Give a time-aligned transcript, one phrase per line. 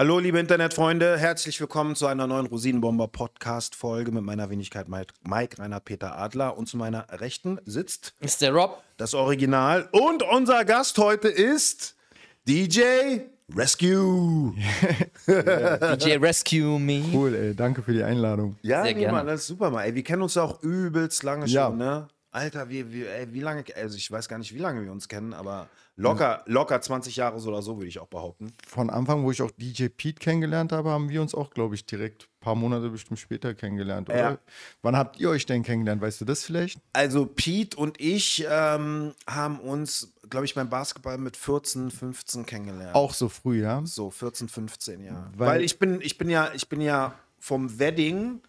[0.00, 5.78] Hallo, liebe Internetfreunde, herzlich willkommen zu einer neuen Rosinenbomber-Podcast-Folge mit meiner Wenigkeit Mike, Mike Rainer
[5.80, 6.56] Peter Adler.
[6.56, 8.82] Und zu meiner Rechten sitzt Ist der Rob?
[8.96, 9.90] das Original.
[9.92, 11.96] Und unser Gast heute ist
[12.48, 12.80] DJ
[13.54, 14.54] Rescue.
[15.26, 17.02] DJ Rescue Me.
[17.12, 17.54] Cool, ey.
[17.54, 18.56] Danke für die Einladung.
[18.62, 19.18] Ja, Sehr nee, gerne.
[19.18, 19.84] Mann, das ist super, Mann.
[19.84, 21.68] Ey, wir kennen uns auch übelst lange schon, Ja.
[21.68, 22.08] ne?
[22.32, 25.08] Alter, wie, wie, ey, wie lange, also ich weiß gar nicht, wie lange wir uns
[25.08, 28.52] kennen, aber locker, locker 20 Jahre so oder so, würde ich auch behaupten.
[28.68, 31.86] Von Anfang, wo ich auch DJ Pete kennengelernt habe, haben wir uns auch, glaube ich,
[31.86, 34.08] direkt ein paar Monate bestimmt später kennengelernt.
[34.10, 34.18] Oder?
[34.18, 34.38] Ja.
[34.82, 36.00] Wann habt ihr euch denn kennengelernt?
[36.02, 36.78] Weißt du das vielleicht?
[36.92, 42.94] Also Pete und ich ähm, haben uns, glaube ich, beim Basketball mit 14, 15 kennengelernt.
[42.94, 43.82] Auch so früh, ja?
[43.84, 45.30] So 14, 15, ja.
[45.36, 48.40] Weil- Weil, ich bin, ich bin ja, ich bin ja vom Wedding.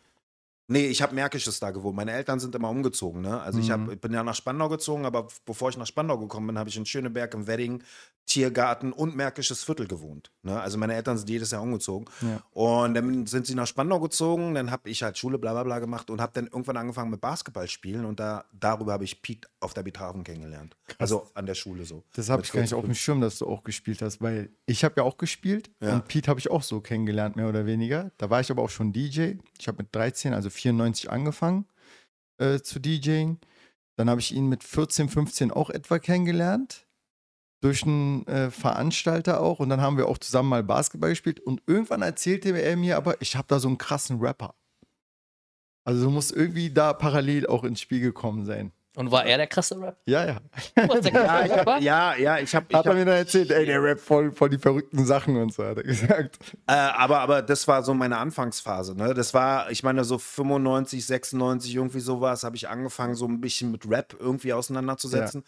[0.67, 1.95] Nee, ich habe Märkisches da gewohnt.
[1.95, 3.41] Meine Eltern sind immer umgezogen, ne?
[3.41, 6.47] Also ich, hab, ich bin ja nach Spandau gezogen, aber bevor ich nach Spandau gekommen
[6.47, 7.83] bin, habe ich in Schöneberg im Wedding,
[8.25, 10.31] Tiergarten und Märkisches Viertel gewohnt.
[10.43, 10.57] Ne?
[10.57, 12.05] Also meine Eltern sind jedes Jahr umgezogen.
[12.21, 12.41] Ja.
[12.51, 15.79] Und dann sind sie nach Spandau gezogen, dann habe ich halt Schule, bla bla bla
[15.79, 19.49] gemacht und habe dann irgendwann angefangen mit Basketball spielen und da, darüber habe ich Pete
[19.59, 20.77] auf der Beethoven kennengelernt.
[20.97, 22.03] Also an der Schule so.
[22.13, 24.49] Das habe ich gar nicht 14, auf dem Schirm, dass du auch gespielt hast, weil
[24.65, 25.95] ich habe ja auch gespielt Ja.
[25.95, 28.11] und Pete habe ich auch so kennengelernt, mehr oder weniger.
[28.17, 29.33] Da war ich aber auch schon DJ.
[29.59, 31.65] Ich habe mit 13, also 94 angefangen
[32.37, 33.39] äh, zu DJing.
[33.95, 36.87] Dann habe ich ihn mit 14, 15 auch etwa kennengelernt.
[37.61, 39.59] Durch einen äh, Veranstalter auch.
[39.59, 41.39] Und dann haben wir auch zusammen mal Basketball gespielt.
[41.39, 44.55] Und irgendwann erzählte er mir aber, ich habe da so einen krassen Rapper.
[45.83, 48.71] Also du musst irgendwie da parallel auch ins Spiel gekommen sein.
[48.97, 49.97] Und war er der krasse Rap?
[50.05, 50.37] Ja, ja.
[51.13, 52.77] Ja, ich hab, ja, ja, ich habe.
[52.77, 55.63] Hat er mir dann erzählt, ey, der rappt voll, voll die verrückten Sachen und so,
[55.63, 56.39] hat er gesagt.
[56.67, 58.95] Äh, aber, aber das war so meine Anfangsphase.
[58.97, 59.13] Ne?
[59.13, 63.71] Das war, ich meine, so 95, 96, irgendwie sowas, habe ich angefangen, so ein bisschen
[63.71, 65.43] mit Rap irgendwie auseinanderzusetzen.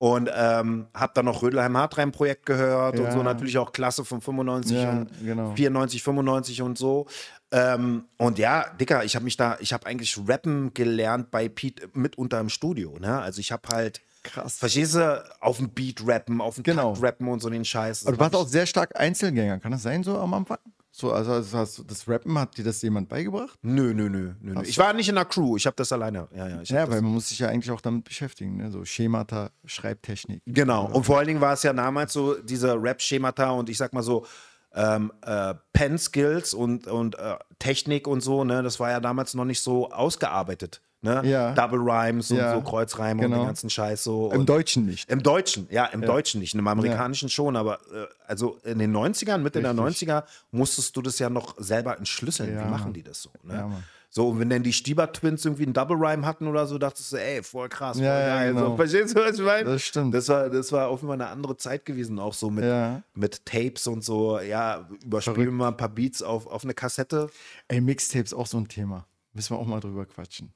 [0.00, 3.10] Und ähm, habe dann noch Rödelheim Hartreim Projekt gehört und Ja.
[3.10, 5.52] so natürlich auch Klasse von 95 Ja, und genau.
[5.56, 7.06] 94, 95 und so.
[7.50, 11.88] Ähm, und ja, Dicker, ich habe mich da, ich habe eigentlich Rappen gelernt bei Pete
[11.94, 12.98] mitunter im Studio.
[12.98, 13.20] Ne?
[13.20, 14.56] Also ich habe halt, Krass.
[14.58, 16.92] verstehst du, auf dem Beat rappen, auf dem Genau.
[16.92, 18.06] Takt rappen und so den Scheiß.
[18.06, 20.58] Aber du warst auch sehr stark Einzelgänger, kann das sein so am Anfang?
[20.90, 23.56] So, also, also das Rappen, hat dir das jemand beigebracht?
[23.62, 24.54] Nö, nö, nö, nö.
[24.54, 24.62] nö.
[24.64, 26.26] Ich war nicht in der Crew, ich habe das alleine.
[26.34, 28.72] Ja, ja, Ja, weil man muss sich ja eigentlich auch damit beschäftigen, ne?
[28.72, 30.42] so Schemata, Schreibtechnik.
[30.46, 30.86] Genau.
[30.86, 34.02] Und vor allen Dingen war es ja damals so, diese Rap-Schemata und ich sag mal
[34.02, 34.26] so,
[34.74, 39.44] ähm, äh, Pen-Skills und, und äh, Technik und so, ne, das war ja damals noch
[39.44, 40.82] nicht so ausgearbeitet.
[41.00, 41.22] Ne?
[41.24, 41.52] Ja.
[41.52, 43.42] Double Rhymes und Ja, so Kreuzreime und genau.
[43.42, 44.32] den ganzen Scheiß so.
[44.32, 45.08] Im und Deutschen nicht.
[45.08, 49.38] Im Deutschen, ja, im Deutschen nicht, im amerikanischen schon, aber äh, also in den 90ern,
[49.38, 50.08] Mitte der Richtig.
[50.08, 52.52] 90er, musstest du das ja noch selber entschlüsseln.
[52.52, 53.30] Ja, Wie machen die das so?
[53.44, 53.70] Ne?
[54.10, 56.78] Ja, so, und wenn dann die Stieber Twins irgendwie einen Double Rhyme hatten oder so,
[56.78, 58.54] dachtest du, ey, voll krass, voll Ja, ja, geil.
[58.54, 58.70] genau.
[58.70, 59.64] so, verstehst du, was ich meine?
[59.64, 60.14] Das stimmt.
[60.14, 63.02] Das war, das war auf jeden Fall eine andere Zeit gewesen, auch so mit, Ja.
[63.14, 64.40] mit Tapes und so.
[64.40, 67.28] Ja, überspielen wir mal ein paar Beats auf, auf eine Kassette.
[67.68, 69.06] Ey, Mixtapes auch so ein Thema.
[69.34, 70.52] Müssen wir auch mal drüber quatschen.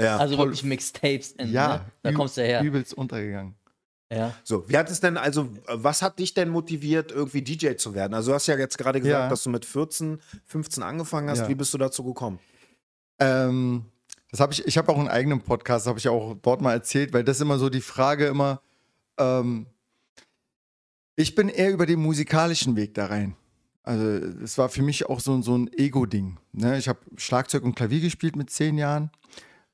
[0.00, 0.16] Ja.
[0.16, 1.32] Also wirklich Mixtapes.
[1.32, 1.80] In, Ja, ne?
[2.02, 2.62] Da kommst du her.
[2.62, 3.54] Übelst untergegangen.
[4.10, 4.32] Ja.
[4.44, 8.14] So, wie hat es denn, also, was hat dich denn motiviert, irgendwie DJ zu werden?
[8.14, 9.28] Also, du hast ja jetzt gerade gesagt, Ja.
[9.28, 11.40] dass du mit 14, 15 angefangen hast.
[11.40, 11.48] Ja.
[11.48, 12.38] Wie bist du dazu gekommen?
[13.18, 13.84] Ähm,
[14.30, 17.12] das habe ich, ich habe auch einen eigenen Podcast, habe ich auch dort mal erzählt,
[17.12, 18.60] weil das immer so die Frage immer,
[19.18, 19.66] ähm,
[21.16, 23.36] ich bin eher über den musikalischen Weg da rein.
[23.84, 24.04] Also
[24.42, 26.38] es war für mich auch so, so ein Ego-Ding.
[26.52, 26.78] Ne?
[26.78, 29.10] Ich habe Schlagzeug und Klavier gespielt mit zehn Jahren.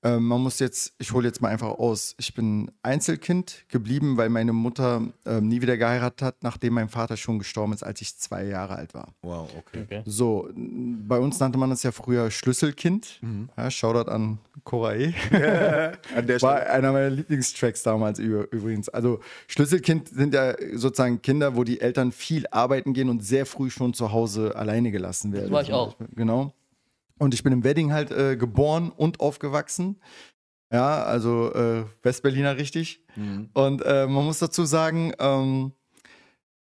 [0.02, 2.14] Ähm, man muss jetzt, ich hole jetzt mal einfach aus.
[2.18, 7.16] Ich bin Einzelkind geblieben, weil meine Mutter ähm, nie wieder geheiratet hat, nachdem mein Vater
[7.18, 9.14] schon gestorben ist, als ich zwei Jahre alt war.
[9.22, 9.82] Wow, okay.
[9.82, 10.02] Okay.
[10.06, 13.20] So, bei uns nannte man das ja früher Schlüsselkind.
[13.56, 15.14] Ja, Shoutout an Cora E.
[16.16, 18.88] An der War einer meiner Lieblingstracks damals übrigens.
[18.88, 23.70] Also Schlüsselkind sind ja sozusagen Kinder, wo die Eltern viel arbeiten gehen und sehr früh
[23.70, 25.50] schon zu Hause alleine gelassen werden.
[25.50, 25.96] war ich auch.
[26.14, 26.52] Genau.
[27.20, 30.00] Und ich bin im Wedding halt äh, geboren und aufgewachsen.
[30.72, 33.00] Ja, also äh, Westberliner richtig.
[33.16, 33.50] Mhm.
[33.52, 35.72] Und äh, man muss dazu sagen, ähm,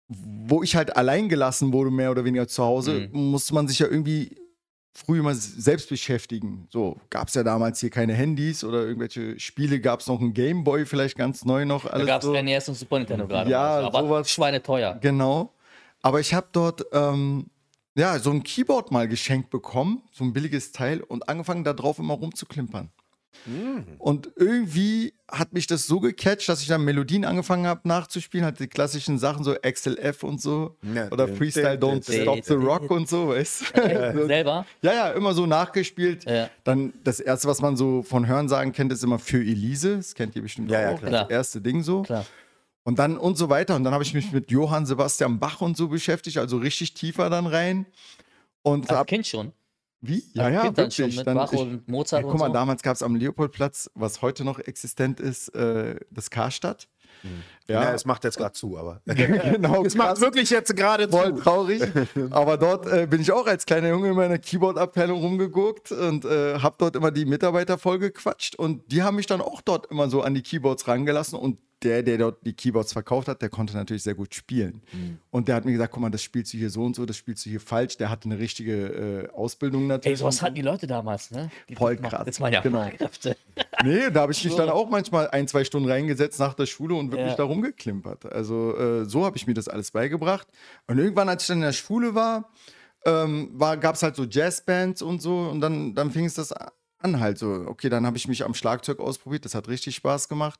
[0.09, 3.89] wo ich halt allein gelassen wurde, mehr oder weniger zu Hause, musste man sich ja
[3.89, 4.37] irgendwie
[4.95, 6.69] früh mal s- selbst beschäftigen.
[6.71, 10.33] So gab es ja damals hier keine Handys oder irgendwelche Spiele, gab es noch einen
[10.33, 11.85] Gameboy, vielleicht ganz neu noch.
[11.85, 12.35] Da Alles gab es so.
[12.41, 13.51] NES und Super Nintendo gerade.
[13.51, 14.31] Ja, aber sowas.
[14.31, 14.97] schweineteuer.
[15.01, 15.53] Genau.
[16.03, 17.47] Aber ich habe dort ähm,
[17.97, 21.99] ja, so ein Keyboard mal geschenkt bekommen, so ein billiges Teil, und angefangen, da drauf
[21.99, 22.91] immer rumzuklimpern.
[23.99, 28.59] Und irgendwie hat mich das so gecatcht, dass ich dann Melodien angefangen habe nachzuspielen, halt
[28.59, 30.77] die klassischen Sachen, so XLF und so.
[30.95, 31.11] Ja.
[31.11, 34.27] Oder Freestyle Don't Stop the Rock und so, weißt du?
[34.27, 34.67] Selber?
[34.83, 36.25] Ja, ja, immer so nachgespielt.
[36.25, 36.49] Ja.
[36.65, 39.97] Dann das erste, was man so von Hörensagen kennt, ist immer für Elise.
[39.99, 40.99] Das kennt ihr bestimmt Ja, ja, auch.
[41.01, 41.11] klar.
[41.25, 42.03] Das erste Ding so.
[42.03, 42.25] Klar.
[42.87, 43.75] Und dann und so weiter.
[43.75, 47.29] Und dann habe ich mich mit Johann Sebastian Bach und so beschäftigt, also richtig tiefer
[47.29, 47.85] dann rein.
[48.63, 49.51] Und Als hab, Kind schon.
[50.01, 50.23] wie?
[50.23, 51.17] Als Ja, ja, kind dann schon wirklich.
[51.17, 52.53] mit Dann, Bach ich, und Mozart ja, und guck mal, so.
[52.53, 56.87] damals gab es am Leopoldplatz, was heute noch existent ist, äh, das Karstadt.
[57.67, 59.01] Ja, es macht jetzt gerade zu, aber.
[59.07, 59.85] genau.
[59.85, 61.43] Es macht wirklich jetzt gerade voll zu.
[61.43, 61.83] traurig.
[62.31, 66.61] Aber dort äh, bin ich auch als kleiner Junge in meiner Keyboard-Abteilung rumgeguckt und äh,
[66.61, 68.55] habe dort immer die Mitarbeiter voll gequatscht.
[68.55, 71.37] Und die haben mich dann auch dort immer so an die Keyboards rangelassen.
[71.37, 74.83] Und der, der dort die Keyboards verkauft hat, der konnte natürlich sehr gut spielen.
[74.93, 75.19] Mhm.
[75.31, 77.17] Und der hat mir gesagt, guck mal, das spielst du hier so und so, das
[77.17, 77.99] spielst du hier falsch.
[77.99, 80.15] Der hatte eine richtige äh, Ausbildung natürlich.
[80.15, 81.51] Ey, sowas hatten die Leute damals, ne?
[81.69, 82.23] Die Voll krass.
[82.27, 82.89] Jetzt mal ja Genau.
[82.97, 83.37] Kräfte.
[83.85, 84.59] Nee, da habe ich mich So.
[84.59, 87.37] dann auch manchmal ein, zwei Stunden reingesetzt nach der Schule und wirklich Ja.
[87.37, 88.25] da rumgeklimpert.
[88.33, 90.47] Also äh, so habe ich mir das alles beigebracht.
[90.87, 92.51] Und irgendwann, als ich dann in der Schule war,
[93.05, 97.21] ähm, gab es halt so Jazzbands und so und dann, dann fing es das an
[97.21, 97.65] halt so.
[97.67, 100.59] Okay, dann habe ich mich am Schlagzeug ausprobiert, das hat richtig Spaß gemacht.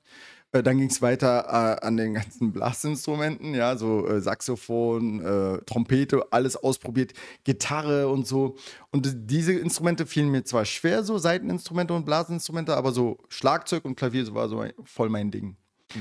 [0.57, 5.59] Äh, dann ging es weiter äh, an den ganzen Blasinstrumenten, ja, so äh, Saxophon, äh,
[5.65, 7.13] Trompete, alles ausprobiert,
[7.45, 8.57] Gitarre und so.
[8.91, 13.97] Und diese Instrumente fielen mir zwar schwer, so Seiteninstrumente und Blasinstrumente, aber so Schlagzeug und
[13.97, 15.57] Klavier so war so voll mein Ding.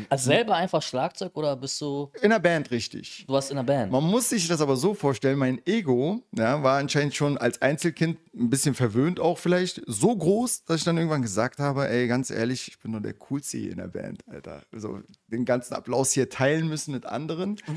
[0.10, 3.26] Also selber einfach Schlagzeug oder bist du, In der Band richtig.
[3.28, 3.92] du warst in der Band?
[3.92, 8.18] Man muss sich das aber so vorstellen, mein Ego ja, war anscheinend schon als Einzelkind
[8.36, 12.32] ein bisschen verwöhnt auch vielleicht, so groß, dass ich dann irgendwann gesagt habe, ey, ganz
[12.32, 14.64] ehrlich, ich bin nur der Coolste hier in der Band, Alter.
[14.74, 17.58] Also den ganzen Applaus hier teilen müssen mit anderen.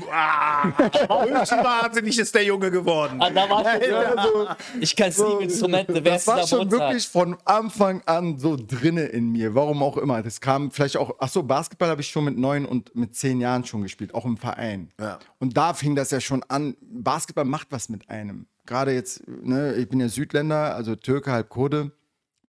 [1.53, 3.21] Wahnsinnig ist der Junge geworden.
[3.21, 4.47] Ah, da war schon,
[4.81, 9.03] ich kann sieben Instrumente, wer das war da schon wirklich von Anfang an so drinne
[9.05, 10.21] in mir, warum auch immer.
[10.23, 13.41] Das kam vielleicht auch, ach so, Basketball habe ich schon mit neun und mit zehn
[13.41, 14.89] Jahren schon gespielt, auch im Verein.
[15.01, 15.19] Ja.
[15.37, 16.77] Und da fing das ja schon an.
[16.81, 18.47] Basketball macht was mit einem.
[18.65, 21.91] Gerade jetzt, ne, ich bin ja Südländer, also Türke, halb Kurde.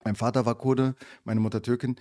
[0.03, 0.93] Mein Vater war Kurde,
[1.23, 1.95] meine Mutter Türkin.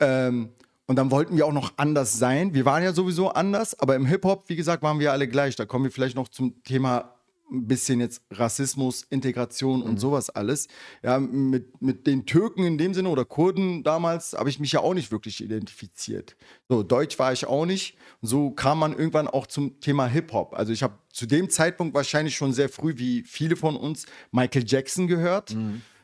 [0.00, 0.48] Ähm,
[0.88, 2.52] und dann wollten wir auch noch anders sein.
[2.52, 5.54] Wir waren ja sowieso anders, aber im Hip-Hop, wie gesagt, waren wir alle gleich.
[5.54, 7.14] Da kommen wir vielleicht noch zum Thema
[7.50, 10.68] ein bisschen jetzt Rassismus, Integration und sowas alles.
[11.02, 14.80] Ja, mit, mit den Türken in dem Sinne oder Kurden damals habe ich mich ja
[14.80, 16.36] auch nicht wirklich identifiziert.
[16.68, 17.96] So, Deutsch war ich auch nicht.
[18.22, 20.54] So kam man irgendwann auch zum Thema Hip-Hop.
[20.54, 24.64] Also ich habe zu dem Zeitpunkt wahrscheinlich schon sehr früh, wie viele von uns, Michael
[24.66, 25.56] Jackson gehört.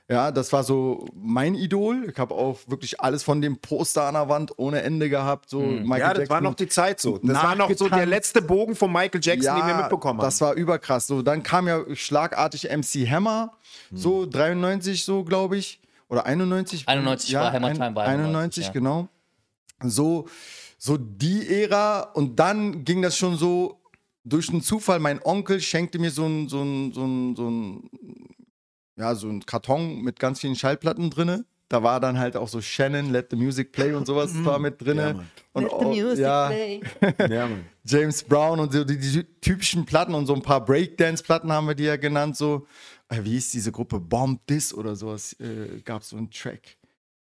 [0.08, 2.10] Ja, das war so mein Idol.
[2.10, 5.48] Ich habe auch wirklich alles von dem Poster an der Wand ohne Ende gehabt.
[5.48, 7.16] So Michael Ja, das war noch die Zeit so.
[7.18, 10.26] Das war noch so der letzte Bogen von Michael Jackson, den wir mitbekommen haben.
[10.26, 11.06] Das war überkrass.
[11.06, 13.52] So, dann kam ja schlagartig MC Hammer,
[13.90, 13.96] Hm.
[13.96, 15.80] so 93, so glaube ich.
[16.08, 16.86] Oder 91.
[16.86, 18.72] 91 war Hammer Time bei 91, 91, ja.
[18.72, 19.08] genau.
[19.82, 20.28] So,
[20.78, 22.00] so die Ära.
[22.12, 23.80] Und dann ging das schon so
[24.24, 24.98] durch einen Zufall.
[25.00, 27.90] Mein Onkel schenkte mir so ein, so ein, so ein, so ein,
[28.96, 31.44] ja, so ein Karton mit ganz vielen Schallplatten drinne.
[31.68, 34.80] Da war dann halt auch so Shannon, Let the Music Play und sowas war mit
[34.80, 35.02] drinne.
[35.02, 35.30] Ja, Mann.
[35.52, 36.52] und auch, ja,
[37.28, 37.64] ja, Mann.
[37.84, 41.74] James Brown und so die, die typischen Platten und so ein paar Breakdance-Platten haben wir
[41.74, 42.36] die ja genannt.
[42.36, 42.66] So,
[43.08, 43.98] äh, wie hieß diese Gruppe?
[43.98, 46.76] Bomb This oder sowas äh, gab es so einen Track.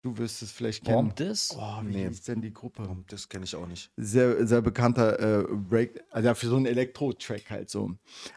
[0.06, 0.98] Du wirst es vielleicht kennen.
[0.98, 1.56] Bomb this?
[1.58, 2.08] Oh, wie Nee.
[2.08, 2.88] hieß denn die Gruppe?
[3.08, 3.90] Das kenne ich auch nicht.
[3.98, 7.90] Sehr, sehr bekannter äh, Break, also ja, für so einen Elektro-Track halt so.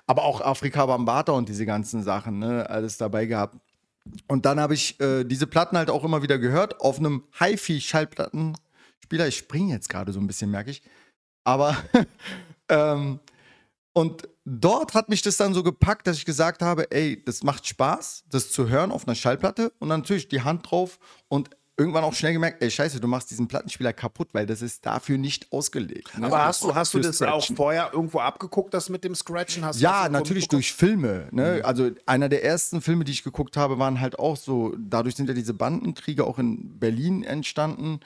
[0.07, 3.59] Aber auch Afrika Bambata und diese ganzen Sachen, ne, alles dabei gehabt.
[4.29, 9.29] Und dann habe ich äh, diese Platten halt auch immer wieder gehört auf einem HiFi-Schallplattenspieler.
[9.29, 10.81] Ich springe jetzt gerade so ein bisschen, merke ich.
[11.45, 11.77] Aber
[12.71, 13.21] ähm,
[13.93, 17.67] und dort hat mich das dann so gepackt, dass ich gesagt habe, ey, das macht
[17.67, 22.03] Spaß, das zu hören auf einer Schallplatte und dann natürlich die Hand drauf und irgendwann
[22.05, 25.53] auch schnell gemerkt, ey, scheiße, du machst diesen Plattenspieler kaputt, weil das ist dafür nicht
[25.53, 26.19] ausgelegt.
[26.19, 26.27] ne?
[26.27, 27.57] Aber hast du, hast du das auch Scratchen.
[27.57, 29.65] vorher irgendwo abgeguckt, das mit dem Scratchen?
[29.65, 31.29] Hast du Ja, natürlich durch Filme.
[31.31, 31.37] Mhm.
[31.39, 31.61] Ne?
[31.65, 35.29] Also einer der ersten Filme, die ich geguckt habe, waren halt auch so, dadurch sind
[35.29, 38.01] ja diese Bandenkriege auch in Berlin entstanden.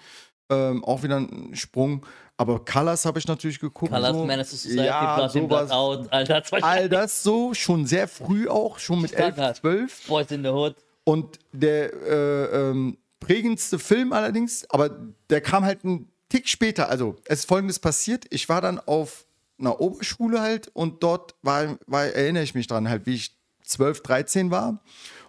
[0.51, 2.05] Ähm, auch wieder ein Sprung.
[2.37, 3.91] Aber Colors habe ich natürlich geguckt.
[3.93, 4.25] Colors, so.
[4.27, 5.67] Menace to Society, ja, Blood in, sowas.
[5.69, 9.57] Blood out, Alter, zwei All das so, schon sehr früh auch, schon mit elf, Standard.
[9.57, 10.07] zwölf.
[10.09, 10.77] Boys in the Hood.
[11.05, 14.91] Und der äh, ähm, prägendste Film allerdings, aber
[15.31, 16.89] der kam halt einen Tick später.
[16.89, 18.27] Also, es ist folgendes passiert.
[18.31, 19.27] Ich war dann auf
[19.59, 24.03] einer Oberschule halt und dort war, war erinnere ich mich dran, halt, wie ich 12,
[24.03, 24.83] 13 war.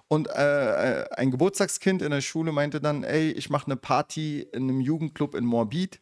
[0.08, 4.42] Und äh, äh, ein Geburtstagskind in der Schule meinte dann, ey, ich mache eine Party
[4.42, 6.00] in einem Jugendclub in Moabit.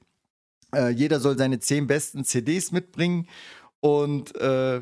[0.74, 3.27] Äh, jeder soll seine zehn besten CDs mitbringen.
[3.79, 4.81] Und äh,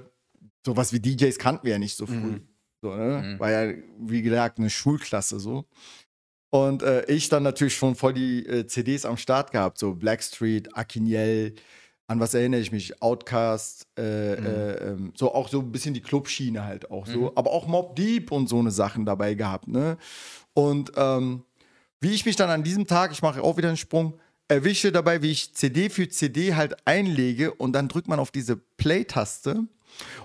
[0.65, 2.39] sowas wie DJs kannten wir ja nicht so früh.
[2.81, 3.35] So, ne?
[3.39, 5.65] War ja, wie gesagt, eine Schulklasse so.
[6.51, 10.75] Und äh, ich dann natürlich schon voll die äh, CDs am Start gehabt, so Blackstreet,
[10.75, 11.55] Akiniel,
[12.07, 13.03] an was erinnere ich mich?
[13.03, 17.51] Outcast, äh, äh, ähm, so auch so ein bisschen die Clubschiene halt auch so, aber
[17.51, 19.97] auch Mob Deep und so eine Sachen dabei gehabt, ne?
[20.55, 21.43] Und ähm,
[22.01, 25.21] wie ich mich dann an diesem Tag, ich mache auch wieder einen Sprung, erwische dabei,
[25.21, 29.65] wie ich CD für CD halt einlege und dann drückt man auf diese Play-Taste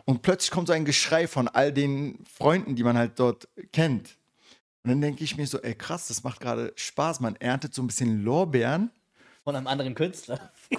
[0.06, 4.16] und plötzlich kommt so ein Geschrei von all den Freunden, die man halt dort kennt.
[4.84, 7.20] Und dann denke ich mir so, ey krass, das macht gerade Spaß.
[7.20, 8.90] Man erntet so ein bisschen Lorbeeren.
[9.42, 10.38] Von einem anderen Künstler.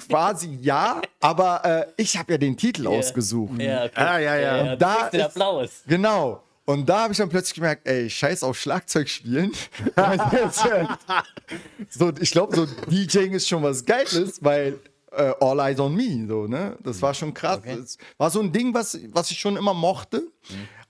[0.10, 3.60] Quasi ja, aber äh, ich habe ja den Titel ausgesucht.
[3.62, 3.92] Ja, okay.
[3.96, 4.66] Ah, ja, ja.
[4.66, 5.70] ja, Da da ist- Applaus.
[5.88, 6.42] Genau.
[6.66, 9.52] Und da habe ich dann plötzlich gemerkt, ey, scheiß auf Schlagzeug spielen.
[11.90, 14.80] so, ich glaube, so DJing ist schon was Geiles, weil
[15.12, 16.76] äh, All Eyes on Me, so, ne?
[16.84, 17.60] Das war schon krass.
[17.64, 20.24] Das war so ein Ding, was, was ich schon immer mochte.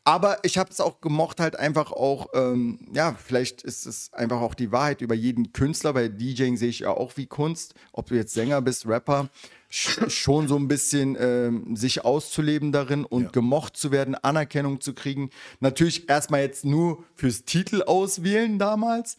[0.08, 4.40] Aber ich habe es auch gemocht, halt einfach auch, ähm, ja, vielleicht ist es einfach
[4.40, 8.06] auch die Wahrheit über jeden Künstler, weil DJing sehe ich ja auch wie Kunst, ob
[8.08, 9.30] du jetzt Sänger bist, Rapper,
[9.72, 14.94] sch- schon so ein bisschen ähm, sich auszuleben darin und gemocht zu werden, Anerkennung zu
[14.94, 15.32] kriegen.
[15.60, 19.18] Natürlich erstmal jetzt nur fürs Titel auswählen damals.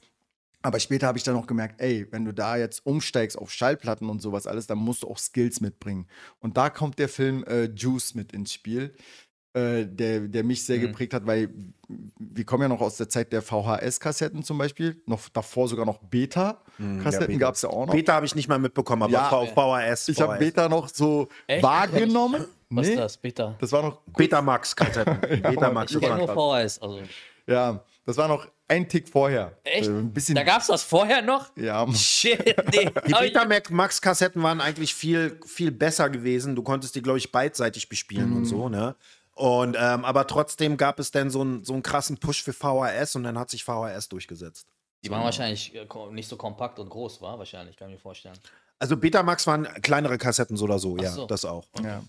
[0.63, 4.09] Aber später habe ich dann noch gemerkt, ey, wenn du da jetzt umsteigst auf Schallplatten
[4.09, 6.09] und sowas alles, dann musst du auch Skills mitbringen.
[6.41, 8.93] Und da kommt der Film äh, Juice mit ins Spiel,
[9.57, 11.49] äh, der, der mich sehr geprägt hat, weil
[12.19, 15.99] wir kommen ja noch aus der Zeit der VHS-Kassetten zum Beispiel, noch davor sogar noch
[15.99, 17.39] Beta-Kassetten Beta.
[17.39, 17.95] gab es ja auch noch.
[17.95, 19.31] Beta habe ich nicht mal mitbekommen, aber Ja.
[19.31, 20.09] auf VHS.
[20.09, 20.37] ich habe.
[20.39, 21.63] Beta noch so Echt?
[21.63, 22.45] wahrgenommen.
[22.69, 23.17] Was Nee, ist das?
[23.17, 23.55] Beta.
[23.61, 25.21] das war noch Betamax-Kassetten.
[25.43, 25.93] Betamax.
[25.93, 26.29] Ich kenne nur.
[26.29, 26.81] VHS.
[26.81, 27.01] Also.
[27.47, 29.57] Ja, das war noch ein Tick vorher.
[29.63, 29.87] Echt?
[29.89, 30.35] Äh, ein bisschen.
[30.35, 31.57] Da gab es das vorher noch?
[31.57, 32.45] ja, Shit,
[32.75, 32.91] nee.
[33.07, 36.57] Die Betamax-Kassetten waren eigentlich viel, viel besser gewesen.
[36.57, 38.37] Du konntest die, glaube ich, beidseitig bespielen Mhm.
[38.39, 38.97] und so, ne?
[39.37, 43.17] Und, ähm, aber trotzdem gab es dann so einen, so einen krassen Push für VHS
[43.17, 44.67] und dann hat sich VHS durchgesetzt.
[45.05, 48.39] Die waren wahrscheinlich äh, nicht so kompakt und groß, war wahrscheinlich, kann ich mir vorstellen.
[48.79, 51.27] Also Betamax waren kleinere Kassetten so oder so, ja, so.
[51.27, 51.67] das auch.
[51.85, 52.03] Ja.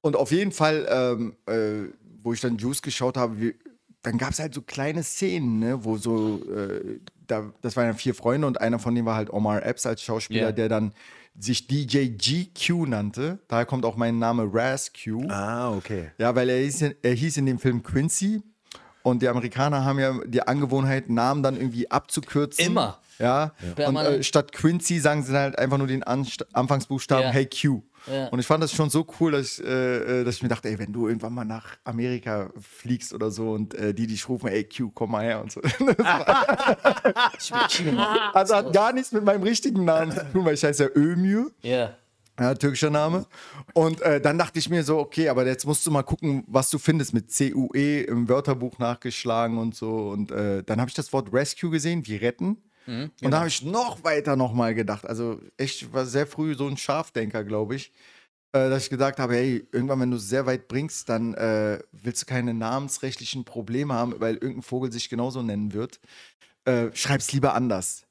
[0.00, 3.54] Und auf jeden Fall, ähm, äh, wo ich dann Juice geschaut habe, wie,
[4.00, 7.92] dann gab es halt so kleine Szenen, ne, wo so, äh, da, das waren ja
[7.92, 10.52] vier Freunde und einer von denen war halt Omar Epps als Schauspieler, Ja.
[10.52, 10.94] der dann
[11.38, 13.38] sich DJ GQ nannte.
[13.48, 15.26] Daher kommt auch mein Name Raz Q.
[15.30, 16.10] Ah, okay.
[16.18, 18.42] Ja, weil er hieß, in- er hieß in dem Film Quincy
[19.02, 22.64] und die Amerikaner haben ja die Angewohnheit, Namen dann irgendwie abzukürzen.
[22.66, 22.98] Immer.
[23.18, 23.52] Ja.
[23.62, 24.16] Und Permanent.
[24.18, 27.30] äh, statt Quincy sagen sie dann halt einfach nur den Anst Anfangsbuchstaben Ja.
[27.30, 27.82] Hey Q.
[28.06, 28.28] Ja.
[28.28, 30.68] Und ich fand das schon so cool, dass ich, äh, äh, dass ich mir dachte,
[30.68, 34.48] ey, wenn du irgendwann mal nach Amerika fliegst oder so und äh, die dich rufen,
[34.48, 35.60] ey Q, komm mal her und so.
[38.32, 41.50] also hat gar nichts mit meinem richtigen Namen zu tun, weil ich heiße ja Ömür.
[41.62, 41.96] Ja.
[42.40, 43.26] Ja, türkischer Name.
[43.74, 46.70] Und äh, dann dachte ich mir so, okay, aber jetzt musst du mal gucken, was
[46.70, 50.08] du findest mit CUE im Wörterbuch nachgeschlagen und so.
[50.08, 52.56] Und äh, dann habe ich das Wort Rescue gesehen, wie retten.
[53.22, 55.06] Und da habe ich noch weiter nochmal gedacht.
[55.06, 57.92] Also echt, war sehr früh so ein Scharfdenker, glaube ich.
[58.54, 61.78] Äh, dass ich gesagt habe, hey, irgendwann, wenn du es sehr weit bringst, dann äh,
[61.92, 66.00] willst du keine namensrechtlichen Probleme haben, weil irgendein Vogel sich genauso nennen wird.
[66.64, 68.06] Äh, schreib's lieber anders.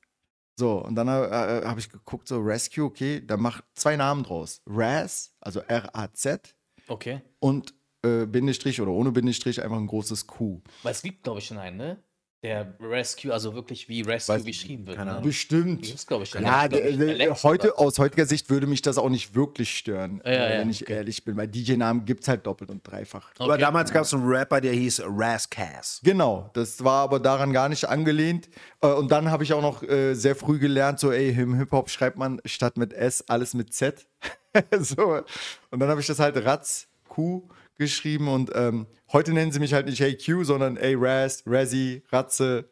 [0.57, 4.61] So, und dann äh, habe ich geguckt, so Rescue, okay, dann mach zwei Namen draus.
[4.65, 6.55] Raz, also R-A-Z
[6.87, 7.21] Okay.
[7.39, 7.73] und
[8.03, 10.61] äh, Bindestrich oder ohne Bindestrich einfach ein großes Q.
[10.83, 12.03] Weil es gibt, glaube ich, schon einen, ne?
[12.43, 14.97] Der Rescue, also wirklich wie Rescue Weiß- geschrieben wird.
[14.97, 15.17] keine ne?
[15.17, 15.27] Ahnung.
[15.29, 15.83] Bestimmt.
[15.83, 16.41] Gibt's, glaube ich, schon.
[16.41, 20.53] Ja, Glaub heute, aus heutiger Sicht würde mich das auch nicht wirklich stören, Ja, äh,
[20.55, 23.29] ja, wenn ich ehrlich bin, weil DJ-Namen gibt es halt doppelt und dreifach.
[23.37, 23.61] Aber Okay.
[23.61, 26.03] damals gab es einen Rapper, der hieß Razzcast.
[26.03, 28.49] Genau, das war aber daran gar nicht angelehnt.
[28.81, 31.91] Äh, Und dann habe ich auch noch äh, sehr früh gelernt, so, ey, im Hip-Hop
[31.91, 34.07] schreibt man statt mit S alles mit Z.
[34.79, 35.21] so.
[35.69, 39.73] Und dann habe ich das halt Ratz Q geschrieben und ähm, heute nennen sie mich
[39.73, 42.69] halt nicht Hey Q, sondern Ey Raz, Razzy, Ratze.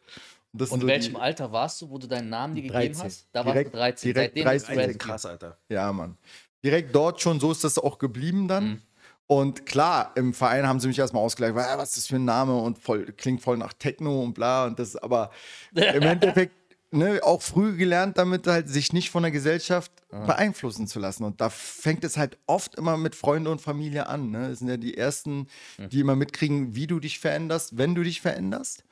[0.52, 2.56] Und, das Und sind in so welchem die, Alter warst du, wo du deinen Namen
[2.56, 3.04] dir gegeben 13.
[3.06, 3.28] hast?
[3.32, 4.14] Da Direkt- warst du 13.
[4.14, 4.80] direkt Seitdem 13.
[4.80, 4.98] ist Rescue.
[4.98, 5.58] Krass, Alter.
[5.70, 6.18] Ja, Mann.
[6.64, 8.64] Direkt dort schon, so ist das auch geblieben dann.
[8.68, 8.82] Mhm.
[9.28, 12.26] Und klar, im Verein haben sie mich erstmal ausgelacht, "Ah, was ist das für ein
[12.26, 14.66] Name und voll, klingt voll nach Techno und bla.
[14.66, 15.30] Und das aber
[15.76, 16.56] im Endeffekt
[16.92, 21.24] ne, auch früh gelernt, damit halt sich nicht von der Gesellschaft beeinflussen zu lassen.
[21.24, 24.32] Und da fängt es halt oft immer mit Freunde und Familie an.
[24.32, 24.50] Ne?
[24.50, 28.22] Das sind ja die ersten, die immer mitkriegen, wie du dich veränderst, wenn du dich
[28.22, 28.84] veränderst.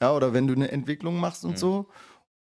[0.00, 1.88] Ja, oder wenn du eine Entwicklung machst und so.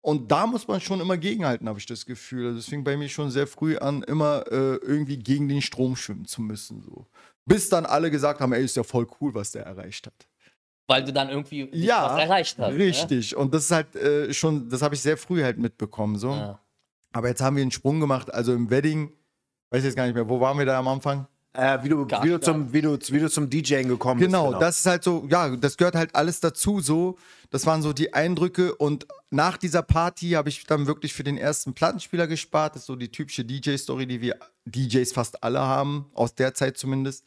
[0.02, 2.46] Und da muss man schon immer gegenhalten, habe ich das Gefühl.
[2.46, 5.94] Also es fing bei mir schon sehr früh an, immer äh, irgendwie gegen den Strom
[5.94, 6.80] schwimmen zu müssen.
[6.80, 7.06] So.
[7.44, 10.26] Bis dann alle gesagt haben, ey, ist ja voll cool, was der erreicht hat.
[10.90, 12.72] Weil du dann irgendwie nicht Ja, was erreicht hast.
[12.72, 12.76] ne?
[12.78, 13.36] Richtig.
[13.36, 16.18] Und das ist halt äh, schon, das habe ich sehr früh halt mitbekommen.
[16.18, 16.30] So.
[16.30, 16.58] Ja.
[17.12, 18.32] Aber jetzt haben wir einen Sprung gemacht.
[18.34, 19.12] Also im Wedding,
[19.70, 21.26] weiß ich jetzt gar nicht mehr, wo waren wir da am Anfang?
[21.52, 24.62] Äh, wie, du, wie, du zum, wie, du, wie du zum DJing gekommen Genau, bist.
[24.62, 27.18] das ist halt so, ja, das gehört halt alles dazu so.
[27.50, 31.36] Das waren so die Eindrücke und nach dieser Party habe ich dann wirklich für den
[31.36, 32.76] ersten Plattenspieler gespart.
[32.76, 36.78] Das ist so die typische DJ-Story, die wir DJs fast alle haben, aus der Zeit
[36.78, 37.26] zumindest.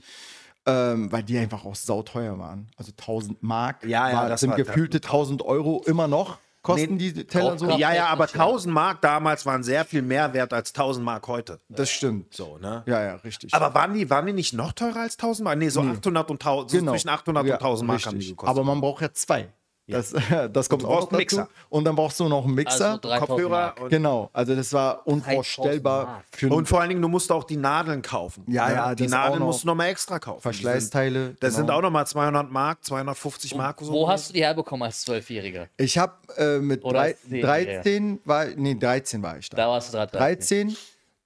[0.66, 2.68] Ähm, weil die einfach auch sauteuer waren.
[2.78, 6.38] Also 1000 Mark Ja, ja, war, das sind war- gefühlte 1000 Euro immer noch.
[6.62, 7.70] kosten Nee, die Teller so.
[7.72, 8.46] Ja, ja, aber technisch, ja.
[8.48, 11.60] 1000 Mark damals waren sehr viel mehr wert als 1000 Mark heute.
[11.68, 12.34] Das stimmt.
[12.34, 12.84] So, ne?
[12.86, 13.54] Ja, ja, richtig.
[13.54, 15.58] Aber waren die, waren die nicht noch teurer als 1000 Mark?
[15.58, 18.38] Nee, so 800 und 1000, so zwischen 800 Ja, und 1000 Mark haben die richtig.
[18.38, 18.50] gekostet.
[18.58, 19.50] Aber man braucht ja zwei.
[19.88, 20.14] Das,
[20.54, 21.38] das kommt auch einen Mixer.
[21.38, 21.52] dazu.
[21.70, 22.92] Und dann brauchst du noch einen Mixer.
[22.92, 26.24] Also 3000 Kopfhörer und, genau, also das war 3000 unvorstellbar.
[26.50, 28.46] Und vor allen Dingen, du musst auch die Nadeln kaufen.
[28.48, 28.76] Ja, ne?
[28.76, 29.48] ja, Die Nadeln noch.
[29.48, 30.42] musst du nochmal extra kaufen.
[30.42, 31.36] Verschleißteile.
[31.40, 31.58] Das genau.
[31.58, 33.80] sind auch nochmal 200 Mark, 250 Mark.
[33.82, 35.68] so Wo hast du die herbekommen als Zwölfjähriger?
[35.78, 39.58] Ich habe äh, mit drei, zehn, 13 war, nee, 13 war ich da.
[39.58, 40.76] Da warst du gerade 13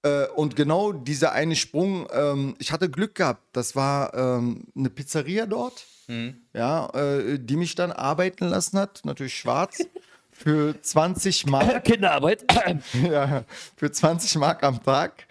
[0.04, 3.42] äh, und genau dieser eine Sprung, ähm, ich hatte Glück gehabt.
[3.54, 6.42] Das war ähm, eine Pizzeria dort, Mhm.
[6.54, 9.80] ja, äh, die mich dann arbeiten lassen hat, natürlich schwarz,
[10.32, 11.84] für 20 Mark.
[11.86, 12.46] Kinderarbeit.
[12.94, 13.44] ja,
[13.76, 15.28] für 20 Mark am Tag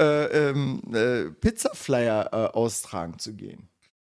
[0.00, 3.68] äh, ähm, äh, Pizzaflyer äh, austragen zu gehen.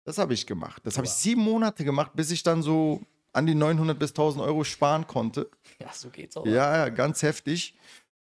[0.04, 0.82] Das habe ich gemacht.
[0.86, 3.02] Das habe ich sieben Monate gemacht, bis ich dann so
[3.32, 5.50] an die 900 bis 1000 Euro sparen konnte.
[5.80, 6.46] ja, so geht's auch.
[6.46, 7.78] Ja, ja, ganz heftig.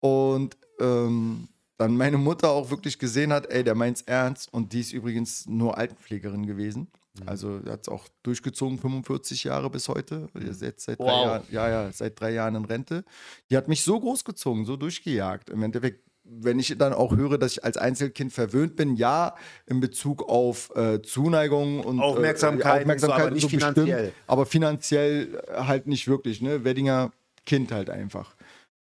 [0.00, 4.52] Und ähm, dann meine Mutter auch wirklich gesehen hat, ey, der meint's ernst.
[4.52, 6.88] Und die ist übrigens nur Altenpflegerin gewesen.
[7.24, 10.28] Also hat es auch durchgezogen, 45 Jahre bis heute.
[10.34, 11.24] Ist jetzt seit drei Wow.
[11.26, 13.04] Jahren, ja, ja, seit drei Jahren in Rente.
[13.50, 15.50] Die hat mich so großgezogen, so durchgejagt.
[15.50, 19.34] Im Endeffekt, wenn ich dann auch höre, dass ich als Einzelkind verwöhnt bin, ja,
[19.66, 24.12] in Bezug auf äh, Zuneigung und Aufmerksamkeit und so, aber nicht bestimmt, finanziell.
[24.26, 26.64] aber finanziell äh, halt nicht wirklich, ne?
[26.64, 27.12] Weddinger
[27.46, 28.35] Kind halt einfach.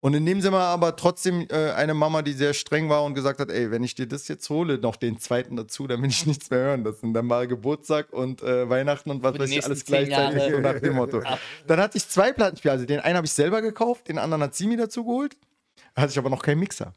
[0.02, 3.40] Und in dem Sinne aber trotzdem äh, eine Mama, die sehr streng war und gesagt
[3.40, 6.25] hat, ey, wenn ich dir das jetzt hole, noch den zweiten dazu, dann will ich
[6.28, 6.84] nichts mehr hören.
[6.84, 10.52] Das sind dann mal Geburtstag und äh, Weihnachten und was weiß ich, alles gleichzeitig, Jahre.
[10.52, 11.24] so nach dem Motto.
[11.66, 14.54] Dann hatte ich zwei Plattenspieler, also den einen habe ich selber gekauft, den anderen hat
[14.54, 15.38] sie mir dazu geholt.
[15.96, 16.94] Da hatte ich aber noch keinen Mixer.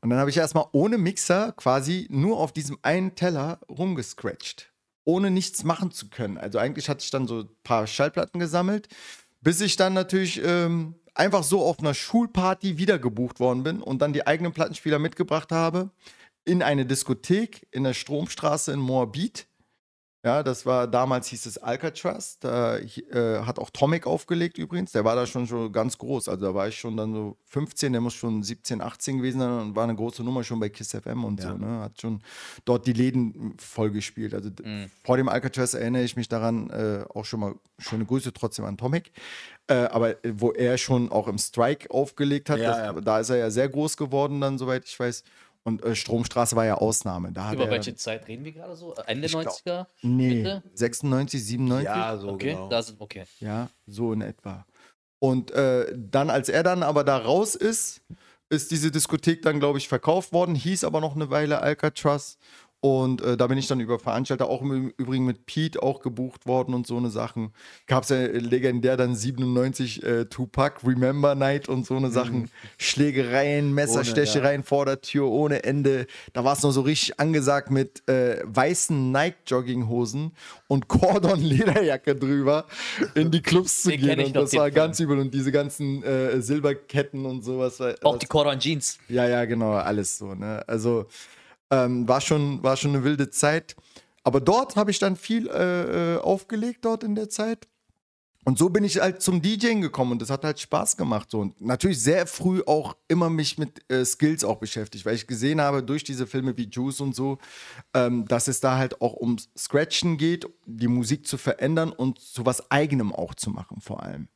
[0.00, 4.70] Und dann habe ich erstmal ohne Mixer quasi nur auf diesem einen Teller rumgescratcht.
[5.04, 6.38] Ohne nichts machen zu können.
[6.38, 8.88] Also eigentlich hatte ich dann so ein paar Schallplatten gesammelt,
[9.40, 14.12] bis ich dann natürlich ähm, einfach so auf einer Schulparty wiedergebucht worden bin und dann
[14.12, 15.90] die eigenen Plattenspieler mitgebracht habe
[16.44, 19.46] in eine Diskothek in der Stromstraße in Moabit.
[20.24, 22.38] Ja, das war damals hieß es Alcatraz.
[22.40, 24.90] Da äh, hat auch Tomic aufgelegt übrigens.
[24.90, 26.28] Der war da schon, schon ganz groß.
[26.28, 29.50] Also da war ich schon dann so 15, der muss schon 17, 18 gewesen sein
[29.60, 31.48] und war eine große Nummer schon bei Kiss FM und so.
[31.56, 31.80] Ne?
[31.82, 32.20] Hat schon
[32.64, 34.34] dort die Läden voll gespielt.
[34.34, 34.64] Also d-
[35.04, 38.76] vor dem Alcatraz erinnere ich mich daran, äh, auch schon mal schöne Grüße trotzdem an
[38.76, 39.12] Tomic.
[39.68, 42.92] Äh, aber äh, wo er schon auch im Strike aufgelegt hat, Ja, das, ja.
[43.00, 45.22] da ist er ja sehr groß geworden, dann, soweit ich weiß.
[45.64, 47.30] Und äh, Stromstraße war ja Ausnahme.
[47.32, 48.94] Da Über er, welche Zeit reden wir gerade so?
[49.06, 49.86] Ende Ich glaub- 90er?
[50.02, 50.62] Nee, Mitte?
[50.72, 51.84] 96, 97?
[51.84, 52.68] Ja, so Okay, genau.
[52.70, 53.24] da sind okay.
[53.40, 54.64] Ja, so in etwa.
[55.18, 58.00] Und äh, dann, als er dann aber da raus ist,
[58.50, 62.38] ist diese Diskothek dann, glaube ich, verkauft worden, hieß aber noch eine Weile Alcatraz.
[62.80, 66.46] Und äh, da bin ich dann über Veranstalter, auch im Übrigen mit Pete auch gebucht
[66.46, 67.52] worden und so eine Sachen.
[67.88, 72.50] Gab es ja legendär dann 97 äh, Tupac, Remember Night und so eine Sachen.
[72.78, 76.06] Schlägereien, Messerstechereien vor der Tür ohne Ende.
[76.32, 80.32] Da war es noch so richtig angesagt mit äh, weißen Nike-Jogginghosen
[80.68, 82.66] und Cordon-Lederjacke drüber
[83.14, 84.20] in die Clubs zu Den gehen.
[84.26, 85.18] Und das war ganz übel.
[85.18, 87.80] Und diese ganzen äh, Silberketten und sowas.
[87.80, 88.98] war- Auch die Cordon Jeans.
[89.08, 90.34] ja, ja, genau, alles so.
[90.34, 90.62] Ne?
[90.66, 91.06] Also
[91.70, 93.76] ähm, war, schon, war schon eine wilde Zeit.
[94.22, 97.68] Aber dort habe ich dann viel äh, äh, aufgelegt dort in der Zeit.
[98.44, 101.30] Und so bin ich halt zum DJing gekommen und das hat halt Spaß gemacht.
[101.30, 101.40] So.
[101.40, 105.60] Und natürlich sehr früh auch immer mich mit äh, Skills auch beschäftigt, weil ich gesehen
[105.60, 107.36] habe durch diese Filme wie Juice und so,
[107.92, 112.46] ähm, dass es da halt auch ums Scratchen geht, die Musik zu verändern und zu
[112.46, 114.28] was Eigenem auch zu machen vor allem.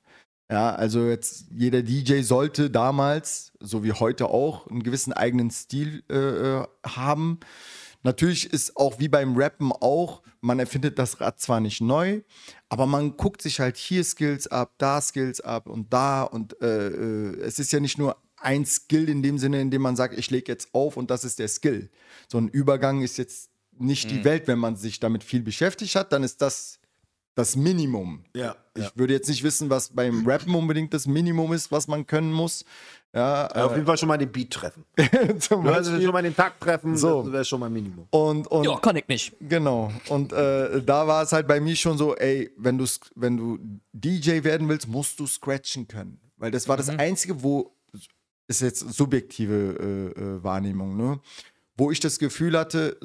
[0.53, 6.05] Ja, also jetzt jeder DJ sollte damals, so wie heute auch, einen gewissen eigenen Stil
[6.11, 7.41] äh, äh, haben.
[8.03, 12.21] Natürlich ist auch wie beim Rappen auch, man erfindet das Rad zwar nicht neu,
[12.69, 16.89] aber man guckt sich halt hier Skills ab, da Skills ab und da und äh,
[16.89, 20.19] äh, es ist ja nicht nur ein Skill in dem Sinne, in dem man sagt,
[20.19, 21.89] ich lege jetzt auf und das ist der Skill.
[22.29, 26.13] So ein Übergang ist jetzt nicht die Welt, wenn man sich damit viel beschäftigt hat,
[26.13, 26.79] dann ist das
[27.35, 28.25] das Minimum.
[28.37, 28.91] Ja, Ich ja.
[28.95, 32.65] würde jetzt nicht wissen, was beim Rappen unbedingt das Minimum ist, was man können muss.
[33.15, 34.85] Ja, Ja, auf jeden Fall schon mal den Beat treffen.
[34.97, 36.05] äh, zum Du also Beispiel.
[36.07, 37.23] schon mal den Takt treffen, So.
[37.23, 38.07] das wäre schon mal Minimum.
[38.11, 39.35] Und, und Ja, kann ich nicht.
[39.41, 39.91] Genau.
[40.09, 43.59] Und äh, da war es halt bei mir schon so, ey, wenn du, wenn du
[43.93, 46.21] DJ werden willst, musst du scratchen können.
[46.37, 47.75] Weil das war das Einzige, wo,
[48.49, 51.21] ist jetzt subjektive äh, äh, Wahrnehmung, ne?
[51.77, 52.99] Wo ich das Gefühl hatte,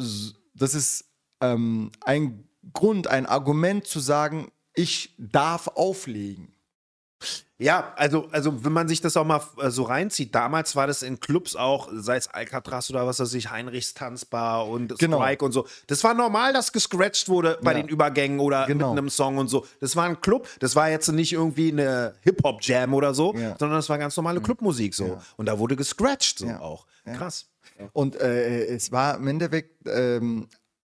[0.53, 1.05] das ist
[1.41, 6.53] ähm, ein Grund, ein Argument zu sagen, ich darf auflegen.
[7.59, 11.01] Ja, also, also wenn man sich das auch mal äh, so reinzieht, damals war das
[11.01, 15.17] in Clubs auch, sei es Alcatraz oder was weiß ich, Heinrichs Tanzbar und Genau.
[15.17, 15.65] Strike und so.
[15.87, 17.79] Das war normal, dass gescratcht wurde bei Ja.
[17.81, 18.89] den Übergängen oder Genau.
[18.93, 19.65] mit einem Song und so.
[19.79, 23.55] Das war ein Club, das war jetzt nicht irgendwie eine Hip-Hop-Jam oder so, Ja.
[23.57, 25.07] sondern das war ganz normale Clubmusik so.
[25.07, 25.21] Ja.
[25.37, 26.85] Und da wurde gescratcht so auch.
[27.05, 27.47] Krass.
[27.93, 30.47] Und äh, es war im Endeffekt, ähm,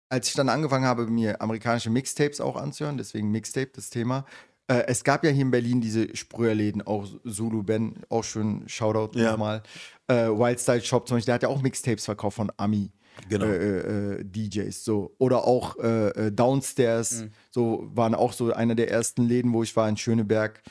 [0.09, 4.25] als ich dann angefangen habe, mir amerikanische Mixtapes auch anzuhören, deswegen Mixtape, das Thema.
[4.67, 9.17] Äh, es gab ja hier in Berlin diese Sprüherläden, auch Zulu Ben, auch schön Shoutout
[9.17, 9.31] Ja.
[9.31, 9.63] nochmal.
[10.07, 12.91] Äh, Wildstyle Shop zum Beispiel, der hat ja auch Mixtapes verkauft von Ami.
[13.27, 13.45] Genau.
[13.45, 18.89] Äh, äh, DJs so oder auch äh, äh, Downstairs so waren auch so einer der
[18.89, 20.61] ersten Läden wo ich war in Schöneberg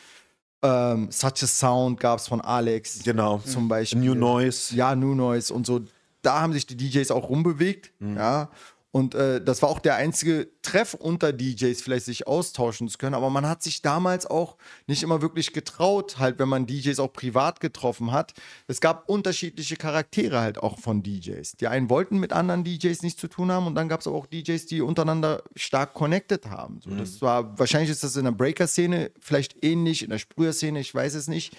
[0.63, 3.39] ähm, Such a Sound gab es von Alex Genau.
[3.39, 4.75] zum Beispiel New Noise.
[4.75, 5.83] ja, New Noise und so.
[6.23, 7.93] Da haben sich die DJs auch rumbewegt.
[8.01, 8.17] Mhm.
[8.17, 8.51] Ja.
[8.91, 13.15] Und äh, das war auch der einzige Treff unter DJs, vielleicht sich austauschen zu können.
[13.15, 17.13] Aber man hat sich damals auch nicht immer wirklich getraut, halt, wenn man DJs auch
[17.13, 18.33] privat getroffen hat.
[18.67, 21.53] Es gab unterschiedliche Charaktere halt auch von DJs.
[21.53, 24.27] Die einen wollten mit anderen DJs nichts zu tun haben und dann gab es auch
[24.27, 26.81] DJs, die untereinander stark connected haben.
[26.83, 30.95] So, Das war, wahrscheinlich ist das in der Breaker-Szene vielleicht ähnlich, in der Sprüher-Szene, ich
[30.95, 31.55] weiß es nicht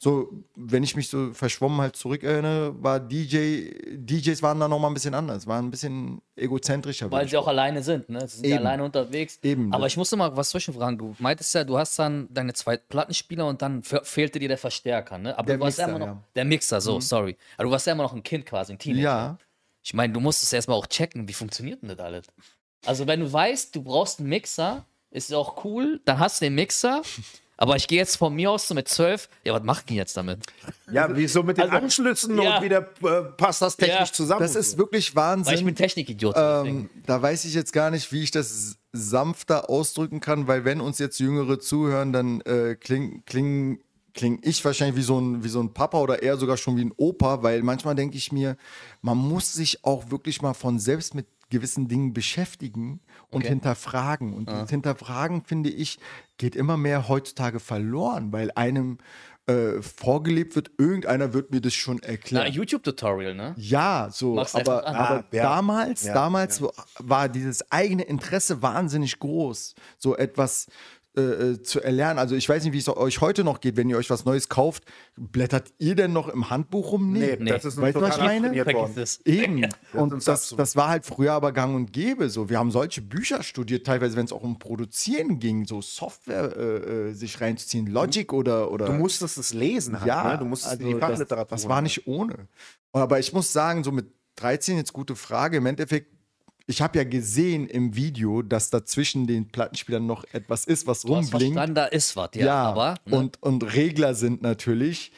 [0.00, 4.86] so, wenn ich mich so verschwommen halt zurückerinnere, war DJ, DJs waren da noch mal
[4.86, 7.10] ein bisschen anders, waren ein bisschen egozentrischer.
[7.10, 8.20] Weil sie auch alleine sind, ne?
[8.28, 8.66] Sie sind ja Eben.
[8.66, 9.40] alleine unterwegs.
[9.42, 9.72] Eben.
[9.74, 10.96] Aber ich musste mal was zwischenfragen.
[10.98, 14.58] Du meintest ja, du hast dann deine zwei Plattenspieler und dann fe- fehlte dir der
[14.58, 15.36] Verstärker, ne?
[15.36, 16.14] Aber Der du warst ja Mixer, immer noch.
[16.16, 16.22] ja.
[16.36, 17.36] Der Mixer, so, sorry.
[17.56, 19.02] Aber du warst ja immer noch ein Kind quasi, ein Teenager.
[19.02, 19.38] Ja,
[19.82, 22.26] Ich meine, du musstest erstmal auch checken, wie funktioniert denn das alles?
[22.86, 26.54] Also, wenn du weißt, du brauchst einen Mixer, ist auch cool, dann hast du den
[26.54, 27.02] Mixer.
[27.60, 29.28] Aber ich gehe jetzt von mir aus so mit zwölf.
[29.44, 30.38] Ja, was mach ich denn jetzt damit?
[30.92, 32.58] Ja, wie so mit den Also- Anschlüssen Ja.
[32.58, 34.12] und wieder äh, passt das technisch Ja.
[34.12, 34.40] zusammen.
[34.40, 35.66] das ist wirklich Weil ich Wahnsinn.
[35.66, 36.36] bin Technikidiot.
[36.36, 36.78] deswegen.
[36.82, 40.80] Ähm, da weiß ich jetzt gar nicht, wie ich das sanfter ausdrücken kann, weil wenn
[40.80, 43.80] uns jetzt Jüngere zuhören, dann äh, kling, kling,
[44.14, 46.84] kling ich wahrscheinlich wie so, ein, wie so ein Papa oder eher sogar schon wie
[46.84, 48.56] ein Opa, weil manchmal denke ich mir,
[49.02, 53.48] man muss sich auch wirklich mal von selbst mit gewissen Dingen beschäftigen und Okay.
[53.48, 54.32] hinterfragen.
[54.32, 55.98] Und das Hinterfragen, finde ich,
[56.38, 58.98] geht immer mehr heutzutage verloren, weil einem
[59.46, 62.52] äh, vorgelebt wird, irgendeiner wird mir das schon Na, erklären.
[62.52, 63.54] YouTube-Tutorial, ne?
[63.56, 65.42] Ja, so, Machst aber, aber Ah, ja.
[65.42, 66.62] damals, Ja, damals
[66.98, 70.66] war dieses eigene Interesse wahnsinnig groß, so etwas
[71.18, 72.18] äh, äh, zu erlernen.
[72.18, 74.48] Also ich weiß nicht, wie es euch heute noch geht, wenn ihr euch was Neues
[74.48, 74.84] kauft.
[75.16, 77.12] Blättert ihr denn noch im Handbuch rum?
[77.12, 77.50] Nee, Nee.
[77.50, 78.54] das ist Weißt du, was ich total meine?
[79.24, 79.66] Eben.
[79.92, 82.30] Und das, das war halt früher aber gang und gäbe.
[82.30, 82.48] So.
[82.48, 87.08] Wir haben solche Bücher studiert, teilweise, wenn es auch um Produzieren ging, so Software äh,
[87.08, 88.70] äh, sich reinzuziehen, Logic oder.
[88.70, 90.38] oder Du musstest es lesen halt, ja, ne?
[90.38, 91.56] Du musstest also in die das, Fachliteratur.
[91.56, 92.48] das war nicht ohne.
[92.92, 95.56] Aber ich muss sagen, so mit 13 jetzt gute Frage.
[95.56, 96.12] Im Endeffekt,
[96.68, 101.00] ich habe ja gesehen im Video, dass da zwischen den Plattenspielern noch etwas ist, was
[101.00, 101.54] Du rumblinkt.
[101.54, 102.46] verstanden, da ist was, ja.
[102.46, 103.16] Ja, aber, ne?
[103.16, 105.10] und, und Regler sind natürlich.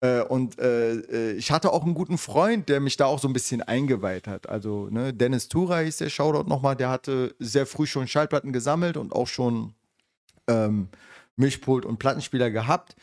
[0.00, 3.28] Äh, und äh, äh, ich hatte auch einen guten Freund, der mich da auch so
[3.28, 4.48] ein bisschen eingeweiht hat.
[4.48, 8.96] Also, ne, Dennis Tura hieß der Shoutout nochmal, der hatte sehr früh schon Schallplatten gesammelt
[8.96, 9.74] und auch schon
[10.48, 10.88] ähm,
[11.36, 12.96] Mischpult und Plattenspieler gehabt.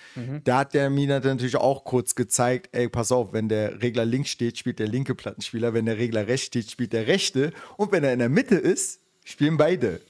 [0.43, 4.29] Da hat der mir natürlich auch kurz gezeigt, ey, pass auf, wenn der Regler links
[4.29, 8.03] steht, spielt der linke Plattenspieler, wenn der Regler rechts steht, spielt der rechte und wenn
[8.03, 10.01] er in der Mitte ist, spielen beide.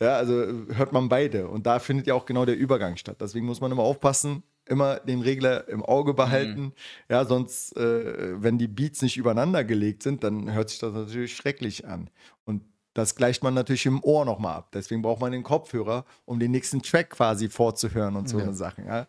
[0.00, 3.16] Ja, also äh, hört man beide und da findet ja auch genau der Übergang statt.
[3.20, 6.72] Deswegen muss man immer aufpassen, immer den Regler im Auge behalten.
[7.10, 11.36] Ja, sonst, äh, wenn die Beats nicht übereinander gelegt sind, dann hört sich das natürlich
[11.36, 12.08] schrecklich an.
[12.44, 12.62] Und
[13.00, 14.68] das gleicht man natürlich im Ohr nochmal ab.
[14.72, 18.86] Deswegen braucht man den Kopfhörer, um den nächsten Track quasi vorzuhören und so eine Sachen.
[18.86, 19.06] Ja.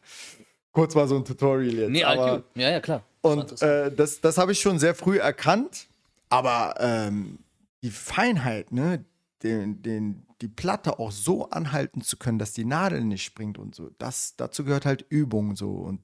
[0.71, 1.91] Kurz mal so ein Tutorial jetzt.
[1.91, 2.43] nee, aber.
[2.56, 3.04] Ja, ja, klar.
[3.21, 5.88] und äh, das, das habe ich schon sehr früh erkannt.
[6.30, 7.39] Aber ähm,
[7.84, 9.04] die Feinheit, ne,
[9.43, 13.75] den, den, die Platte auch so anhalten zu können, dass die Nadel nicht springt und
[13.75, 15.71] so, das, dazu gehört halt Übung so.
[15.71, 15.99] Und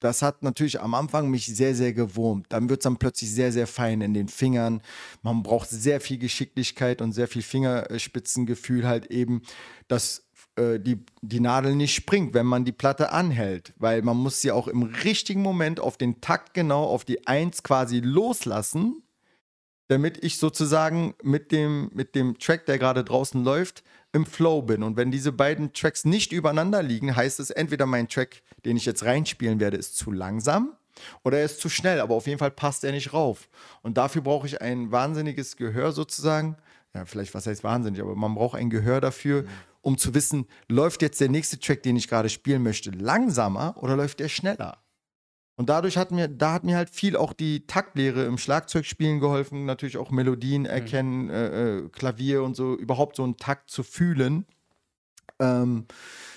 [0.00, 2.46] das hat natürlich am Anfang mich sehr, sehr gewurmt.
[2.48, 4.82] Dann wird es dann plötzlich sehr, sehr fein in den Fingern.
[5.22, 9.42] Man braucht sehr viel Geschicklichkeit und sehr viel Fingerspitzengefühl halt eben,
[9.88, 13.74] dass äh, die, die Nadel nicht springt, wenn man die Platte anhält.
[13.76, 17.62] Weil man muss sie auch im richtigen Moment auf den Takt genau, auf die Eins
[17.62, 19.02] quasi loslassen,
[19.88, 23.82] damit ich sozusagen mit dem, mit dem Track, der gerade draußen läuft,
[24.12, 24.82] im Flow bin.
[24.82, 28.84] Und wenn diese beiden Tracks nicht übereinander liegen, heißt es entweder mein Track, den ich
[28.84, 30.76] jetzt reinspielen werde, ist zu langsam
[31.22, 33.48] oder er ist zu schnell, aber auf jeden Fall passt er nicht rauf.
[33.82, 36.56] Und dafür brauche ich ein wahnsinniges Gehör sozusagen.
[36.94, 39.44] Ja, vielleicht, was heißt wahnsinnig, aber man braucht ein Gehör dafür,
[39.80, 43.96] um zu wissen, läuft jetzt der nächste Track, den ich gerade spielen möchte, langsamer oder
[43.96, 44.78] läuft der schneller?
[45.60, 49.66] Und dadurch hat mir, da hat mir halt viel auch die Taktlehre im Schlagzeugspielen geholfen,
[49.66, 54.46] natürlich auch Melodien erkennen, äh, äh, Klavier und so, überhaupt so einen Takt zu fühlen.
[55.38, 55.84] Ähm,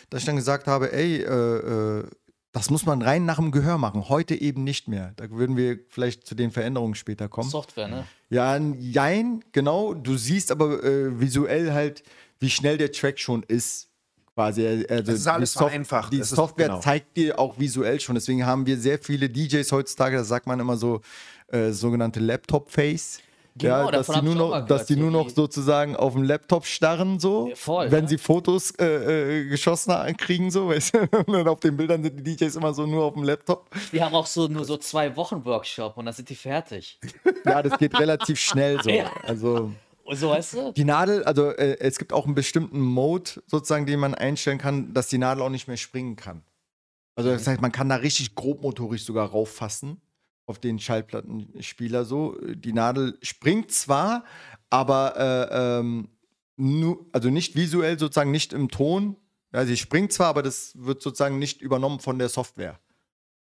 [0.10, 2.04] dass ich dann gesagt habe, ey, äh, äh,
[2.52, 4.10] Das muss man rein nach dem Gehör machen.
[4.10, 5.14] Heute eben nicht mehr.
[5.16, 7.50] Da würden wir vielleicht zu den Veränderungen später kommen.
[7.50, 8.06] Software, ne?
[8.30, 9.94] Ja, jein, genau.
[9.94, 12.04] Du siehst aber äh, visuell halt,
[12.42, 13.88] wie schnell der Track schon ist.
[14.36, 14.65] Quasi.
[14.89, 16.13] Also Es ist alles die Soft- vereinfacht.
[16.13, 16.80] Die Es ist- Software genau.
[16.80, 18.15] zeigt dir auch visuell schon.
[18.15, 21.02] Deswegen haben wir sehr viele DJs heutzutage, das sagt man immer so,
[21.50, 23.19] äh, sogenannte Laptop-Face.
[23.56, 26.65] Genau, ja, dass die nur noch, dass die so nur noch sozusagen auf dem Laptop
[26.65, 28.10] starren, so, Ja, voll, wenn ja.
[28.10, 31.00] sie Fotos äh, äh, geschossen kriegen, so, weißt du?
[31.28, 33.69] Und auf den Bildern sind die DJs immer so nur auf dem Laptop.
[33.91, 37.00] Die haben auch so nur so zwei Wochen Workshop und dann sind die fertig.
[37.46, 38.89] Ja, das geht relativ schnell so.
[38.93, 39.12] Ja.
[39.22, 39.72] Also
[40.12, 40.72] so weißt du?
[40.74, 44.94] Die Nadel, also äh, es gibt auch einen bestimmten Mode sozusagen, den man einstellen kann,
[44.94, 46.44] dass die Nadel auch nicht mehr springen kann.
[47.16, 50.02] Also das heißt, man kann da richtig grobmotorisch sogar rauffassen
[50.46, 52.38] auf den Schallplattenspieler so.
[52.42, 54.26] Die Nadel springt zwar,
[54.70, 55.16] aber
[55.52, 56.10] äh, ähm,
[56.58, 59.16] nu, also nicht visuell sozusagen, nicht im Ton.
[59.54, 62.80] Ja, sie springt zwar, aber das wird sozusagen nicht übernommen von der Software.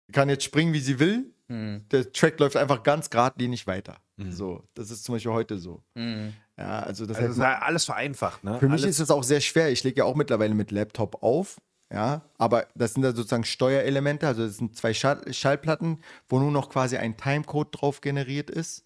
[0.07, 1.33] Sie kann jetzt springen, wie sie will.
[1.49, 1.87] Hm.
[1.91, 3.99] Der Track läuft einfach ganz geradlinig weiter.
[4.17, 4.33] Mhm.
[4.33, 5.83] So, das ist zum Beispiel heute so.
[5.95, 6.35] Hm.
[6.57, 8.59] Ja, also das Also ist ja alles vereinfacht, ne?
[8.59, 9.71] für mich alles, ist es auch sehr schwer.
[9.71, 11.61] Ich lege ja auch mittlerweile mit Laptop auf.
[11.93, 16.51] Ja, aber das sind ja sozusagen Steuerelemente, also das sind zwei Schall Schallplatten, wo nur
[16.51, 18.85] noch quasi ein Timecode drauf generiert ist.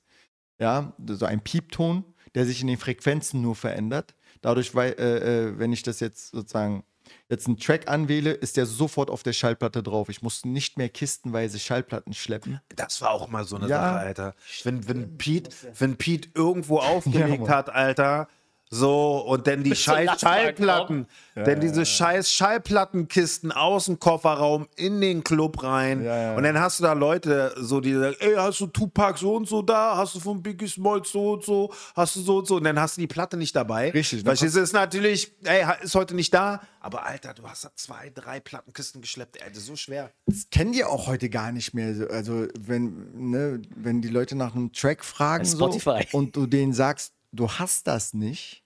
[0.61, 2.05] Ja, so ein Piepton,
[2.35, 4.15] der sich in den Frequenzen nur verändert.
[4.41, 6.85] Dadurch, weil, äh, äh, wenn ich das jetzt sozusagen
[7.29, 10.09] jetzt einen Track anwähle, ist der sofort auf der Schallplatte drauf.
[10.09, 12.61] Ich muss nicht mehr kistenweise Schallplatten schleppen.
[12.77, 13.83] das war auch mal so eine Ja.
[13.83, 14.35] Sache, Alter.
[14.65, 17.51] Wenn, wenn, Pete, wenn Pete irgendwo aufgelegt Mann.
[17.51, 18.29] hat, Alter,
[18.71, 25.25] so, und dann die scheiß Schallplatten, denn diese scheiß Schallplattenkisten aus dem Kofferraum in den
[25.25, 26.05] Club rein.
[26.05, 26.37] Ja, ja.
[26.37, 29.49] Und dann hast du da Leute, so, die sagen, ey, hast du Tupac so und
[29.49, 29.97] so da?
[29.97, 31.73] Hast du von Biggie Smalls so und so?
[31.97, 32.57] Hast du so und so?
[32.57, 33.91] Und dann hast du die Platte nicht dabei.
[33.91, 37.65] Richtig, dann Verstehst du, ist natürlich, ey, ist heute nicht da, aber Alter, du hast
[37.65, 40.13] da zwei, drei Plattenkisten geschleppt, ey, das ist so schwer.
[40.27, 41.95] Das kennen die auch heute gar nicht mehr.
[41.95, 45.71] So, Also, wenn, ne, wenn die Leute nach einem Track fragen so,
[46.13, 48.65] und du denen sagst, du hast das nicht,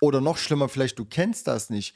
[0.00, 1.94] oder noch schlimmer, vielleicht du kennst das nicht.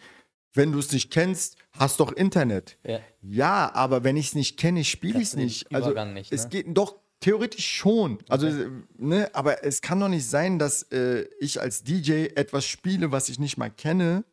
[0.54, 2.78] Wenn du es nicht kennst, hast doch Internet.
[2.84, 3.00] Ja.
[3.20, 5.74] Ja, aber wenn ich es nicht kenne, spiele ich es nicht.
[5.74, 6.48] Also, nicht, es ne?
[6.48, 8.18] geht doch theoretisch schon.
[8.28, 8.48] Also,
[8.96, 13.28] ne, aber es kann doch nicht sein, dass äh, ich als DJ etwas spiele, was
[13.28, 14.24] ich nicht mal kenne.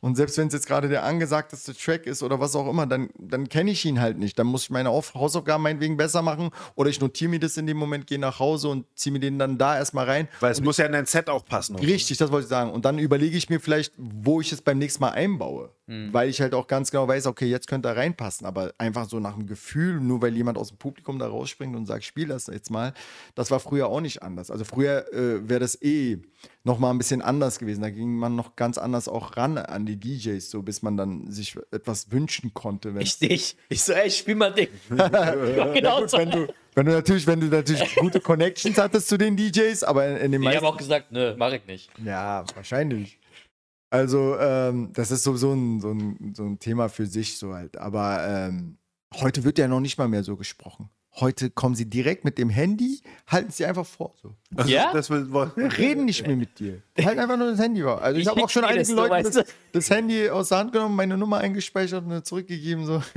[0.00, 3.10] Und selbst wenn es jetzt gerade der angesagteste Track ist oder was auch immer, dann,
[3.18, 4.38] dann kenne ich ihn halt nicht.
[4.38, 7.66] Dann muss ich meine Auf Hausaufgaben meinetwegen besser machen oder ich notiere mir das in
[7.66, 10.28] dem Moment, gehe nach Hause und ziehe mir den dann da erstmal rein.
[10.38, 11.74] Weil es muss ja in dein Set auch passen.
[11.74, 11.82] oder?
[11.82, 12.70] Richtig, das wollte ich sagen.
[12.70, 15.70] Und dann überlege ich mir vielleicht, wo ich es beim nächsten Mal einbaue.
[15.90, 18.46] Weil ich halt auch ganz genau weiß, okay, jetzt könnte er reinpassen.
[18.46, 21.86] Aber einfach so nach dem Gefühl, nur weil jemand aus dem Publikum da rausspringt und
[21.86, 22.92] sagt, spiel das jetzt mal,
[23.34, 24.50] das war früher auch nicht anders.
[24.50, 26.18] Also früher äh, wäre das eh
[26.62, 27.80] noch mal ein bisschen anders gewesen.
[27.80, 31.30] Da ging man noch ganz anders auch ran an die DJs, so bis man dann
[31.32, 32.94] sich etwas wünschen konnte.
[32.94, 33.56] wenn- Ich dich.
[33.68, 34.68] Ich so, ey, spiel mal Ding.
[34.88, 36.18] genau so.
[36.18, 40.06] wenn du, wenn du natürlich, wenn du natürlich gute Connections hattest zu den DJs, aber
[40.06, 41.90] in, in den Ich habe auch gesagt, nö, mach ich nicht.
[42.04, 43.18] Ja, wahrscheinlich.
[43.90, 47.78] Also, ähm, das ist sowieso ein, so, ein, so ein Thema für sich, so halt.
[47.78, 48.76] Aber ähm,
[49.14, 50.90] heute wird ja noch nicht mal mehr so gesprochen.
[51.16, 54.14] Heute kommen sie direkt mit dem Handy, halten sie einfach vor.
[54.22, 54.34] So.
[54.66, 54.92] Ja?
[54.92, 56.82] Das will, Reden nicht mehr mit dir.
[57.02, 58.00] Halten einfach nur das Handy vor.
[58.00, 59.52] Also, ich, Ich habe auch schon einigen Leuten weißt das, du?
[59.72, 62.86] das Handy aus der Hand genommen, meine Nummer eingespeichert und zurückgegeben.
[62.86, 63.02] So.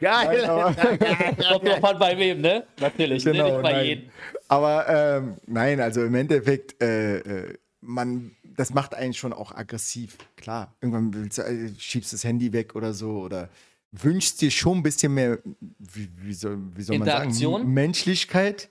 [0.00, 0.46] Geil.
[1.48, 2.64] Kommt drauf an, bei wem, ne?
[2.80, 3.32] Natürlich, ne?
[3.32, 3.86] Nicht bei nein.
[3.86, 4.10] jedem.
[4.48, 10.18] Aber ähm, nein, also im Endeffekt, äh, äh, man, das macht einen schon auch aggressiv.
[10.36, 13.48] Klar, irgendwann willst du, äh, schiebst das Handy weg oder so oder
[13.92, 15.38] wünschst dir schon ein bisschen mehr,
[15.78, 17.72] wie, wie soll, wie soll man sagen?
[17.72, 18.68] Menschlichkeit.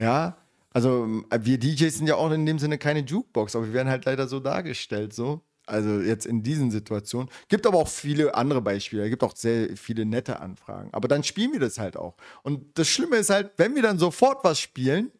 [0.00, 0.36] Ja,
[0.72, 3.88] also äh, wir DJs sind ja auch in dem Sinne keine Jukebox, aber wir werden
[3.88, 5.40] halt leider so dargestellt, so.
[5.66, 7.28] Also jetzt in diesen Situationen.
[7.48, 9.02] Gibt aber auch viele andere Beispiele.
[9.02, 10.90] Es gibt auch sehr viele nette Anfragen.
[10.92, 12.14] Aber dann spielen wir das halt auch.
[12.44, 15.10] Und das Schlimme ist halt, wenn wir dann sofort was spielen,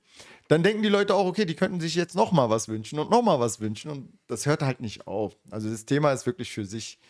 [0.47, 3.11] dann denken die Leute auch, okay, die könnten sich jetzt noch mal was wünschen und
[3.11, 3.91] noch mal was wünschen.
[3.91, 5.37] Und das hört halt nicht auf.
[5.51, 7.01] Also das Thema ist wirklich für sich.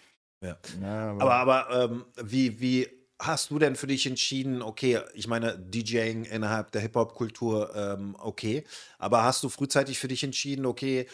[0.41, 0.57] Ja.
[0.81, 5.59] Ja, Aber, aber ähm, wie, wie hast du denn für dich entschieden, okay, ich meine,
[5.59, 8.65] DJing innerhalb der Hip-Hop-Kultur, ähm, okay,
[8.99, 11.07] aber hast du frühzeitig für dich entschieden, okay,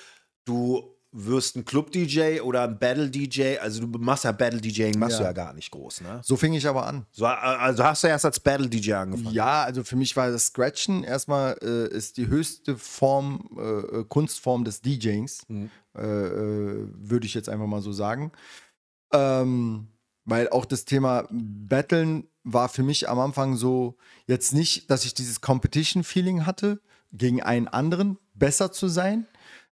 [0.44, 5.18] du wirst ein Club-DJ oder ein Battle-DJ, also du machst ja Battle-DJing, machst Ja.
[5.18, 6.20] du ja gar nicht groß, ne?
[6.24, 7.04] so fing ich aber an.
[7.12, 9.34] So, äh, also hast du erst als Battle-DJ angefangen.
[9.34, 14.64] Ja, also für mich war das Scratchen erstmal äh, ist die höchste Form, äh, Kunstform
[14.64, 18.32] des DJings, äh, äh, würde ich jetzt einfach mal so sagen.
[19.12, 19.88] Ähm,
[20.24, 23.96] weil auch das Thema Battlen war für mich am Anfang so,
[24.26, 26.80] jetzt nicht, dass ich dieses Competition-Feeling hatte,
[27.12, 29.26] gegen einen anderen besser zu sein.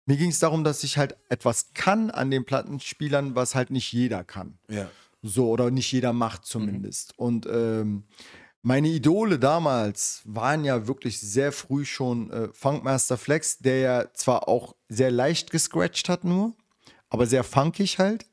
[0.05, 3.91] Mir ging es darum, dass ich halt etwas kann an den Plattenspielern, was halt nicht
[3.91, 4.57] jeder kann.
[4.67, 4.89] Ja.
[5.21, 7.17] So, oder nicht jeder macht zumindest.
[7.17, 8.03] Und ähm,
[8.61, 14.47] meine Idole damals waren ja wirklich sehr früh schon äh, Funkmaster Flex, der ja zwar
[14.47, 16.53] auch sehr leicht gescratcht hat nur,
[17.09, 18.25] aber sehr funkig halt,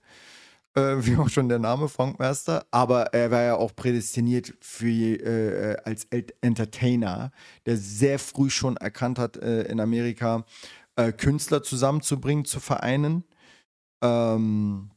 [0.77, 5.73] äh, wie auch schon der Name Funkmaster, aber er war ja auch prädestiniert für äh,
[5.73, 6.07] äh als
[6.41, 7.33] Entertainer,
[7.65, 10.45] der sehr früh schon erkannt hat äh, in Amerika,
[10.97, 13.25] äh, Künstler zusammenzubringen, zu vereinen
[14.03, 14.91] ähm,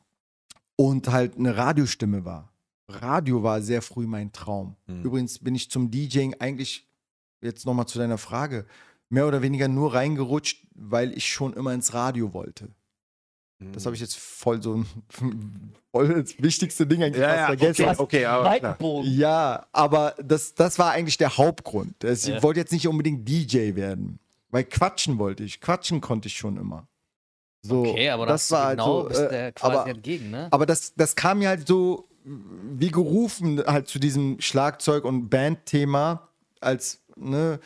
[0.76, 2.52] und halt eine Radiostimme war.
[2.90, 4.76] Radio war sehr früh mein Traum.
[4.88, 5.04] Mhm.
[5.04, 6.88] Übrigens bin ich zum DJing eigentlich,
[7.42, 8.66] jetzt nochmal zu deiner Frage,
[9.10, 12.70] mehr oder weniger nur reingerutscht, weil ich schon immer ins Radio wollte.
[13.74, 14.86] Das habe ich jetzt voll so ein
[15.92, 17.86] voll das wichtigste Ding eigentlich ja, ja, vergessen.
[17.90, 18.78] Okay, okay aber klar.
[19.04, 22.04] Ja, aber das, das war eigentlich der Hauptgrund.
[22.04, 22.42] Ich ja.
[22.42, 24.20] wollte jetzt nicht unbedingt DJ werden,
[24.50, 25.60] weil quatschen wollte ich.
[25.60, 26.88] Quatschen konnte ich schon immer.
[27.62, 30.48] So, okay, aber das, das war genau halt so, äh, quasi aber, entgegen, ne?
[30.52, 36.30] Aber das, das kam mir halt so wie gerufen halt zu diesem Schlagzeug- und Bandthema
[36.62, 37.60] als ne,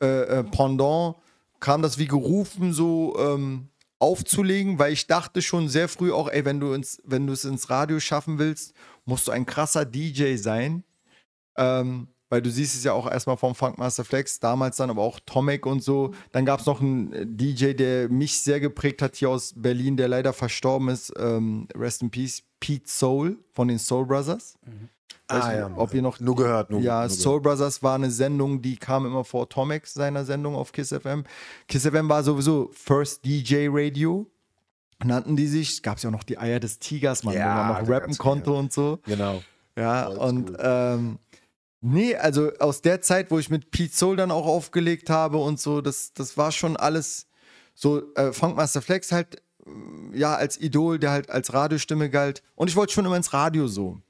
[0.00, 1.16] äh, äh, Pendant
[1.60, 6.44] kam das wie gerufen so ähm, aufzulegen, weil ich dachte schon sehr früh auch, ey,
[6.44, 10.36] wenn du ins, wenn du es ins Radio schaffen willst, musst du ein krasser DJ
[10.36, 10.84] sein.
[11.56, 15.20] Ähm, weil du siehst es ja auch erstmal vom Funkmaster Flex, damals dann aber auch
[15.24, 16.12] Tomek und so.
[16.32, 19.96] Dann gab es noch einen äh, DJ, der mich sehr geprägt hat hier aus Berlin,
[19.96, 21.12] der leider verstorben ist.
[21.16, 24.58] Ähm, Rest in Peace, Pete Soul von den Soul Brothers.
[24.66, 24.88] Mhm.
[25.28, 25.70] Ah, ja.
[25.76, 26.20] Ob ihr noch.
[26.20, 27.58] Nur gehört, nur Ja, nur Soul gehört.
[27.58, 31.24] Brothers war eine Sendung, die kam immer vor Tomek seiner Sendung auf Kiss FM.
[31.66, 34.30] Kiss FM war sowieso First DJ Radio.
[35.04, 35.82] Nannten die sich.
[35.82, 38.16] Gab es ja auch noch die Eier des Tigers, man, ja, wo man noch rappen
[38.16, 39.00] konnte und so.
[39.04, 39.42] Genau.
[39.76, 41.18] Ja, und ähm,
[41.80, 45.60] nee, also aus der Zeit, wo ich mit Pete Soul dann auch aufgelegt habe und
[45.60, 47.26] so, das, das war schon alles
[47.74, 49.42] so, äh, Funkmaster Flex halt,
[50.12, 52.42] ja, als Idol, der halt als Radiostimme galt.
[52.54, 54.00] Und ich wollte schon immer ins Radio so.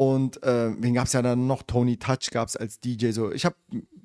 [0.00, 1.62] Und äh, wen gab es ja dann noch?
[1.62, 3.32] Tony Touch gab es als DJ so.
[3.32, 3.54] Ich habe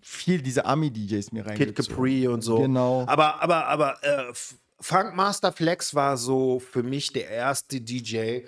[0.02, 1.74] viel diese Ami-DJs mir reingezogen.
[1.74, 2.58] Kid Capri und so.
[2.58, 3.06] Genau.
[3.08, 4.34] Aber, aber, aber äh,
[4.82, 8.42] Funkmaster Flex war so für mich der erste DJ,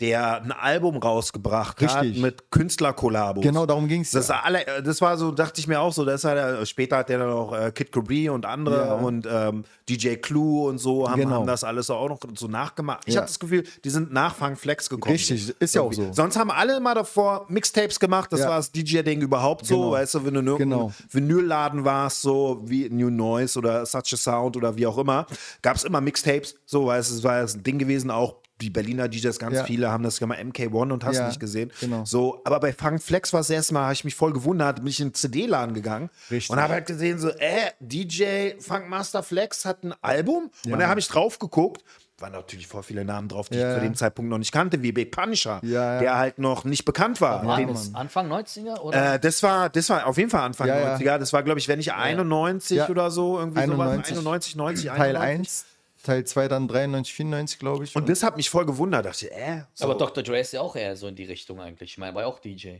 [0.00, 1.96] der ein Album rausgebracht Richtig.
[1.96, 3.42] hat mit Künstlerkollabos.
[3.42, 4.10] Genau, darum ging es.
[4.12, 4.42] Das, ja.
[4.82, 7.30] das war so, dachte ich mir auch so, das hat er, später hat er dann
[7.30, 8.94] auch äh, Kid Capri und andere ja.
[8.94, 11.36] und ähm, DJ Clue und so haben, genau.
[11.36, 13.02] haben, das alles auch noch so nachgemacht.
[13.06, 13.20] Ich ja.
[13.20, 15.12] habe das Gefühl, die sind nach Flex gekommen.
[15.12, 16.12] Richtig, ist ja auch so.
[16.12, 19.90] Sonst haben alle immer davor Mixtapes gemacht, das war das DJ-Ding überhaupt so, genau.
[19.92, 20.92] weißt du, wenn du in genau.
[21.10, 25.26] Vinylladen warst, so wie New Noise oder Such a Sound oder wie auch immer,
[25.60, 29.08] gab es immer Mixtapes, so, weißt du, es war das Ding gewesen, auch die Berliner
[29.08, 29.64] DJs, ganz ja.
[29.64, 31.72] viele haben das gemacht, MK1 und hast ja, nicht gesehen.
[31.80, 32.04] Genau.
[32.04, 35.00] So, aber bei Funk Flex war es erstmal, habe ich mich voll gewundert, bin ich
[35.00, 36.50] in den CD-Laden gegangen Richtig.
[36.50, 40.74] und habe halt gesehen, so, äh, DJ Funk Master Flex hat ein Album ja.
[40.74, 41.82] und da habe ich drauf geguckt.
[42.18, 44.92] Waren natürlich voll viele Namen drauf, die ich zu dem Zeitpunkt noch nicht kannte, wie
[44.92, 47.46] Big Punisher, der halt noch nicht bekannt war.
[47.46, 49.14] war das Anfang 90er oder?
[49.14, 51.16] Äh, das war, das war auf jeden Fall Anfang 90er.
[51.16, 54.16] Das war, glaube ich, wenn nicht 91 oder so, irgendwie 91.
[54.16, 54.18] sowas.
[54.18, 55.64] 91, 90, Teil 1.
[56.02, 57.94] Teil 2 dann 93, 94, glaube ich.
[57.96, 59.06] Und das hat mich voll gewundert.
[59.06, 59.64] Dachte ich, äh.
[59.74, 59.84] So.
[59.84, 60.22] Aber Dr.
[60.22, 61.92] Dre ist ja auch eher so in die Richtung eigentlich.
[61.92, 62.78] Ich meine, war ja auch DJ.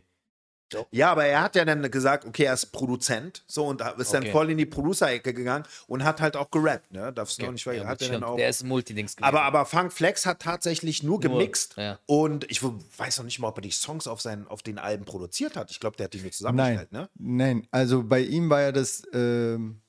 [0.72, 0.86] So.
[0.92, 4.20] Ja, aber er hat ja dann gesagt, okay, er ist Produzent, so und ist okay.
[4.22, 7.12] dann voll in die Producer-Ecke gegangen und hat halt auch gerappt, ne?
[7.12, 7.46] Darfst du okay.
[7.46, 7.84] noch nicht vergessen.
[7.84, 9.26] Ja, hat dann auch, der ist Multidings gewesen.
[9.26, 11.98] Aber, aber Funk Flex hat tatsächlich nur, nur gemixt ja.
[12.06, 15.04] und ich weiß noch nicht mal, ob er die Songs auf, seinen, auf den Alben
[15.04, 15.72] produziert hat.
[15.72, 17.08] Ich glaube, der hat die nur zusammengestellt, ne?
[17.18, 19.80] Nein, also bei ihm war ja das, ähm,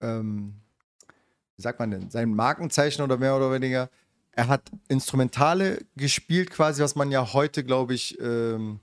[0.00, 0.60] ähm,
[1.56, 3.90] wie sagt man denn, sein Markenzeichen oder mehr oder weniger.
[4.32, 8.80] Er hat Instrumentale gespielt, quasi, was man ja heute, glaube ich, ähm,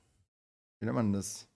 [0.79, 1.47] wie nennt man das?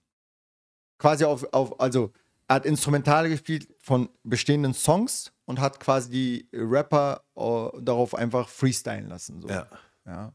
[0.99, 2.13] Quasi auf, auf, also
[2.47, 8.47] er hat Instrumentale gespielt von bestehenden Songs und hat quasi die Rapper uh, darauf einfach
[8.47, 9.41] freestylen lassen.
[9.41, 9.49] So.
[9.49, 9.67] Ja.
[10.06, 10.34] ja.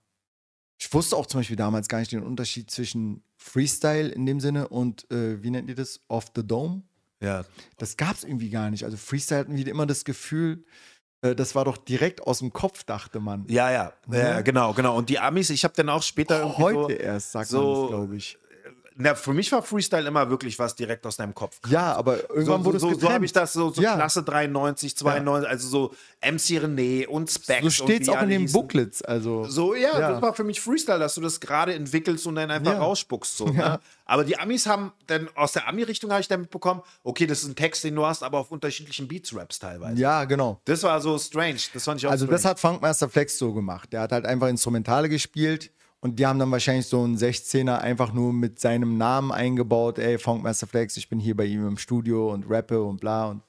[0.79, 4.69] Ich wusste auch zum Beispiel damals gar nicht den Unterschied zwischen Freestyle in dem Sinne
[4.69, 6.83] und, äh, wie nennt ihr das, Off the Dome?
[7.23, 7.45] Ja.
[7.79, 8.85] Das gab es irgendwie gar nicht.
[8.85, 10.65] Also Freestyle hatten wir immer das Gefühl,
[11.23, 13.47] äh, das war doch direkt aus dem Kopf, dachte man.
[13.49, 14.97] Ja, ja, ja, ja genau, genau.
[14.97, 18.39] Und die Amis, ich habe dann auch später heute so, erst sagt so, glaube ich
[18.97, 21.59] na, für mich war Freestyle immer wirklich was direkt aus deinem Kopf.
[21.69, 23.95] Ja, aber irgendwann so, wurde so, es so habe ich das so, so ja.
[23.95, 25.51] Klasse 93, 92, ja.
[25.51, 27.63] also so MC René und Specs.
[27.63, 28.61] So steht es auch in den hießen.
[28.61, 29.03] Booklets.
[29.03, 32.37] Also, so, ja, ja, das war für mich Freestyle, dass du das gerade entwickelst und
[32.37, 33.37] dann einfach rausspuckst.
[33.37, 33.81] So, ne?
[34.05, 37.49] Aber die Amis haben dann aus der Ami-Richtung habe ich dann mitbekommen, okay, das ist
[37.49, 40.01] ein Text, den du hast, aber auf unterschiedlichen Beats-Raps teilweise.
[40.01, 40.61] Ja, genau.
[40.65, 41.61] Das war so strange.
[41.73, 42.37] Das fand ich auch Also, strange.
[42.37, 43.93] das hat Funkmaster Flex so gemacht.
[43.93, 45.71] Der hat halt einfach Instrumentale gespielt
[46.03, 50.01] und die haben dann wahrscheinlich so einen 16er einfach nur mit seinem Namen eingebaut.
[50.01, 53.27] Ey, Funkmaster Flex, ich bin hier bei ihm im Studio und rappe und bla.
[53.27, 53.43] Und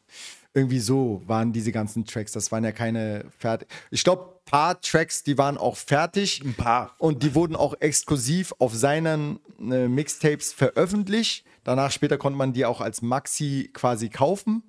[0.53, 2.31] irgendwie so waren diese ganzen Tracks.
[2.31, 3.67] Das waren ja keine fertig.
[3.89, 6.43] Ich glaube, paar Tracks, die waren auch fertig.
[6.45, 6.93] Ein paar.
[6.99, 11.47] Und die wurden auch exklusiv auf seinen äh, Mixtapes veröffentlicht.
[11.63, 14.61] Danach später konnte man die auch als Maxi quasi kaufen.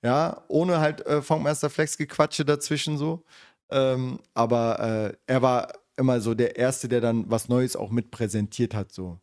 [0.00, 3.24] Ja, ohne halt äh, Funkmaster Flex Gequatsche dazwischen so.
[3.68, 8.10] Ähm, aber äh, er war immer so der Erste, der dann was Neues auch mit
[8.10, 9.18] präsentiert hat, so.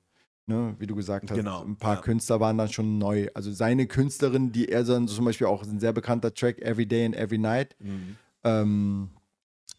[0.46, 2.02] Ne, wie du gesagt hast, Genau, ein paar ja.
[2.02, 3.30] Künstler waren dann schon neu.
[3.34, 7.06] Also seine Künstlerin, die er dann zum Beispiel auch ein sehr bekannter Track, Every Day
[7.06, 8.18] and Every Night, Mhm.
[8.44, 9.10] ähm,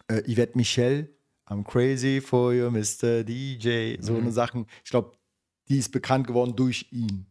[0.09, 1.11] äh, Yvette Michel,
[1.47, 3.24] I'm crazy for you, Mr.
[3.24, 4.20] DJ, so Mhm.
[4.20, 4.66] eine Sachen.
[4.82, 5.12] Ich glaube,
[5.68, 7.26] die ist bekannt geworden durch ihn.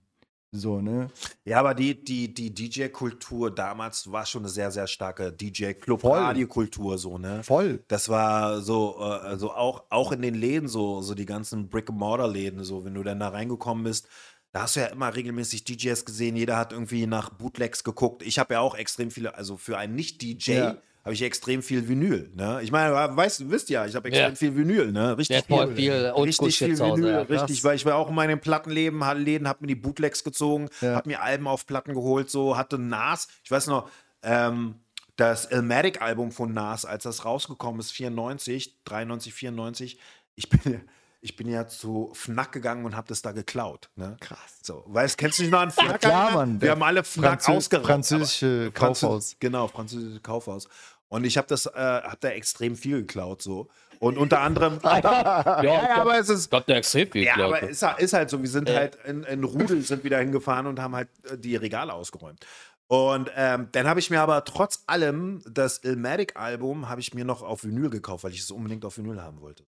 [0.56, 1.08] So, ne?
[1.46, 5.34] Ja, aber die, die, die DJ-Kultur damals war schon eine sehr, sehr starke.
[5.34, 7.42] DJ-Club-Radio-Kultur, so, ne?
[7.44, 7.84] Voll.
[7.88, 12.64] Das war so, äh, also auch, auch in den Läden, so, so die ganzen Brick-and-Mortar-Läden,
[12.64, 14.08] so, wenn du dann da reingekommen bist,
[14.52, 18.22] da hast du ja immer regelmäßig DJs gesehen, jeder hat irgendwie nach Bootlegs geguckt.
[18.22, 20.78] Ich habe ja auch extrem viele, also für einen Nicht-DJ Ja.
[21.04, 22.60] Habe ich extrem viel Vinyl, ne?
[22.64, 24.36] Ich meine, weißt, wisst ja, ich habe extrem Ja.
[24.36, 25.18] viel Vinyl, ne?
[25.18, 26.80] Richtig Der voll viel Richtig viel.
[26.80, 30.24] Vinyl, ja, richtig, weil ich war auch in meinen Plattenläden, Läden, hab mir die Bootlegs
[30.24, 30.96] gezogen, Ja.
[30.96, 33.90] hab mir Alben auf Platten geholt, so, hatte Nas, ich weiß noch,
[34.24, 34.76] ähm,
[35.18, 40.00] das Elmatic-Album von Nas, als das rausgekommen ist, 94, 93, 94,
[40.36, 40.80] ich bin, ja-
[41.22, 43.90] ich bin ja zu Fnac gegangen und hab das da geklaut.
[43.96, 44.18] Ne?
[44.20, 44.58] Krass.
[44.62, 46.02] So, weißt, kennst du dich noch an Fnac?
[46.02, 46.50] klar, erinnern?
[46.54, 47.88] Mann, Wir haben alle Fnac Franzö- ausgeraubt.
[47.88, 49.36] französische Kaufhaus.
[49.40, 50.68] Genau, französische Kaufhaus.
[51.14, 53.68] Und ich habe das, äh, hab da extrem viel geklaut, so.
[54.00, 54.80] Und unter anderem.
[54.84, 56.46] Ja, ja, aber es ist.
[56.46, 57.54] Ich glaube, der extrem viel Ja, geklaut.
[57.58, 60.80] aber ist, ist halt so, wir sind halt in, in Rudel sind wieder hingefahren und
[60.80, 62.44] haben halt äh, die Regale ausgeräumt.
[62.88, 67.44] Und ähm, dann habe ich mir aber trotz allem das Ilmatic-Album habe ich mir noch
[67.44, 69.68] auf Vinyl gekauft, weil ich es unbedingt auf Vinyl haben wollte.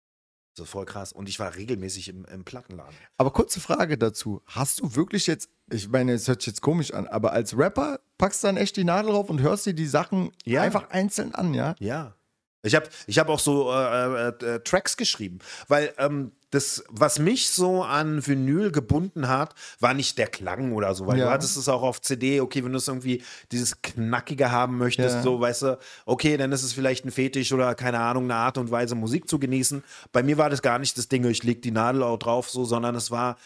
[0.56, 1.12] Das ist voll krass.
[1.14, 2.94] Und ich war regelmäßig im, im Plattenladen.
[3.16, 4.42] Aber kurze Frage dazu.
[4.44, 8.00] Hast du wirklich jetzt, ich meine, es hört sich jetzt komisch an, aber als Rapper
[8.18, 10.62] packst du dann echt die Nadel drauf und hörst dir die Sachen Ja.
[10.62, 11.74] einfach einzeln an, ja?
[11.78, 12.14] Ja.
[12.62, 17.18] Ich habe ich hab auch so äh, äh, äh, Tracks geschrieben, weil ähm, das, was
[17.18, 21.26] mich so an Vinyl gebunden hat, war nicht der Klang oder so, weil Ja.
[21.26, 25.16] du hattest es auch auf CD, okay, wenn du es irgendwie dieses Knackige haben möchtest,
[25.16, 25.22] Ja.
[25.22, 28.58] so, weißt du, okay, dann ist es vielleicht ein Fetisch oder keine Ahnung, eine Art
[28.58, 29.82] und Weise, Musik zu genießen.
[30.12, 32.66] Bei mir war das gar nicht das Ding, ich leg die Nadel auch drauf, so,
[32.66, 33.38] sondern es war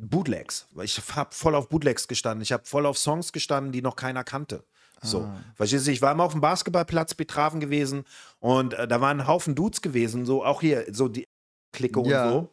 [0.00, 0.66] Bootlegs.
[0.82, 2.42] Ich habe voll auf Bootlegs gestanden.
[2.42, 4.64] Ich habe voll auf Songs gestanden, die noch keiner kannte.
[5.02, 5.30] So.
[5.54, 8.04] Verstehst du, ich war immer auf dem Basketballplatz Betraven gewesen
[8.38, 11.26] und äh, da waren ein Haufen Dudes gewesen, so auch hier, so die
[11.72, 12.26] Clique Ja.
[12.26, 12.48] und so.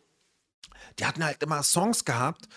[0.99, 2.47] Die hatten halt immer Songs gehabt,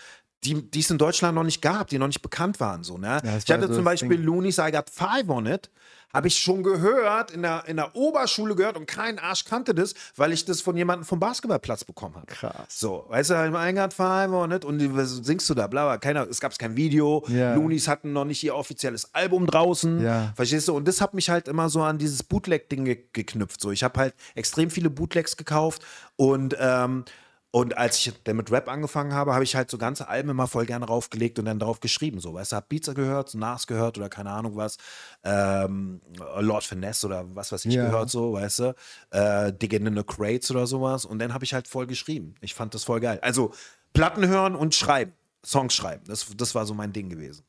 [0.43, 2.83] die die es in Deutschland noch nicht gab, die noch nicht bekannt waren.
[2.83, 3.19] So, ne?
[3.23, 4.25] das ich hatte so zum Beispiel Ding.
[4.25, 5.69] Looney's I Got Five on It,
[6.13, 9.93] habe ich schon gehört, in der, in der Oberschule gehört und kein Arsch kannte das,
[10.17, 12.25] weil ich das von jemandem vom Basketballplatz bekommen habe.
[12.25, 12.53] Krass.
[12.67, 15.85] So, weißt du, I got five on it und die- was singst du da, bla,
[15.85, 17.53] bla, keiner, es gab kein Video, Ja.
[17.55, 20.33] Loonies hatten noch nicht ihr offizielles Album draußen, Ja.
[20.35, 20.75] verstehst du?
[20.75, 23.61] Und das hat mich halt immer so an dieses Bootleg-Ding ge geknüpft.
[23.61, 25.81] So, ich habe halt extrem viele Bootlegs gekauft
[26.17, 27.05] und ähm,
[27.53, 30.47] und als ich dann mit Rap angefangen habe, habe ich halt so ganze Alben immer
[30.47, 32.21] voll gerne raufgelegt und dann drauf geschrieben.
[32.21, 34.77] So, weißt du, hab Beats gehört, so Nas gehört oder keine Ahnung was,
[35.25, 35.99] ähm,
[36.39, 37.85] Lord Finesse oder was weiß ich Ja.
[37.85, 38.75] gehört, so, weißt du,
[39.11, 41.03] äh, Digging in the Crates oder sowas.
[41.03, 42.35] Und dann habe ich halt voll geschrieben.
[42.39, 43.19] Ich fand das voll geil.
[43.21, 43.53] Also
[43.93, 45.11] Platten hören und schreiben,
[45.45, 46.03] Songs schreiben.
[46.07, 47.43] Das, das war so mein Ding gewesen.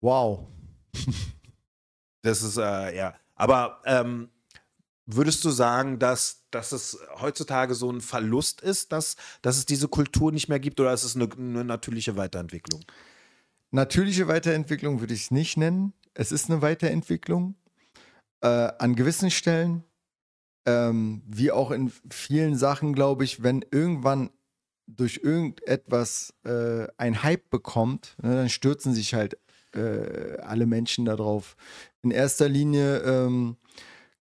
[0.00, 0.46] Wow.
[2.22, 3.14] Das ist, äh, ja.
[3.34, 4.28] Aber ähm,
[5.06, 9.88] würdest du sagen, dass, dass es heutzutage so ein Verlust ist, dass, dass es diese
[9.88, 12.84] Kultur nicht mehr gibt oder ist es eine, eine natürliche Weiterentwicklung?
[13.70, 15.94] Natürliche Weiterentwicklung würde ich es nicht nennen.
[16.14, 17.54] Es ist eine Weiterentwicklung.
[18.42, 19.84] Äh, an gewissen Stellen,
[20.66, 24.30] ähm, wie auch in vielen Sachen, glaube ich, wenn irgendwann
[24.86, 29.38] durch irgendetwas äh, ein Hype bekommt, ne, dann stürzen sich halt
[29.74, 31.56] äh, alle Menschen darauf.
[32.02, 33.56] In erster Linie ähm,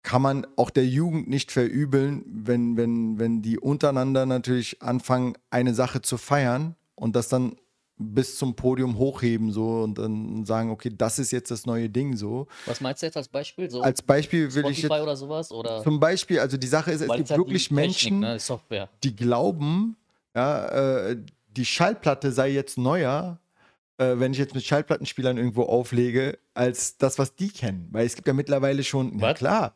[0.08, 5.74] kann man auch der Jugend nicht verübeln, wenn, wenn, wenn die untereinander natürlich anfangen, eine
[5.74, 7.58] Sache zu feiern und das dann
[7.98, 12.16] bis zum Podium hochheben so und dann sagen, okay, das ist jetzt das neue Ding
[12.16, 12.48] so.
[12.68, 13.70] Was meinst du jetzt als Beispiel?
[13.70, 15.52] So Als Beispiel will ich jetzt oder sowas?
[15.52, 15.84] Oder?
[15.84, 18.20] zum Beispiel, also die Sache ist, es gibt halt wirklich die Technik, Menschen,
[18.70, 19.98] ne, die glauben,
[20.34, 21.18] ja, äh,
[21.50, 23.40] die Schallplatte sei jetzt neuer,
[23.98, 27.88] äh, wenn ich jetzt mit Schallplattenspielern irgendwo auflege, als das, was die kennen.
[27.92, 29.76] Weil es gibt ja mittlerweile schon, ja klar,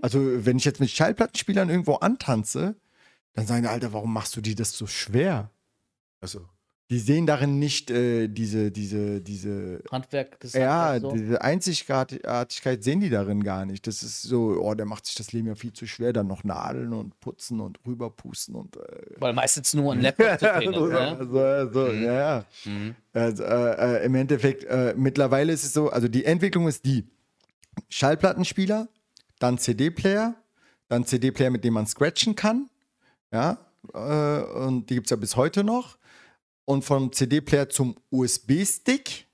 [0.00, 2.76] also wenn ich jetzt mit Schallplattenspielern irgendwo antanze,
[3.34, 5.50] dann sagen die, Alter, warum machst du dir das so schwer?
[6.20, 6.48] Also,
[6.90, 10.62] Die sehen darin nicht äh, diese, diese, diese Handwerk gesagt.
[10.62, 11.12] ja, so.
[11.12, 13.86] diese Einzigartigkeit sehen die darin gar nicht.
[13.86, 16.44] Das ist so, oh, der macht sich das Leben ja viel zu schwer, dann noch
[16.44, 18.80] nadeln und putzen und rüberpusten und äh,
[19.18, 20.98] Weil meistens nur ein Laptop zu sehen ist, ne?
[21.18, 22.44] also, also, ja, ja.
[22.66, 22.94] Mhm.
[23.14, 27.06] Also, äh, äh, Im Endeffekt, äh, mittlerweile ist es so, also die Entwicklung ist die:
[27.88, 28.88] Schallplattenspieler,
[29.38, 30.34] dann CD-Player,
[30.88, 32.68] dann CD-Player, mit dem man scratchen kann.
[33.32, 33.58] Ja,
[33.94, 35.96] äh, und die gibt es ja bis heute noch.
[36.64, 39.26] Und vom CD-Player zum USB-Stick.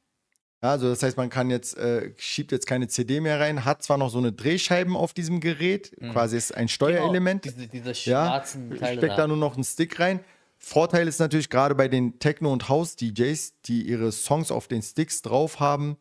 [0.62, 3.82] Ja, also das heißt, man kann jetzt, äh, schiebt jetzt keine CD mehr rein, hat
[3.82, 7.42] zwar noch so eine Drehscheiben auf diesem Gerät, quasi ist ein Steuerelement.
[7.42, 10.20] Genau, diese, diese Ja, schwarzen Teile steckt da nur noch ein Stick rein.
[10.56, 15.22] Vorteil ist natürlich gerade bei den Techno- und House-DJs, die ihre Songs auf den Sticks
[15.22, 15.96] drauf haben,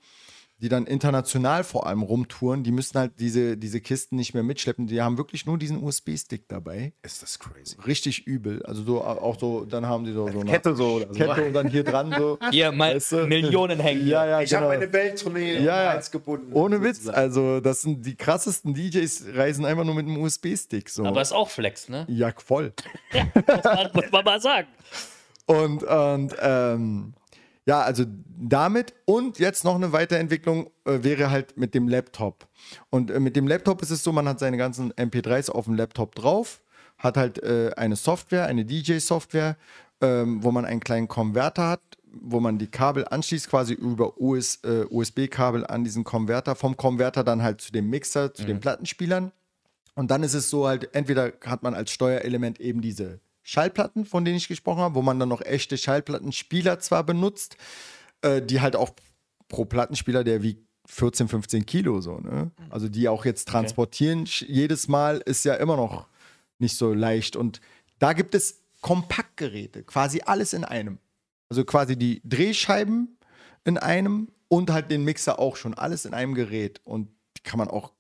[0.60, 4.88] die dann international vor allem rumtouren, die müssen halt diese, diese Kisten nicht mehr mitschleppen.
[4.88, 6.94] Die haben wirklich nur diesen USB-Stick dabei.
[7.04, 7.76] Ist das crazy.
[7.86, 8.64] Richtig übel.
[8.64, 11.14] Also so auch so, dann haben die so, so eine Kette so oder so.
[11.14, 12.40] Kette und dann hier dran so.
[12.50, 13.28] Hier, mal Weißt du?
[13.28, 14.08] Millionen hängen.
[14.08, 14.64] Ja, ja, Ich genau.
[14.64, 15.90] habe meine Welttournee Ja, ja.
[15.92, 16.52] Hals gebunden.
[16.54, 17.18] Ohne Witz, sozusagen.
[17.18, 20.90] also das sind die krassesten DJs, reisen einfach nur mit einem USB-Stick.
[20.90, 21.06] So.
[21.06, 22.06] Aber ist auch Flex, ne?
[22.10, 22.74] ja, voll.
[23.14, 24.68] Muss man, muss man mal sagen.
[25.46, 27.14] Und, und ähm,
[27.68, 28.06] ja, also
[28.40, 32.48] damit und jetzt noch eine Weiterentwicklung äh, wäre halt mit dem Laptop.
[32.90, 35.76] Und äh, mit dem Laptop ist es so, man hat seine ganzen MP3s auf dem
[35.76, 36.62] Laptop drauf,
[36.98, 39.58] hat halt äh, eine Software, eine DJ-Software,
[40.00, 41.82] ähm, wo man einen kleinen Konverter hat,
[42.14, 47.26] wo man die Kabel anschließt, quasi über US, äh, USB-Kabel an diesen Konverter, vom Konverter
[47.26, 49.34] dann halt zu dem Mixer, zu den Plattenspielern.
[49.94, 54.26] Und dann ist es so halt, entweder hat man als Steuerelement eben diese Schallplatten, von
[54.26, 57.56] denen ich gesprochen habe, wo man dann noch echte Schallplattenspieler zwar benutzt,
[58.22, 58.90] äh, die halt auch
[59.48, 62.52] pro Plattenspieler, der wiegt 14, 15 Kilo so, ne?
[62.70, 66.08] Also die auch jetzt transportieren, sch- jedes Mal ist ja immer noch
[66.60, 67.38] nicht so leicht.
[67.38, 67.62] Und
[68.00, 71.00] da gibt es Kompaktgeräte, quasi alles in einem.
[71.50, 73.18] Also quasi die Drehscheiben
[73.64, 76.82] in einem und halt den Mixer auch schon, alles in einem Gerät.
[76.84, 77.94] Und die kann man auch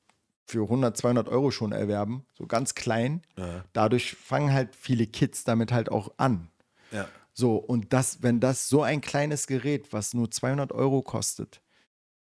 [0.47, 3.21] für 100, 200 Euro schon erwerben, so ganz klein.
[3.37, 3.65] Ja.
[3.73, 6.49] Dadurch fangen halt viele Kids damit halt auch an.
[6.91, 7.07] Ja.
[7.33, 11.61] So, und das, wenn das so ein kleines Gerät, was nur 200 Euro kostet,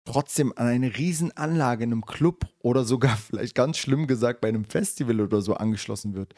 [0.04, 4.64] trotzdem an eine Riesenanlage in einem Club oder sogar vielleicht ganz schlimm gesagt bei einem
[4.64, 6.34] Festival oder so angeschlossen wird,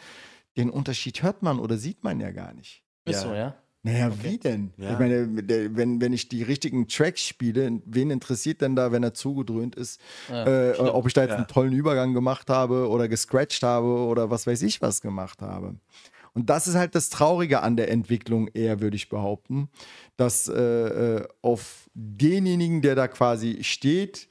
[0.57, 2.85] den Unterschied hört man oder sieht man ja gar nicht.
[3.07, 3.22] Ist Ja.
[3.22, 3.55] so, ja?
[3.83, 4.72] Naja, wie denn?
[4.76, 4.93] Ja.
[4.93, 5.26] Ich meine,
[5.74, 10.01] wenn, wenn ich die richtigen Tracks spiele, wen interessiert denn da, wenn er zugedröhnt ist,
[10.28, 11.37] äh, ob ich da jetzt Ja.
[11.37, 15.76] einen tollen Übergang gemacht habe oder gescratcht habe oder was weiß ich was gemacht habe.
[16.35, 19.68] Und das ist halt das Traurige an der Entwicklung eher, würde ich behaupten,
[20.16, 24.28] dass äh, äh, auf denjenigen, der da quasi steht,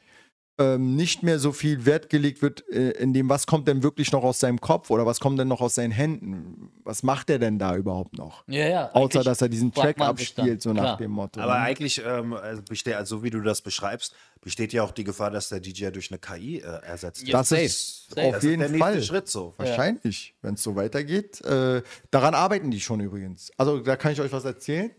[0.60, 4.12] ähm, nicht mehr so viel Wert gelegt wird äh, in dem, was kommt denn wirklich
[4.12, 6.72] noch aus seinem Kopf oder was kommt denn noch aus seinen Händen.
[6.84, 8.44] Was macht er denn da überhaupt noch?
[8.48, 8.92] Ja, ja.
[8.92, 10.98] Außer, dass er diesen Track abspielt, so nach Klar.
[10.98, 11.40] dem Motto.
[11.40, 11.60] Aber ne?
[11.62, 15.32] eigentlich ähm, also besteht, also so wie du das beschreibst, besteht ja auch die Gefahr,
[15.32, 17.34] dass der DJ durch eine KI äh, ersetzt Ja, wird.
[17.36, 17.62] das safe.
[17.64, 18.28] ist Safe.
[18.28, 19.02] auf Das ist jeden der nächste Fall.
[19.04, 19.54] Schritt so.
[19.58, 21.42] Wahrscheinlich, wenn es so weitergeht.
[21.42, 21.82] Äh,
[22.12, 23.52] daran arbeiten die schon übrigens.
[23.58, 24.92] Also da kann ich euch was erzählen.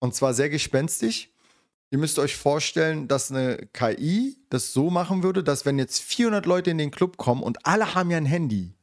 [0.00, 1.30] Und zwar sehr gespenstisch.
[1.90, 6.44] Ihr müsst euch vorstellen, dass eine KI das so machen würde, dass wenn jetzt 400
[6.44, 8.74] Leute in den Club kommen und alle haben ja ein Handy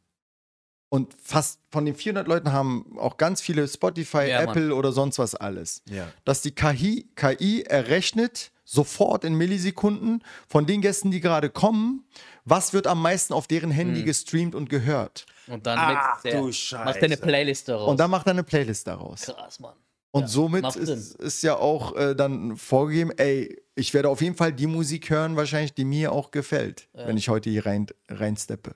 [0.90, 4.50] und fast von den 400 Leuten haben auch ganz viele Spotify, Ja, Mann.
[4.50, 6.08] Apple oder sonst was alles, Ja.
[6.24, 12.04] dass die KI, KI errechnet sofort in Millisekunden von den Gästen, die gerade kommen,
[12.44, 14.06] was wird am meisten auf deren Handy Hm.
[14.06, 15.28] gestreamt und gehört.
[15.46, 17.88] Und dann Ach, du macht der eine Playlist daraus.
[17.92, 19.22] Und dann macht er eine Playlist daraus.
[19.22, 19.76] Krass, Mann.
[20.16, 24.38] Und Ja, somit ist, ist ja auch äh, dann vorgegeben, ey, ich werde auf jeden
[24.38, 28.76] Fall die Musik hören, wahrscheinlich, die mir auch gefällt, wenn ich heute hier rein, reinsteppe.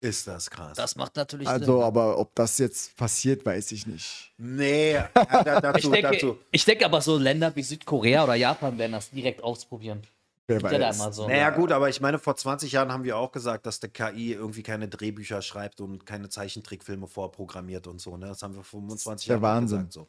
[0.00, 0.76] Ist das krass.
[0.76, 1.82] Das macht natürlich Also, Sinn.
[1.84, 4.32] aber ob das jetzt passiert, weiß ich nicht.
[4.38, 6.38] nee, ja, da, dazu, Ich denke, dazu.
[6.50, 10.02] ich denke aber so Länder wie Südkorea oder Japan werden das direkt ausprobieren.
[10.48, 10.96] Wer ja da weiß.
[10.96, 11.26] immer so.
[11.26, 14.32] Naja, gut, aber ich meine, vor 20 Jahren haben wir auch gesagt, dass der KI
[14.32, 18.16] irgendwie keine Drehbücher schreibt und keine Zeichentrickfilme vorprogrammiert und so.
[18.16, 18.26] Ne?
[18.28, 19.78] Das haben wir vor 25 Der Jahren Wahnsinn.
[19.78, 19.92] gesagt.
[19.94, 20.06] So.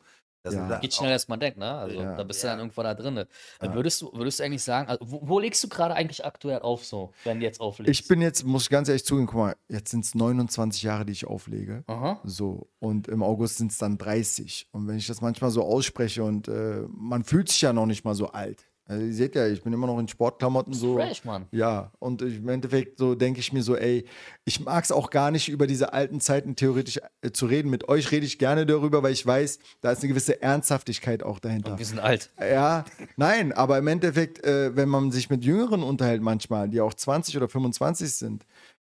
[0.48, 0.80] Das Ja.
[0.80, 1.72] Geht schneller, als man denkt, ne?
[1.72, 2.16] Also Ja.
[2.16, 3.16] da bist du dann irgendwann da drin.
[3.62, 3.74] Ja.
[3.74, 6.86] Würdest, du, würdest du eigentlich sagen, also, wo, wo legst du gerade eigentlich aktuell auf
[6.86, 7.89] so, wenn du jetzt auflegst?
[8.02, 11.06] Ich bin jetzt, muss ich ganz ehrlich zugeben, guck mal, jetzt sind es 29 Jahre,
[11.06, 11.84] die ich auflege.
[11.88, 12.20] Aha.
[12.24, 14.68] So, und im August sind es dann 30.
[14.72, 18.06] Und wenn ich das manchmal so ausspreche und äh, man fühlt sich ja noch nicht
[18.06, 18.66] mal so alt.
[18.90, 20.96] Also, ihr seht ja, ich bin immer noch in Sportklamotten so.
[20.96, 21.46] Fresh, Mann.
[21.52, 24.06] Ja, und ich- im Endeffekt so denke ich mir so, ey,
[24.46, 27.70] ich mag es auch gar nicht über diese alten Zeiten theoretisch äh, zu reden.
[27.70, 31.40] Mit euch rede ich gerne darüber, weil ich weiß, da ist eine gewisse Ernsthaftigkeit auch
[31.40, 31.78] dahinter.
[31.78, 32.32] Wir sind alt.
[32.40, 32.86] Ja,
[33.18, 37.36] nein, aber im Endeffekt, äh, wenn man sich mit Jüngeren unterhält manchmal, die auch 20
[37.36, 38.46] oder 25 sind,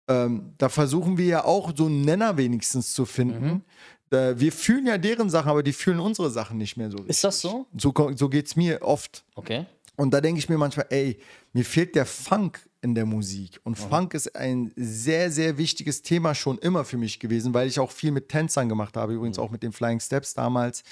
[0.09, 3.63] ähm, da versuchen wir ja auch so einen Nenner wenigstens zu finden.
[4.09, 6.97] Da, wir fühlen ja deren Sachen, aber die fühlen unsere Sachen nicht mehr so.
[6.97, 7.09] Richtig.
[7.11, 7.65] Ist das so?
[7.77, 9.23] So, so geht es mir oft.
[9.35, 9.65] Okay.
[9.95, 11.19] Und da denke ich mir manchmal, ey,
[11.51, 13.59] mir fehlt der Funk in der Musik.
[13.63, 17.79] Und Funk ist ein sehr, sehr wichtiges Thema schon immer für mich gewesen, weil ich
[17.79, 20.83] auch viel mit Tänzern gemacht habe, übrigens auch mit den Flying Steps damals.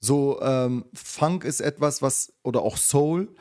[0.00, 3.34] So, ähm, Funk ist etwas, was, oder auch Soul,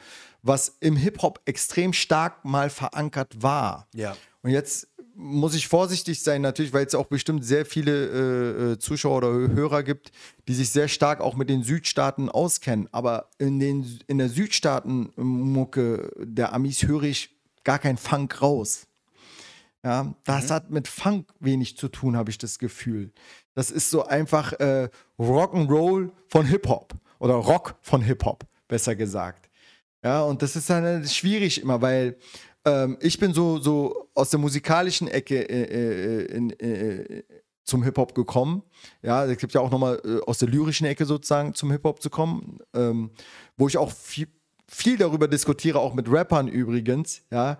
[0.43, 3.87] was im Hip-Hop extrem stark mal verankert war.
[3.93, 4.15] Ja.
[4.41, 4.87] Und jetzt
[5.19, 9.81] muss ich vorsichtig sein, natürlich, weil es auch bestimmt sehr viele äh, Zuschauer oder Hörer
[9.81, 10.11] gibt,
[10.47, 12.87] die sich sehr stark auch mit den Südstaaten auskennen.
[12.91, 18.87] Aber in, den, in der Südstaaten-Mucke der Amis höre ich gar kein Funk raus.
[19.83, 20.53] Ja, das mhm.
[20.53, 23.11] hat mit Funk wenig zu tun, habe ich das Gefühl.
[23.55, 29.49] Das ist so einfach äh, Rock'n'Roll von Hip-Hop oder Rock von Hip-Hop, besser gesagt.
[30.03, 32.17] Ja, und das ist dann äh, schwierig immer, weil
[32.67, 37.23] ähm, ich bin so, so aus der musikalischen Ecke äh, äh, in, äh,
[37.63, 38.63] zum Hip-Hop gekommen.
[39.01, 42.09] Ja, es gibt ja auch nochmal äh, aus der lyrischen Ecke sozusagen zum Hip-Hop zu
[42.09, 43.11] kommen, ähm,
[43.57, 44.27] wo ich auch viel,
[44.67, 47.57] viel darüber diskutiere, auch mit Rappern übrigens, ja,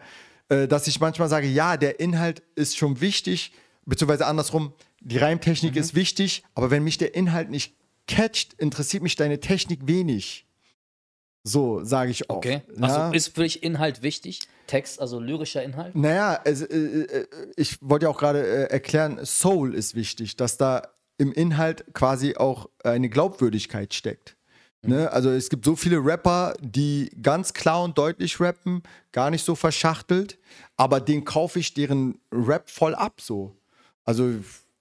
[0.49, 3.53] äh, dass ich manchmal sage, ja, der Inhalt ist schon wichtig,
[3.85, 5.81] beziehungsweise andersrum, die Reimtechnik mhm.
[5.81, 7.75] ist wichtig, aber wenn mich der Inhalt nicht
[8.07, 10.45] catcht, interessiert mich deine Technik wenig.
[11.43, 12.37] So sage ich auch.
[12.37, 12.61] Okay.
[12.81, 14.41] Also ist für dich Inhalt wichtig?
[14.67, 15.95] Text, also lyrischer Inhalt?
[15.95, 16.65] Naja, also,
[17.55, 20.83] ich wollte ja auch gerade äh, erklären, Soul ist wichtig, dass da
[21.17, 24.37] im Inhalt quasi auch eine Glaubwürdigkeit steckt.
[24.83, 24.89] Mhm.
[24.89, 25.11] Ne?
[25.11, 29.55] Also es gibt so viele Rapper, die ganz klar und deutlich rappen, gar nicht so
[29.55, 30.37] verschachtelt,
[30.75, 33.55] aber den kaufe ich deren Rap voll ab so.
[34.05, 34.35] Also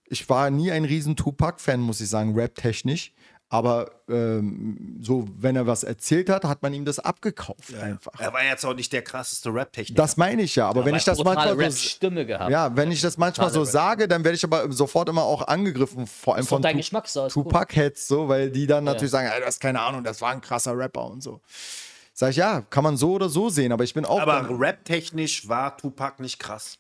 [0.08, 3.12] ich war nie ein riesen Tupac-Fan, muss ich sagen, rap-technisch.
[3.48, 7.80] Aber ähm, so, wenn er was erzählt hat, hat man ihm das abgekauft ja.
[7.80, 8.18] einfach.
[8.18, 10.02] Er war jetzt auch nicht der krasseste Rap-Techniker.
[10.02, 10.68] Das meine ich ja.
[10.68, 12.50] Aber ja, wenn ich das manchmal so, Stimme gehabt.
[12.50, 16.08] Ja, wenn ich das manchmal so sage, dann werde ich aber sofort immer auch angegriffen,
[16.08, 19.60] vor allem von dein tu so, Tupac-Heads, so, weil die dann natürlich sagen, du hast
[19.60, 21.40] keine Ahnung, das war ein krasser Rapper und so.
[22.12, 24.20] Sag ich, ja, kann man so oder so sehen, aber ich bin auch.
[24.20, 26.78] Aber rap-technisch war Tupac nicht krass.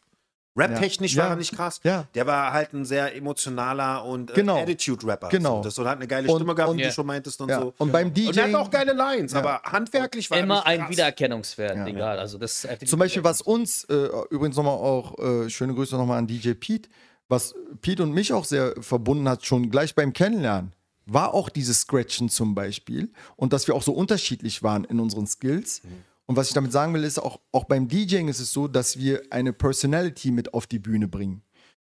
[0.56, 1.24] Rap-technisch ja.
[1.24, 1.80] war er nicht krass.
[1.82, 2.06] Ja.
[2.14, 4.58] Der war halt ein sehr emotionaler und äh, genau.
[4.58, 5.28] Attitude-Rapper.
[5.28, 5.62] Genau.
[5.62, 5.82] So.
[5.82, 7.60] Das hat eine geile Stimme und, gehabt, und, wie du schon meintest und ja.
[7.60, 7.74] so.
[7.78, 8.28] Und beim DJ.
[8.28, 12.18] Und er hat auch geile Lines, aber handwerklich war Immer er ein Wiedererkennungswert, egal.
[12.18, 16.26] Also das Zum Beispiel, was uns, äh, übrigens nochmal auch, äh, schöne Grüße nochmal an
[16.26, 16.88] DJ Pete,
[17.28, 20.72] was Pete und mich auch sehr verbunden hat, schon gleich beim Kennenlernen,
[21.06, 25.26] war auch dieses Scratchen zum Beispiel und dass wir auch so unterschiedlich waren in unseren
[25.26, 25.82] Skills.
[25.84, 28.66] Mhm und was ich damit sagen will, ist auch, auch beim DJing ist es so,
[28.66, 31.42] dass wir eine Personality mit auf die Bühne bringen.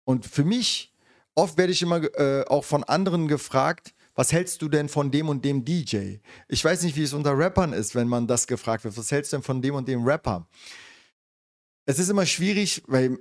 [0.04, 0.94] Und für mich,
[1.34, 5.28] oft werde ich immer äh, auch von anderen gefragt, was hältst du denn von dem
[5.28, 6.16] und dem DJ?
[6.48, 8.96] Ich weiß nicht, wie es unter Rappern ist, wenn man das gefragt wird.
[8.96, 10.46] Was hältst du denn von dem und dem Rapper?
[11.86, 13.18] Es ist immer schwierig, weil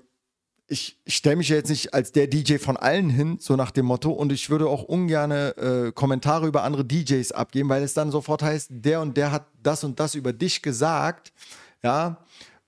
[0.70, 3.86] ich, stelle mich ja jetzt nicht als der DJ von allen hin, so nach dem
[3.88, 8.12] Motto, und ich würde auch ungern äh, Kommentare über andere DJs abgeben, weil es dann
[8.12, 11.34] sofort heißt, der und der hat das und das über dich gesagt,
[11.84, 12.24] ja,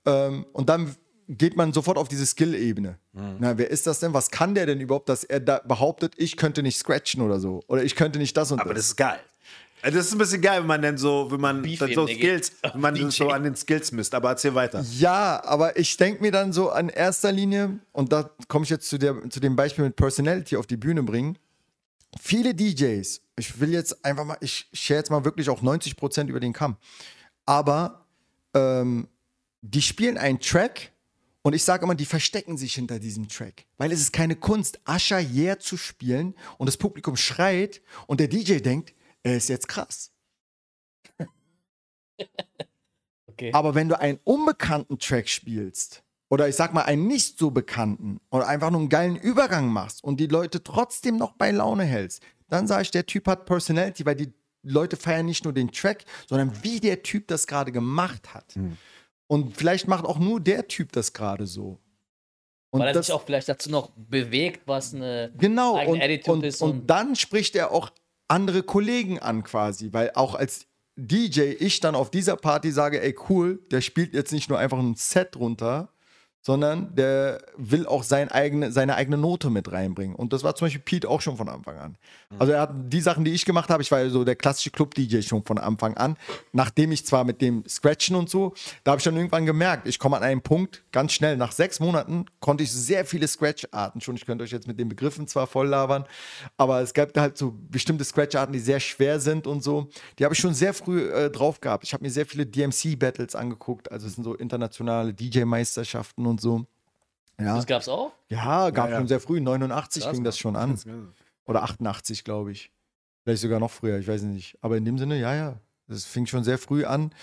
[0.05, 0.95] ähm, und dann
[1.27, 2.97] geht man sofort auf diese Skill-Ebene.
[3.13, 3.35] Mhm.
[3.39, 4.13] Na, wer ist das denn?
[4.13, 7.61] Was kann der denn überhaupt, dass er da behauptet, ich könnte nicht scratchen oder so?
[7.67, 8.83] Oder ich könnte nicht das und Aber das.
[8.83, 9.19] das ist geil.
[9.81, 12.53] Also das ist ein bisschen geil, wenn man dann so, wenn man dann so Skills,
[12.61, 14.13] wenn man so an den Skills misst.
[14.13, 14.85] Aber erzähl weiter.
[14.97, 18.89] Ja, aber ich denke mir dann so an erster Linie, und da komme ich jetzt
[18.89, 21.37] zu, der, zu dem Beispiel mit Personality auf die Bühne bringen.
[22.19, 26.29] Viele DJs, ich will jetzt einfach mal, ich share jetzt mal wirklich auch 90 Prozent
[26.29, 26.75] über den Kamm.
[27.45, 28.05] Aber
[28.53, 29.07] ähm,
[29.61, 30.91] die spielen einen Track
[31.41, 33.65] und ich sage immer, die verstecken sich hinter diesem Track.
[33.77, 38.27] Weil es ist keine Kunst, Asha Yeah zu spielen und das Publikum schreit und der
[38.27, 38.93] DJ denkt,
[39.23, 40.11] er ist jetzt krass.
[43.27, 43.51] okay.
[43.53, 48.19] Aber wenn du einen unbekannten Track spielst, oder ich sag mal einen nicht so bekannten,
[48.31, 52.23] oder einfach nur einen geilen Übergang machst und die Leute trotzdem noch bei Laune hältst,
[52.47, 56.05] dann sage ich, der Typ hat Personality, weil die Leute feiern nicht nur den Track,
[56.27, 58.55] sondern wie der Typ das gerade gemacht hat.
[58.55, 58.77] Mhm.
[59.27, 61.79] Und vielleicht macht auch nur der Typ das gerade so.
[62.69, 66.01] Und Weil er das, sich auch vielleicht dazu noch bewegt, was eine genau, eigene und,
[66.01, 66.61] Attitude und, ist.
[66.61, 67.89] Und, und dann spricht er auch
[68.31, 73.15] andere Kollegen an quasi, weil auch als DJ ich dann auf dieser Party sage, ey
[73.29, 75.93] cool, der spielt jetzt nicht nur einfach ein Set runter,
[76.41, 80.15] sondern der will auch sein eigene, seine eigene Note mit reinbringen.
[80.15, 81.97] Und das war zum Beispiel Pete auch schon von Anfang an.
[82.39, 85.21] Also er hat die Sachen, die ich gemacht habe, ich war so der klassische Club-DJ
[85.21, 86.17] schon von Anfang an,
[86.51, 89.99] nachdem ich zwar mit dem Scratchen und so, da habe ich dann irgendwann gemerkt, ich
[89.99, 94.15] komme an einen Punkt, ganz schnell, nach sechs Monaten konnte ich sehr viele Scratch-Arten schon,
[94.15, 96.05] ich könnte euch jetzt mit den Begriffen zwar voll labern,
[96.57, 100.33] aber es gab halt so bestimmte Scratch-Arten, die sehr schwer sind und so, die habe
[100.33, 101.83] ich schon sehr früh äh, drauf gehabt.
[101.83, 106.65] Ich habe mir sehr viele DMC-Battles angeguckt, also es sind so internationale DJ-Meisterschaften und so.
[107.39, 107.55] Ja.
[107.55, 108.11] Das gab's auch?
[108.29, 108.97] Ja, gab ja, ja.
[108.99, 109.41] schon sehr früh.
[109.41, 110.79] 89 Krass, ging das schon an.
[111.45, 112.71] Oder 88, glaube ich.
[113.23, 114.57] Vielleicht sogar noch früher, ich weiß nicht.
[114.61, 115.59] Aber in dem Sinne, ja, ja.
[115.87, 117.13] Das fing schon sehr früh an.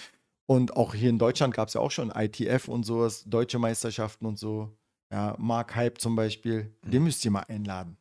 [0.46, 4.26] Und auch hier in Deutschland gab es ja auch schon ITF und sowas, deutsche Meisterschaften
[4.26, 4.76] und so.
[5.10, 6.74] Ja, Mark Hype zum Beispiel.
[6.82, 7.96] Den müsst ihr mal einladen.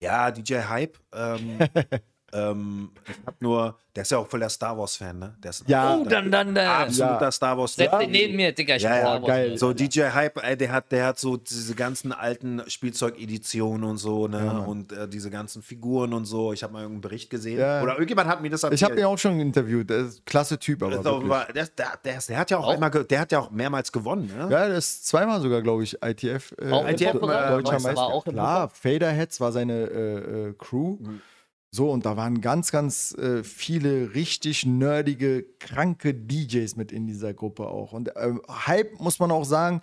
[0.00, 0.98] Ja, DJ Hype.
[1.12, 1.58] Ähm,
[2.32, 5.34] Ähm, ich hab nur, der ist ja auch voll der Star Wars-Fan, ne?
[5.42, 5.96] Der ist ein Ja.
[5.96, 6.66] Oh, dann, dann, dann.
[6.66, 7.32] absoluter Ja.
[7.32, 8.00] Star Setz Wars-Fan.
[8.02, 8.76] den neben mir, Digga.
[8.76, 9.58] Ich Ja, ja, Star Wars geil.
[9.58, 14.28] So DJ Hype, ey, der hat, der hat so diese ganzen alten Spielzeugeditionen und so,
[14.28, 14.64] ne?
[14.66, 16.52] und äh, diese ganzen Figuren und so.
[16.52, 17.58] Ich habe mal irgendeinen Bericht gesehen.
[17.58, 17.82] Ja.
[17.82, 18.80] Oder irgendjemand hat mir das erzählt.
[18.80, 19.90] Ich habe ihn auch schon interviewt.
[19.90, 22.74] Der ist ein klasse Typ, aber war- der, der, der, der hat ja auch, Auch?
[22.74, 24.48] einmal, der hat ja auch mehrmals gewonnen, ne?
[24.50, 26.54] Ja, der ist zweimal sogar, glaube ich, ITF.
[26.60, 27.88] Äh, Auch ITF, äh, deutscher Meister.
[27.88, 27.96] Meister.
[27.96, 28.68] War auch im Klar?
[28.68, 30.98] Faderheads war seine äh, äh, Crew.
[31.72, 37.32] So, und da waren ganz, ganz äh, viele richtig nerdige, kranke DJs mit in dieser
[37.32, 37.92] Gruppe auch.
[37.92, 39.80] Und ähm, Hype muss man auch sagen,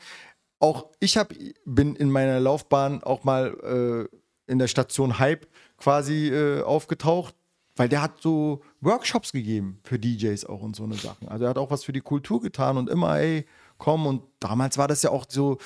[0.60, 1.34] auch ich hab,
[1.66, 7.36] bin in meiner Laufbahn auch mal äh, in der Station Hype quasi äh, aufgetaucht,
[7.78, 11.30] weil der hat so Workshops gegeben für DJs auch und so eine Sachen.
[11.30, 13.46] Also er hat auch was für die Kultur getan und immer, ey,
[13.78, 14.08] komm.
[14.08, 15.58] Und damals war das ja auch so,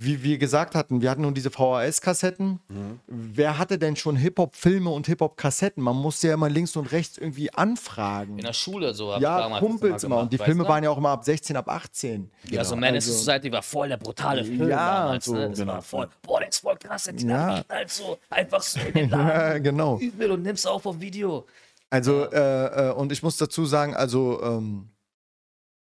[0.00, 2.58] wie wir gesagt hatten, wir hatten nun diese VHS-Kassetten.
[3.06, 5.82] Wer hatte denn schon Hip-Hop-Filme und Hip-Hop-Kassetten?
[5.82, 8.38] Man musste ja immer links und rechts irgendwie anfragen.
[8.38, 9.14] In der Schule so.
[9.18, 10.16] Ja, Kumpels immer.
[10.16, 10.68] gemacht, Und die Filme du?
[10.68, 12.30] waren ja auch immer ab 16, ab 18.
[12.50, 15.24] Ja, so Menace Also- Society war voll der brutale Film Ja, damals.
[15.26, 15.48] so, ne?
[15.50, 15.72] Das genau.
[15.74, 17.56] war voll, boah, der ist voll krass, der Ja.
[17.58, 17.64] ja.
[17.68, 19.28] halt so einfach so in den Laden.
[19.28, 19.98] Ja, genau.
[19.98, 21.46] Übel und nimmst auf auf Video.
[21.88, 24.88] Also, äh, äh, und ich muss dazu sagen, also, ähm,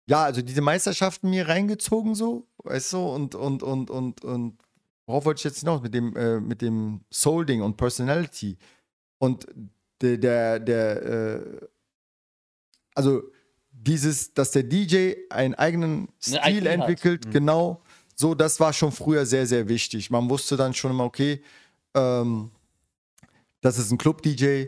[0.07, 4.59] ja, also diese Meisterschaften mir reingezogen so, weißt du, und, und, und, und, und
[5.07, 5.83] worauf wollte ich jetzt hinaus?
[5.83, 8.57] Mit dem, äh, mit dem Soul-Ding und Personality.
[9.19, 9.47] Und
[10.01, 11.67] der, der, der, äh,
[12.95, 13.23] also
[13.71, 17.83] dieses, dass der DJ einen eigenen Stil entwickelt, genau,
[18.17, 20.11] so, das war schon früher sehr, sehr wichtig.
[20.11, 21.43] Man wusste dann schon immer, okay,
[21.95, 22.51] ähm,
[23.61, 24.67] das ist ein Club-DJ,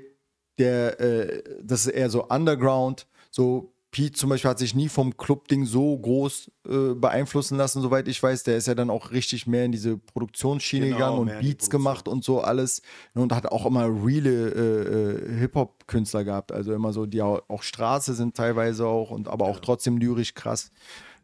[0.58, 3.06] der, äh, das ist eher so Underground.
[3.30, 8.08] So, Pete zum Beispiel hat sich nie vom Club-Ding so groß äh, beeinflussen lassen, soweit
[8.08, 8.42] ich weiß.
[8.42, 12.06] Der ist ja dann auch richtig mehr in diese Produktionsschiene Genau, gegangen und Beats gemacht
[12.06, 12.82] und so alles.
[13.14, 16.52] Und hat auch immer reale äh, äh, Hip-Hop-Künstler gehabt.
[16.52, 20.34] Also immer so, die auch, auch Straße sind teilweise auch, und aber auch trotzdem lyrisch
[20.34, 20.70] krass.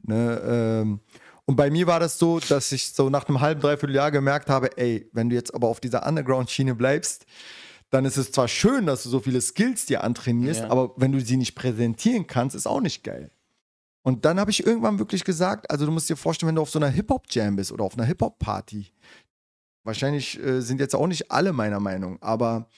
[0.04, 0.40] Ne?
[0.42, 1.00] Ähm,
[1.44, 4.48] und bei mir war das so, dass ich so nach einem halben, dreiviertel Jahr gemerkt
[4.48, 7.26] habe, ey, wenn du jetzt aber auf dieser Underground-Schiene bleibst,
[7.92, 10.70] dann ist es zwar schön, dass du so viele Skills dir antrainierst, Ja.
[10.70, 13.30] aber wenn du sie nicht präsentieren kannst, ist auch nicht geil.
[14.02, 16.70] Und dann habe ich irgendwann wirklich gesagt, also du musst dir vorstellen, wenn du auf
[16.70, 18.86] so einer Hip-Hop-Jam bist oder auf einer Hip-Hop-Party,
[19.84, 22.68] wahrscheinlich äh, sind jetzt auch nicht alle meiner Meinung, aber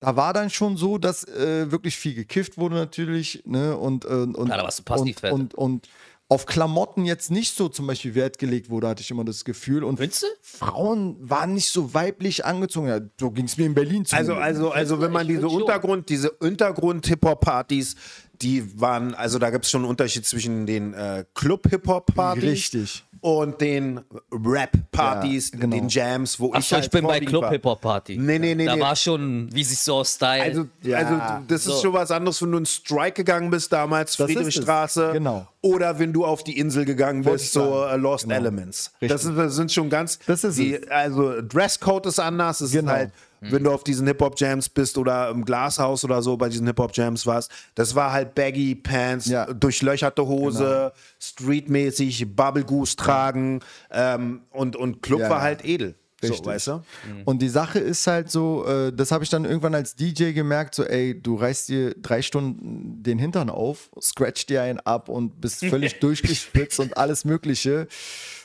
[0.00, 4.08] da war dann schon so, dass äh, wirklich viel gekifft wurde natürlich, ne, und, äh,
[4.08, 5.32] und, Ja, da warst du und, Passivwert.
[5.32, 5.88] und, und
[6.30, 9.82] auf Klamotten jetzt nicht so zum Beispiel Wert gelegt wurde, hatte ich immer das Gefühl.
[9.82, 10.26] Und Findest du?
[10.40, 12.86] Frauen waren nicht so weiblich angezogen.
[12.86, 14.14] Ja, so ging es mir in Berlin zu.
[14.14, 15.48] Also, also, also wenn man diese.
[15.48, 17.96] Untergrund, diese Untergrund-Hip-Hop-Partys,
[18.40, 23.04] die waren, also da gibt es schon einen Unterschied zwischen den äh, Club-Hip-Hop-Partys Richtig.
[23.20, 24.00] Und den
[24.32, 25.76] Rap-Partys, Ja, genau.
[25.76, 27.50] den Jams, wo Ach ich so, halt ich bin bei vorwiegend Club war.
[27.50, 28.16] Hip Hop Party.
[28.18, 28.80] Nee, nee, nee, Da nee.
[28.80, 30.42] war schon, wie sich so aus Style.
[30.42, 30.98] Also, Ja.
[30.98, 31.82] also das ist So.
[31.82, 35.10] schon was anderes, wenn du in Strike gegangen bist damals, Das ist Friedrichstraße.
[35.12, 35.46] genau.
[35.62, 38.36] Oder wenn du auf die Insel gegangen bist, so äh, Lost Genau.
[38.36, 38.92] Elements.
[39.02, 39.08] Richtig.
[39.10, 40.18] Das, ist, das sind schon ganz.
[40.26, 40.88] Das ist die, es.
[40.90, 42.60] Also Dresscode ist anders.
[42.60, 42.90] Es Genau.
[42.92, 43.10] ist halt,
[43.40, 47.50] wenn du auf diesen Hip-Hop-Jams bist oder im Glashaus oder so bei diesen Hip-Hop-Jams warst,
[47.74, 49.44] das war halt Baggy Pants, Ja.
[49.46, 49.58] Genau.
[49.58, 53.60] durchlöcherte Hose, streetmäßig, Bubble Goose tragen
[53.90, 55.30] ähm, und, und Club Ja.
[55.30, 55.94] war halt edel.
[56.22, 56.46] So, Richtig.
[56.48, 56.82] weißt du?
[57.24, 60.74] Und die Sache ist halt so, äh, das habe ich dann irgendwann als DJ gemerkt,
[60.74, 65.40] so ey, du reißt dir drei Stunden den Hintern auf, scratch dir einen ab und
[65.40, 67.88] bist völlig durchgespitzt und alles mögliche.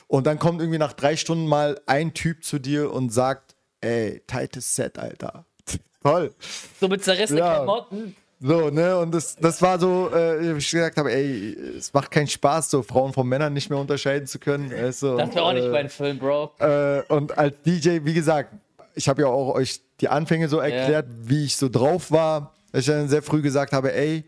[0.08, 3.55] Und dann kommt irgendwie nach drei Stunden mal ein Typ zu dir und sagt,
[3.86, 5.44] ey, tightes Set, Alter.
[6.02, 6.34] Toll.
[6.80, 7.54] so mit zerrissenen Ja.
[7.56, 8.16] Klamotten.
[8.38, 12.26] So, ne, und das, das war so, äh, ich gesagt habe, ey, es macht keinen
[12.26, 14.68] Spaß, so Frauen von Männern nicht mehr unterscheiden zu können.
[14.68, 16.52] Du, Das wäre auch und, nicht äh, mein Film, Bro.
[16.58, 18.52] äh, und als DJ, wie gesagt,
[18.94, 22.82] ich habe ja auch euch die Anfänge so erklärt, wie ich so drauf war, dass
[22.82, 24.24] ich dann sehr früh gesagt habe, ey,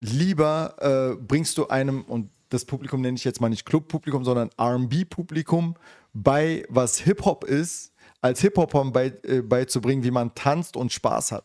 [0.00, 0.76] lieber
[1.18, 5.76] äh, bringst du einem, und das Publikum nenne ich jetzt mal nicht Club-Publikum, sondern RB-Publikum
[6.12, 11.44] bei, was Hip-Hop ist, als Hip-Hopern bei, äh, beizubringen, wie man tanzt und Spaß hat.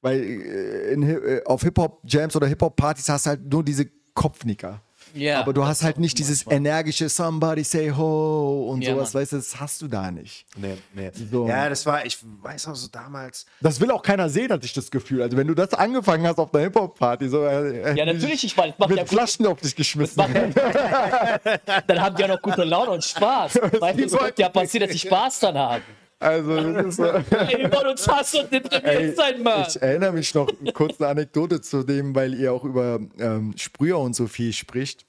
[0.00, 4.80] Weil äh, in, äh, auf Hip-Hop-Jams oder Hip-Hop-Partys hast du halt nur diese Kopfnicker.
[5.14, 5.40] Ja.
[5.40, 9.22] Aber du hast halt nicht dieses energische Somebody say ho und Ja, sowas, Mann.
[9.22, 10.46] weißt du, das hast du da nicht.
[10.56, 11.10] Nee, nee.
[11.30, 11.46] So.
[11.46, 13.44] Ja, das war, ich weiß auch so damals.
[13.60, 15.20] Das will auch keiner sehen, hatte ich das Gefühl.
[15.20, 18.70] Also wenn du das angefangen hast auf einer Hip-Hop-Party, so äh, Ja, natürlich, ich meine,
[18.70, 19.12] das macht mit ja gut.
[19.12, 20.16] Flaschen auf dich geschmissen.
[21.86, 23.56] Dann haben die ja noch gute Laune und Spaß.
[23.80, 25.82] Weißt du, es könnte ja passieren, dass sie Spaß dann haben.
[26.22, 27.04] Also das ist so.
[27.04, 29.66] Ey, uns fast und deprimiert sein, Mann.
[29.68, 33.98] Ich erinnere mich noch eine kurze Anekdote zu dem, weil ihr auch über ähm, Sprüher
[33.98, 35.04] und so viel spricht.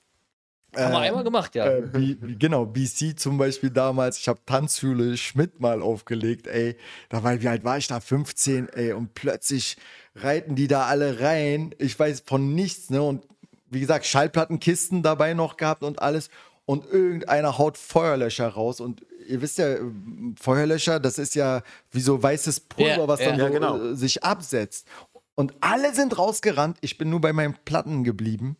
[0.76, 1.68] Haben wir einmal gemacht, ja.
[1.68, 4.18] Äh, B, genau, BC zum Beispiel damals.
[4.18, 6.76] Ich habe Tanzschule Schmidt mal aufgelegt, ey.
[7.10, 8.00] Da war, wie alt war ich da?
[8.00, 8.94] 15, ey.
[8.94, 9.78] Und plötzlich
[10.16, 11.76] reiten die da alle rein.
[11.78, 13.04] Ich weiß von nichts, ne?
[13.04, 13.24] Und
[13.70, 16.30] wie gesagt, Schallplattenkisten dabei noch gehabt und alles.
[16.66, 18.80] Und irgendeiner haut Feuerlöscher raus.
[18.80, 19.76] Und ihr wisst ja,
[20.40, 21.62] Feuerlöscher, das ist ja
[21.92, 23.78] wie so weißes Pulver, Ja, was dann ja, so genau.
[23.78, 24.88] äh, sich absetzt.
[25.36, 26.78] Und alle sind rausgerannt.
[26.82, 28.58] Ich bin nur bei meinen Platten geblieben.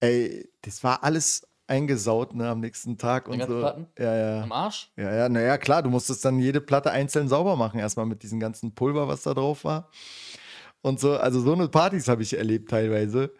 [0.00, 3.58] Ey, das war alles eingesaut ne, am nächsten Tag und ganzen so.
[3.60, 3.86] Platten?
[3.98, 4.42] Ja, ja.
[4.42, 4.92] Am Arsch?
[4.96, 8.38] Ja, ja, naja, klar, du musstest dann jede Platte einzeln sauber machen, erstmal mit diesem
[8.40, 9.90] ganzen Pulver, was da drauf war.
[10.82, 13.32] Und so, also so eine Partys habe ich erlebt teilweise.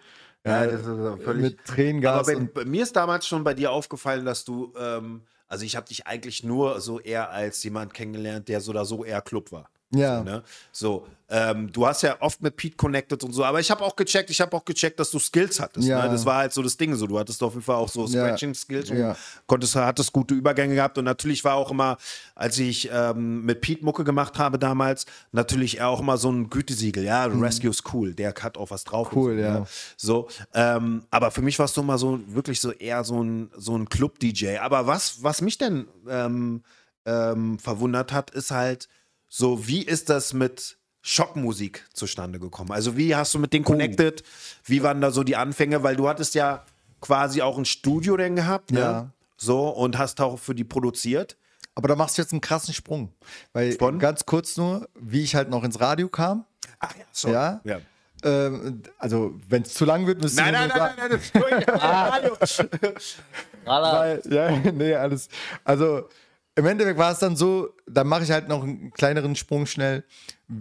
[0.44, 3.44] Ja, Ja, das ist völlig- mit Tränengas Aber bei, und bei mir ist damals schon
[3.44, 7.62] bei dir aufgefallen, dass du, ähm, also ich habe dich eigentlich nur so eher als
[7.62, 9.70] jemand kennengelernt, der so oder so eher Club war.
[9.94, 10.18] Ja.
[10.18, 10.42] So, ne?
[10.72, 13.96] so ähm, du hast ja oft mit Pete connected und so, aber ich habe auch
[13.96, 15.88] gecheckt, ich habe auch gecheckt, dass du Skills hattest.
[15.88, 16.04] Ja.
[16.04, 16.10] Ne?
[16.10, 18.08] Das war halt so das Ding, so du hattest auf jeden Fall auch so Ja.
[18.26, 19.16] Scratching-Skills und Ja.
[19.48, 21.96] konntest, hattest gute Übergänge gehabt und natürlich war auch immer,
[22.36, 27.02] als ich ähm, mit Pete Mucke gemacht habe damals, natürlich auch immer so ein Gütesiegel,
[27.02, 29.12] ja, Rescue ist cool, der hat auch was drauf.
[29.12, 29.24] und Mhm.
[29.24, 29.58] Cool, so, ja.
[29.60, 29.66] Ne?
[29.96, 33.76] So, ähm, aber für mich warst du immer so wirklich so eher so ein, so
[33.76, 34.58] ein Club-DJ.
[34.58, 36.62] Aber was, was mich denn ähm,
[37.04, 38.88] ähm, verwundert hat, ist halt
[39.28, 42.72] so, wie ist das mit Schockmusik zustande gekommen?
[42.72, 44.22] Also wie hast du mit denen connected?
[44.64, 45.82] Wie waren da so die Anfänge?
[45.82, 46.64] Weil du hattest ja
[47.00, 48.80] quasi auch ein Studio denn gehabt, ne?
[48.80, 49.10] Ja.
[49.36, 51.36] So, und hast auch für die produziert.
[51.74, 53.12] Aber da machst du jetzt einen krassen Sprung.
[53.52, 53.98] Weil Von?
[53.98, 56.46] ganz kurz nur, wie ich halt noch ins Radio kam.
[56.80, 57.28] Ach ja, so.
[57.28, 57.60] Ja?
[57.64, 57.80] ja.
[58.24, 60.96] Ähm, also, wenn es zu lang wird, müsst ihr Nein, mir nein, nur nein, sagen.
[60.98, 63.36] nein, nein, das ist Radio.
[63.66, 65.28] Rala, Weil, ja, nee, alles.
[65.64, 66.08] Also
[66.56, 70.04] im Endeffekt war es dann so, da mache ich halt noch einen kleineren Sprung schnell.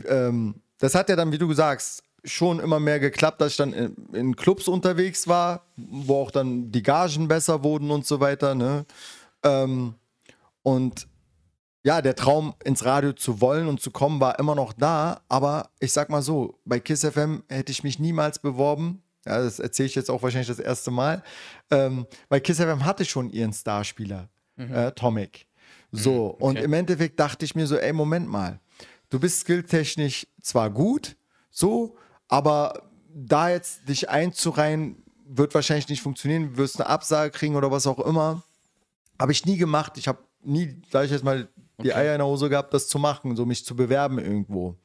[0.06, 3.74] Ähm, das hat ja dann, wie du sagst, schon immer mehr geklappt, dass ich dann
[3.74, 8.56] in, in Clubs unterwegs war, wo auch dann die Gagen besser wurden und so weiter.
[8.56, 8.86] Ne?
[9.44, 9.96] Ähm,
[10.64, 11.08] und
[11.84, 15.70] ja, der Traum ins Radio zu wollen und zu kommen war immer noch da, aber
[15.80, 19.04] ich sag mal so, bei Kiss FM hätte ich mich niemals beworben.
[19.26, 21.24] Ja, das erzähle ich jetzt auch wahrscheinlich das erste Mal.
[21.72, 25.48] Ähm, weil Kiss FM hatte schon ihren Starspieler, äh, Tomic.
[25.96, 28.60] So, und im Endeffekt dachte ich mir so, ey, Moment mal,
[29.10, 31.16] du bist skilltechnisch zwar gut,
[31.50, 32.84] so, aber
[33.14, 37.88] da jetzt dich einzureihen, wird wahrscheinlich nicht funktionieren, du wirst eine Absage kriegen oder was
[37.88, 38.44] auch immer.
[39.20, 39.98] Habe ich nie gemacht.
[39.98, 41.48] Ich habe nie, sag ich jetzt mal,
[41.82, 44.76] die Eier in der Hose gehabt, das zu machen, so mich zu bewerben irgendwo.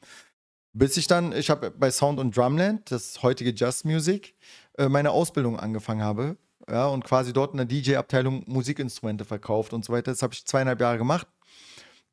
[0.73, 4.35] Bis ich dann, ich habe bei Sound und Drumland, das heutige Just Music,
[4.77, 6.37] äh, meine Ausbildung angefangen habe.
[6.71, 10.11] Ja, und quasi dort in der DJ-Abteilung Musikinstrumente verkauft und so weiter.
[10.11, 11.27] Das habe ich zweieinhalb Jahre gemacht.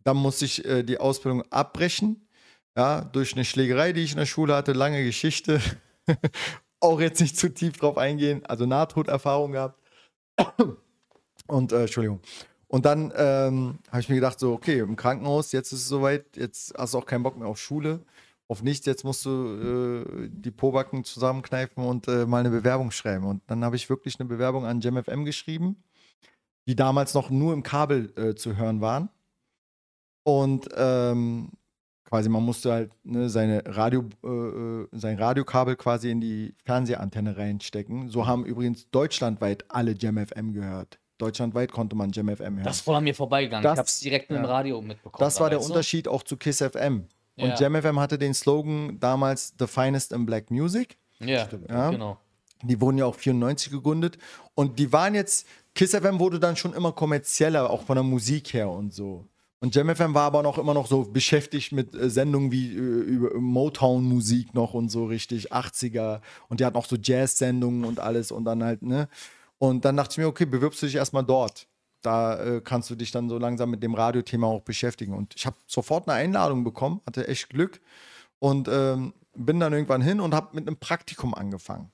[0.02, 2.28] Dann musste ich äh, die Ausbildung abbrechen.
[2.76, 5.60] Ja, durch eine Schlägerei, die ich in der Schule hatte, lange Geschichte.
[6.80, 8.44] Auch jetzt nicht zu tief drauf eingehen.
[8.46, 9.80] Also Nahtoderfahrung gehabt.
[11.46, 12.20] Und, äh, Entschuldigung.
[12.66, 16.36] Und dann ähm, habe ich mir gedacht, so, okay, im Krankenhaus, jetzt ist es soweit,
[16.36, 18.04] jetzt hast du auch keinen Bock mehr auf Schule,
[18.48, 23.26] auf nichts, jetzt musst du äh, die Pobacken zusammenkneifen und äh, mal eine Bewerbung schreiben.
[23.26, 25.84] Und dann habe ich wirklich eine Bewerbung an JamFM geschrieben,
[26.66, 29.10] die damals noch nur im Kabel äh, zu hören waren.
[30.24, 31.50] Und ähm,
[32.04, 37.36] quasi, man musste halt ne, seine Radio, äh, äh, sein Radiokabel quasi in die Fernsehantenne
[37.36, 38.08] reinstecken.
[38.08, 40.98] So haben übrigens deutschlandweit alle JamFM gehört.
[41.18, 42.62] Deutschlandweit konnte man JamFM hören.
[42.62, 43.62] das ist voll an mir vorbeigegangen.
[43.62, 44.50] Das- ich hab's direkt mit dem ja.
[44.50, 45.20] Radio mitbekommen.
[45.20, 45.60] Das war der?
[45.60, 47.08] Unterschied auch zu Kiss FM.
[47.38, 47.56] Und Ja.
[47.60, 50.98] Jam FM hatte den Slogan damals The Finest in Black Music.
[51.20, 51.90] Ja, Ja.
[51.90, 52.18] genau.
[52.62, 54.18] Die wurden ja auch 94 gegründet.
[54.54, 58.52] Und die waren jetzt, Kiss FM wurde dann schon immer kommerzieller, auch von der Musik
[58.52, 59.24] her und so.
[59.60, 62.78] Und Jam FM war aber noch immer noch so beschäftigt mit äh, Sendungen wie äh,
[62.78, 66.20] über Motown-Musik noch und so richtig 80er.
[66.48, 69.08] Und die hatten auch so Jazz-Sendungen und alles und dann halt, ne?
[69.58, 71.66] Und dann dachte ich mir, okay, bewirbst du dich erstmal dort.
[72.02, 75.14] Da äh, kannst du dich dann so langsam mit dem Radiothema auch beschäftigen.
[75.14, 77.80] Und ich habe sofort eine Einladung bekommen, hatte echt Glück
[78.38, 81.90] und ähm, bin dann irgendwann hin und habe mit einem Praktikum angefangen.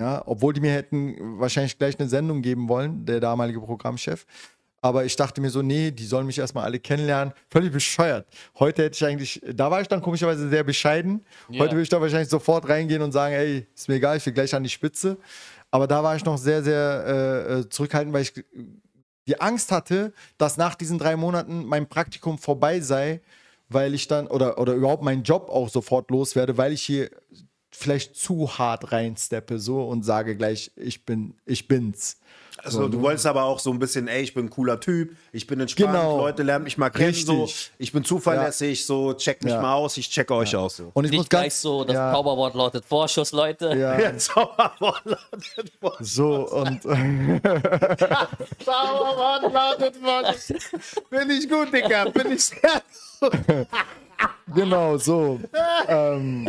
[0.00, 4.26] Ja, obwohl die mir hätten wahrscheinlich gleich eine Sendung geben wollen, der damalige Programmchef.
[4.80, 7.34] Aber ich dachte mir so, nee, die sollen mich erstmal alle kennenlernen.
[7.50, 8.28] Völlig bescheuert.
[8.60, 11.24] Heute hätte ich eigentlich, da war ich dann komischerweise sehr bescheiden.
[11.48, 11.60] Ja.
[11.60, 14.32] Heute würde ich da wahrscheinlich sofort reingehen und sagen, ey, ist mir egal, ich will
[14.32, 15.18] gleich an die Spitze.
[15.72, 18.32] Aber da war ich noch sehr, sehr äh, äh, zurückhaltend, weil ich
[19.28, 23.20] die Angst hatte, dass nach diesen drei Monaten mein Praktikum vorbei sei,
[23.68, 27.10] weil ich dann, oder, oder überhaupt meinen Job auch sofort loswerde, weil ich hier
[27.70, 32.18] vielleicht zu hart reinsteppe so und sage gleich, ich bin, ich bin's.
[32.62, 35.46] Also du wolltest aber auch so ein bisschen, ey, ich bin ein cooler Typ, ich
[35.46, 36.18] bin entspannt, Genau.
[36.18, 37.48] Leute lernen mich mal kennen, so,
[37.78, 39.60] ich bin zuverlässig, so, check mich Ja.
[39.62, 40.76] mal aus, ich checke euch aus.
[40.78, 40.90] So.
[40.92, 43.68] Und ich Nicht muss gleich so, das ja, Zauberwort lautet Vorschuss, Leute.
[43.76, 46.14] ja, Ja, Zauberwort lautet Vorschuss.
[46.14, 46.82] so und
[48.64, 50.46] Zauberwort lautet Vorschuss.
[51.10, 52.82] Finde ich gut, Digga, finde ich sehr
[53.20, 53.32] gut.
[54.54, 55.38] genau so.
[55.88, 56.48] ähm,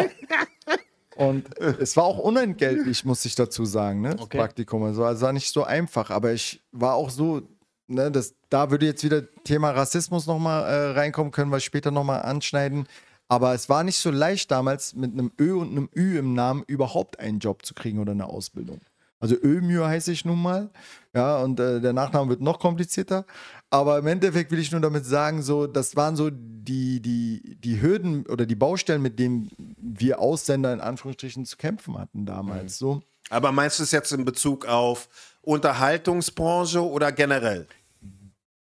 [1.20, 4.12] und es war auch unentgeltlich, muss ich dazu sagen, ne?
[4.12, 4.38] Das Okay.
[4.38, 4.84] Praktikum.
[4.84, 7.42] Also es war nicht so einfach, aber ich war auch so,
[7.88, 12.22] ne, das, da würde jetzt wieder Thema Rassismus nochmal äh, reinkommen, können wir später nochmal
[12.22, 12.88] anschneiden.
[13.28, 16.64] Aber es war nicht so leicht damals mit einem Ö und einem Ü im Namen
[16.66, 18.80] überhaupt einen Job zu kriegen oder eine Ausbildung.
[19.20, 20.70] Also Ömür heiße ich nun mal.
[21.14, 23.26] Ja, und äh, der Nachname wird noch komplizierter.
[23.70, 27.82] Aber im Endeffekt will ich nur damit sagen, so, das waren so die, die, die
[27.82, 32.78] Hürden oder die Baustellen, mit denen wir Ausländer in Anführungsstrichen zu kämpfen hatten damals.
[32.78, 33.02] So.
[33.30, 35.10] Aber meinst du es jetzt in Bezug auf
[35.42, 37.68] Unterhaltungsbranche oder generell?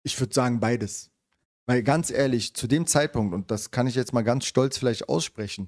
[0.04, 1.12] Ich würde sagen beides.
[1.66, 5.10] Weil ganz ehrlich, zu dem Zeitpunkt, und das kann ich jetzt mal ganz stolz vielleicht
[5.10, 5.68] aussprechen,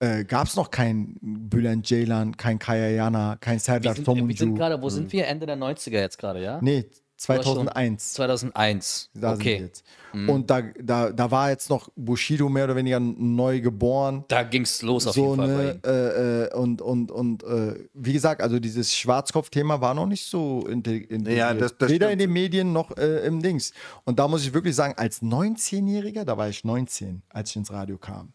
[0.00, 4.38] äh, gab es noch kein Bülent Ceylan, kein Kaya Jana, kein Serdar sind, wir sind
[4.38, 4.54] Tomuncu.
[4.54, 5.26] gerade, wo sind wir?
[5.26, 6.58] Ende der 90er jetzt gerade, ja?
[6.60, 6.84] Nee,
[7.18, 8.12] 2001.
[8.12, 9.10] 2001.
[9.14, 9.62] Da sind wir okay.
[9.64, 9.84] jetzt.
[10.12, 14.24] Und da, da, da war jetzt noch Bushido mehr oder weniger neu geboren.
[14.28, 15.80] Da ging's los auf so jeden Fall bei ne, ihm.
[15.84, 20.60] äh, äh, und und und äh, wie gesagt, also dieses Schwarzkopf-Thema war noch nicht so
[20.66, 21.36] integ- integriert.
[21.38, 22.12] Ja, das- das weder stimmt.
[22.12, 23.72] in den Medien noch äh, im Dings.
[24.04, 27.70] Und da muss ich wirklich sagen, als 19-Jähriger, da war ich 19, als ich ins
[27.72, 28.32] Radio kam.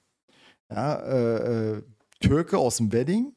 [0.72, 1.84] Ja, äh, äh,
[2.20, 3.34] Türke aus dem Wedding.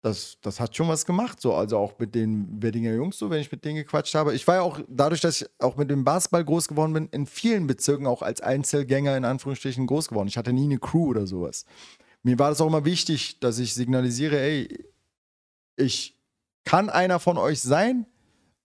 [0.00, 1.54] Das, das hat schon was gemacht, so.
[1.54, 4.32] Also auch mit den Weddinger Jungs, so, wenn ich mit denen gequatscht habe.
[4.32, 7.26] Ich war ja auch, dadurch, dass ich auch mit dem Basketball groß geworden bin, in
[7.26, 10.28] vielen Bezirken auch als Einzelgänger in Anführungsstrichen groß geworden.
[10.28, 11.64] Ich hatte nie eine Crew oder sowas.
[12.22, 14.84] Mir war das auch immer wichtig, dass ich signalisiere, ey,
[15.76, 16.16] ich
[16.64, 18.06] kann einer von euch sein,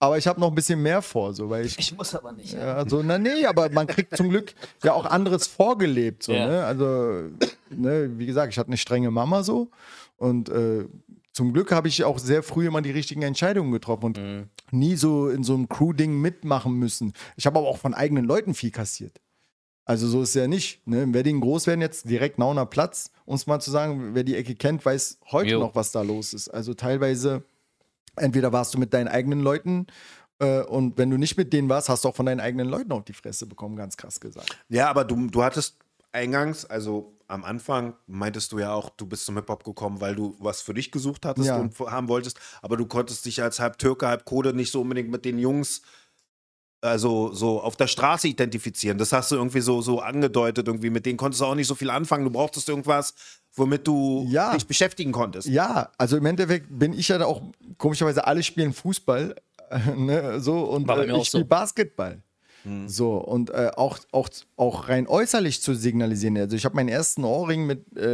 [0.03, 2.53] aber ich habe noch ein bisschen mehr vor, so, weil ich Ich muss aber nicht.
[2.53, 6.23] ja, also, na nee, aber man kriegt zum Glück ja auch anderes vorgelebt.
[6.23, 6.47] So, Ja.
[6.47, 6.63] ne?
[6.65, 7.29] Also,
[7.69, 9.69] ne, wie gesagt, ich hatte eine strenge Mama so.
[10.17, 10.85] Und äh,
[11.31, 14.49] zum Glück habe ich auch sehr früh immer die richtigen Entscheidungen getroffen und Mhm.
[14.71, 17.13] nie so in so einem Crew-Ding mitmachen müssen.
[17.37, 19.19] Ich habe aber auch von eigenen Leuten viel kassiert.
[19.85, 20.85] Also so ist es ja nicht.
[20.87, 21.01] Ne?
[21.03, 24.35] Im Wedding groß werden jetzt direkt Nauner Platz, um es mal zu sagen, wer die
[24.35, 25.59] Ecke kennt, weiß heute Jo.
[25.59, 26.47] noch, was da los ist.
[26.49, 27.43] Also teilweise,
[28.17, 29.87] entweder warst du mit deinen eigenen Leuten
[30.39, 32.91] äh, und wenn du nicht mit denen warst, hast du auch von deinen eigenen Leuten
[32.91, 34.57] auf die Fresse bekommen, ganz krass gesagt.
[34.69, 35.77] Ja, aber du, du hattest
[36.11, 40.35] eingangs, also am Anfang meintest du ja auch, du bist zum Hip-Hop gekommen, weil du
[40.39, 41.57] was für dich gesucht hattest Ja.
[41.57, 45.09] und haben wolltest, aber du konntest dich als halb Türke, halb Kurde nicht so unbedingt
[45.09, 45.81] mit den Jungs
[46.83, 48.97] also so auf der Straße identifizieren.
[48.97, 51.75] Das hast du irgendwie so, so angedeutet, irgendwie mit denen konntest du auch nicht so
[51.75, 52.23] viel anfangen.
[52.25, 53.13] Du brauchtest irgendwas,
[53.55, 54.53] womit du Ja.
[54.53, 55.47] dich beschäftigen konntest.
[55.47, 57.41] Ja, also im Endeffekt bin ich ja da auch,
[57.77, 59.35] komischerweise, alle spielen Fußball,
[59.95, 61.45] ne, so, und äh, ich spiele so.
[61.45, 62.22] Basketball.
[62.87, 66.37] So, und äh, auch, auch, auch rein äußerlich zu signalisieren.
[66.37, 68.05] Also ich habe meinen ersten Ohrring mit äh,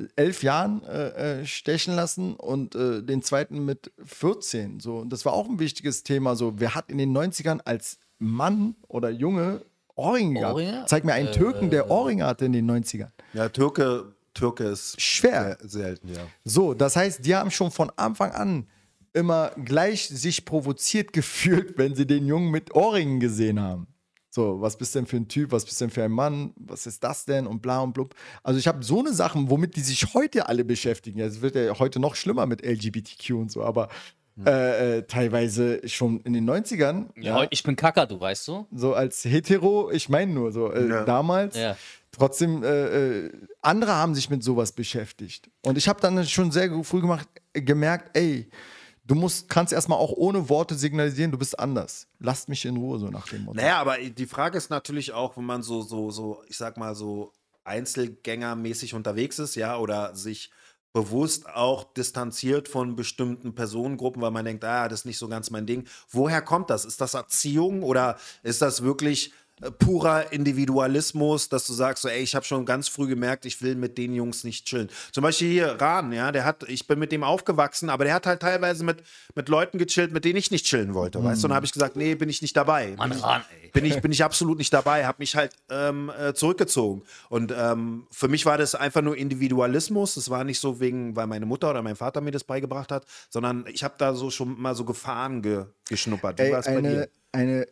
[0.00, 4.80] äh, elf Jahren äh, äh, stechen lassen und äh, den zweiten mit 14.
[4.80, 6.36] So, und das war auch ein wichtiges Thema.
[6.36, 9.62] So, wer hat in den 90ern als Mann oder Junge
[9.96, 10.54] Ohrringe gehabt?
[10.54, 10.84] Ohrringe?
[10.86, 13.10] Zeig mir einen Türken, der Ohrringe hatte in den 90ern.
[13.32, 15.58] Ja, Türke, Türke ist Schwer.
[15.60, 16.22] selten, ja.
[16.44, 18.66] So, das heißt, die haben schon von Anfang an
[19.12, 23.86] immer gleich sich provoziert gefühlt, wenn sie den Jungen mit Ohrringen gesehen haben.
[24.32, 27.02] So, was bist denn für ein Typ, was bist denn für ein Mann, was ist
[27.02, 28.14] das denn und bla und blub.
[28.44, 31.18] Also ich habe so eine Sachen, womit die sich heute alle beschäftigen.
[31.18, 33.88] Es wird ja heute noch schlimmer mit LGBTQ und so, aber
[34.46, 38.66] äh, äh, teilweise schon in den 90ern, Ja, heute- Ich bin Kacker, du weißt du?
[38.72, 41.04] so als Hetero, ich meine nur so, äh, Ja.
[41.04, 41.76] damals, Ja.
[42.12, 45.50] trotzdem, äh, äh, andere haben sich mit sowas beschäftigt.
[45.62, 48.48] Und ich habe dann schon sehr früh gemacht, äh, gemerkt, ey,
[49.10, 52.06] du musst, kannst erstmal auch ohne Worte signalisieren, du bist anders.
[52.20, 53.56] Lasst mich in Ruhe, so nach dem Motto.
[53.56, 56.94] Naja, aber die Frage ist natürlich auch, wenn man so, so, so, ich sag mal,
[56.94, 57.32] so
[57.64, 60.50] Einzelgängermäßig unterwegs ist, ja, oder sich
[60.92, 65.50] bewusst auch distanziert von bestimmten Personengruppen, weil man denkt, ah, das ist nicht so ganz
[65.50, 65.86] mein Ding.
[66.10, 66.84] Woher kommt das?
[66.84, 69.32] Ist das Erziehung oder ist das wirklich
[69.78, 73.74] purer Individualismus, dass du sagst, so, ey, ich habe schon ganz früh gemerkt, ich will
[73.74, 74.88] mit den Jungs nicht chillen.
[75.12, 78.26] Zum Beispiel hier Rahn, ja, der hat, ich bin mit dem aufgewachsen, aber der hat
[78.26, 79.02] halt teilweise mit,
[79.34, 81.46] mit Leuten gechillt, mit denen ich nicht chillen wollte, weißt du?
[81.46, 82.94] Und dann habe ich gesagt, nee, bin ich nicht dabei.
[82.96, 83.70] Mann, Bin ich- Rahn, ey.
[83.70, 87.02] bin ich, bin ich absolut nicht dabei, habe mich halt ähm, äh, zurückgezogen.
[87.28, 90.14] Und ähm, für mich war das einfach nur Individualismus.
[90.14, 93.04] Das war nicht so wegen, weil meine Mutter oder mein Vater mir das beigebracht hat,
[93.28, 96.38] sondern ich habe da so schon mal so Gefahren ge, geschnuppert.
[96.38, 97.08] Wie Ey, war's bei dir?
[97.32, 97.66] eine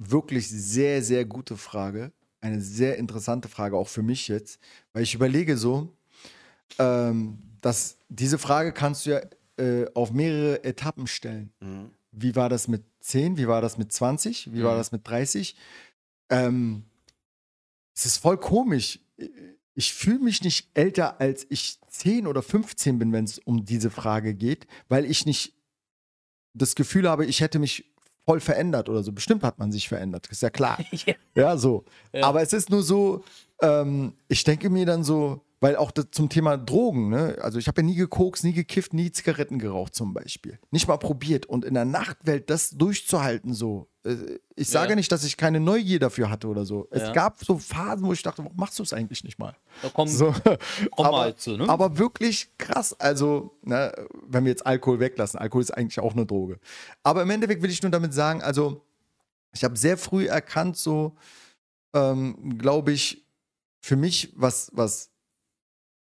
[0.00, 2.10] wirklich sehr, sehr gute Frage.
[2.40, 4.58] Eine sehr interessante Frage, auch für mich jetzt.
[4.94, 5.94] Weil ich überlege so,
[6.78, 9.20] ähm, das, diese Frage kannst du ja
[9.58, 11.52] äh, auf mehrere Etappen stellen.
[11.60, 11.90] Mhm.
[12.12, 13.36] Wie war das mit 10?
[13.36, 14.52] Wie war das mit 20?
[14.54, 14.78] Wie war Mhm.
[14.78, 15.54] das mit 30?
[16.30, 16.84] Ähm,
[17.94, 19.00] es ist voll komisch.
[19.74, 23.90] Ich fühle mich nicht älter, als ich 10 oder 15 bin, wenn es um diese
[23.90, 25.54] Frage geht, weil ich nicht
[26.54, 27.89] das Gefühl habe, ich hätte mich
[28.30, 29.10] voll verändert oder so.
[29.10, 30.78] Bestimmt hat man sich verändert, ist ja klar.
[30.92, 31.14] Ja.
[31.34, 31.84] Ja, so.
[32.12, 32.24] Ja.
[32.24, 33.24] Aber es ist nur so,
[33.60, 37.36] ähm, ich denke mir dann so, weil auch das zum Thema Drogen, ne?
[37.40, 40.58] Also ich habe ja nie gekokst, nie gekifft, nie Zigaretten geraucht zum Beispiel.
[40.70, 41.46] Nicht mal probiert.
[41.46, 43.88] Und in der Nachtwelt das durchzuhalten so.
[44.56, 44.96] Ich sage Ja.
[44.96, 46.88] nicht, dass ich keine Neugier dafür hatte oder so.
[46.90, 47.12] Es Ja.
[47.12, 49.54] gab so Phasen, wo ich dachte, warum machst du es eigentlich nicht mal?
[49.82, 50.32] Da kommen, So.
[50.32, 50.56] kommen
[50.96, 51.68] aber, halt zu, ne?
[51.68, 52.98] aber wirklich krass.
[52.98, 53.92] Also, ne,
[54.26, 56.58] wenn wir jetzt Alkohol weglassen, Alkohol ist eigentlich auch eine Droge.
[57.02, 58.82] Aber im Endeffekt will ich nur damit sagen, also,
[59.52, 61.14] ich habe sehr früh erkannt, so,
[61.92, 63.26] ähm, glaube ich,
[63.82, 65.10] für mich, was, was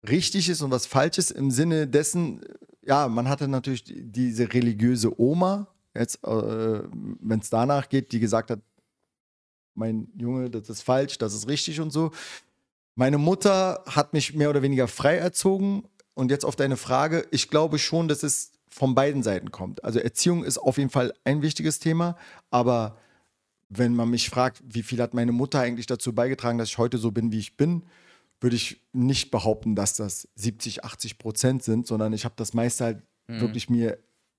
[0.07, 2.41] richtig ist und was falsch ist, im Sinne dessen,
[2.83, 8.20] ja, man hatte natürlich die- diese religiöse Oma, jetzt, äh, wenn es danach geht, die
[8.20, 8.60] gesagt hat,
[9.74, 12.12] mein Junge, das ist falsch, das ist richtig und so.
[12.96, 15.84] Meine Mutter hat mich mehr oder weniger frei erzogen.
[16.14, 19.84] Und jetzt auf deine Frage, ich glaube schon, dass es von beiden Seiten kommt.
[19.84, 22.18] Also Erziehung ist auf jeden Fall ein wichtiges Thema,
[22.52, 22.98] aber
[23.70, 26.98] wenn man mich fragt, wie viel hat meine Mutter eigentlich dazu beigetragen, dass ich heute
[26.98, 27.84] so bin, wie ich bin,
[28.39, 32.84] würde ich nicht behaupten, dass das 70, 80 Prozent sind, sondern ich habe das meiste
[32.84, 33.98] halt wirklich mir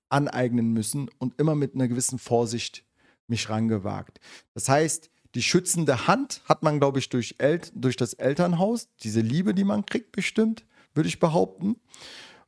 [0.09, 2.83] aneignen müssen und immer mit einer gewissen Vorsicht
[3.27, 4.19] mich rangewagt.
[4.53, 9.21] Das heißt, die schützende Hand hat man, glaube ich, durch, El durch das Elternhaus, diese
[9.21, 11.75] Liebe, die man kriegt, bestimmt, würde ich behaupten.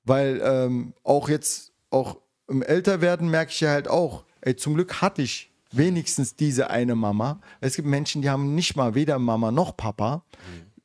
[0.06, 5.02] Weil ähm, auch jetzt, auch im Älterwerden merke ich ja halt auch, ey, zum Glück
[5.02, 7.42] hatte ich wenigstens diese eine Mama.
[7.62, 10.24] Es gibt Menschen, die haben nicht mal weder Mama noch Papa.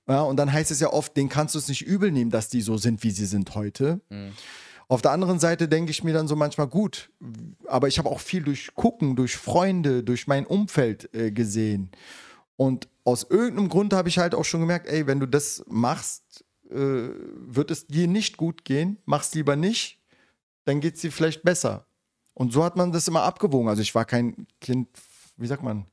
[0.06, 2.50] Ja, und dann heißt es ja oft, denen kannst du es nicht übel nehmen, dass
[2.50, 4.00] die so sind, wie sie sind heute.
[4.88, 7.10] Auf der anderen Seite denke ich mir dann so manchmal gut,
[7.66, 11.90] aber ich habe auch viel durch Gucken, durch Freunde, durch mein Umfeld äh, gesehen.
[12.56, 16.44] Und aus irgendeinem Grund habe ich halt auch schon gemerkt, ey, wenn du das machst,
[16.70, 20.00] äh, wird es dir nicht gut gehen, mach's lieber nicht,
[20.64, 21.86] dann geht es dir vielleicht besser.
[22.34, 23.68] Und so hat man das immer abgewogen.
[23.68, 24.88] Also ich war kein Kind,
[25.36, 25.86] wie sagt man,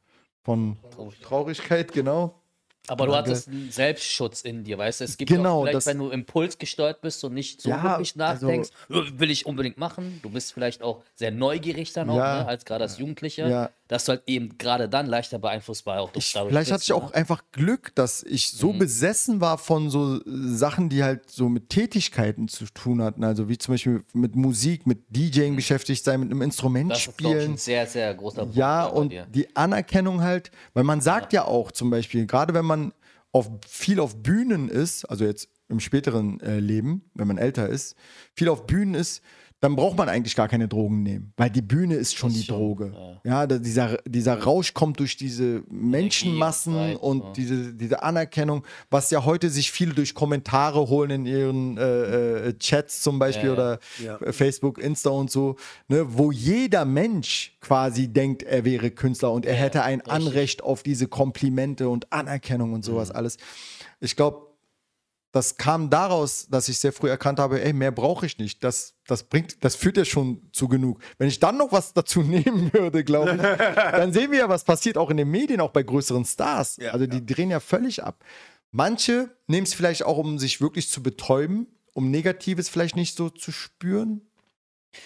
[0.43, 0.77] von
[1.21, 2.40] Traurigkeit, genau.
[2.87, 5.05] Aber du hattest einen Selbstschutz in dir, weißt du?
[5.05, 8.47] Es gibt Genau, auch vielleicht, wenn du impulsgesteuert bist und nicht so Ja, wirklich also-
[8.47, 10.19] nachdenkst, "Äh, will ich unbedingt machen.
[10.23, 12.41] Du bist vielleicht auch sehr neugierig dann auch, Ja.
[12.41, 13.69] ne, als gerade als Jugendlicher, Ja.
[13.91, 16.89] Dass du halt eben gerade dann leichter beeinflussbar auch durch Ich, dadurch vielleicht hatte bist,
[16.89, 17.15] ich auch ne?
[17.15, 21.67] einfach Glück, dass ich so besessen war von so äh, Sachen, die halt so mit
[21.67, 23.25] Tätigkeiten zu tun hatten.
[23.25, 27.17] Also wie zum Beispiel mit Musik, mit DJing beschäftigt sein, mit einem Instrument Das ist,
[27.17, 27.55] glaube ich, spielen.
[27.55, 31.73] ein sehr, sehr großer Punkt Ja, und die Anerkennung halt, weil man sagt ja, auch
[31.73, 32.93] zum Beispiel, gerade wenn man
[33.33, 37.97] auf, viel auf Bühnen ist, also jetzt im späteren äh, Leben, wenn man älter ist,
[38.35, 39.21] viel auf Bühnen ist,
[39.61, 42.57] dann braucht man eigentlich gar keine Drogen nehmen, weil die Bühne ist schon die schon,
[42.57, 42.93] Droge.
[43.23, 47.31] Ja, da, dieser, dieser Rausch kommt durch diese Menschenmassen Zeit, und ja.
[47.33, 52.53] diese, diese Anerkennung, was ja heute sich viele durch Kommentare holen in ihren äh, äh,
[52.57, 53.53] Chats zum Beispiel Ja, ja.
[53.53, 54.31] oder Ja.
[54.33, 55.57] Facebook, Insta und so,
[55.87, 60.11] ne, wo jeder Mensch quasi denkt, er wäre Künstler und er hätte ein richtig.
[60.13, 63.37] Anrecht auf diese Komplimente und Anerkennung und sowas alles.
[63.99, 64.50] Ich glaube,
[65.31, 68.63] das kam daraus, dass ich sehr früh erkannt habe, ey, mehr brauche ich nicht.
[68.63, 71.01] Das, das bringt, das führt ja schon zu genug.
[71.17, 73.41] Wenn ich dann noch was dazu nehmen würde, glaube ich,
[73.75, 76.77] dann sehen wir ja, was passiert auch in den Medien, auch bei größeren Stars.
[76.77, 78.23] Ja, also die drehen ja völlig ab.
[78.71, 83.29] Manche nehmen es vielleicht auch, um sich wirklich zu betäuben, um Negatives vielleicht nicht so
[83.29, 84.21] zu spüren.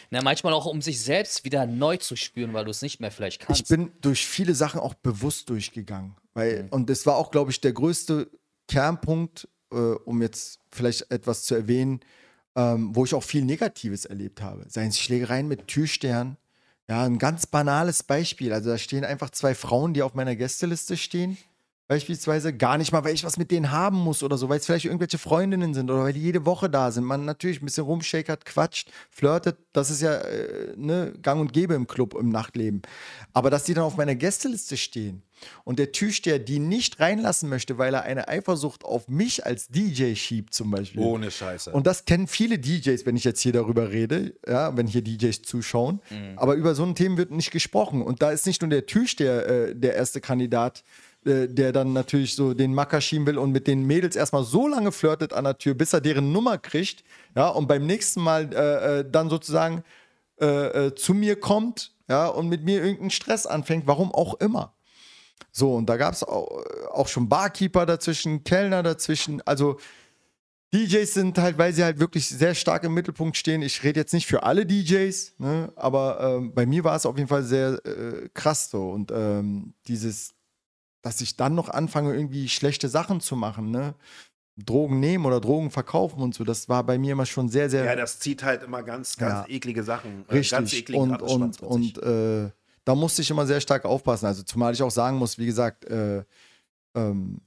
[0.09, 3.11] Na, manchmal auch, um sich selbst wieder neu zu spüren, weil du es nicht mehr
[3.11, 3.61] vielleicht kannst.
[3.61, 6.15] Ich bin durch viele Sachen auch bewusst durchgegangen.
[6.33, 8.29] Weil, Und das war auch, glaube ich, der größte
[8.67, 12.01] Kernpunkt, äh, um jetzt vielleicht etwas zu erwähnen,
[12.55, 14.65] ähm, wo ich auch viel Negatives erlebt habe.
[14.69, 16.37] Seien es Schlägereien mit Türstern.
[16.87, 18.53] Ja, ein ganz banales Beispiel.
[18.53, 21.37] Also da stehen einfach zwei Frauen, die auf meiner Gästeliste stehen.
[21.87, 24.65] Beispielsweise gar nicht mal, weil ich was mit denen haben muss oder so, weil es
[24.65, 27.03] vielleicht irgendwelche Freundinnen sind oder weil die jede Woche da sind.
[27.03, 29.57] Man natürlich ein bisschen rumshakert, quatscht, flirtet.
[29.71, 32.81] Das ist ja äh, ne, gang und gäbe im Club, im Nachtleben.
[33.33, 35.21] Aber dass die dann auf meiner Gästeliste stehen
[35.63, 40.15] und der Türsteher die nicht reinlassen möchte, weil er eine Eifersucht auf mich als DJ
[40.15, 41.01] schiebt, zum Beispiel.
[41.01, 41.71] Ohne Scheiße.
[41.71, 45.43] Und das kennen viele DJs, wenn ich jetzt hier darüber rede, ja, wenn hier DJs
[45.43, 46.01] zuschauen.
[46.35, 48.01] Aber über so ein Thema wird nicht gesprochen.
[48.01, 50.83] Und da ist nicht nur der Türsteher äh, der erste Kandidat,
[51.25, 54.67] äh, der dann natürlich so den Macker schieben will und mit den Mädels erstmal so
[54.67, 57.03] lange flirtet an der Tür, bis er deren Nummer kriegt.
[57.35, 59.83] Ja, und beim nächsten Mal äh, äh, dann sozusagen
[60.37, 64.75] äh, zu mir kommt, ja, und mit mir irgendeinen Stress anfängt, warum auch immer.
[65.51, 69.41] So, und da gab es auch, auch schon Barkeeper dazwischen, Kellner dazwischen.
[69.45, 69.79] Also
[70.73, 73.61] DJs sind halt, weil sie halt wirklich sehr stark im Mittelpunkt stehen.
[73.61, 75.71] Ich rede jetzt nicht für alle DJs, ne?
[75.75, 78.89] aber ähm, bei mir war es auf jeden Fall sehr äh, krass so.
[78.89, 80.35] Und ähm, dieses,
[81.05, 83.93] dass ich dann noch anfange, irgendwie schlechte Sachen zu machen, ne?
[84.57, 87.83] Drogen nehmen oder Drogen verkaufen und so, das war bei mir immer schon sehr, sehr.
[87.83, 89.53] Ja, das zieht halt immer ganz, ganz Ja.
[89.53, 90.25] eklige Sachen.
[90.29, 90.57] äh, Richtig.
[90.57, 92.49] Ganz ekligen und und, und äh,
[92.85, 94.25] da musste ich immer sehr stark aufpassen.
[94.25, 96.23] Also zumal ich auch sagen muss, wie gesagt, äh,
[96.95, 97.41] ähm,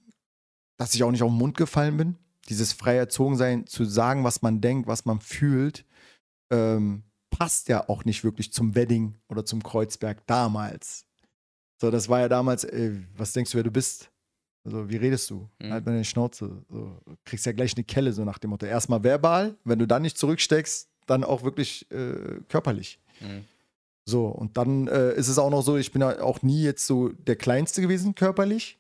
[0.76, 2.16] dass ich auch nicht auf den Mund gefallen bin.
[2.48, 5.84] Dieses frei erzogen sein, zu sagen, was man denkt, was man fühlt,
[6.52, 11.07] ähm, passt ja auch nicht wirklich zum Wedding oder zum Kreuzberg damals.
[11.80, 14.10] So, das war ja damals, ey, was denkst du, wer du bist?
[14.64, 15.48] Also, wie redest du?
[15.60, 15.72] Mhm.
[15.72, 16.64] Halt mal deine Schnauze.
[16.68, 18.66] So, du kriegst ja gleich eine Kelle, so nach dem Motto.
[18.66, 23.00] Erstmal verbal, wenn du dann nicht zurücksteckst, dann auch wirklich äh, körperlich.
[23.20, 23.44] Mhm.
[24.04, 26.86] So, und dann äh, ist es auch noch so, ich bin ja auch nie jetzt
[26.86, 28.78] so der Kleinste gewesen körperlich.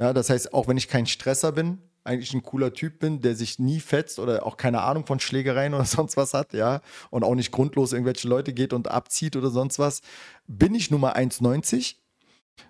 [0.00, 3.34] Ja, das heißt, auch wenn ich kein Stresser bin, eigentlich ein cooler Typ bin, der
[3.34, 6.80] sich nie fetzt oder auch keine Ahnung von Schlägereien oder sonst was hat, ja,
[7.10, 10.02] und auch nicht grundlos irgendwelche Leute geht und abzieht oder sonst was,
[10.46, 11.96] bin ich Nummer 1,90.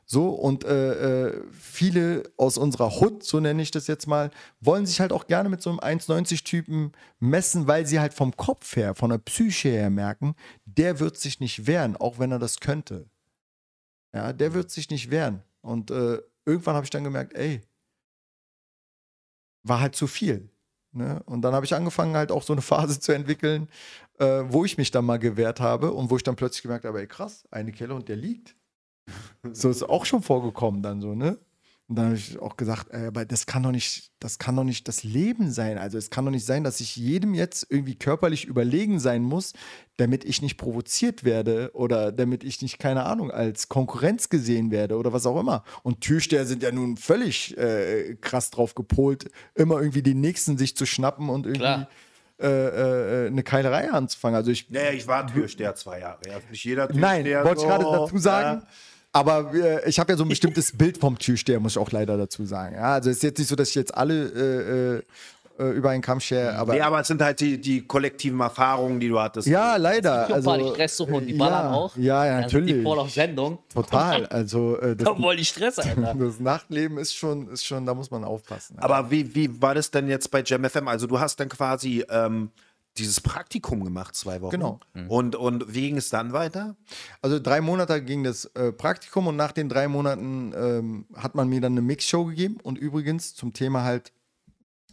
[0.06, 4.30] So, und äh, äh, viele aus unserer Hut, so nenne ich das jetzt mal,
[4.60, 8.76] wollen sich halt auch gerne mit so einem 1,90-Typen messen, weil sie halt vom Kopf
[8.76, 10.34] her, von der Psyche her merken,
[10.64, 13.08] der wird sich nicht wehren, auch wenn er das könnte.
[14.14, 15.42] Ja, der wird sich nicht wehren.
[15.62, 17.62] Und äh, irgendwann habe ich dann gemerkt, ey,
[19.62, 20.50] war halt zu viel.
[20.92, 21.22] Ne?
[21.24, 23.68] Und dann habe ich angefangen, halt auch so eine Phase zu entwickeln,
[24.18, 27.00] äh, wo ich mich dann mal gewehrt habe und wo ich dann plötzlich gemerkt habe,
[27.00, 28.54] ey, krass, eine Kelle und der liegt.
[29.52, 31.38] So ist auch schon vorgekommen dann so, ne?
[31.86, 34.64] Und dann habe ich auch gesagt, äh, aber das kann doch nicht, das kann doch
[34.64, 35.76] nicht das Leben sein.
[35.76, 39.52] Also es kann doch nicht sein, dass ich jedem jetzt irgendwie körperlich überlegen sein muss,
[39.98, 44.96] damit ich nicht provoziert werde oder damit ich nicht, keine Ahnung, als Konkurrenz gesehen werde
[44.96, 45.62] oder was auch immer.
[45.82, 50.78] Und Türsteher sind ja nun völlig äh, krass drauf gepolt, immer irgendwie den nächsten sich
[50.78, 51.88] zu schnappen und irgendwie Klar.
[52.40, 54.36] äh, äh, eine Keilerei anzufangen.
[54.36, 56.20] Also ich Naja, ich war Türsteher zwei Jahre.
[56.26, 57.44] Ja, nicht jeder Nein, Türsteher.
[57.44, 58.62] wollte ich gerade dazu sagen.
[59.14, 62.16] Aber äh, ich habe ja so ein bestimmtes Bild vom Türsteher, muss ich auch leider
[62.18, 62.74] dazu sagen.
[62.74, 65.04] Ja, also es ist jetzt nicht so, dass ich jetzt alle
[65.58, 68.40] äh, äh, über einen Kamm schere, aber Nee, aber es sind halt die, die kollektiven
[68.40, 69.46] Erfahrungen, die du hattest.
[69.46, 70.26] ja, leider.
[70.28, 71.96] Ich also, Also, die Stress suchen und die ballern ja, auch.
[71.96, 72.82] Ja, ja, Dann sind Die natürlich.
[72.82, 73.58] voll auf Sendung.
[73.72, 74.26] Total.
[74.26, 76.14] Also äh, das, Da wollen die Stress, Alter.
[76.18, 78.76] das Nachtleben ist schon, ist schon, da muss man aufpassen.
[78.80, 80.88] Aber wie, wie war das denn jetzt bei Jam FM?
[80.88, 82.50] Also du hast dann quasi ähm,
[82.96, 84.52] dieses Praktikum gemacht, zwei Wochen.
[84.52, 84.80] Genau.
[85.08, 86.76] Und, und wie ging es dann weiter?
[87.22, 91.48] Also drei Monate ging das äh, Praktikum und nach den drei Monaten ähm, hat man
[91.48, 92.58] mir dann eine Mixshow gegeben.
[92.62, 94.12] Und übrigens zum Thema halt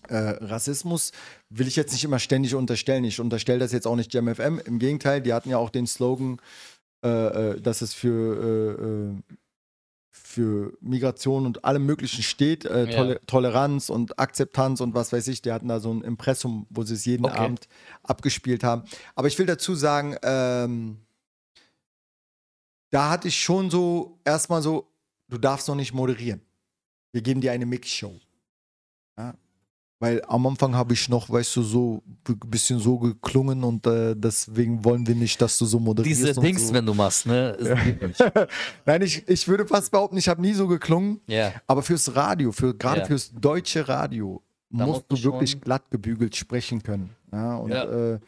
[0.08, 1.12] äh, Rassismus
[1.50, 3.04] will ich jetzt nicht immer ständig unterstellen.
[3.04, 4.60] Ich unterstelle das jetzt auch nicht JamFM.
[4.66, 6.38] Im Gegenteil, die hatten ja auch den Slogan,
[7.04, 9.38] äh, äh, dass es für, äh, äh,
[10.14, 12.66] für Migration und allem Möglichen steht.
[12.66, 12.98] Äh, Ja.
[12.98, 15.42] Tole Toleranz und Akzeptanz und was weiß ich.
[15.42, 17.38] Die hatten da so ein Impressum, wo sie es jeden Okay.
[17.38, 17.68] Abend
[18.04, 18.84] abgespielt haben.
[19.16, 20.98] Aber ich will dazu sagen, ähm,
[22.90, 24.92] da hatte ich schon so erstmal so,
[25.30, 26.42] du darfst noch nicht moderieren.
[27.14, 28.20] Wir geben dir eine Mixshow.
[30.02, 34.16] Weil am Anfang habe ich noch, weißt du, so ein bisschen so geklungen und äh,
[34.18, 36.22] deswegen wollen wir nicht, dass du so moderierst.
[36.22, 36.74] Diese Dings, so.
[36.74, 37.56] wenn du machst, ne?
[38.88, 41.22] Nein, ich, ich würde fast behaupten, ich habe nie so geklungen.
[41.28, 41.54] Ja.
[41.68, 43.06] Aber fürs Radio, für, gerade Ja.
[43.06, 44.42] fürs deutsche Radio,
[44.72, 47.12] musst musst du wirklich glatt gebügelt sprechen können.
[47.32, 47.84] Ja, und Ja.
[48.14, 48.20] Äh,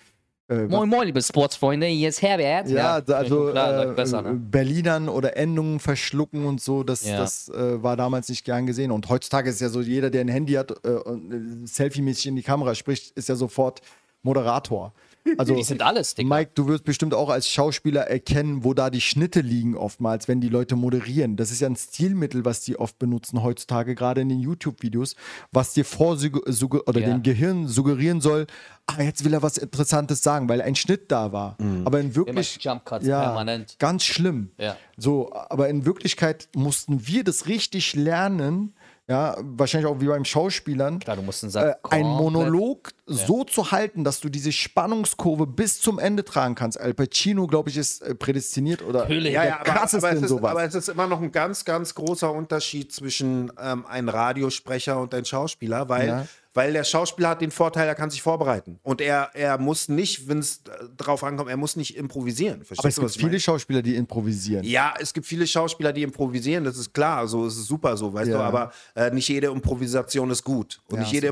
[0.49, 2.69] äh, Moin, moin, liebe Sportsfreunde, hier ist Herbert.
[2.69, 4.33] Ja, also klar, äh, besser, ne?
[4.33, 7.17] Berlinern oder Endungen verschlucken und so, das, Ja.
[7.17, 8.91] das äh, war damals nicht gern gesehen.
[8.91, 12.35] Und heutzutage ist ja so, jeder, der ein Handy hat äh, und äh, selfie-mäßig in
[12.35, 13.81] die Kamera spricht, ist ja sofort
[14.21, 14.93] Moderator.
[15.37, 16.35] Also, Die sind alles, Digga.
[16.35, 20.41] Mike, du wirst bestimmt auch als Schauspieler erkennen, wo da die Schnitte liegen oftmals, wenn
[20.41, 21.37] die Leute moderieren.
[21.37, 25.15] Das ist ja ein Stilmittel, was die oft benutzen heutzutage, gerade in den YouTube-Videos,
[25.51, 27.07] was dir vor oder Ja.
[27.07, 28.47] dem Gehirn suggerieren soll,
[28.87, 31.57] ah, jetzt will er was Interessantes sagen, weil ein Schnitt da war.
[31.85, 33.77] Aber in wirklich Jump Cuts ja, permanent.
[33.79, 34.51] ganz schlimm.
[34.57, 34.77] Ja.
[34.97, 38.73] So, aber in Wirklichkeit mussten wir das richtig lernen,
[39.07, 42.89] ja, wahrscheinlich auch wie beim Schauspielern, Klar, du musst einen äh, Sack ein komplett- Monolog
[43.05, 46.79] so zu halten, dass du diese Spannungskurve bis zum Ende tragen kannst.
[46.79, 49.33] Al Pacino, glaube ich, ist äh, prädestiniert oder Natürlich.
[49.33, 50.51] Ja, ja, aber, krasseste aber, ist, sowas.
[50.51, 55.13] aber es ist immer noch ein ganz, ganz großer Unterschied zwischen ähm, einem Radiosprecher und
[55.13, 56.27] einem Schauspieler, weil, Ja.
[56.53, 58.79] Weil der Schauspieler hat den Vorteil, er kann sich vorbereiten.
[58.83, 60.61] Und er, er muss nicht, wenn es
[60.97, 62.63] drauf ankommt, er muss nicht improvisieren.
[62.63, 63.39] Verstehst aber es du, gibt viele meine?
[63.39, 64.63] Schauspieler, die improvisieren.
[64.65, 68.13] Ja, es gibt viele Schauspieler, die improvisieren, das ist klar, so es ist super so,
[68.13, 68.37] weißt Ja.
[68.37, 70.81] du, aber äh, nicht jede Improvisation ist gut.
[70.89, 71.31] Und Ja, nicht jede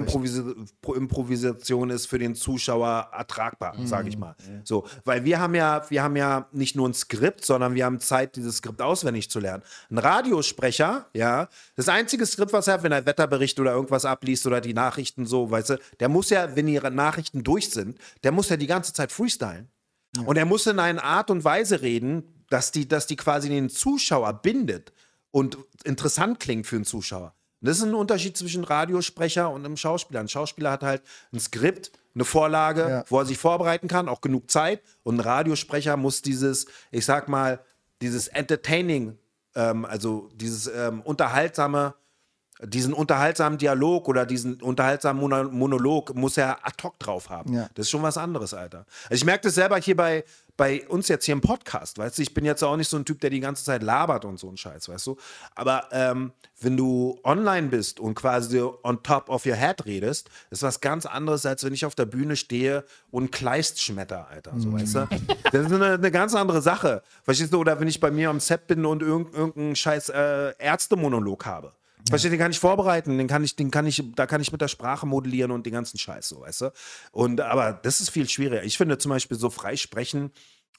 [0.82, 3.88] Pro- Improvisation ist für den Zuschauer ertragbar, Mhm.
[3.88, 4.36] sage ich mal.
[4.64, 8.00] So, weil wir haben ja, wir haben ja nicht nur ein Skript, sondern wir haben
[8.00, 9.64] Zeit, dieses Skript auswendig zu lernen.
[9.90, 14.46] Ein Radiosprecher, ja, das einzige Skript, was er hat, wenn er Wetterbericht oder irgendwas abliest
[14.48, 14.74] oder die
[15.12, 18.58] Nachrichten so, weißt du, der muss ja, wenn die Nachrichten durch sind, der muss ja
[18.58, 19.70] die ganze Zeit freestylen.
[20.26, 23.70] Und er muss in einer Art und Weise reden, dass die, dass die quasi den
[23.70, 24.92] Zuschauer bindet
[25.32, 27.34] und interessant klingt für einen Zuschauer.
[27.62, 30.20] Und das ist ein Unterschied zwischen Radiosprecher und einem Schauspieler.
[30.20, 31.02] Ein Schauspieler hat halt
[31.32, 33.04] ein Skript, eine Vorlage, Ja.
[33.08, 34.82] wo er sich vorbereiten kann, auch genug Zeit.
[35.04, 37.60] Und ein Radiosprecher muss dieses, ich sag mal,
[38.02, 39.18] dieses Entertaining,
[39.56, 41.94] ähm, also dieses ähm, unterhaltsame,
[42.64, 47.54] diesen unterhaltsamen Dialog oder diesen unterhaltsamen Mono- Monolog muss er ad hoc drauf haben.
[47.54, 47.70] Ja.
[47.74, 48.86] Das ist schon was anderes, Alter.
[49.06, 50.24] Also ich merke das selber hier bei,
[50.58, 53.06] bei uns jetzt hier im Podcast, weißt du, ich bin jetzt auch nicht so ein
[53.06, 55.18] Typ, der die ganze Zeit labert und so ein Scheiß, weißt du.
[55.56, 60.62] Aber ähm, wenn du online bist und quasi on top of your head redest, ist
[60.62, 64.72] was ganz anderes, als wenn ich auf der Bühne stehe und Kleist schmetter, Alter, so,
[64.72, 65.08] weißt du.
[65.52, 67.02] Das ist eine, eine ganz andere Sache.
[67.24, 67.60] Verstehst du?
[67.60, 71.74] Oder wenn ich bei mir am Set bin und irgend, irgendeinen scheiß äh, Ärztemonolog habe.
[72.10, 74.52] Verstehst du, den kann ich vorbereiten, den kann ich, den kann ich, da kann ich
[74.52, 76.74] mit der Sprache modellieren und den ganzen Scheiß, so, weißt du?
[77.12, 78.64] Und aber das ist viel schwieriger.
[78.64, 80.32] Ich finde zum Beispiel so frei sprechen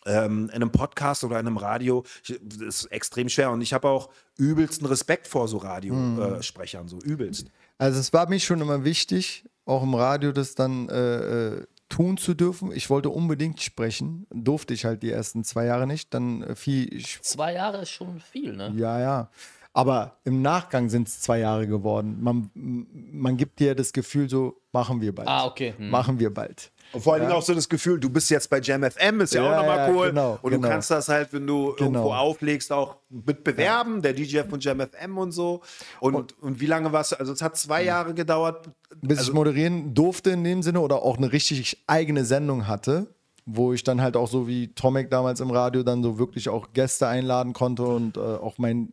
[0.06, 3.50] ähm, in einem Podcast oder in einem Radio ich, das ist extrem schwer.
[3.50, 7.46] Und ich habe auch übelsten Respekt vor so Radiosprechern, so übelst.
[7.78, 12.16] Also es war mir schon immer wichtig, auch im Radio das dann äh, äh, tun
[12.16, 12.72] zu dürfen.
[12.72, 16.12] Ich wollte unbedingt sprechen, durfte ich halt die ersten zwei Jahre nicht.
[16.14, 18.72] Dann äh, viel, Zwei Jahre ist schon viel, ne?
[18.76, 19.30] ja, ja.
[19.74, 22.18] Aber im Nachgang sind es zwei Jahre geworden.
[22.20, 25.28] Man, man gibt dir das Gefühl so, machen wir bald.
[25.28, 25.72] Ah, okay.
[25.78, 25.88] Hm.
[25.88, 26.70] Machen wir bald.
[26.92, 29.32] Und vor allen Dingen auch so das Gefühl, du bist jetzt bei Jam FM, ist
[29.32, 30.08] ja, Ja, auch nochmal ja, cool.
[30.08, 30.68] genau, und du genau.
[30.68, 32.14] kannst das halt, wenn du irgendwo Genau.
[32.14, 35.62] auflegst, auch mit bewerben, der DJ von Jam FM und so.
[36.00, 37.16] Und, und, wie lange warst du?
[37.18, 38.68] Also es hat zwei Jahre gedauert.
[39.00, 43.06] Bis also, ich moderieren durfte in dem Sinne oder auch eine richtig eigene Sendung hatte,
[43.46, 46.74] wo ich dann halt auch so wie Tomek damals im Radio dann so wirklich auch
[46.74, 48.92] Gäste einladen konnte und äh, auch mein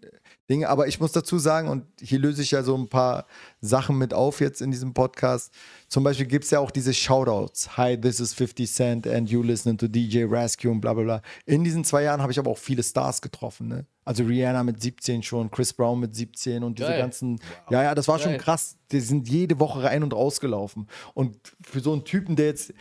[0.49, 0.65] Ding.
[0.65, 3.25] Aber ich muss dazu sagen, und hier löse ich ja so ein paar
[3.61, 5.53] Sachen mit auf jetzt in diesem Podcast.
[5.87, 7.77] Zum Beispiel gibt es ja auch diese Shoutouts.
[7.77, 11.21] Hi, this is 50 Cent and you listening to DJ Rescue und bla bla bla.
[11.45, 13.67] In diesen zwei Jahren habe ich aber auch viele Stars getroffen.
[13.67, 13.85] Ne?
[14.05, 16.99] Also Rihanna mit 17 schon, Chris Brown mit 17 und diese Geil.
[16.99, 17.39] ganzen.
[17.69, 18.41] Ja, ja, das war schon Geil.
[18.41, 18.75] krass.
[18.91, 20.87] Die sind jede Woche rein und rausgelaufen.
[21.13, 22.73] Und für so einen Typen, der jetzt,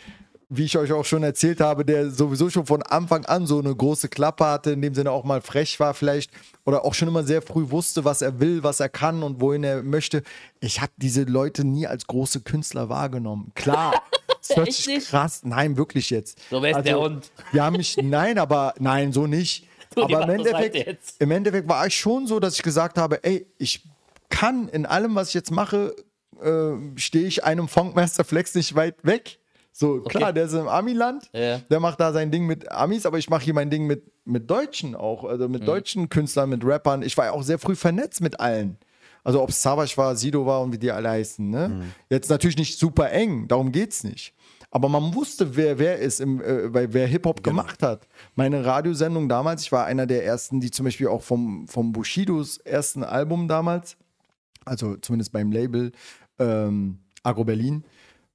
[0.50, 3.74] wie ich euch auch schon erzählt habe, der sowieso schon von Anfang an so eine
[3.74, 6.30] große Klappe hatte, in dem Sinne auch mal frech war vielleicht
[6.64, 9.62] oder auch schon immer sehr früh wusste, was er will, was er kann und wohin
[9.62, 10.22] er möchte.
[10.60, 13.52] Ich habe diese Leute nie als große Künstler wahrgenommen.
[13.54, 14.02] Klar.
[14.46, 15.40] Das hört sich krass.
[15.44, 16.38] Nein, wirklich jetzt.
[16.48, 17.30] So, wer ist der Hund?
[17.52, 19.66] Die haben mich, nein, aber nein, so nicht.
[19.94, 23.46] Du, aber im Endeffekt, im Endeffekt war ich schon so, dass ich gesagt habe, ey,
[23.58, 23.82] ich
[24.28, 25.96] kann in allem, was ich jetzt mache,
[26.40, 29.37] äh, stehe ich einem Funkmaster Flex nicht weit weg.
[29.80, 31.58] So, klar, der ist im Ami-Land, Ja.
[31.70, 34.50] der macht da sein Ding mit Amis, aber ich mache hier mein Ding mit, mit
[34.50, 35.52] Deutschen auch, also Mhm.
[35.52, 37.02] mit deutschen Künstlern, mit Rappern.
[37.02, 38.76] Ich war ja auch sehr früh vernetzt mit allen.
[39.22, 41.48] Also ob es Savage war, Sido war und wie die alle heißen.
[41.48, 41.68] Ne?
[41.68, 41.82] Mhm.
[42.10, 44.34] Jetzt natürlich nicht super eng, darum geht's nicht.
[44.72, 47.58] Aber man wusste, wer wer ist, im, äh, weil wer Hip-Hop Genau.
[47.62, 48.08] gemacht hat.
[48.34, 52.58] Meine Radiosendung damals, ich war einer der ersten, die zum Beispiel auch vom, vom Bushidos
[52.58, 53.96] ersten Album damals,
[54.64, 55.92] also zumindest beim Label
[56.40, 57.84] ähm, Agro Berlin,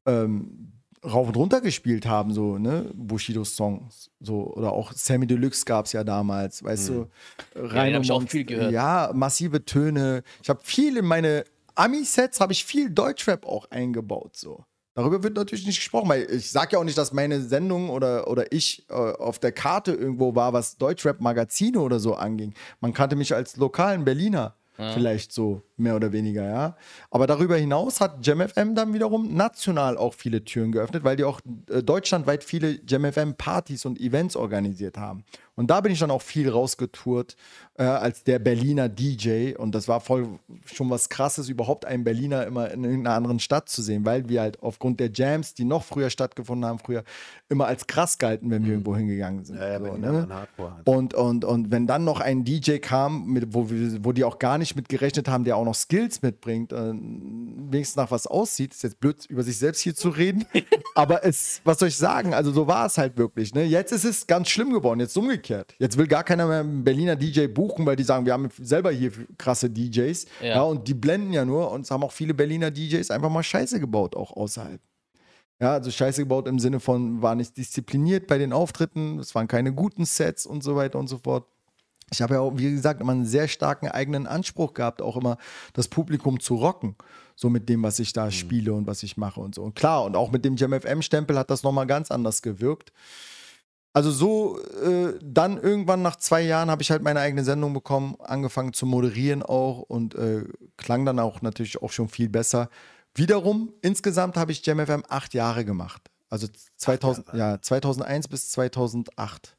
[0.05, 0.69] ähm,
[1.03, 4.09] rauf und runter gespielt haben, so, ne, Bushidos Songs.
[4.19, 7.07] So, oder auch Sammy Deluxe gab es ja damals, weißt du.
[7.55, 8.71] Rein den hab ich auch viel gehört.
[8.71, 10.23] Ja, massive Töne.
[10.41, 11.43] Ich habe viel in meine
[11.75, 14.63] Ami-Sets, habe ich viel Deutschrap auch eingebaut, so.
[14.95, 18.27] Darüber wird natürlich nicht gesprochen, weil ich sage ja auch nicht, dass meine Sendung oder,
[18.27, 22.53] oder ich äh, auf der Karte irgendwo war, was Deutschrap-Magazine oder so anging.
[22.79, 26.77] Man kannte mich als lokalen Berliner vielleicht so mehr oder weniger, ja.
[27.09, 31.41] Aber darüber hinaus hat JamFM dann wiederum national auch viele Türen geöffnet, weil die auch
[31.69, 35.23] äh, deutschlandweit viele JamFM-Partys und Events organisiert haben.
[35.55, 37.35] Und da bin ich dann auch viel rausgetourt
[37.75, 39.55] äh, als der Berliner DJ.
[39.55, 43.69] Und das war voll schon was Krasses, überhaupt einen Berliner immer in irgendeiner anderen Stadt
[43.69, 47.03] zu sehen, weil wir halt aufgrund der Jams, die noch früher stattgefunden haben, früher
[47.49, 49.57] immer als krass galten, wenn wir irgendwo hingegangen sind.
[49.57, 50.27] Ja, ja, so, ne?
[50.27, 50.87] Hardcore halt.
[50.87, 54.57] Und, und, und wenn dann noch ein DJ kam, mit, wo, wo die auch gar
[54.57, 58.83] nicht mit gerechnet haben, der auch noch Skills mitbringt, äh, wenigstens nach was aussieht, ist
[58.83, 60.45] jetzt blöd, über sich selbst hier zu reden.
[60.95, 62.33] Aber es, was soll ich sagen?
[62.33, 63.53] Also so war es halt wirklich.
[63.53, 63.63] Ne?
[63.63, 65.75] Jetzt ist es ganz schlimm geworden, jetzt umgekehrt.
[65.79, 68.91] Jetzt will gar keiner mehr einen Berliner DJ buchen, weil die sagen, wir haben selber
[68.91, 70.25] hier krasse DJs.
[70.41, 70.47] Ja.
[70.47, 70.61] Ja.
[70.61, 73.79] und die blenden ja nur und es haben auch viele Berliner DJs einfach mal Scheiße
[73.79, 74.81] gebaut, auch außerhalb.
[75.59, 79.47] Ja, also Scheiße gebaut im Sinne von, war nicht diszipliniert bei den Auftritten, es waren
[79.47, 81.47] keine guten Sets und so weiter und so fort.
[82.13, 85.37] Ich habe ja auch, wie gesagt, immer einen sehr starken eigenen Anspruch gehabt, auch immer
[85.73, 86.95] das Publikum zu rocken.
[87.35, 89.63] So mit dem, was ich da spiele und was ich mache und so.
[89.63, 92.93] Und klar, und auch mit dem JamFM-Stempel hat das nochmal ganz anders gewirkt.
[93.91, 98.15] Also so, äh, dann irgendwann nach zwei Jahren habe ich halt meine eigene Sendung bekommen,
[98.19, 100.45] angefangen zu moderieren auch und äh,
[100.77, 102.69] klang dann auch natürlich auch schon viel besser.
[103.13, 106.09] Wiederum, insgesamt habe ich JamFM acht Jahre gemacht.
[106.29, 107.37] Also 2000, Jahre.
[107.37, 109.55] ja, 2001 bis 2008.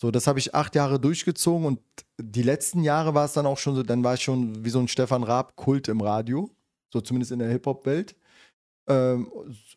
[0.00, 1.80] So, das habe ich acht Jahre durchgezogen und
[2.18, 4.78] die letzten Jahre war es dann auch schon so, dann war ich schon wie so
[4.78, 6.50] ein Stefan Raab Kult im Radio,
[6.90, 8.16] so zumindest in der Hip-Hop-Welt.
[8.88, 9.30] Ähm,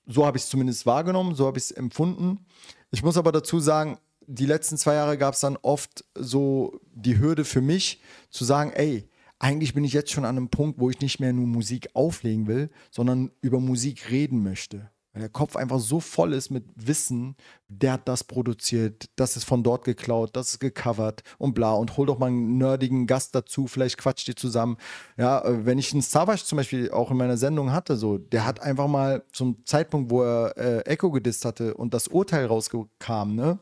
[0.06, 2.46] so habe ich es zumindest wahrgenommen, so habe ich es empfunden.
[2.92, 7.20] Ich muss aber dazu sagen, die letzten zwei Jahre gab es dann oft so die
[7.20, 9.10] Hürde für mich zu sagen, ey,
[9.40, 12.48] eigentlich bin ich jetzt schon an einem Punkt, wo ich nicht mehr nur Musik auflegen
[12.48, 14.90] will, sondern über Musik reden möchte.
[15.14, 17.36] Weil der Kopf einfach so voll ist mit Wissen,
[17.68, 21.96] der hat das produziert, das ist von dort geklaut, das ist gecovert und bla und
[21.98, 24.78] hol doch mal einen nerdigen Gast dazu, vielleicht quatscht ihr zusammen.
[25.16, 28.46] Ja, äh, wenn ich einen Savage zum Beispiel auch in meiner Sendung hatte, so, der
[28.46, 33.36] hat einfach mal zum Zeitpunkt, wo er äh, Echo gedisst hatte und das Urteil rauskam,
[33.36, 33.60] ne,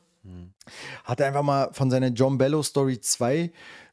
[1.03, 3.51] hat er einfach mal von seiner John Bello Story 2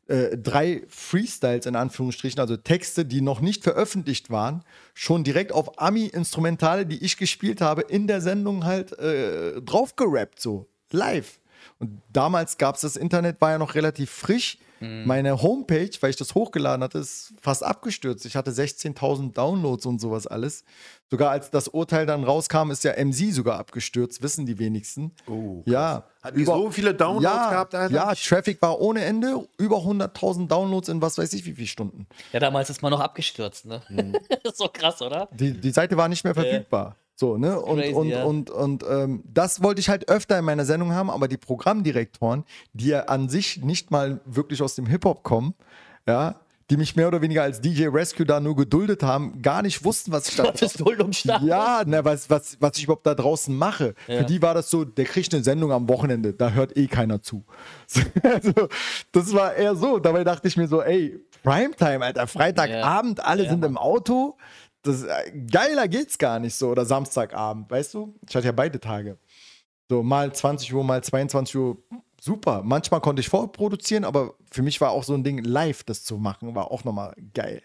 [0.08, 4.64] äh, drei Freestyles in Anführungsstrichen, also Texte, die noch nicht veröffentlicht waren,
[4.94, 10.66] schon direkt auf Ami-Instrumentale, die ich gespielt habe, in der Sendung halt äh, draufgerappt, so
[10.90, 11.40] live.
[11.78, 14.58] Und damals gab es das Internet, war ja noch relativ frisch.
[14.80, 18.24] Meine Homepage, weil ich das hochgeladen hatte, ist fast abgestürzt.
[18.26, 20.64] Ich hatte 16.000 Downloads und sowas alles.
[21.10, 25.12] Sogar als das Urteil dann rauskam, ist ja MC sogar abgestürzt, wissen die wenigsten.
[25.26, 26.04] Oh, ja.
[26.22, 27.94] Hat die so viele Downloads ja, gehabt, Alter?
[27.94, 29.48] Ja, Traffic war ohne Ende.
[29.56, 32.06] Über 100.000 Downloads in was weiß ich wie viele Stunden.
[32.32, 33.82] Ja, damals ist man noch abgestürzt, ne?
[33.88, 34.16] Mhm.
[34.54, 35.28] so krass, oder?
[35.32, 36.96] Die, die Seite war nicht mehr verfügbar.
[37.20, 37.60] So, ne?
[37.60, 38.22] Und, Crazy, und, ja.
[38.22, 42.44] und, und ähm, das wollte ich halt öfter in meiner Sendung haben, aber die Programmdirektoren,
[42.74, 45.54] die ja an sich nicht mal wirklich aus dem Hip-Hop kommen,
[46.06, 46.36] ja,
[46.70, 50.12] die mich mehr oder weniger als DJ Rescue da nur geduldet haben, gar nicht wussten,
[50.12, 50.52] was ich da
[51.12, 51.42] Start.
[51.42, 53.94] Ja, na, was, was, was ich überhaupt da draußen mache.
[54.06, 54.18] Ja.
[54.18, 57.20] Für die war das so, der kriegt eine Sendung am Wochenende, da hört eh keiner
[57.20, 57.44] zu.
[58.22, 58.52] also,
[59.10, 59.98] das war eher so.
[59.98, 63.70] Dabei dachte ich mir so, ey, Primetime, Alter, Freitagabend, alle Ja, sind Mann.
[63.70, 64.36] im Auto.
[64.82, 66.70] Das, äh, geiler geht's gar nicht so.
[66.70, 68.14] Oder Samstagabend, weißt du?
[68.28, 69.18] Ich hatte ja beide Tage.
[69.88, 71.78] So, mal 20 Uhr, mal 22 Uhr.
[72.20, 72.62] Super.
[72.62, 76.18] Manchmal konnte ich vorproduzieren, aber für mich war auch so ein Ding, live das zu
[76.18, 77.62] machen, war auch nochmal geil.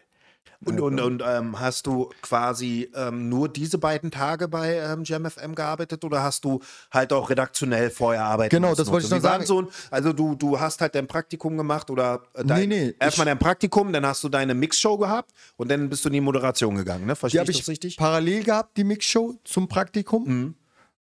[0.65, 5.56] Und, und, und ähm, hast du quasi ähm, nur diese beiden Tage bei ähm, JamFM
[5.56, 6.60] gearbeitet oder hast du
[6.91, 9.45] halt auch redaktionell vorher arbeiten Genau, das wollte ich noch sagen.
[9.45, 12.95] So ein, also du, du hast halt dein Praktikum gemacht oder äh, dein, Nee, nee,
[12.99, 16.14] erstmal ich- dein Praktikum, dann hast du deine Mixshow gehabt und dann bist du in
[16.14, 17.15] die Moderation gegangen, ne?
[17.15, 17.98] Verstehe habe ich ich das richtig?
[17.98, 20.23] parallel gehabt, die Mixshow zum Praktikum.
[20.27, 20.56] Mhm.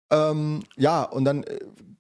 [0.09, 1.59] Ähm, ja, und dann, äh,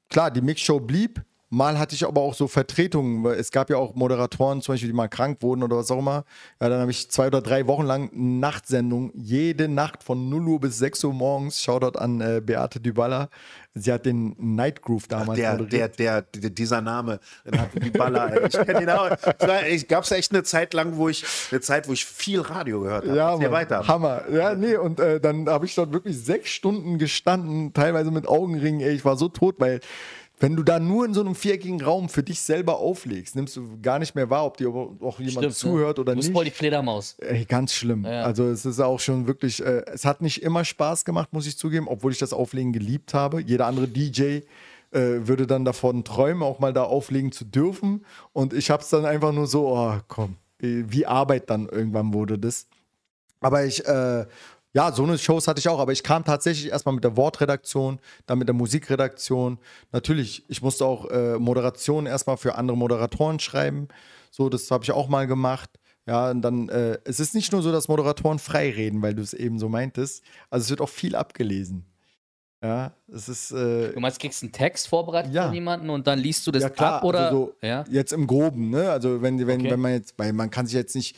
[0.09, 1.21] klar, die Mixshow blieb.
[1.53, 3.25] Mal hatte ich aber auch so Vertretungen.
[3.33, 6.23] Es gab ja auch Moderatoren, zum Beispiel, die mal krank wurden oder was auch immer.
[6.61, 10.59] Ja, dann habe ich zwei oder drei Wochen lang Nachtsendung, jede Nacht von 0 Uhr
[10.61, 11.61] bis 6 Uhr morgens.
[11.61, 13.27] Shoutout an äh, Beate Dybala.
[13.73, 15.99] Sie hat den Night Groove damals Der, moderiert.
[15.99, 17.51] der, der, der, dieser Name, ey.
[18.47, 19.09] ich kenne ihn auch.
[19.65, 22.81] Es gab es echt eine Zeit lang, wo ich, eine Zeit, wo ich viel Radio
[22.81, 23.15] gehört habe.
[23.17, 23.87] Ja, Mann, weiter.
[23.87, 24.23] Hammer.
[24.31, 28.81] Ja, nee, und äh, dann habe ich dort wirklich sechs Stunden gestanden, teilweise mit Augenringen.
[28.81, 29.79] Ey, ich war so tot, weil
[30.41, 33.79] wenn du da nur in so einem viereckigen Raum für dich selber auflegst, nimmst du
[33.81, 36.01] gar nicht mehr wahr, ob dir auch jemand Stimmt, zuhört ne?
[36.01, 36.35] oder Du bist nicht.
[36.35, 37.15] voll die Fledermaus.
[37.19, 38.05] Ey, ganz schlimm.
[38.05, 38.23] Ja.
[38.23, 41.57] Also es ist auch schon wirklich, äh, es hat nicht immer Spaß gemacht, muss ich
[41.57, 43.39] zugeben, obwohl ich das Auflegen geliebt habe.
[43.41, 44.21] Jeder andere DJ
[44.91, 48.03] äh, würde dann davon träumen, auch mal da auflegen zu dürfen.
[48.33, 52.39] Und ich habe es dann einfach nur so, oh komm, wie Arbeit dann irgendwann wurde
[52.39, 52.67] das.
[53.41, 54.25] Aber ich, äh,
[54.73, 57.99] ja, so eine Shows hatte ich auch, aber ich kam tatsächlich erstmal mit der Wortredaktion,
[58.25, 59.59] dann mit der Musikredaktion.
[59.91, 63.87] Natürlich, ich musste auch äh, Moderationen erstmal für andere Moderatoren schreiben.
[64.31, 65.69] So, das habe ich auch mal gemacht.
[66.07, 69.21] Ja, und dann, äh, es ist nicht nur so, dass Moderatoren frei reden, weil du
[69.21, 70.23] es eben so meintest.
[70.49, 71.85] Also es wird auch viel abgelesen.
[72.63, 75.45] Ja, es ist, äh, Du meinst, du kriegst einen Text vorbereitet Ja.
[75.45, 77.25] von jemandem und dann liest du das ja klar, ab oder?
[77.25, 77.83] also so ja.
[77.89, 78.89] jetzt im Groben, ne?
[78.91, 79.71] Also wenn, wenn, Okay.
[79.71, 81.15] wenn man jetzt, weil man kann sich jetzt nicht,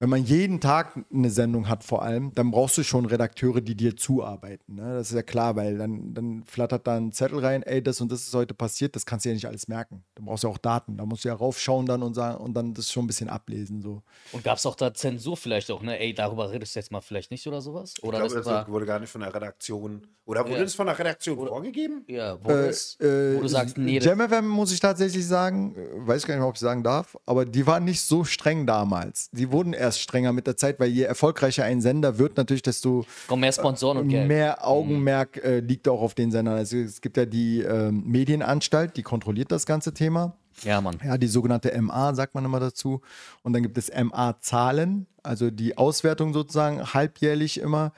[0.00, 3.74] wenn man jeden Tag eine Sendung hat vor allem, dann brauchst du schon Redakteure, die
[3.74, 4.76] dir zuarbeiten.
[4.76, 4.94] Ne?
[4.94, 8.12] Das ist ja klar, weil dann, dann flattert da ein Zettel rein, ey, das und
[8.12, 10.04] das ist heute passiert, das kannst du ja nicht alles merken.
[10.14, 12.74] Du brauchst ja auch Daten, da musst du ja raufschauen dann und sagen und dann
[12.74, 13.82] das schon ein bisschen ablesen.
[13.82, 14.02] So.
[14.32, 15.98] Und gab es auch da Zensur vielleicht auch, ne?
[15.98, 17.94] Ey, darüber redest du jetzt mal vielleicht nicht oder sowas?
[18.02, 20.06] Oder ich glaube, das das war, wurde gar nicht von der Redaktion.
[20.26, 20.62] Oder wurde Ja.
[20.64, 22.04] das von der Redaktion vorgegeben?
[22.06, 25.74] ja, wo, Äh, das, äh, wo du sagst, nee, das, JamFM muss ich tatsächlich sagen,
[25.74, 28.66] äh, weiß gar nicht mehr, ob ich sagen darf, aber die waren nicht so streng
[28.66, 29.30] damals.
[29.32, 33.06] Die wurden erst strenger mit der Zeit, weil je erfolgreicher ein Sender wird, natürlich, desto
[33.26, 34.28] kommen mehr Sponsoren und Geld.
[34.28, 36.56] mehr Augenmerk äh, liegt auch auf den Sendern.
[36.56, 40.34] Also es gibt ja die ähm, Medienanstalt, die kontrolliert das ganze Thema.
[40.64, 40.98] Ja, Mann.
[41.04, 43.00] Ja, die sogenannte MA sagt man immer dazu.
[43.42, 47.92] Und dann gibt es MA-Zahlen, also die Auswertung sozusagen halbjährlich immer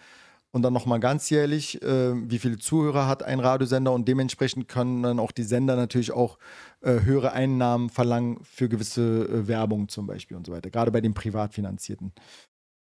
[0.52, 5.18] und dann nochmal ganzjährlich, äh, wie viele Zuhörer hat ein Radiosender und dementsprechend können dann
[5.20, 6.39] auch die Sender natürlich auch
[6.81, 11.01] äh, höhere Einnahmen verlangen für gewisse äh, Werbung zum Beispiel und so weiter, gerade bei
[11.01, 12.12] den privat finanzierten.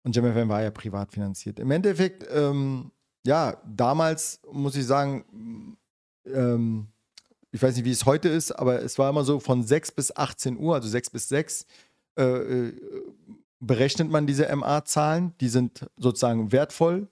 [0.04, 1.60] Und JamFM war ja privat finanziert.
[1.60, 2.92] Im Endeffekt, ähm,
[3.26, 5.78] ja, damals muss ich sagen,
[6.26, 6.88] ähm,
[7.52, 10.16] ich weiß nicht, wie es heute ist, aber es war immer so von 6 bis
[10.16, 11.66] 18 Uhr, also 6 bis 6,
[12.18, 12.74] äh, äh,
[13.60, 15.34] berechnet man diese MA-Zahlen.
[15.42, 17.10] Die sind sozusagen wertvoll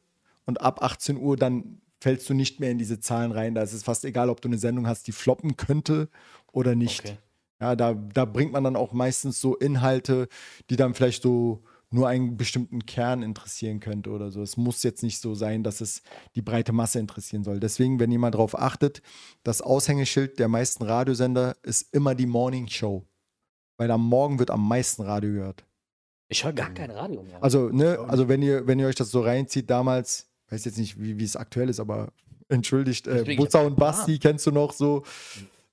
[0.48, 3.54] und ab 18 Uhr dann fällst du nicht mehr in diese Zahlen rein.
[3.54, 6.10] Da ist es fast egal, ob du eine Sendung hast, die floppen könnte
[6.52, 7.02] oder nicht.
[7.02, 7.18] Okay.
[7.60, 10.28] Ja, da, da bringt man dann auch meistens so Inhalte,
[10.70, 14.42] die dann vielleicht so nur einen bestimmten Kern interessieren könnte oder so.
[14.42, 16.02] Es muss jetzt nicht so sein, dass es
[16.36, 17.60] die breite Masse interessieren soll.
[17.60, 19.02] Deswegen, wenn jemand darauf achtet,
[19.44, 23.06] das Aushängeschild der meisten Radiosender ist immer die Morning Show.
[23.78, 25.66] Weil am Morgen wird am meisten Radio gehört.
[26.30, 27.42] Ich höre gar kein Radio mehr.
[27.42, 31.02] Also, ne, also wenn ihr, wenn ihr euch das so reinzieht, damals, weiß jetzt nicht,
[31.02, 32.10] wie, wie es aktuell ist, aber
[32.50, 35.04] entschuldigt, äh, Butzer und Basti kennst du noch so.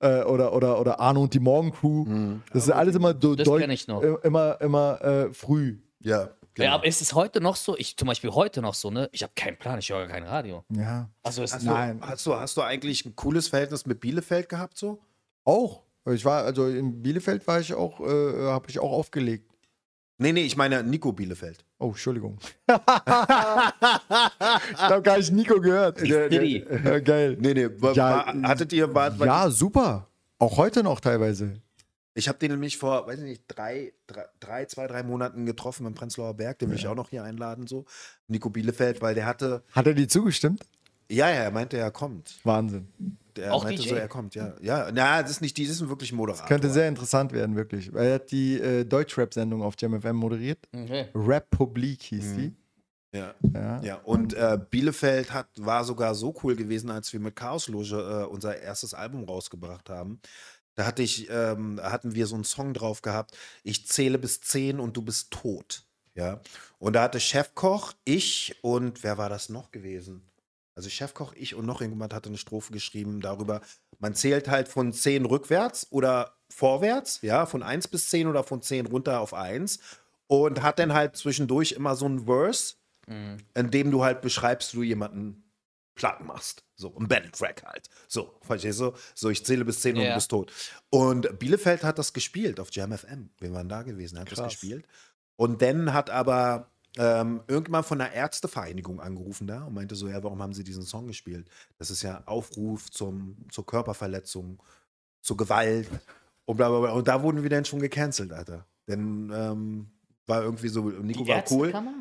[0.01, 2.05] Äh, oder, oder, oder Arno und die Morgencrew.
[2.53, 4.03] Das ist alles immer ich noch.
[4.03, 5.79] äh, immer, immer äh, früh.
[6.01, 6.69] Ja, genau.
[6.69, 7.77] Ja, aber ist es heute noch so?
[7.79, 9.09] Ich zum Beispiel heute noch so, ne?
[9.13, 10.65] Ich habe keinen Plan, ich höre kein Radio.
[10.69, 11.09] Ja.
[11.23, 12.01] Also es Hast ist du, Nein.
[12.03, 15.01] hast, du, hast du eigentlich ein cooles Verhältnis mit Bielefeld gehabt so?
[15.45, 15.85] Auch.
[16.11, 19.51] Ich war, also in Bielefeld war ich auch, äh, habe ich auch aufgelegt.
[20.19, 21.65] Nee, nee, ich meine Nico Bielefeld.
[21.85, 22.39] Oh, Entschuldigung.
[22.67, 22.75] ich
[24.79, 26.01] habe gar nicht Nico gehört.
[26.01, 26.45] Der- der-.
[26.45, 27.37] Ja, geil.
[27.39, 30.09] Nee, nee, war, Ja, war, hattet ihr, war, war, Ja, super.
[30.39, 31.61] Auch heute noch teilweise.
[32.15, 35.85] ich habe den nämlich vor, weiß ich nicht, drei, drei, drei, zwei, drei Monaten getroffen
[35.87, 37.85] im Prenzlauer Berg, den will ich auch noch hier einladen, so.
[38.29, 40.65] Nico Bielefeld, weil der hatte, Hat er dir zugestimmt?
[41.11, 42.39] ja, ja, er meinte, er kommt.
[42.45, 42.89] Wahnsinn.
[43.37, 43.89] Der Auch meinte DJ?
[43.91, 44.55] so, er kommt, ja.
[44.61, 46.47] Ja, na, das ist nicht, die das ist wirklich ein Moderator.
[46.47, 47.93] Könnte sehr interessant werden, wirklich.
[47.93, 50.59] Weil er hat die äh, Deutschrap-Sendung auf JamFM moderiert.
[50.73, 51.09] Okay.
[51.15, 52.55] Rap-Publik hieß die.
[53.13, 53.35] Ja.
[53.55, 53.81] Ja.
[53.83, 58.27] Ja, und äh, Bielefeld hat, war sogar so cool gewesen, als wir mit Chaosloge äh,
[58.27, 60.21] unser erstes Album rausgebracht haben.
[60.75, 64.81] Da hatte ich, ähm, hatten wir so einen Song drauf gehabt, ich zähle bis zehn
[64.81, 65.85] und du bist tot.
[66.15, 66.41] Ja.
[66.79, 70.23] Und da hatte Chefkoch, ich und wer war das noch gewesen?
[70.77, 73.61] Also Chefkoch, ich und noch irgendjemand hatte eine Strophe geschrieben darüber,
[74.01, 78.61] man zählt halt von 10 rückwärts oder vorwärts, ja, von 1 bis 10 oder von
[78.61, 79.79] 10 runter auf 1
[80.27, 82.75] und hat dann halt zwischendurch immer so ein Verse,
[83.07, 83.37] Mhm.
[83.55, 85.43] in dem du halt beschreibst, du jemanden
[85.95, 86.65] platt machst.
[86.75, 87.89] So, ein Battle-Track halt.
[88.09, 88.95] So, verstehst du?
[89.15, 90.09] So, ich zähle bis 10 und Ja.
[90.09, 90.51] du bist tot.
[90.91, 93.31] Und Bielefeld hat das gespielt auf Jam FM.
[93.39, 94.53] Wir waren da gewesen, hat das Krass.
[94.55, 94.87] gespielt.
[95.37, 100.23] Und dann hat aber ähm, irgendjemand von der Ärztevereinigung angerufen da und meinte so, ja,
[100.23, 101.49] warum haben sie diesen Song gespielt?
[101.79, 104.63] Das ist ja Aufruf zum, zur Körperverletzung,
[105.21, 105.89] zur Gewalt
[106.45, 106.93] und bla bla bla.
[106.93, 108.65] Und da wurden wir dann schon gecancelt, Alter.
[108.87, 109.87] Denn ähm,
[110.27, 111.67] war irgendwie so, Nico Die war cool.
[111.69, 111.95] Ärztekammer?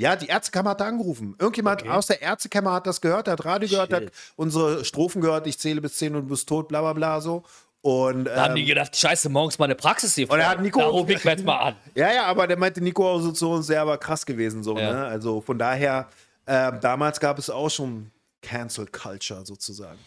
[0.00, 1.34] Ja, die Ärztekammer hat da angerufen.
[1.40, 1.90] Irgendjemand Okay.
[1.90, 4.12] aus der Ärztekammer hat das gehört, hat Radio gehört, hat Shit.
[4.36, 7.42] unsere Strophen gehört, ich zähle bis 10 und du bist tot, bla bla bla so.
[7.88, 10.30] Und, Da haben die ähm, gedacht, scheiße, morgens mal eine Praxis hier.
[10.30, 11.76] Und er hat Nico- Da ruf ich jetzt mal an.
[11.94, 14.76] ja, ja, aber der meinte Nico auch so zu uns, der war krass gewesen so,
[14.76, 14.92] Ja.
[14.92, 15.04] ne?
[15.06, 16.08] Also von daher,
[16.46, 18.10] ähm, damals gab es auch schon
[18.42, 19.98] Cancel Culture sozusagen.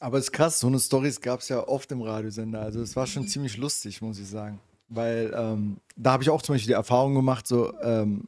[0.00, 2.60] Aber es ist krass, so eine Stories gab es ja oft im Radiosender.
[2.62, 4.58] Also es war schon ziemlich lustig, muss ich sagen.
[4.88, 8.26] Weil ähm, da habe ich auch zum Beispiel die Erfahrung gemacht, so ähm,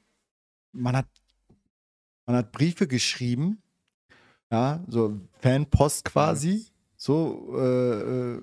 [0.72, 1.06] man hat
[2.26, 3.60] man hat Briefe geschrieben,
[4.50, 6.66] ja, so Fanpost quasi,
[6.96, 8.00] so äh,
[8.36, 8.42] äh,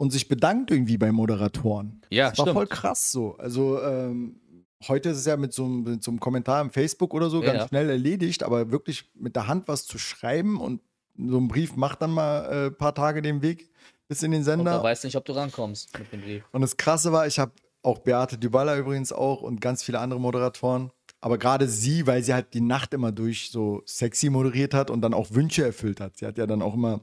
[0.00, 2.00] und sich bedankt irgendwie bei Moderatoren.
[2.08, 2.54] Ja, Das war stimmt.
[2.54, 3.36] voll krass so.
[3.36, 4.40] Also ähm,
[4.88, 7.40] heute ist es ja mit so, einem- mit so einem Kommentar im Facebook oder so
[7.42, 7.68] Ja, ganz ja.
[7.68, 10.80] schnell erledigt, aber wirklich mit der Hand was zu schreiben und
[11.18, 13.68] so ein Brief macht dann mal ein äh, paar Tage den Weg
[14.08, 14.82] bis in den Und Sender.
[14.82, 16.44] weißt nicht, ob du rankommst mit dem Brief.
[16.52, 17.52] Und das Krasse war, ich habe
[17.82, 20.90] auch Beate Dybala übrigens auch und ganz viele andere Moderatoren.
[21.20, 25.02] Aber gerade sie, weil sie halt die Nacht immer durch so sexy moderiert hat und
[25.02, 26.16] dann auch Wünsche erfüllt hat.
[26.16, 27.00] Sie hat ja dann auch immer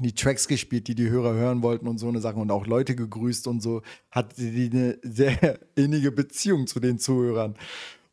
[0.00, 2.96] die Tracks gespielt, die die Hörer hören wollten und so eine Sache und auch Leute
[2.96, 7.56] gegrüßt und so, hat sie eine sehr innige Beziehung zu den Zuhörern.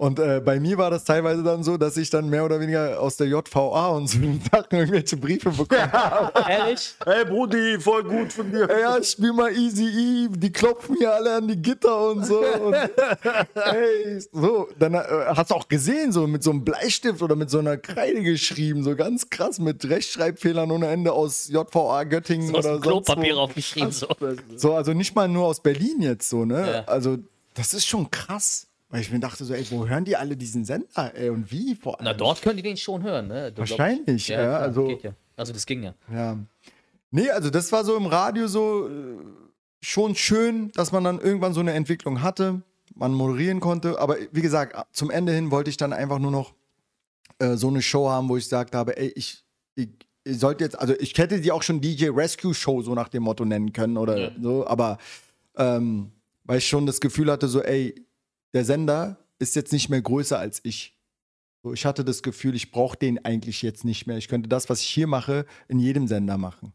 [0.01, 3.01] Und äh, bei mir war das teilweise dann so, dass ich dann mehr oder weniger
[3.01, 4.17] aus der JVA und so
[4.49, 6.31] Sachen irgendwelche Briefe bekommen habe.
[6.49, 6.95] Ehrlich?
[7.03, 8.69] Hey Brudi, voll gut von dir.
[8.80, 12.39] Ja, spiel mal Easy E, die klopfen hier alle an die Gitter und so.
[12.39, 12.76] Und,
[13.55, 15.03] ey, so, dann äh,
[15.35, 18.85] hast du auch gesehen, so mit so einem Bleistift oder mit so einer Kreide geschrieben,
[18.85, 23.39] so ganz krass mit Rechtschreibfehlern ohne Ende aus JVA Göttingen Aus oder sonst Klopapier wo.
[23.39, 23.91] aufgeschrieben.
[23.91, 24.07] So.
[24.55, 26.71] So, also nicht mal nur aus Berlin jetzt so, ne?
[26.71, 26.84] Ja.
[26.85, 27.17] Also,
[27.53, 28.69] das ist schon krass.
[28.90, 31.76] Weil ich mir dachte so, ey, wo hören die alle diesen Sender, ey, und wie
[31.76, 32.06] vor allem?
[32.06, 33.52] Na, dort können die den schon hören, ne?
[33.52, 35.11] Du Wahrscheinlich, ja, klar, also- Geht ja.
[35.36, 35.94] Also, das ging ja.
[36.11, 36.38] Ja.
[37.11, 38.91] Nee, also das war so im Radio so äh,
[39.82, 42.61] schon schön, dass man dann irgendwann so eine Entwicklung hatte,
[42.95, 43.99] man moderieren konnte.
[43.99, 46.53] Aber wie gesagt, zum Ende hin wollte ich dann einfach nur noch
[47.40, 49.44] äh, so eine Show haben, wo ich gesagt habe, ey, ich,
[49.76, 49.90] ich,
[50.26, 53.24] ich sollte jetzt, also ich hätte die auch schon DJ Rescue Show so nach dem
[53.24, 54.32] Motto nennen können oder Ja.
[54.41, 54.98] so, aber
[55.56, 56.11] ähm,
[56.44, 57.95] weil ich schon das Gefühl hatte, so, ey,
[58.53, 60.95] der Sender ist jetzt nicht mehr größer als ich.
[61.63, 64.17] So, ich hatte das Gefühl, ich brauche den eigentlich jetzt nicht mehr.
[64.17, 66.73] Ich könnte das, was ich hier mache, in jedem Sender machen.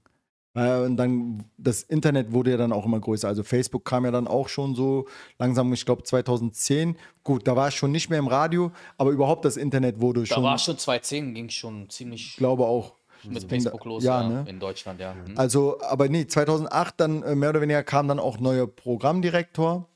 [0.57, 3.27] Und dann, das Internet wurde ja dann auch immer größer.
[3.27, 6.97] Also Facebook kam ja dann auch schon so langsam, ich glaube 2010.
[7.25, 10.27] Gut, da war es schon nicht mehr im Radio, aber überhaupt das Internet wurde Da
[10.27, 10.45] schon.
[10.45, 12.95] war schon 2010, ging schon ziemlich ich glaube auch.
[13.25, 14.45] mit Facebook los Ja, ja, ne?
[14.49, 15.15] in Deutschland, ja.
[15.15, 15.37] Mhm.
[15.37, 19.89] Also, aber nee, 2008 dann äh, mehr oder weniger kam dann auch neuer Programmdirektor.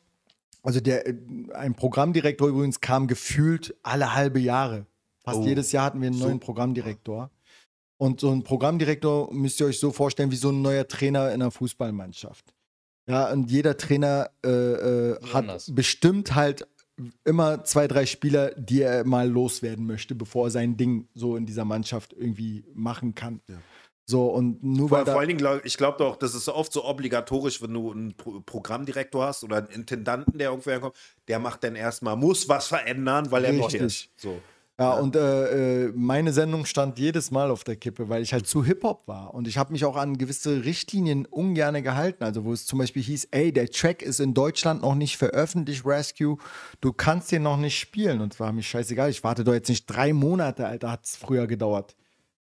[0.62, 1.14] Also der, äh,
[1.54, 4.86] ein Programmdirektor übrigens kam gefühlt alle halbe Jahre.
[5.24, 5.44] Fast Oh.
[5.44, 7.30] jedes Jahr hatten wir einen neuen Programmdirektor.
[7.98, 11.42] Und so ein Programmdirektor müsst ihr euch so vorstellen wie so ein neuer Trainer in
[11.42, 12.54] einer Fußballmannschaft.
[13.08, 15.74] Ja, und jeder Trainer äh, äh, hat Anders.
[15.74, 16.66] bestimmt halt
[17.24, 21.46] immer zwei, drei Spieler, die er mal loswerden möchte, bevor er sein Ding so in
[21.46, 23.40] dieser Mannschaft irgendwie machen kann.
[24.10, 26.72] So, und nur Vor, weil vor allen Dingen, glaub, ich glaube doch, das ist oft
[26.72, 30.96] so obligatorisch, wenn du einen Pro Programmdirektor hast oder einen Intendanten, der irgendwo herkommt,
[31.28, 33.82] der macht dann erstmal, muss was verändern, weil er neu Richtig.
[33.82, 34.08] ist.
[34.16, 34.40] So.
[34.78, 38.46] Ja, und äh, äh, meine Sendung stand jedes Mal auf der Kippe, weil ich halt
[38.46, 39.34] zu Hip-Hop war.
[39.34, 42.24] Und ich habe mich auch an gewisse Richtlinien ungerne gehalten.
[42.24, 45.84] Also, wo es zum Beispiel hieß, ey, der Track ist in Deutschland noch nicht veröffentlicht,
[45.84, 46.38] Rescue,
[46.80, 48.22] du kannst den noch nicht spielen.
[48.22, 49.10] Und es war mir scheißegal.
[49.10, 51.94] Ich warte doch jetzt nicht drei Monate, Alter, hat es früher gedauert.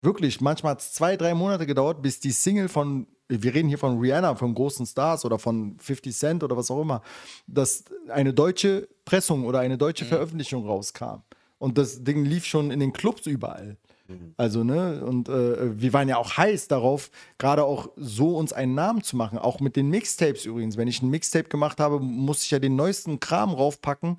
[0.04, 3.78] Wirklich, manchmal hat es zwei, drei Monate gedauert, bis die Single von, wir reden hier
[3.78, 7.02] von Rihanna, von großen Stars oder von 50 Cent oder was auch immer,
[7.48, 11.22] dass eine deutsche Pressung oder eine deutsche Veröffentlichung rauskam.
[11.58, 13.78] Und das Ding lief schon in den Clubs überall.
[14.36, 18.76] Also, ne, und äh, wir waren ja auch heiß darauf, gerade auch so uns einen
[18.76, 19.38] Namen zu machen.
[19.38, 20.76] Auch mit den Mixtapes übrigens.
[20.76, 24.18] Wenn ich ein Mixtape gemacht habe, musste ich ja den neuesten Kram raufpacken.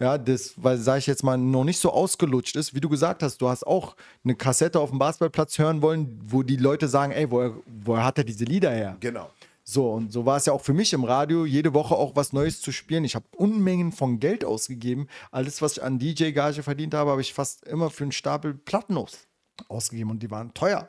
[0.00, 2.74] Ja, das, weil, sage ich jetzt mal, noch nicht so ausgelutscht ist.
[2.74, 3.94] Wie du gesagt hast, du hast auch
[4.24, 8.16] eine Kassette auf dem Basketballplatz hören wollen, wo die Leute sagen, ey, woher, woher hat
[8.18, 8.96] er diese Lieder her?
[9.00, 9.28] Genau.
[9.68, 12.32] So, und so war es ja auch für mich im Radio, jede Woche auch was
[12.32, 13.04] Neues zu spielen.
[13.04, 15.08] Ich habe Unmengen von Geld ausgegeben.
[15.32, 18.96] Alles, was ich an DJ-Gage verdient habe, habe ich fast immer für einen Stapel Platten
[18.96, 19.25] aus
[19.68, 20.88] ausgegeben und die waren teuer.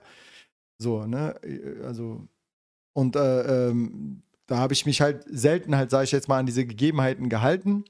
[0.77, 1.39] So, ne?
[1.83, 2.27] Also,
[2.93, 6.45] und äh, ähm, da habe ich mich halt selten halt, sage ich jetzt mal, an
[6.45, 7.83] diese Gegebenheiten gehalten.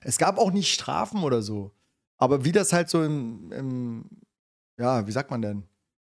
[0.00, 1.72] Es gab auch nicht Strafen oder so.
[2.18, 4.04] Aber wie das halt so im, im
[4.78, 5.64] ja, wie sagt man denn,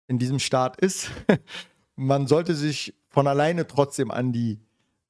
[0.08, 1.12] in diesem Staat ist,
[1.96, 4.60] man sollte sich von alleine trotzdem an die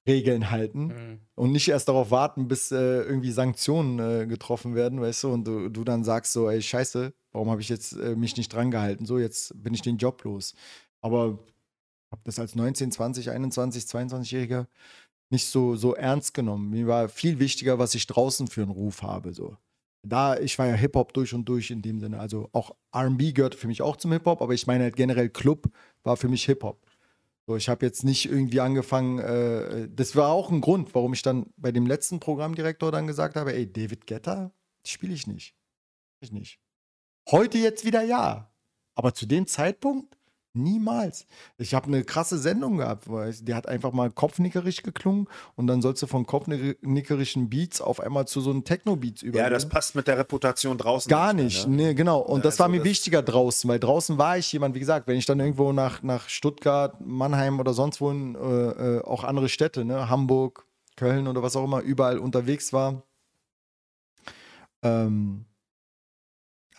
[0.07, 1.19] Regeln halten Mhm.
[1.35, 5.45] und nicht erst darauf warten, bis äh, irgendwie Sanktionen äh, getroffen werden, weißt du, und
[5.45, 8.71] du, du dann sagst so, ey, scheiße, warum habe ich jetzt äh, mich nicht dran
[8.71, 9.05] gehalten?
[9.05, 10.55] So, jetzt bin ich den Job los.
[11.01, 11.39] Aber
[12.11, 14.67] habe das als 19, 20, 21, 22-Jähriger
[15.29, 16.69] nicht so, so ernst genommen.
[16.69, 19.33] Mir war viel wichtiger, was ich draußen für einen Ruf habe.
[19.33, 19.57] So.
[20.03, 22.17] Da, ich war ja Hip-Hop durch und durch in dem Sinne.
[22.19, 25.67] Also auch RB gehört für mich auch zum Hip-Hop, aber ich meine halt generell Club
[26.03, 26.81] war für mich Hip-Hop.
[27.49, 31.21] So, ich habe jetzt nicht irgendwie angefangen, äh, das war auch ein Grund, warum ich
[31.21, 34.51] dann bei dem letzten Programmdirektor dann gesagt habe, ey, David Guetta
[34.85, 35.55] spiele ich nicht.
[36.19, 36.59] Ich nicht.
[37.29, 38.51] Heute jetzt wieder ja.
[38.95, 40.16] Aber zu dem Zeitpunkt
[40.57, 41.25] niemals.
[41.57, 45.81] Ich habe eine krasse Sendung gehabt, weil die hat einfach mal kopfnickerisch geklungen und dann
[45.81, 49.43] sollst du von kopfnickerischen Beats auf einmal zu so einem Techno-Beats übergehen.
[49.45, 51.09] Ja, das passt mit der Reputation draußen.
[51.09, 51.75] Gar mehr, nicht, ne?
[51.75, 52.19] nee, genau.
[52.19, 54.79] Und Ja, das war also mir das- wichtiger draußen, weil draußen war ich jemand, wie
[54.79, 59.03] gesagt, wenn ich dann irgendwo nach, nach Stuttgart, Mannheim oder sonst wo, in, äh, äh,
[59.03, 60.65] auch andere Städte, ne, Hamburg,
[60.95, 63.03] Köln oder was auch immer, überall unterwegs war,
[64.83, 65.45] ähm,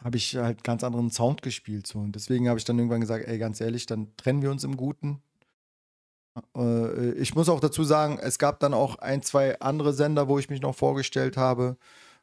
[0.04, 1.86] habe ich halt ganz anderen Sound gespielt.
[1.86, 1.98] So.
[1.98, 4.76] Und deswegen habe ich dann irgendwann gesagt, ey, ganz ehrlich, dann trennen wir uns im
[4.76, 5.22] Guten.
[6.56, 10.38] Äh, ich muss auch dazu sagen, es gab dann auch ein, zwei andere Sender, wo
[10.38, 11.76] ich mich noch vorgestellt habe.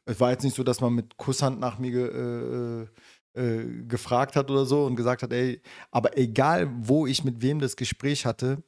[0.04, 2.86] Es war jetzt nicht so, dass man mit Kusshand nach mir ge,
[3.34, 7.42] äh, äh, gefragt hat oder so und gesagt hat, ey, aber egal, wo ich mit
[7.42, 8.62] wem das Gespräch hatte,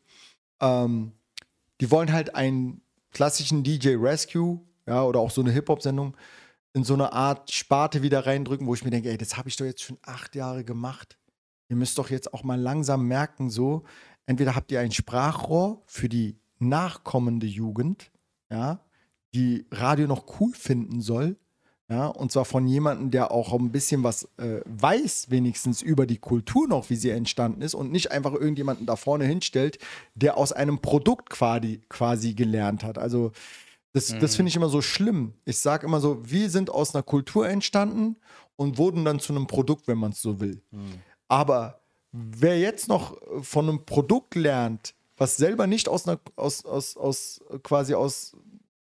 [0.61, 1.13] ähm,
[1.81, 2.83] die wollen halt einen
[3.13, 6.17] klassischen DJ Rescue, ja, oder auch so eine Hip-Hop-Sendung
[6.79, 9.57] in so eine Art Sparte wieder reindrücken, wo ich mir denke, ey, das habe ich
[9.57, 11.19] doch jetzt schon acht Jahre gemacht.
[11.69, 13.83] Ihr müsst doch jetzt auch mal langsam merken, so,
[14.27, 18.11] entweder habt ihr ein Sprachrohr für die nachkommende Jugend,
[18.51, 18.81] ja,
[19.35, 21.37] die Radio noch cool finden soll,
[21.91, 26.19] ja, und zwar von jemandem, der auch ein bisschen was äh, weiß, wenigstens über die
[26.19, 29.79] Kultur noch, wie sie entstanden ist, und nicht einfach irgendjemanden da vorne hinstellt,
[30.15, 32.99] der aus einem Produkt quasi, quasi gelernt hat.
[32.99, 33.33] Also,
[33.99, 35.35] das, das finde ich immer so schlimm.
[35.45, 38.17] Ich sage immer so, wir sind aus einer Kultur entstanden
[38.57, 40.63] und wurden dann zu einem Produkt, wenn man es so will.
[41.29, 41.81] Aber
[42.13, 47.41] wer jetzt noch von einem Produkt lernt, was selber nicht aus einer, aus, aus, aus
[47.63, 48.37] quasi aus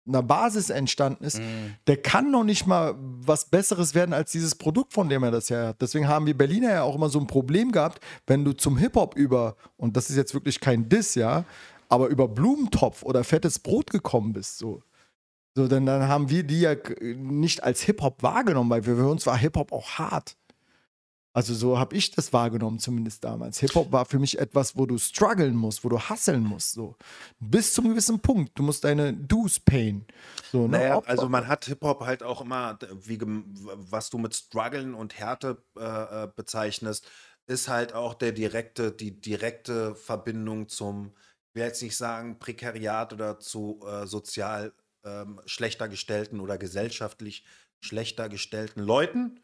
[0.08, 1.40] einer Basis entstanden ist,
[1.86, 5.50] der kann noch nicht mal was Besseres werden als dieses Produkt, von dem er das
[5.50, 5.82] her hat.
[5.82, 9.16] Deswegen haben wir Berliner ja auch immer so ein Problem gehabt, wenn du zum Hip-Hop
[9.16, 11.44] über, und das ist jetzt wirklich kein Diss, ja,
[11.88, 14.82] aber über Blumentopf oder fettes Brot gekommen bist, so.
[15.56, 19.38] So, denn dann haben wir die ja nicht als Hip-Hop wahrgenommen, weil für uns war
[19.38, 20.36] Hip-Hop auch hart.
[21.32, 23.60] Also so habe ich das wahrgenommen, zumindest damals.
[23.60, 26.72] Hip-Hop war für mich etwas, wo du strugglen musst, wo du hustlen musst.
[26.72, 26.94] So.
[27.40, 28.58] Bis zum gewissen Punkt.
[28.58, 30.04] Du musst deine Dues payen.
[30.52, 30.76] So, ne?
[30.76, 35.62] Naja, also man hat Hip-Hop halt auch immer, wie, was du mit Struggeln und Härte
[35.78, 37.08] äh, äh, bezeichnest,
[37.46, 41.14] ist halt auch der direkte, die direkte Verbindung zum,
[41.48, 44.74] ich will jetzt nicht sagen Prekariat oder zu äh, sozial
[45.06, 47.44] ähm, schlechter gestellten oder gesellschaftlich
[47.80, 49.40] schlechter gestellten Leuten,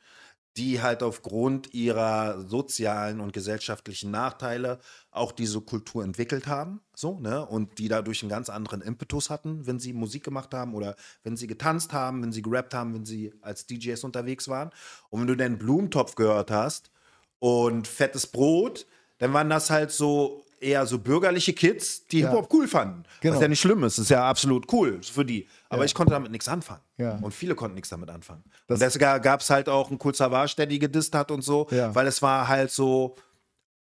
[0.56, 4.80] die halt aufgrund ihrer sozialen und gesellschaftlichen Nachteile
[5.10, 9.66] auch diese Kultur entwickelt haben, so, ne, und die dadurch einen ganz anderen Impetus hatten,
[9.66, 13.06] wenn sie Musik gemacht haben oder wenn sie getanzt haben, wenn sie gerappt haben, wenn
[13.06, 14.70] sie als DJs unterwegs waren.
[15.08, 16.90] Und wenn du den Blumentopf gehört hast
[17.38, 18.86] und fettes Brot,
[19.18, 22.28] dann waren das halt so eher so bürgerliche Kids, die Ja.
[22.30, 23.02] Hip-Hop cool fanden.
[23.20, 23.34] Genau.
[23.34, 25.48] Was ja nicht schlimm ist, ist ja absolut cool für die.
[25.68, 25.86] Aber Ja.
[25.86, 26.80] ich konnte damit nichts anfangen.
[26.98, 27.18] Ja.
[27.20, 28.44] Und viele konnten nichts damit anfangen.
[28.66, 31.42] Das- und deswegen gab es halt auch einen Cool Savage, der die gedisst hat und
[31.42, 33.16] so, weil es war halt so,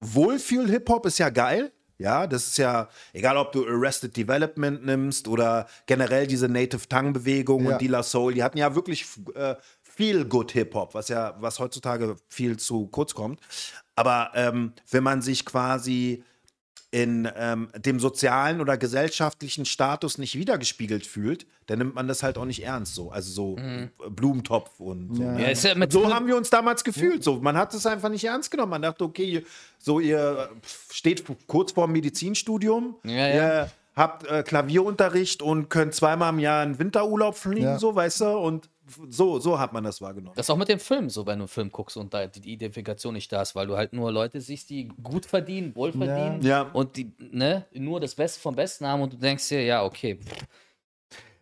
[0.01, 1.71] Wohlfühl-Hip-Hop ist ja geil.
[1.97, 7.65] Ja, das ist ja, egal ob du Arrested Development nimmst oder generell diese Native Tongue-Bewegung
[7.65, 11.59] und Die La Soul, die hatten ja wirklich äh, viel Good Hip-Hop, was ja, was
[11.59, 13.41] heutzutage viel zu kurz kommt.
[13.97, 16.23] Aber ähm, wenn man sich quasi
[16.91, 22.37] in ähm, dem sozialen oder gesellschaftlichen Status nicht wiedergespiegelt fühlt, dann nimmt man das halt
[22.39, 23.11] auch nicht ernst so.
[23.11, 25.21] Also so äh, Blumentopf und so.
[25.21, 25.31] Ja.
[25.33, 25.41] ne?
[25.43, 27.23] Ja, ist ja mit so haben wir uns damals gefühlt.
[27.23, 28.71] So, man hat es einfach nicht ernst genommen.
[28.71, 29.45] Man dachte, okay,
[29.77, 30.49] so ihr
[30.91, 33.33] steht kurz vor dem Medizinstudium, Ja, ja.
[33.35, 37.79] ihr habt äh, Klavierunterricht und könnt zweimal im Jahr in Winterurlaub fliegen, Ja.
[37.79, 38.29] so, weißt du?
[38.37, 38.67] Und
[39.09, 40.33] so, so hat man das wahrgenommen.
[40.35, 42.51] Das ist auch mit dem Film so, wenn du einen Film guckst und da die
[42.53, 46.41] Identifikation nicht da ist, weil du halt nur Leute siehst, die gut verdienen, wohl verdienen
[46.41, 46.63] Ja.
[46.73, 50.19] und die ne, nur das Beste vom Besten haben und du denkst dir, ja, okay,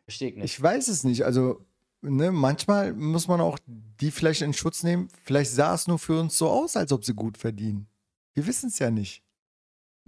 [0.03, 0.45] verstehe ich nicht.
[0.45, 1.23] Ich weiß es nicht.
[1.25, 1.61] Also,
[2.01, 5.09] ne, manchmal muss man auch die vielleicht in Schutz nehmen.
[5.23, 7.87] Vielleicht sah es nur für uns so aus, als ob sie gut verdienen.
[8.33, 9.23] Wir wissen es ja nicht.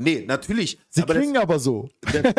[0.01, 0.79] Nee, natürlich.
[0.89, 1.89] Sie aber das- klingen aber so.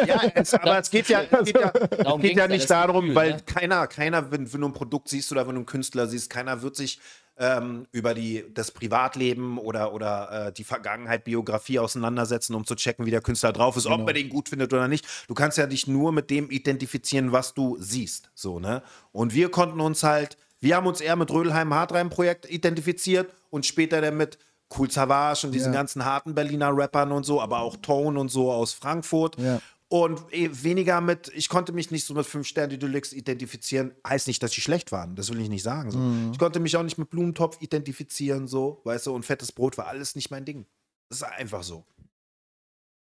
[0.06, 2.68] Ja, es, aber es geht ja, es geht ja, Darum es geht ja nicht das
[2.68, 3.42] darum, Gefühl, weil ne?
[3.44, 6.62] keiner, keiner, wenn, wenn du ein Produkt siehst oder wenn du einen Künstler siehst, keiner
[6.62, 6.98] wird sich
[7.36, 13.04] ähm, über die, das Privatleben oder, oder äh, die Vergangenheit, Biografie auseinandersetzen, um zu checken,
[13.04, 14.04] wie der Künstler drauf ist, ob Genau.
[14.04, 15.06] man den gut findet oder nicht.
[15.28, 18.30] Du kannst ja dich nur mit dem identifizieren, was du siehst.
[18.34, 18.82] So, ne?
[19.12, 24.00] Und wir konnten uns halt, wir haben uns eher mit Rödelheim Hartreim-Projekt identifiziert und später
[24.00, 24.38] dann mit
[24.76, 25.78] Cool Savage und diesen Ja.
[25.80, 29.36] ganzen harten Berliner Rappern und so, aber auch Tone und so aus Frankfurt.
[29.38, 29.60] Ja.
[29.88, 33.90] Und eh weniger mit, ich konnte mich nicht so mit 5 Sterne Deluxe identifizieren.
[34.06, 35.90] Heißt nicht, dass sie schlecht waren, das will ich nicht sagen.
[35.90, 35.98] So.
[35.98, 36.30] Mhm.
[36.32, 39.88] Ich konnte mich auch nicht mit Blumentopf identifizieren, so, weißt du, und fettes Brot war
[39.88, 40.64] alles nicht mein Ding.
[41.09, 41.84] Das ist einfach so.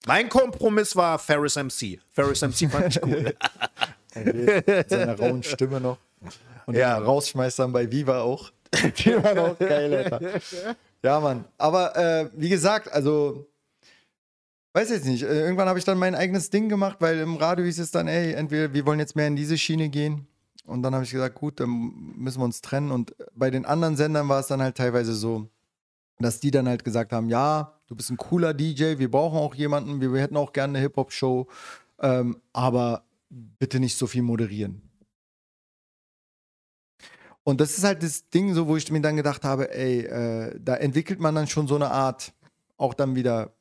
[0.07, 1.99] Mein Kompromiss war Ferris MC.
[2.13, 3.35] Ferris MC fand ich cool.
[4.15, 5.99] Mit seiner rauen Stimme noch.
[6.67, 6.97] Und Ja.
[6.97, 6.99] ja.
[6.99, 8.53] Rausschmeißern bei Viva auch.
[8.99, 10.21] Die waren auch geil, Alter.
[11.03, 11.45] Ja, Mann.
[11.59, 13.47] Aber äh, wie gesagt, also,
[14.73, 15.23] weiß jetzt nicht.
[15.23, 18.09] Äh, irgendwann habe ich dann mein eigenes Ding gemacht, weil im Radio hieß es dann,
[18.09, 20.27] ey, entweder wir wollen jetzt mehr in diese Schiene gehen.
[20.65, 22.91] Und dann habe ich gesagt, gut, dann müssen wir uns trennen.
[22.91, 25.49] Und bei den anderen Sendern war es dann halt teilweise so,
[26.19, 29.55] dass die dann halt gesagt haben, ja, du bist ein cooler DJ, wir brauchen auch
[29.55, 31.47] jemanden, wir, hätten auch gerne eine Hip-Hop-Show,
[32.01, 34.86] ähm, aber bitte nicht so viel moderieren.
[37.47, 40.59] Und das ist halt das Ding, so wo ich mir dann gedacht habe, ey, äh,
[40.61, 42.33] da entwickelt man dann schon so eine Art,
[42.77, 43.55] auch dann wieder,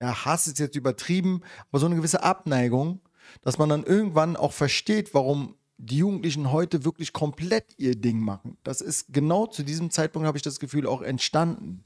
[0.00, 3.00] ja, Hass ist jetzt übertrieben, aber so eine gewisse Abneigung,
[3.42, 8.58] dass man dann irgendwann auch versteht, warum die Jugendlichen heute wirklich komplett ihr Ding machen.
[8.62, 11.82] Das ist genau zu diesem Zeitpunkt, habe ich das Gefühl, auch entstanden.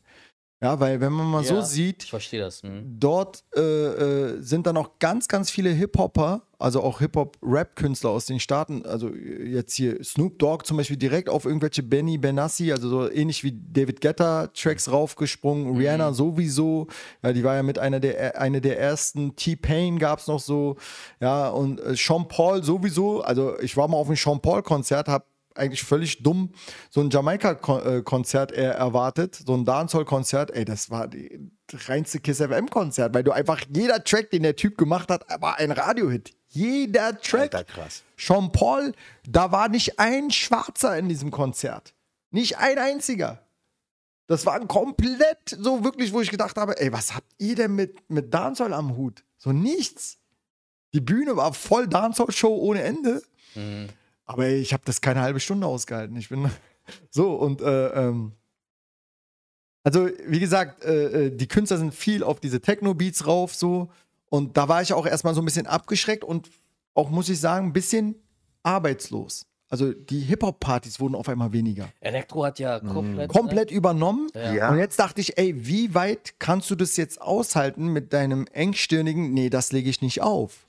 [0.65, 2.63] Ja, weil wenn man mal so Ja, sieht, verstehe das.
[2.63, 2.97] Hm.
[2.99, 8.41] dort äh, äh, sind dann auch ganz, ganz viele Hip-Hopper, also auch Hip-Hop-Rap-Künstler aus den
[8.41, 13.11] Staaten, also jetzt hier Snoop Dogg zum Beispiel direkt auf irgendwelche Benny Benassi, also so
[13.11, 16.87] ähnlich wie David Guetta Tracks raufgesprungen, Rihanna sowieso,
[17.23, 20.77] ja, die war ja mit einer der, eine der ersten, T-Pain gab es noch so,
[21.21, 25.27] ja, und äh, Sean Paul sowieso, also ich war mal auf einem Sean Paul-Konzert, hab
[25.55, 26.51] eigentlich völlig dumm
[26.91, 30.51] so ein Jamaika-Konzert eher erwartet, so ein Dancehall-Konzert.
[30.51, 34.77] Ey, das war die reinste Kiss FM-Konzert, weil du einfach jeder Track, den der Typ
[34.77, 36.35] gemacht hat, war ein Radiohit.
[36.49, 37.55] Jeder Track.
[37.55, 38.03] Alter, krass.
[38.17, 38.93] Sean Paul,
[39.29, 41.95] da war nicht ein Schwarzer in diesem Konzert.
[42.31, 43.41] Nicht ein einziger.
[44.27, 48.09] Das war komplett so wirklich, wo ich gedacht habe, ey, was habt ihr denn mit,
[48.09, 49.25] mit Dancehall am Hut?
[49.37, 50.19] So nichts.
[50.95, 53.23] Die Bühne war voll Dancehall-Show ohne Ende.
[53.55, 53.89] Hm.
[54.27, 56.17] Aber ich habe das keine halbe Stunde ausgehalten.
[56.17, 56.51] Ich bin
[57.11, 58.33] so und äh, ähm,
[59.83, 63.91] also wie gesagt, äh, äh, die Künstler sind viel auf diese Techno-Beats rauf so
[64.31, 66.51] und da war ich auch erstmal so ein bisschen abgeschreckt und
[66.95, 68.15] auch muss ich sagen ein bisschen
[68.63, 69.47] arbeitslos.
[69.69, 71.89] Also die Hip-Hop-Partys wurden auf einmal weniger.
[72.01, 73.29] Elektro hat ja komplett.
[73.29, 74.29] Komplett übernommen.
[74.35, 74.71] Ja.
[74.71, 79.33] Und jetzt dachte ich, ey, wie weit kannst du das jetzt aushalten mit deinem engstirnigen,
[79.33, 80.67] nee, das lege ich nicht auf.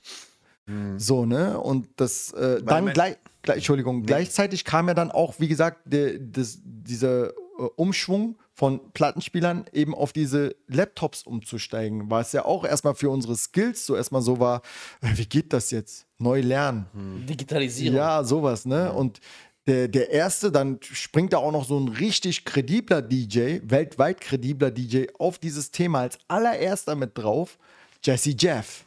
[0.96, 1.60] So, ne?
[1.60, 6.18] Und das äh, dann gleich, gleich, Entschuldigung, gleichzeitig kam ja dann auch, wie gesagt, der,
[6.18, 7.32] das, dieser äh,
[7.76, 13.36] Umschwung von Plattenspielern eben auf diese Laptops umzusteigen, weil es ja auch erstmal für unsere
[13.36, 14.62] Skills so erstmal so war,
[15.02, 16.06] äh, wie geht das jetzt?
[16.18, 16.86] Neu lernen.
[17.28, 17.96] Digitalisierung.
[17.96, 18.92] Ja, sowas, ne?
[18.92, 19.20] Und
[19.66, 24.70] der, der erste, dann springt da auch noch so ein richtig kredibler DJ, weltweit kredibler
[24.70, 27.58] DJ auf dieses Thema als allererster mit drauf,
[28.02, 28.85] Jesse Jeff.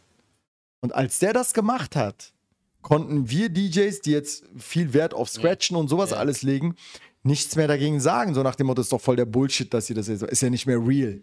[0.82, 2.34] Und als der das gemacht hat,
[2.82, 6.18] konnten wir DJs, die jetzt viel Wert auf Scratchen und sowas Ja.
[6.18, 6.76] alles legen,
[7.24, 8.34] nichts mehr dagegen sagen.
[8.34, 10.50] So nach dem Motto, ist doch voll der Bullshit, dass ihr das jetzt, ist ja
[10.50, 11.22] nicht mehr real.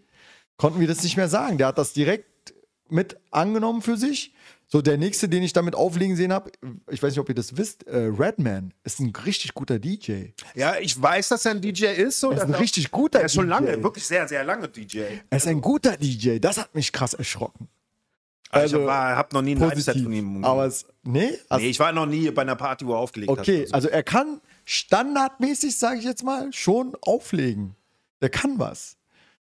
[0.57, 1.57] Konnten wir das nicht mehr sagen.
[1.57, 2.53] Der hat das direkt
[2.89, 4.33] mit angenommen für sich.
[4.69, 6.51] So, der nächste, den ich damit auflegen sehen habe,
[6.89, 10.31] ich weiß nicht, ob ihr das wisst, äh, Redman ist ein richtig guter DJ.
[10.55, 12.19] Ja, ich weiß, dass er ein DJ ist.
[12.19, 13.49] So, Er ist ein richtig guter Er ist schon DJ.
[13.49, 14.99] lange, wirklich sehr, sehr lange DJ.
[15.29, 16.39] Er ist ein guter DJ.
[16.39, 17.69] Das hat mich krass erschrocken.
[18.49, 20.43] Also, Also, ich habe noch nie ein Live-Set von ihm.
[20.45, 23.31] Aber es, nee, also, nee, ich war noch nie bei einer Party, wo er aufgelegt
[23.31, 23.39] hat.
[23.39, 23.73] okay, oder so.
[23.73, 27.75] also er kann standardmäßig, sage ich jetzt mal, schon auflegen.
[28.21, 28.97] Der kann was.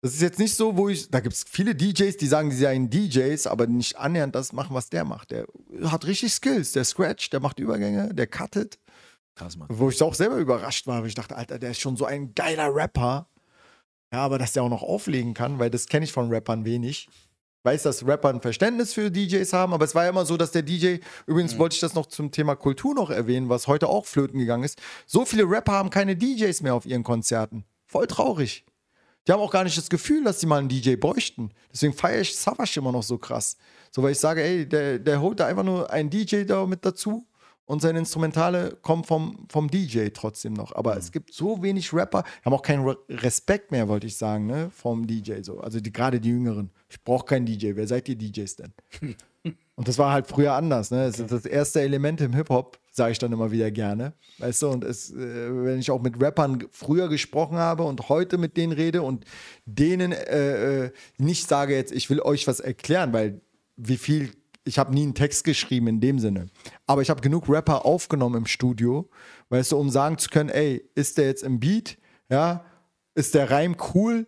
[0.02, 2.56] Das ist jetzt nicht so, wo ich, da gibt es viele DJs, die sagen, die
[2.56, 5.30] seien DJs, aber nicht annähernd das machen, was der macht.
[5.30, 5.46] Der
[5.84, 8.78] hat richtig Skills, der scratcht, der macht Übergänge, der cuttet.
[9.34, 9.68] Krass, Mann.
[9.70, 12.34] Wo ich auch selber überrascht war, weil ich dachte, Alter, der ist schon so ein
[12.34, 13.26] geiler Rapper.
[14.12, 17.08] Ja, aber dass der auch noch auflegen kann, weil das kenne ich von Rappern wenig.
[17.60, 20.38] Ich weiß, dass Rapper ein Verständnis für DJs haben, aber es war ja immer so,
[20.38, 20.96] dass der DJ,
[21.26, 24.64] übrigens wollte ich das noch zum Thema Kultur noch erwähnen, was heute auch flöten gegangen
[24.64, 24.80] ist.
[25.04, 27.66] So viele Rapper haben keine DJs mehr auf ihren Konzerten.
[27.84, 28.64] Voll traurig.
[29.28, 31.50] Die haben auch gar nicht das Gefühl, dass sie mal einen DJ bräuchten.
[31.70, 33.58] Deswegen feiere ich Savage immer noch so krass.
[33.90, 36.86] So, weil ich sage, ey, der, der holt da einfach nur einen DJ da mit
[36.86, 37.26] dazu
[37.70, 40.74] und seine Instrumentale kommen vom, vom DJ trotzdem noch.
[40.74, 44.46] Aber es gibt so wenig Rapper, haben auch keinen Re Respekt mehr, wollte ich sagen,
[44.46, 45.60] ne, vom DJ so.
[45.60, 46.70] Also die, gerade die Jüngeren.
[46.88, 47.76] Ich brauche keinen DJ.
[47.76, 48.74] Wer seid ihr DJs denn?
[49.76, 51.06] Und das war halt früher anders, ne?
[51.06, 54.14] Das ist das erste Element im Hip-Hop, sage ich dann immer wieder gerne.
[54.38, 58.36] Weißt du, und es, äh, wenn ich auch mit Rappern früher gesprochen habe und heute
[58.36, 59.24] mit denen rede und
[59.64, 63.40] denen äh, äh, nicht sage jetzt, ich will euch was erklären, weil
[63.76, 64.32] wie viel,
[64.64, 66.48] ich habe nie einen Text geschrieben in dem Sinne.
[66.86, 69.08] Aber ich habe genug Rapper aufgenommen im Studio,
[69.48, 71.98] weißt du, um sagen zu können, ey, ist der jetzt im Beat?
[72.28, 72.64] Ja,
[73.14, 74.26] ist der Reim cool?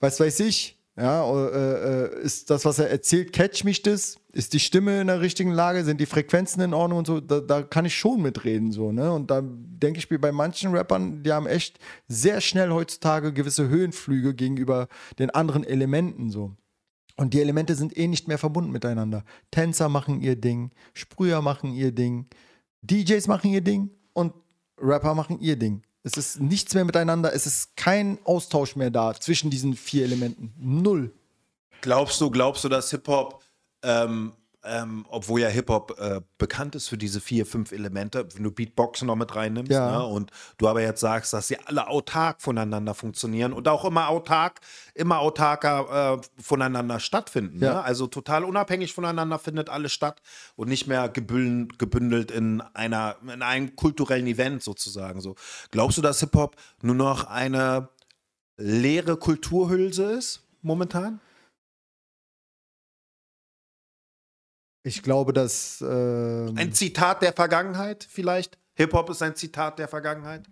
[0.00, 0.78] Was weiß ich?
[0.96, 4.16] Ja, äh, äh, ist das, was er erzählt, catch mich das?
[4.32, 5.82] Ist die Stimme in der richtigen Lage?
[5.82, 7.20] Sind die Frequenzen in Ordnung und so?
[7.20, 9.12] Da, da kann ich schon mitreden, so, ne?
[9.12, 13.68] Und da denke ich mir bei manchen Rappern, die haben echt sehr schnell heutzutage gewisse
[13.68, 14.86] Höhenflüge gegenüber
[15.18, 16.52] den anderen Elementen, so.
[17.16, 19.24] Und die Elemente sind eh nicht mehr verbunden miteinander.
[19.50, 22.26] Tänzer machen ihr Ding, Sprüher machen ihr Ding,
[22.82, 24.34] DJs machen ihr Ding und
[24.78, 25.82] Rapper machen ihr Ding.
[26.02, 30.52] Es ist nichts mehr miteinander, es ist kein Austausch mehr da zwischen diesen vier Elementen.
[30.58, 31.12] Null.
[31.80, 33.42] Glaubst du, glaubst du, dass Hip-Hop,
[33.82, 34.32] ähm,
[34.64, 39.06] ähm, obwohl ja Hip-Hop äh, bekannt ist für diese vier, fünf Elemente, wenn du Beatboxen
[39.06, 39.98] noch mit reinnimmst, Ja.
[39.98, 44.08] ne, und du aber jetzt sagst, dass sie alle autark voneinander funktionieren und auch immer
[44.08, 44.60] autark,
[44.94, 47.62] immer autarker äh, voneinander stattfinden.
[47.62, 47.74] Ja.
[47.74, 47.82] Ne?
[47.84, 50.22] Also total unabhängig voneinander findet alles statt
[50.56, 55.20] und nicht mehr gebündelt, gebündelt in einer, in einem kulturellen Event sozusagen.
[55.20, 55.34] So.
[55.70, 57.88] Glaubst du, dass Hip-Hop nur noch eine
[58.56, 61.20] leere Kulturhülse ist momentan?
[64.84, 65.80] Ich glaube, dass.
[65.80, 68.58] ähm, Ein Zitat der Vergangenheit vielleicht?
[68.74, 70.48] Hip-Hop ist ein Zitat der Vergangenheit?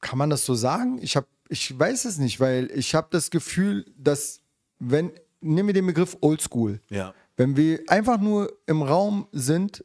[0.00, 0.98] kann man das so sagen?
[1.00, 4.40] Ich, hab, ich weiß es nicht, weil ich habe das Gefühl, dass,
[4.78, 5.12] wenn.
[5.44, 6.80] Nehmen wir den Begriff Oldschool.
[6.88, 7.14] Ja.
[7.36, 9.84] Wenn wir einfach nur im Raum sind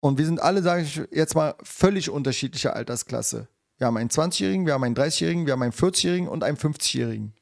[0.00, 3.48] und wir sind alle, sage ich jetzt mal, völlig unterschiedliche Altersklasse.
[3.76, 7.34] Wir haben einen 20-Jährigen, wir haben einen 30-Jährigen, wir haben einen 40-Jährigen und einen 50-Jährigen.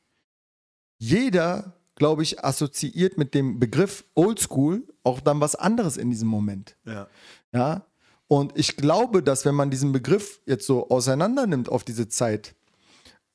[0.98, 6.74] Jeder, glaube ich, assoziiert mit dem Begriff Oldschool auch dann was anderes in diesem Moment.
[6.86, 7.08] Ja.
[7.52, 7.84] Ja.
[8.26, 12.54] Und ich glaube, dass wenn man diesen Begriff jetzt so auseinander nimmt auf diese Zeit,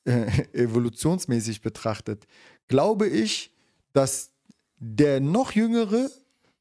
[0.04, 2.26] äh, evolutionsmäßig betrachtet,
[2.66, 3.52] glaube ich,
[3.92, 4.32] dass
[4.78, 6.10] der noch jüngere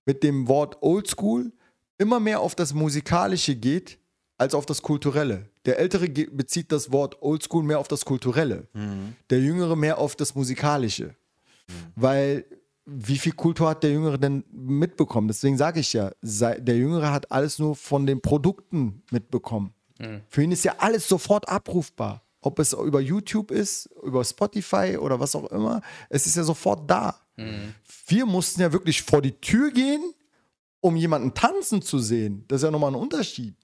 [0.06, 1.52] mit dem Wort Oldschool
[1.98, 3.98] immer mehr auf das Musikalische geht
[4.38, 5.50] als auf das Kulturelle.
[5.66, 8.68] Der Ältere bezieht das Wort Oldschool mehr auf das Kulturelle,
[9.32, 11.16] der Jüngere mehr auf das Musikalische.
[11.96, 12.46] Weil
[12.86, 15.28] wie viel Kultur hat der Jüngere denn mitbekommen?
[15.28, 19.74] Deswegen sage ich ja, der Jüngere hat alles nur von den Produkten mitbekommen.
[20.28, 22.22] Für ihn ist ja alles sofort abrufbar.
[22.42, 26.90] Ob es über YouTube ist, über Spotify oder was auch immer, es ist ja sofort
[26.90, 27.20] da.
[28.08, 30.14] Wir mussten ja wirklich vor die Tür gehen
[30.86, 33.56] um jemanden tanzen zu sehen, das ist ja nochmal ein Unterschied.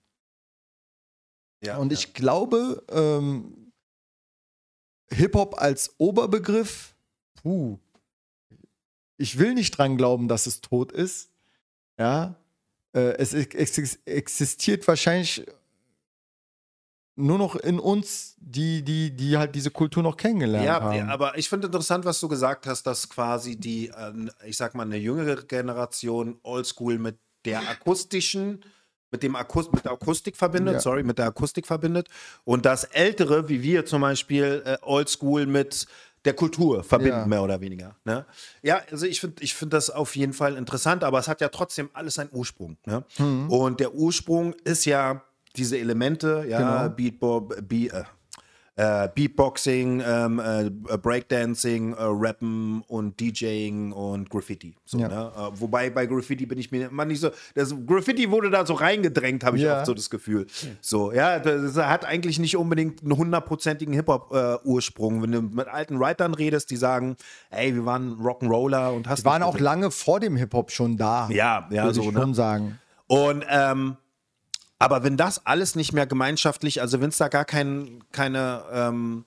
[1.63, 1.99] Ja, Und ja.
[1.99, 3.71] ich glaube, ähm,
[5.11, 6.95] Hip-Hop als Oberbegriff,
[7.35, 7.77] puh,
[9.21, 11.29] ich will nicht dran glauben, dass es tot ist.
[11.97, 12.35] Ja,
[12.93, 15.45] äh, es ex existiert wahrscheinlich
[17.15, 21.09] nur noch in uns, die, die, die halt diese Kultur noch kennengelernt Ja, haben.
[21.09, 24.13] aber ich finde interessant, was du gesagt hast, dass quasi die, äh,
[24.45, 28.63] ich sag mal, eine jüngere Generation Oldschool mit der akustischen,
[29.11, 30.79] mit dem Akus mit der Akustik verbindet, Ja.
[30.79, 32.07] sorry, mit der Akustik verbindet
[32.45, 35.85] und das Ältere, wie wir zum Beispiel, äh, Oldschool mit
[36.25, 37.25] der Kultur verbinden, Ja.
[37.25, 37.95] mehr oder weniger.
[38.05, 38.25] Ne?
[38.61, 41.49] Ja, also ich finde ich find das auf jeden Fall interessant, aber es hat ja
[41.49, 42.77] trotzdem alles einen Ursprung.
[42.85, 43.03] Ne?
[43.17, 43.49] Mhm.
[43.49, 45.23] Und der Ursprung ist ja
[45.55, 46.95] diese Elemente, ja, Genau.
[46.95, 48.03] Beatbo Be äh,
[48.77, 54.75] äh, Beatboxing, ähm, äh, Breakdancing, äh, Rappen und DJing und Graffiti.
[54.85, 55.07] So, Ja.
[55.09, 55.31] ne?
[55.35, 57.31] äh, wobei bei Graffiti bin ich mir immer nicht so.
[57.53, 59.77] Das Graffiti wurde da so reingedrängt, habe ich Ja.
[59.77, 60.47] oft so das Gefühl.
[60.79, 65.21] So, ja, das hat eigentlich nicht unbedingt einen hundertprozentigen Hip-Hop-Ursprung.
[65.21, 67.17] Wenn du mit alten Writern redest, die sagen,
[67.49, 71.27] ey, wir waren Rock'n'Roller und hast Die waren auch lange vor dem Hip-Hop schon da.
[71.29, 72.21] Ja, ja, würde so, ich ne?
[72.21, 72.79] schon sagen.
[73.07, 73.97] Und ähm,
[74.81, 79.25] aber wenn das alles nicht mehr gemeinschaftlich, also wenn es da gar kein, keine, ähm,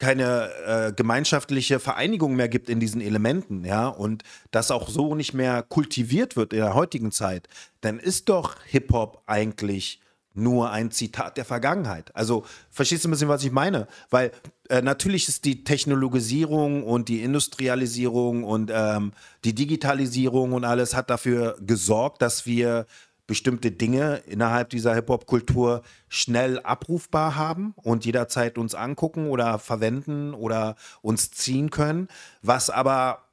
[0.00, 5.32] keine äh, gemeinschaftliche Vereinigung mehr gibt in diesen Elementen, ja, und das auch so nicht
[5.32, 7.48] mehr kultiviert wird in der heutigen Zeit,
[7.80, 10.00] dann ist doch Hip-Hop eigentlich
[10.34, 12.14] nur ein Zitat der Vergangenheit.
[12.16, 13.86] Also verstehst du ein bisschen, was ich meine?
[14.10, 14.32] Weil
[14.68, 19.12] äh, natürlich ist die Technologisierung und die Industrialisierung und ähm,
[19.44, 22.86] die Digitalisierung und alles hat dafür gesorgt, dass wir
[23.28, 30.76] bestimmte Dinge innerhalb dieser Hip-Hop-Kultur schnell abrufbar haben und jederzeit uns angucken oder verwenden oder
[31.02, 32.08] uns ziehen können.
[32.42, 33.28] Was aber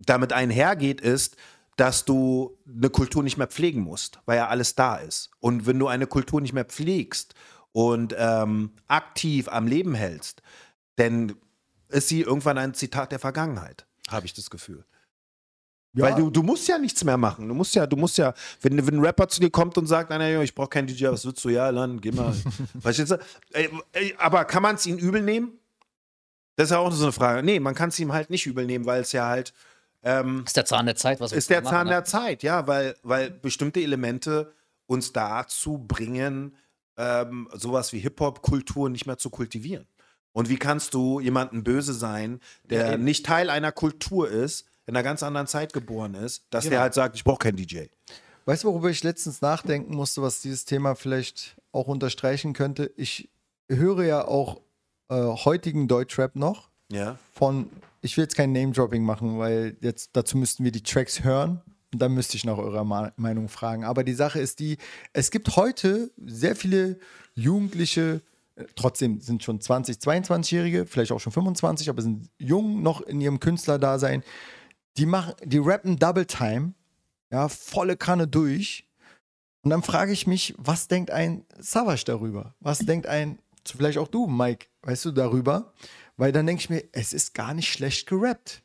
[0.00, 1.36] damit einhergeht, ist,
[1.76, 5.30] dass du eine Kultur nicht mehr pflegen musst, weil ja alles da ist.
[5.40, 7.34] Und wenn du eine Kultur nicht mehr pflegst
[7.72, 10.42] und ähm, aktiv am Leben hältst,
[10.96, 11.34] dann
[11.88, 14.86] ist sie irgendwann ein Zitat der Vergangenheit, habe ich das Gefühl.
[15.94, 17.48] Weil du, du musst ja nichts mehr machen.
[17.48, 20.10] Du musst ja, du musst ja, wenn, wenn ein Rapper zu dir kommt und sagt,
[20.10, 21.48] nein, nein, ich brauche keinen DJ, was willst du?
[21.48, 22.34] Ja, dann geh mal.
[22.80, 23.18] Verstehst du?
[23.52, 25.58] Ey, ey, aber kann man es ihm übel nehmen?
[26.56, 27.42] Das ist ja auch so eine Frage.
[27.42, 29.54] Nee, man kann es ihm halt nicht übel nehmen, weil es ja halt
[30.02, 33.30] ähm, Ist der Zahn der Zeit, was ist der Zahn der Zeit, ja, weil, weil
[33.30, 34.52] bestimmte Elemente
[34.86, 36.56] uns dazu bringen,
[36.96, 39.86] ähm, sowas wie Hip-Hop-Kultur nicht mehr zu kultivieren.
[40.32, 44.96] Und wie kannst du jemanden böse sein, der Ja, nicht Teil einer Kultur ist, in
[44.96, 46.72] einer ganz anderen Zeit geboren ist, dass Genau.
[46.72, 47.82] der halt sagt, ich brauche keinen DJ.
[48.46, 52.90] Weißt du, worüber ich letztens nachdenken musste, was dieses Thema vielleicht auch unterstreichen könnte?
[52.96, 53.28] Ich
[53.68, 54.62] höre ja auch
[55.10, 57.18] äh, heutigen Deutschrap noch Ja.
[57.34, 57.68] von,
[58.00, 61.60] ich will jetzt kein Name-Dropping machen, weil jetzt dazu müssten wir die Tracks hören
[61.92, 63.84] und dann müsste ich nach eurer Ma Meinung fragen.
[63.84, 64.78] Aber die Sache ist die,
[65.12, 66.98] es gibt heute sehr viele
[67.34, 68.22] Jugendliche,
[68.56, 73.20] äh, trotzdem sind schon 20, 22-Jährige, vielleicht auch schon 25, aber sind jung noch in
[73.20, 74.22] ihrem Künstlerdasein,
[74.98, 76.74] die machen, die rappen Double Time,
[77.30, 78.86] ja, volle Kanne durch.
[79.62, 82.54] Und dann frage ich mich, was denkt ein Savage darüber?
[82.60, 85.72] Was denkt ein, vielleicht auch du, Mike, weißt du, darüber?
[86.16, 88.62] Weil dann denke ich mir, es ist gar nicht schlecht gerappt.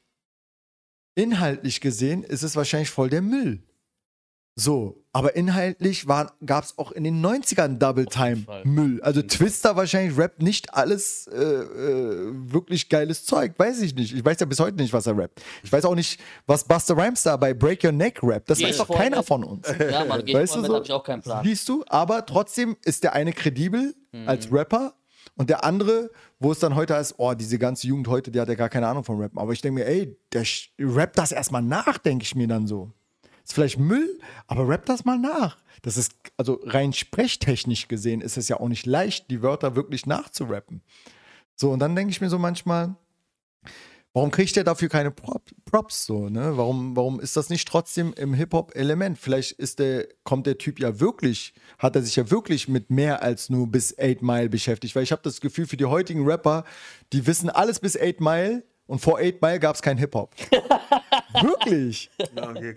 [1.16, 3.62] Inhaltlich gesehen ist es wahrscheinlich voll der Müll.
[4.56, 8.46] So, aber inhaltlich gab es auch in den 90ern Double Time.
[8.64, 9.02] Müll.
[9.02, 13.54] Also Twister wahrscheinlich rappt nicht alles äh, äh, wirklich geiles Zeug.
[13.58, 14.14] Weiß ich nicht.
[14.14, 15.42] Ich weiß ja bis heute nicht, was er rappt.
[15.64, 18.48] Ich weiß auch nicht, was Buster Rhymes da bei Break Your Neck rappt.
[18.52, 19.26] Das Geh weiß ich doch keiner mit.
[19.26, 19.68] von uns.
[19.80, 20.76] Ja, Mann, geh ich Weißt voll du mit, so?
[20.78, 21.44] hab ich auch keinen Plan.
[21.44, 24.30] Siehst du, aber trotzdem ist der eine kredibel Mhm.
[24.30, 24.94] als Rapper
[25.36, 28.48] und der andere, wo es dann heute heißt, oh, diese ganze Jugend heute, die hat
[28.48, 29.40] ja gar keine Ahnung vom Rappen.
[29.40, 30.44] Aber ich denke mir, ey, der
[30.80, 32.92] rappt das erstmal nach, denke ich mir dann so.
[33.44, 35.58] Ist vielleicht Müll, aber rappt das mal nach.
[35.82, 40.06] Das ist, also rein sprechtechnisch gesehen, ist es ja auch nicht leicht, die Wörter wirklich
[40.06, 40.82] nachzurappen.
[41.56, 42.96] So, und dann denke ich mir so manchmal,
[44.14, 46.56] warum kriegt der dafür keine Prop, Props so, ne?
[46.56, 49.18] Warum, warum ist das nicht trotzdem im Hip-Hop-Element?
[49.18, 53.22] Vielleicht ist der, kommt der Typ ja wirklich, hat er sich ja wirklich mit mehr
[53.22, 54.96] als nur bis 8 Mile beschäftigt.
[54.96, 56.64] Weil ich habe das Gefühl, für die heutigen Rapper,
[57.12, 60.34] die wissen alles bis 8 Mile und vor 8 Mile gab es kein Hip-Hop.
[61.42, 62.10] wirklich.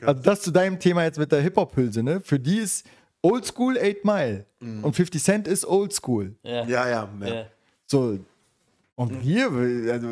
[0.06, 2.20] Also das zu deinem Thema jetzt mit der Hip-Hop-Hülse, ne?
[2.20, 2.86] Für die ist
[3.22, 6.34] Oldschool 8 Mile und 50 Cent ist Oldschool.
[6.42, 6.64] Ja.
[6.64, 7.08] Ja, ja.
[7.20, 7.26] ja.
[7.26, 7.46] Ja.
[7.86, 8.18] So.
[8.94, 9.50] Und wir,
[9.92, 10.08] also,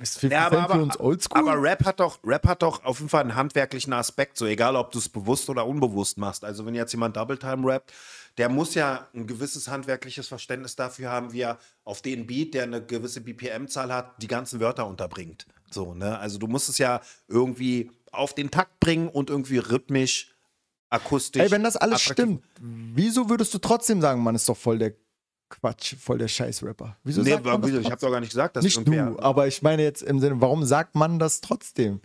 [0.00, 1.38] ist 50 Ja, aber, Cent für aber, uns Oldschool?
[1.40, 4.74] aber Rap hat doch, Rap hat doch auf jeden Fall einen handwerklichen Aspekt, so egal
[4.74, 6.44] ob du es bewusst oder unbewusst machst.
[6.44, 7.92] Also wenn jetzt jemand Double Time rappt,
[8.36, 12.64] der muss ja ein gewisses handwerkliches Verständnis dafür haben, wie er auf den Beat, der
[12.64, 15.46] eine gewisse BPM-Zahl hat, die ganzen Wörter unterbringt.
[15.70, 16.18] So, ne?
[16.18, 20.34] Also du musst es ja irgendwie auf den Takt bringen und irgendwie rhythmisch,
[20.90, 21.42] akustisch.
[21.42, 22.24] Ey, wenn das alles attraktiv.
[22.24, 22.44] stimmt,
[22.94, 24.94] wieso würdest du trotzdem sagen, man ist doch voll der
[25.48, 26.96] Quatsch, voll der Scheiß-Rapper?
[27.04, 29.46] Wieso Nee, sagt man das ich habe doch gar nicht gesagt, dass Nicht du, aber
[29.46, 32.00] ich meine jetzt im Sinne, warum sagt man das trotzdem?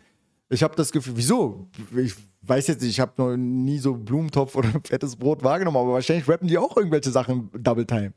[0.49, 1.69] Ich habe das Gefühl, wieso?
[1.95, 5.93] Ich weiß jetzt nicht, ich habe noch nie so Blumentopf oder fettes Brot wahrgenommen, aber
[5.93, 8.13] wahrscheinlich rappen die auch irgendwelche Sachen Double Time.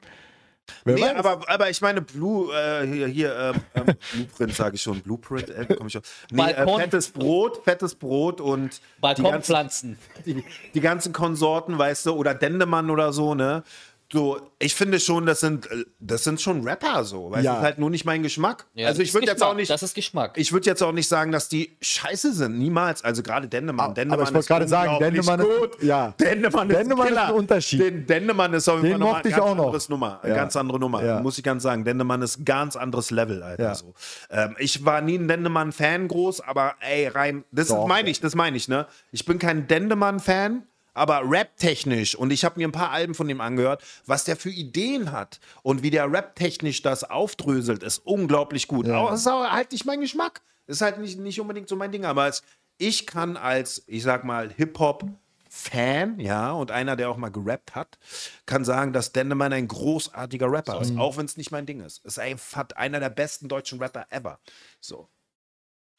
[0.84, 1.16] Wer Nee, weiß?
[1.16, 5.50] aber, aber ich meine, Blue, äh, hier, hier ähm, ähm, Blueprint sage ich schon, Blueprint,
[5.50, 6.02] äh, komm ich schon.
[6.30, 9.98] Nee, äh, fettes Brot, fettes Brot und die ganzen, Balkonpflanzen.
[10.24, 13.62] die, die ganzen Konsorten, weißt du, oder Dendemann oder so, ne?
[14.14, 17.42] So, ich finde schon, das sind, äh, das sind schon Rapper so, du, Ja.
[17.54, 18.64] das ist halt nur nicht mein Geschmack.
[18.74, 20.38] Ja, also das ich ist würde jetzt Geschmack, auch nicht, Das ist Geschmack.
[20.38, 23.02] ich würde jetzt auch nicht sagen, dass die scheiße sind, niemals.
[23.02, 23.86] Also gerade Dendemann.
[23.86, 25.82] Aber Dendemann ich wollte ist gerade sagen, Dendemann ist- gut.
[25.82, 26.14] ja.
[26.20, 27.26] Dendemann ist, Dendemann ist Killer.
[27.26, 27.80] ein Unterschied.
[27.80, 29.64] Den Dendemann ist auf jeden Den Fall nochmal eine ich ganz auch noch.
[29.64, 30.20] anderes Nummer.
[30.22, 30.34] Ja.
[30.36, 31.20] Ganz andere Nummer, Ja.
[31.20, 31.84] muss ich ganz sagen.
[31.84, 33.62] Dendemann ist ein ganz anderes Level, Alter.
[33.64, 33.74] Ja.
[33.74, 33.94] So.
[34.30, 38.56] Ähm, ich war nie ein Dendemann-Fan groß, aber ey, rein, das meine ich, das meine
[38.56, 38.86] ich, ne?
[39.10, 40.62] Ich bin kein Dendemann-Fan.
[40.94, 44.50] Aber rap-technisch, und ich habe mir ein paar Alben von ihm angehört, was der für
[44.50, 48.86] Ideen hat und wie der rap-technisch das aufdröselt, ist unglaublich gut.
[48.86, 49.10] Ja.
[49.10, 50.42] Das ist aber halt nicht mein Geschmack.
[50.66, 52.04] Ist halt nicht, nicht unbedingt so mein Ding.
[52.04, 52.42] Aber es,
[52.78, 57.98] ich kann als, ich sag mal, Hip-Hop-Fan, ja, und einer, der auch mal gerappt hat,
[58.46, 62.04] kann sagen, dass Dendemann ein großartiger Rapper ist, auch wenn es nicht mein Ding ist.
[62.04, 64.38] Ist einfach einer der besten deutschen Rapper ever.
[64.80, 65.08] So.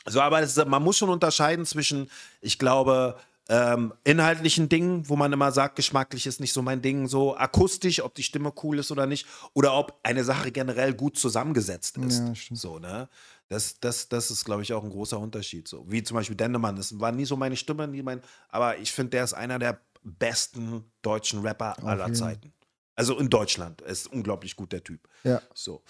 [0.08, 2.10] So, aber ist, man muss schon unterscheiden zwischen,
[2.40, 3.18] ich glaube,
[3.48, 8.02] ähm, inhaltlichen Dingen, wo man immer sagt, geschmacklich ist nicht so mein Ding, so akustisch,
[8.02, 12.20] ob die Stimme cool ist oder nicht, oder ob eine Sache generell gut zusammengesetzt ist.
[12.20, 12.56] Ja.
[12.56, 13.08] So, ne?
[13.48, 15.68] Das, das, das ist, glaube ich, auch ein großer Unterschied.
[15.68, 15.86] So.
[15.88, 16.76] Wie zum Beispiel Dendemann.
[16.76, 19.80] Das war nie so meine Stimme, nie mein, aber ich finde, der ist einer der
[20.02, 22.16] besten deutschen Rapper aller jeden.
[22.16, 22.54] Zeiten.
[22.96, 23.82] Also in Deutschland.
[23.82, 25.08] Er ist unglaublich gut, der Typ.
[25.24, 25.42] Ja.
[25.54, 25.84] So.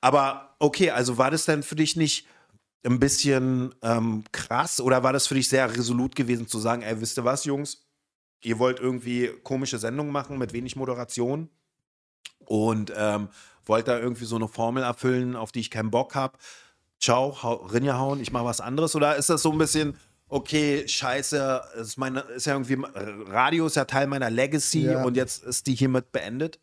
[0.00, 2.26] Aber okay, also war das denn für dich nicht
[2.84, 7.00] ein bisschen ähm, krass oder war das für dich sehr resolut gewesen zu sagen, ey,
[7.00, 7.86] wisst ihr was, Jungs?
[8.42, 11.48] Ihr wollt irgendwie komische Sendungen machen mit wenig Moderation
[12.44, 13.28] und ähm,
[13.64, 16.36] wollt da irgendwie so eine Formel erfüllen, auf die ich keinen Bock habe.
[17.00, 18.94] Ciao, hau, Rinja hauen, ich mache was anderes.
[18.94, 19.96] Oder ist das so ein bisschen,
[20.28, 22.76] okay, scheiße, ist, meine, ist ja irgendwie,
[23.30, 25.04] Radio ist ja Teil meiner Legacy Ja.
[25.04, 26.60] und jetzt ist die hiermit beendet?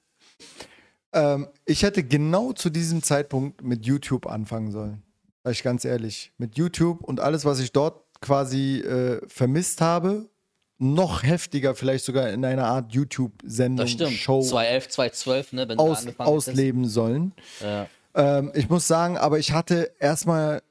[1.14, 5.02] Ähm, ich hätte genau zu diesem Zeitpunkt mit YouTube anfangen sollen.
[5.44, 6.32] Sag ich ganz ehrlich.
[6.38, 10.30] Mit YouTube und alles, was ich dort quasi äh, vermisst habe,
[10.78, 14.14] noch heftiger, vielleicht sogar in einer Art YouTube-Sendung, Das stimmt.
[14.14, 17.34] Show 2011, 2012, ne, wenn du aus, angefangen ausleben sollen.
[17.62, 17.88] Ja.
[18.16, 20.62] Ähm, ich muss sagen, aber ich hatte erstmal,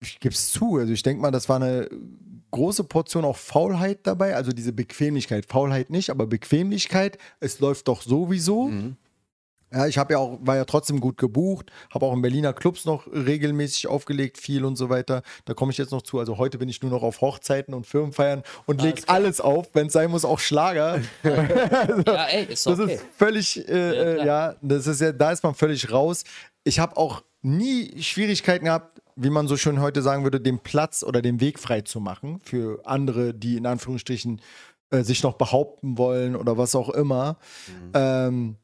[0.00, 1.88] ich gebe es zu, also ich denke mal, das war eine
[2.50, 5.44] große Portion auch Faulheit dabei, also diese Bequemlichkeit.
[5.46, 7.18] Faulheit nicht, aber Bequemlichkeit.
[7.40, 8.70] Es läuft doch sowieso.
[9.74, 12.84] Ja, ich habe ja auch, war ja trotzdem gut gebucht, habe auch in Berliner Clubs
[12.84, 15.22] noch regelmäßig aufgelegt, viel und so weiter.
[15.46, 16.18] Da komme ich jetzt noch zu.
[16.18, 19.88] Also heute bin ich nur noch auf Hochzeiten und Firmenfeiern und leg Alles auf, wenn
[19.88, 21.00] es sein muss, auch Schlager.
[21.24, 22.94] ja, ey, ist Das okay.
[22.94, 24.26] ist völlig, äh, Ja, ja, klar.
[24.26, 26.24] ja, das ist ja, da ist man völlig raus.
[26.62, 31.02] Ich habe auch nie Schwierigkeiten gehabt, wie man so schön heute sagen würde, den Platz
[31.02, 34.40] oder den Weg frei zu machen für andere, die in Anführungsstrichen
[34.90, 37.36] äh, sich noch behaupten wollen oder was auch immer.
[37.92, 38.56] Ähm,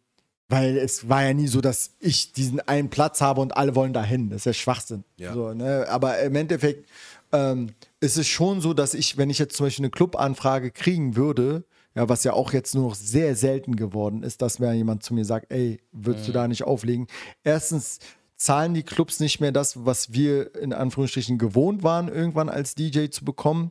[0.51, 3.93] weil es war ja nie so, dass ich diesen einen Platz habe und alle wollen
[3.93, 4.31] dahin.
[4.31, 5.05] Das ist ja Schwachsinn.
[5.17, 5.33] Ja.
[5.33, 5.87] So, ne?
[5.89, 6.89] Aber im Endeffekt
[7.33, 7.71] ähm,
[8.01, 11.65] ist es schon so, dass ich, wenn ich jetzt zum Beispiel eine Clubanfrage kriegen würde,
[11.95, 15.15] ja, was ja auch jetzt nur noch sehr selten geworden ist, dass mir jemand zu
[15.15, 17.07] mir sagt, ey, würdest du da nicht auflegen?
[17.45, 18.01] Erstens
[18.37, 23.09] zahlen die Clubs nicht mehr das, was wir in Anführungsstrichen gewohnt waren, irgendwann als DJ
[23.09, 23.71] zu bekommen.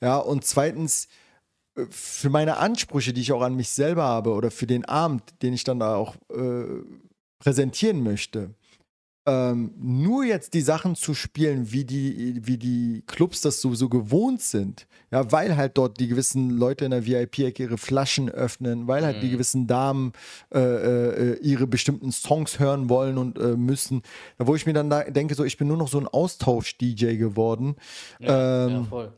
[0.00, 1.06] Ja, und zweitens,
[1.90, 5.52] für meine Ansprüche, die ich auch an mich selber habe oder für den Abend, den
[5.52, 6.64] ich dann da auch äh,
[7.38, 8.54] präsentieren möchte,
[9.26, 14.40] ähm, nur jetzt die Sachen zu spielen, wie die, wie die Clubs das sowieso gewohnt
[14.40, 19.04] sind, ja, weil halt dort die gewissen Leute in der VIP-Ecke ihre Flaschen öffnen, weil
[19.04, 20.12] halt die gewissen Damen
[20.54, 24.02] äh, äh, ihre bestimmten Songs hören wollen und äh, müssen,
[24.38, 27.74] wo ich mir dann da denke, so ich bin nur noch so ein Austausch-DJ geworden.
[28.20, 29.12] Ja, ähm, ja, voll.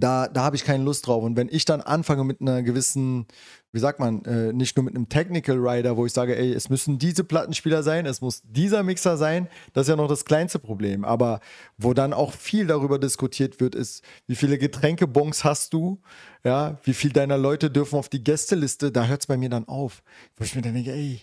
[0.00, 1.24] Da, da habe ich keine Lust drauf.
[1.24, 3.26] Und wenn ich dann anfange mit einer gewissen,
[3.72, 6.68] wie sagt man, äh, nicht nur mit einem Technical Rider, wo ich sage, ey, es
[6.68, 10.58] müssen diese Plattenspieler sein, es muss dieser Mixer sein, das ist ja noch das kleinste
[10.58, 11.04] Problem.
[11.04, 11.40] Aber
[11.78, 16.00] wo dann auch viel darüber diskutiert wird, ist, wie viele Getränkebons hast du?
[16.44, 18.92] Ja, wie viel deiner Leute dürfen auf die Gästeliste?
[18.92, 20.02] Da hört es bei mir dann auf.
[20.36, 21.20] Wo ich mir dann denke, ey,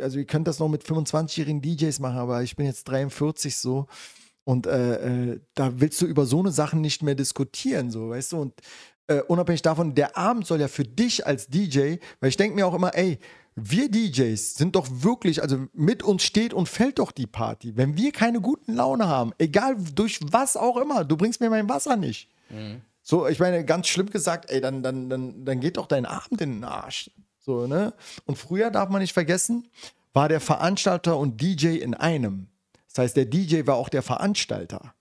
[0.00, 3.86] also ihr könnt das noch mit 25-jährigen DJs machen, aber ich bin jetzt 43 so.
[4.50, 4.94] Und äh,
[5.30, 8.38] äh, da willst du über so eine Sachen nicht mehr diskutieren, so, weißt du?
[8.38, 8.54] Und
[9.06, 12.66] äh, unabhängig davon, der Abend soll ja für dich als DJ, weil ich denke mir
[12.66, 13.20] auch immer, ey,
[13.54, 17.76] wir DJs sind doch wirklich, also mit uns steht und fällt doch die Party.
[17.76, 21.68] Wenn wir keine guten Laune haben, egal durch was auch immer, du bringst mir mein
[21.68, 22.28] Wasser nicht.
[22.48, 22.80] Mhm.
[23.02, 26.40] So, ich meine, ganz schlimm gesagt, ey, dann, dann, dann, dann geht doch dein Abend
[26.40, 27.08] in den Arsch.
[27.38, 27.94] So, ne?
[28.24, 29.68] Und früher darf man nicht vergessen,
[30.12, 32.49] war der Veranstalter und DJ in einem.
[32.92, 34.94] Das heißt, der DJ war auch der Veranstalter.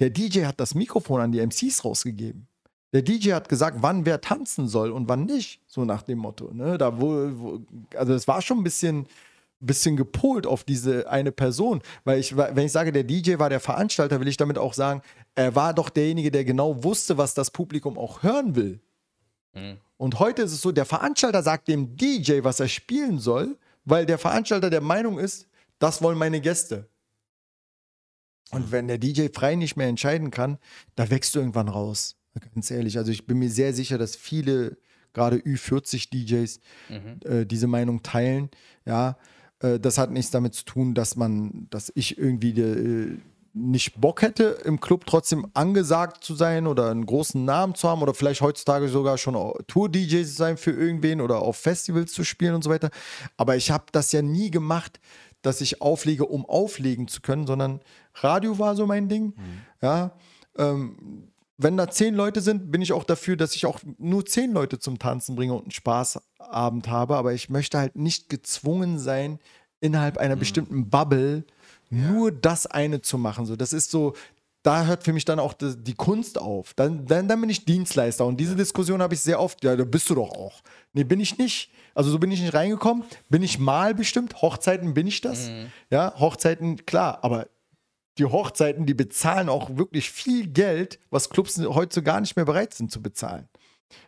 [0.00, 2.48] Der DJ hat das Mikrofon an die MCs rausgegeben.
[2.92, 6.52] Der DJ hat gesagt, wann wer tanzen soll und wann nicht, so nach dem Motto.
[6.52, 6.78] Ne?
[6.78, 7.60] Da wo,
[7.96, 9.06] also es war schon ein bisschen,
[9.60, 11.82] bisschen gepolt auf diese eine Person.
[12.04, 15.02] Weil ich, wenn ich sage, der DJ war der Veranstalter, will ich damit auch sagen,
[15.34, 18.80] er war doch derjenige, der genau wusste, was das Publikum auch hören will.
[19.54, 19.78] Mhm.
[19.96, 24.06] Und heute ist es so, der Veranstalter sagt dem DJ, was er spielen soll, weil
[24.06, 25.48] der Veranstalter der Meinung ist,
[25.78, 26.88] das wollen meine Gäste.
[28.50, 30.58] Und wenn der DJ frei nicht mehr entscheiden kann,
[30.96, 32.16] da wächst du irgendwann raus.
[32.54, 32.98] Ganz ehrlich.
[32.98, 34.76] Also ich bin mir sehr sicher, dass viele,
[35.12, 36.60] gerade Ü40-DJs,
[36.90, 37.20] Mhm.
[37.24, 38.50] äh, diese Meinung teilen.
[38.84, 39.16] Ja,
[39.60, 43.18] äh, das hat nichts damit zu tun, dass man, dass ich irgendwie äh,
[43.56, 48.02] nicht Bock hätte, im Club trotzdem angesagt zu sein oder einen großen Namen zu haben
[48.02, 49.34] oder vielleicht heutzutage sogar schon
[49.68, 52.90] Tour-DJs sein für irgendwen oder auf Festivals zu spielen und so weiter.
[53.36, 54.98] Aber ich habe das ja nie gemacht,
[55.42, 57.80] dass ich auflege, um auflegen zu können, sondern
[58.14, 59.34] Radio war so mein Ding.
[59.82, 60.12] Ja,
[60.56, 64.52] ähm, wenn da zehn Leute sind, bin ich auch dafür, dass ich auch nur zehn
[64.52, 67.16] Leute zum Tanzen bringe und einen Spaßabend habe.
[67.16, 69.38] Aber ich möchte halt nicht gezwungen sein,
[69.80, 71.44] innerhalb einer bestimmten Bubble
[71.90, 73.46] nur das eine zu machen.
[73.46, 74.14] So, das ist so,
[74.62, 76.74] da hört für mich dann auch die, die Kunst auf.
[76.74, 78.26] Dann, dann, dann bin ich Dienstleister.
[78.26, 79.62] Und diese Diskussion habe ich sehr oft.
[79.62, 80.62] Ja, da bist du doch auch.
[80.92, 81.70] Nee, bin ich nicht.
[81.94, 83.04] Also so bin ich nicht reingekommen.
[83.28, 84.40] Bin ich mal bestimmt.
[84.42, 85.50] Hochzeiten bin ich das.
[85.90, 87.18] Ja, Hochzeiten, klar.
[87.22, 87.46] Aber
[88.18, 92.74] die Hochzeiten, die bezahlen auch wirklich viel Geld, was Clubs heute gar nicht mehr bereit
[92.74, 93.48] sind zu bezahlen.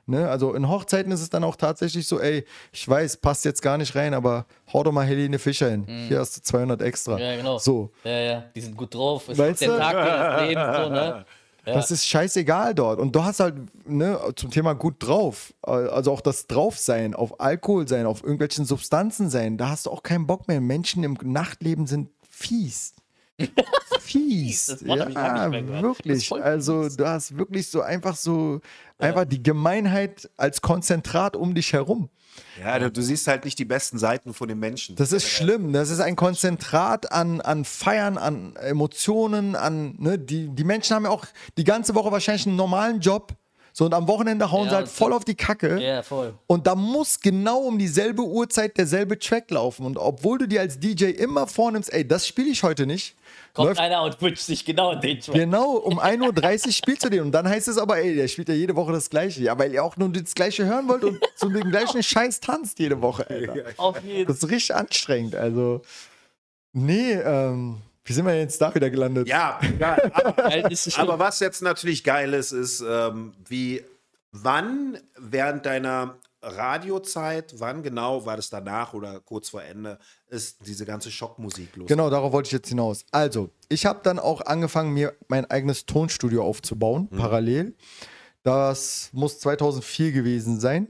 [0.07, 0.29] Ne?
[0.29, 3.79] Also in Hochzeiten ist es dann auch tatsächlich so, ey, ich weiß, passt jetzt gar
[3.79, 5.85] nicht rein, aber hau doch mal Helene Fischer hin.
[6.09, 7.19] Hier hast du 200 extra.
[7.19, 7.59] Ja, genau.
[7.59, 9.29] So, Ja, ja, die sind gut drauf.
[9.29, 9.79] Es Weißt ist der?
[9.79, 11.25] Tag ihres Lebens, so, ne?
[11.67, 11.75] Ja.
[11.75, 13.01] das ist scheißegal dort.
[13.01, 13.57] Und du hast halt,
[13.89, 19.31] ne, zum Thema gut drauf, also auch das Draufsein, auf Alkohol sein, auf irgendwelchen Substanzen
[19.31, 20.61] sein, da hast du auch keinen Bock mehr.
[20.61, 22.95] Menschen im Nachtleben sind fies.
[24.01, 24.79] fies.
[24.85, 26.33] Ja, wirklich.
[26.33, 28.61] Also du hast wirklich so einfach so,
[28.99, 32.09] einfach die Gemeinheit als Konzentrat um dich herum.
[32.61, 34.97] Ja, du, du siehst halt nicht die besten Seiten von den Menschen.
[34.97, 35.73] Das ist schlimm.
[35.73, 41.05] Das ist ein Konzentrat an, an Feiern, an Emotionen, an, ne, die, die Menschen haben
[41.05, 41.25] ja auch
[41.57, 43.33] die ganze Woche wahrscheinlich einen normalen Job.
[43.73, 45.79] So, und am Wochenende hauen Ja, sie halt voll auf die Kacke.
[45.79, 46.33] Ja, voll.
[46.47, 49.85] Und da muss genau um dieselbe Uhrzeit derselbe Track laufen.
[49.85, 53.17] Und obwohl du dir als DJ immer vornimmst, ey, das spiele ich heute nicht,
[53.57, 55.35] Kommt läuft einer und wünscht sich genau den Track.
[55.35, 57.23] genau um 1.30 Uhr spielst du den.
[57.23, 59.41] Und dann heißt es aber, ey, der spielt ja jede Woche das Gleiche.
[59.43, 62.79] Ja, weil ihr auch nur das Gleiche hören wollt und zu dem gleichen Scheiß tanzt
[62.79, 63.55] jede Woche, Alter.
[63.79, 65.35] Auf jeden Das ist richtig anstrengend.
[65.35, 65.81] Also,
[66.75, 69.27] nee, ähm, wie sind wir jetzt da wieder gelandet?
[69.27, 70.51] Ja, ja aber,
[70.97, 73.83] aber was jetzt natürlich geil ist, ist, ähm, wie,
[74.33, 76.15] wann während deiner
[76.47, 79.99] Radiozeit, wann genau, war das danach oder kurz vor Ende,
[80.29, 81.89] ist diese ganze Schockmusik los?
[81.89, 83.05] Genau, darauf wollte ich jetzt hinaus.
[83.11, 87.75] Also, ich habe dann auch angefangen, mir mein eigenes Tonstudio aufzubauen, parallel.
[88.43, 90.89] Das muss 2004 gewesen sein.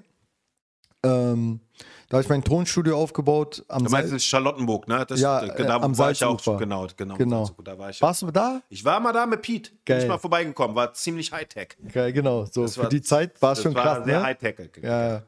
[1.03, 1.61] Ähm,
[2.09, 3.65] da habe ich mein Tonstudio aufgebaut.
[3.69, 5.05] Am Du meinst, ist Charlottenburg, ne?
[5.09, 6.59] Das, Ja, äh, da am war ich auch, Salzufer.
[6.59, 7.17] genau, genau.
[7.17, 7.45] Genau.
[7.45, 8.63] Salzburg, Da war ich, Warst du da?
[8.69, 10.03] ich war mal da mit Pete, bin Geil.
[10.03, 11.77] ich mal vorbeigekommen, war ziemlich Hightech.
[11.95, 12.45] Ja, genau.
[12.47, 14.05] So, Das für war- die Zeit war es schon war krass.
[14.05, 14.25] sehr ne?
[14.25, 14.57] Hightech.
[14.83, 15.23] Ja.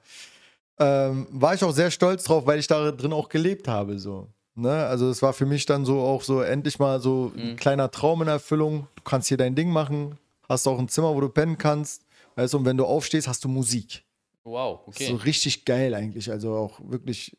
[0.80, 3.98] Ähm, war ich auch sehr stolz drauf, weil ich da drin auch gelebt habe.
[3.98, 4.28] So.
[4.54, 4.70] Ne?
[4.86, 8.22] Also es war für mich dann so auch so endlich mal so ein kleiner Traum
[8.22, 8.86] in Erfüllung.
[8.94, 10.18] Du kannst hier dein Ding machen,
[10.48, 12.02] hast auch ein Zimmer, wo du pennen kannst.
[12.36, 14.04] Weißt du, und wenn du aufstehst, hast du Musik.
[14.48, 15.08] Wow, okay.
[15.08, 16.30] So richtig geil eigentlich.
[16.30, 17.36] Also auch wirklich,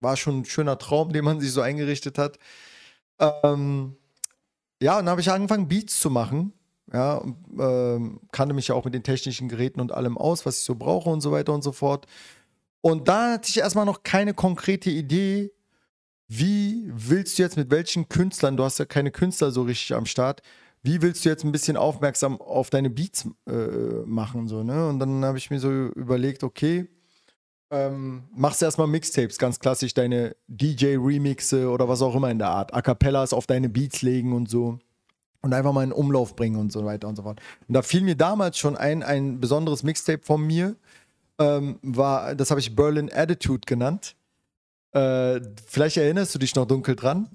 [0.00, 2.38] war schon ein schöner Traum, den man sich so eingerichtet hat.
[3.18, 3.96] Ähm,
[4.80, 6.52] ja, und dann habe ich angefangen, Beats zu machen.
[6.92, 7.20] Ja,
[7.58, 10.76] ähm, kannte mich ja auch mit den technischen Geräten und allem aus, was ich so
[10.76, 12.06] brauche und so weiter und so fort.
[12.80, 15.52] Und da hatte ich erstmal noch keine konkrete Idee,
[16.28, 20.06] wie willst du jetzt mit welchen Künstlern, du hast ja keine Künstler so richtig am
[20.06, 20.42] Start,
[20.86, 24.46] wie willst du jetzt ein bisschen aufmerksam auf deine Beats äh, machen?
[24.46, 24.88] So, ne?
[24.88, 26.88] Und dann habe ich mir so überlegt, okay,
[27.70, 32.50] ähm, machst du erstmal Mixtapes, ganz klassisch, deine DJ-Remixe oder was auch immer in der
[32.50, 32.72] Art.
[32.72, 34.78] A Cappellas auf deine Beats legen und so.
[35.42, 37.40] Und einfach mal in Umlauf bringen und so weiter und so fort.
[37.66, 40.76] Und da fiel mir damals schon ein, ein besonderes Mixtape von mir.
[41.38, 44.16] Ähm, war, das habe ich Berlin Attitude genannt.
[44.92, 47.28] Äh, vielleicht erinnerst du dich noch dunkel dran.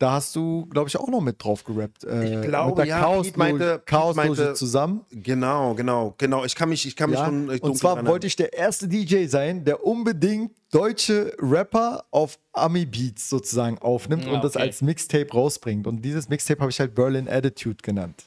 [0.00, 2.04] Da hast du, glaube ich, auch noch mit drauf gerappt.
[2.04, 5.02] Äh, Ich glaube, mit der ja, Chaos Pete meinte- Chaos meinte- zusammen.
[5.10, 6.44] Genau, genau, genau.
[6.46, 8.54] Ich kann mich, ich kann mich Ja, schon äh, und zwar dran wollte ich der
[8.54, 14.64] erste DJ sein, der unbedingt deutsche Rapper auf Ami-Beats sozusagen aufnimmt Ja, und das okay.
[14.64, 15.86] als Mixtape rausbringt.
[15.86, 18.24] Und dieses Mixtape habe ich halt Berlin Attitude genannt.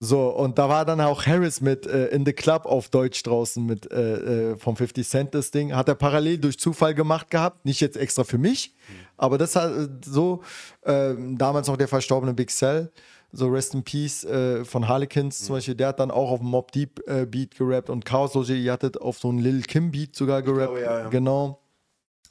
[0.00, 3.64] So, und da war dann auch Harris mit äh, In the Club auf Deutsch draußen
[3.64, 5.74] mit äh, äh, vom 50 Cent das Ding.
[5.74, 7.64] Hat er parallel durch Zufall gemacht gehabt.
[7.64, 8.74] Nicht jetzt extra für mich,
[9.16, 10.42] aber das hat äh, so,
[10.82, 12.90] äh, damals noch der verstorbene Big Cell,
[13.32, 16.48] so Rest in Peace äh, von Harlequins zum Beispiel, der hat dann auch auf dem
[16.48, 20.14] Mob Deep Beat gerappt und Chaos Logic, ihr hattet auf so einen Lil Kim Beat
[20.14, 20.74] sogar gerappt.
[20.74, 21.08] glaube, ja, ja.
[21.08, 21.60] Genau.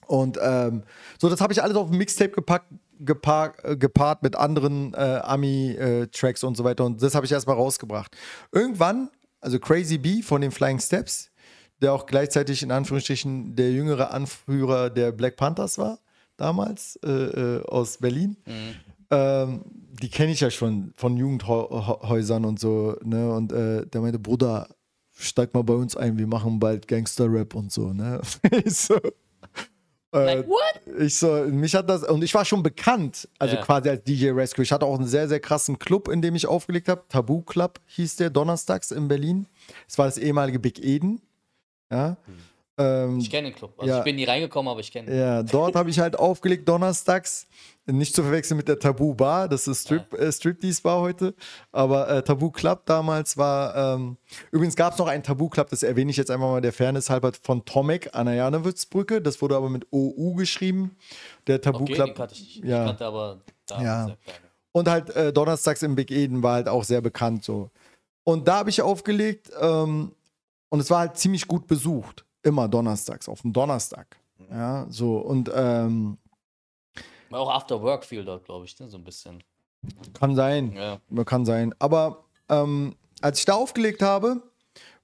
[0.07, 0.83] Und ähm,
[1.19, 2.67] so, das habe ich alles auf ein Mixtape gepackt,
[3.05, 6.85] gepaart, äh, gepaart mit anderen äh, Ami-Tracks und so weiter.
[6.85, 8.15] Und das habe ich erstmal rausgebracht.
[8.51, 9.09] Irgendwann,
[9.41, 11.31] also Crazy B von den Flying Steps,
[11.81, 15.99] der auch gleichzeitig in Anführungsstrichen der jüngere Anführer der Black Panthers war,
[16.37, 18.37] damals, äh, äh, aus Berlin.
[19.11, 19.61] Ähm,
[20.01, 22.95] die kenne ich ja schon von Jugendhäusern und so.
[23.03, 23.31] Ne?
[23.31, 24.67] Und äh, der meinte, Bruder,
[25.11, 27.93] steig mal bei uns ein, wir machen bald Gangster-Rap und so.
[27.93, 28.19] Ne?
[28.65, 29.11] so, äh,
[30.19, 30.99] Like, what?
[30.99, 33.61] ich so, mich hat das, und ich war schon bekannt, also Ja.
[33.63, 34.63] quasi als DJ Rescue.
[34.63, 37.03] Ich hatte auch einen sehr, sehr krassen Club, in dem ich aufgelegt habe.
[37.09, 39.47] Tabu Club hieß der, donnerstags in Berlin.
[39.87, 41.19] Es war das ehemalige Big Eden.
[41.91, 42.17] Ja.
[42.77, 43.73] Ähm, Ich kenne den Club.
[43.77, 43.99] Also Ja.
[43.99, 45.17] ich bin nie reingekommen, aber ich kenne ihn.
[45.17, 47.47] ja, dort habe ich halt aufgelegt donnerstags.
[47.85, 51.35] Nicht zu verwechseln mit der Tabu Bar, das ist Strip, äh, Striptease Bar heute.
[51.73, 53.95] Aber äh, Tabu Club damals war.
[53.95, 54.15] Ähm,
[54.51, 57.09] übrigens gab es noch einen Tabu Club, das erwähne ich jetzt einfach mal der Fairness
[57.09, 59.21] halber von Tomek an der Janowitzbrücke.
[59.21, 60.95] Das wurde aber mit OU geschrieben.
[61.45, 62.05] Der Tabu Okay, Club.
[62.07, 62.63] den kannte ich nicht.
[62.63, 62.83] ja.
[62.83, 64.15] Ich kannte aber da Ja.
[64.71, 67.69] Und halt äh, donnerstags im Big Eden war halt auch sehr bekannt so.
[68.23, 70.13] Und da habe ich aufgelegt ähm,
[70.69, 72.23] und es war halt ziemlich gut besucht.
[72.43, 74.17] Immer donnerstags, auf dem Donnerstag.
[74.51, 75.17] Ja, so.
[75.17, 76.17] Und ähm,
[77.31, 78.87] auch After Work viel dort, glaube ich, ne?
[78.89, 79.43] so ein bisschen.
[80.13, 80.73] kann sein.
[80.73, 81.23] Ja.
[81.23, 81.73] Kann sein.
[81.79, 84.41] Aber ähm, als ich da aufgelegt habe,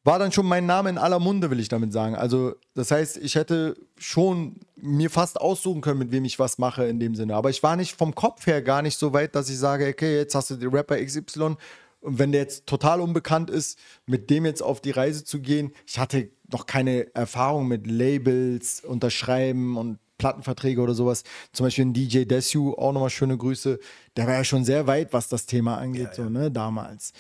[0.04, 2.16] war dann schon mein Name in aller Munde, will ich damit sagen.
[2.16, 6.86] Also, das heißt, ich hätte schon mir fast aussuchen können, mit wem ich was mache
[6.86, 7.36] in dem Sinne.
[7.36, 10.18] Aber ich war nicht vom Kopf her gar nicht so weit, dass ich sage, okay,
[10.18, 11.58] jetzt hast du den Rapper XY.
[12.02, 15.72] Und wenn der jetzt total unbekannt ist, mit dem jetzt auf die Reise zu gehen,
[15.86, 21.24] ich hatte noch keine Erfahrung mit Labels, Unterschreiben und Plattenverträge oder sowas.
[21.52, 23.80] Zum Beispiel ein DJ Desu, auch nochmal schöne Grüße.
[24.18, 27.14] Der war ja schon sehr weit, was das Thema angeht, so, ne, damals.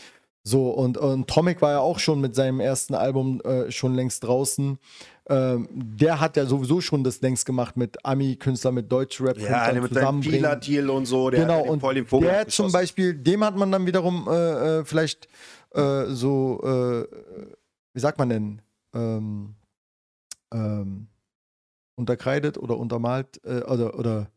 [0.43, 4.23] So, und, und Tomic war ja auch schon mit seinem ersten Album äh, schon längst
[4.23, 4.77] draußen.
[5.29, 9.37] Ähm, der hat ja sowieso schon das längst gemacht mit Ami-Künstler, mit Deutschrap.
[9.37, 11.83] Ja, mit seinem Dealer-Deal und so, der Genau, und
[12.23, 12.71] der zum.
[12.71, 15.27] Beispiel, dem hat man dann wiederum äh, äh, vielleicht
[15.75, 17.05] äh, so, äh,
[17.93, 18.61] wie sagt man denn,
[18.95, 19.53] ähm,
[20.51, 21.07] ähm,
[21.95, 24.31] unterkreidet oder untermalt äh, oder,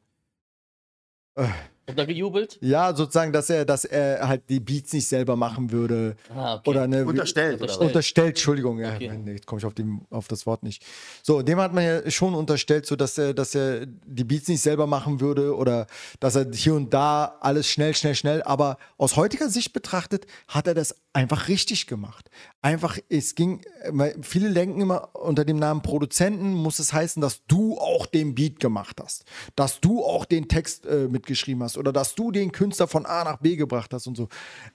[1.87, 2.59] oder Untergejubelt?
[2.61, 6.71] ja, sozusagen, dass er, dass er halt die Beats nicht selber machen würde Ah, okay.
[6.71, 7.55] oder eine Unterstellt.
[7.55, 7.79] Unterstellt.
[7.81, 7.87] oder?
[7.87, 9.11] Unterstellt, Entschuldigung, ja, Okay.
[9.25, 10.85] nee, jetzt komme ich auf, dem- auf das Wort nicht.
[11.23, 14.61] So, dem hat man ja schon unterstellt, so dass er, dass er die Beats nicht
[14.61, 15.87] selber machen würde oder
[16.21, 18.43] dass er hier und da alles schnell, schnell, schnell.
[18.43, 22.31] Aber aus heutiger Sicht betrachtet hat er das einfach richtig gemacht.
[22.63, 23.61] Einfach, es ging,
[23.91, 28.35] weil viele denken immer, unter dem Namen Produzenten muss es heißen, dass du auch den
[28.35, 29.25] Beat gemacht hast,
[29.57, 33.25] dass du auch den Text äh, mitgeschrieben hast oder dass du den Künstler von A
[33.25, 34.29] nach B gebracht hast und so.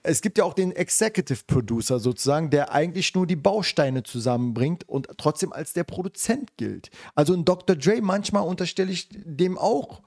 [0.04, 5.08] Es gibt ja auch den Executive Producer sozusagen, der eigentlich nur die Bausteine zusammenbringt und
[5.18, 6.90] trotzdem als der Produzent gilt.
[7.16, 7.76] Also ein Dr.
[7.76, 10.02] Dre, manchmal unterstelle ich dem auch,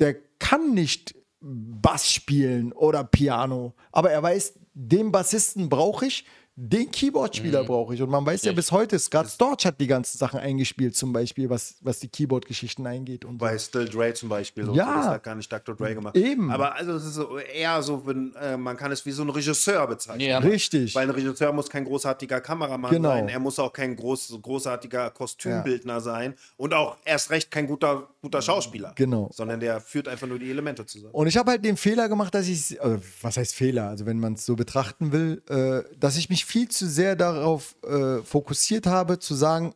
[0.00, 6.24] der kann nicht Bass spielen oder Piano, aber er weiß, den Bassisten brauche ich,
[6.56, 8.02] den Keyboard-Spieler brauche ich.
[8.02, 11.50] Und man weiß ja bis heute, Scott Storch hat die ganzen Sachen eingespielt, zum Beispiel,
[11.50, 13.24] was, was die Keyboard-Geschichten eingeht.
[13.24, 13.38] Und so.
[13.38, 14.68] Bei Still Dre zum Beispiel.
[14.68, 14.86] Und Ja.
[14.86, 15.74] so, Das hat gar nicht Dr.
[15.74, 16.16] Dre gemacht.
[16.16, 16.50] Eben.
[16.52, 19.30] Aber also es ist so eher so, wenn, äh, man kann es wie so ein
[19.30, 20.28] Regisseur bezeichnen.
[20.28, 20.38] Ja.
[20.38, 20.94] Richtig.
[20.94, 23.08] Weil ein Regisseur muss kein großartiger Kameramann Genau.
[23.08, 28.08] sein, er muss auch kein groß, großartiger Kostümbildner sein und auch erst recht kein guter,
[28.22, 28.92] guter Schauspieler.
[28.94, 29.28] Genau.
[29.32, 31.12] Sondern der führt einfach nur die Elemente zusammen.
[31.14, 34.20] Und ich habe halt den Fehler gemacht, dass ich, also was heißt Fehler, also wenn
[34.20, 38.86] man es so betrachten will, äh, dass ich mich viel zu sehr darauf äh, fokussiert
[38.86, 39.74] habe, zu sagen,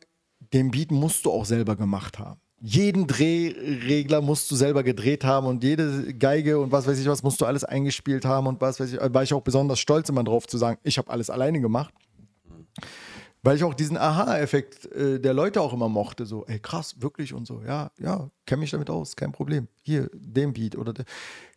[0.53, 2.39] den Beat musst du auch selber gemacht haben.
[2.61, 7.23] Jeden Drehregler musst du selber gedreht haben und jede Geige und was weiß ich was
[7.23, 10.25] musst du alles eingespielt haben und was weiß ich, war ich auch besonders stolz immer
[10.25, 11.93] drauf zu sagen, ich habe alles alleine gemacht.
[13.41, 16.25] Weil ich auch diesen Aha-Effekt äh, der Leute auch immer mochte.
[16.25, 17.61] So, ey, krass, wirklich und so.
[17.65, 19.69] Ja, ja, kenne mich damit aus, kein Problem.
[19.81, 21.05] Hier, den Beat oder der.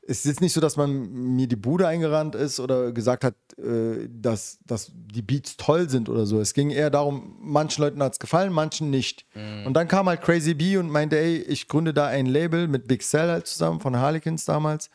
[0.04, 3.34] Es ist jetzt nicht so, dass man mir die Bude eingerannt ist oder gesagt hat,
[3.56, 6.40] äh, dass, dass die Beats toll sind oder so.
[6.40, 9.26] Es ging eher darum, manchen Leuten hat es gefallen, manchen nicht.
[9.64, 12.88] Und dann kam halt Crazy B und meinte, ey, ich gründe da ein Label mit
[12.88, 14.90] Big Cell halt zusammen von Harlequins damals.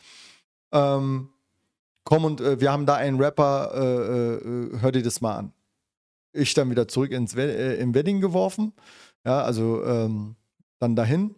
[0.74, 1.30] Ähm,
[2.04, 5.54] komm und äh, wir haben da einen Rapper, äh, äh, hör dir das mal an
[6.38, 8.74] ich dann wieder zurück ins We äh, im Wedding geworfen.
[9.26, 10.36] Ja, also ähm,
[10.80, 11.36] dann dahin.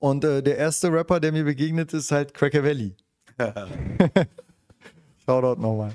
[0.00, 2.96] Und äh, der erste Rapper, der mir begegnet ist, halt Cracker Valley.
[5.24, 5.94] Shoutout nochmal.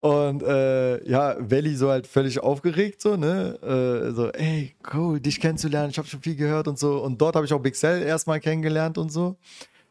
[0.00, 3.58] Und äh, ja, Welly so halt völlig aufgeregt, so, ne?
[3.62, 6.98] Äh, so, ey, cool, dich kennenzulernen, ich habe schon viel gehört und so.
[7.02, 9.36] Und dort habe ich auch Big Cell erstmal kennengelernt und so.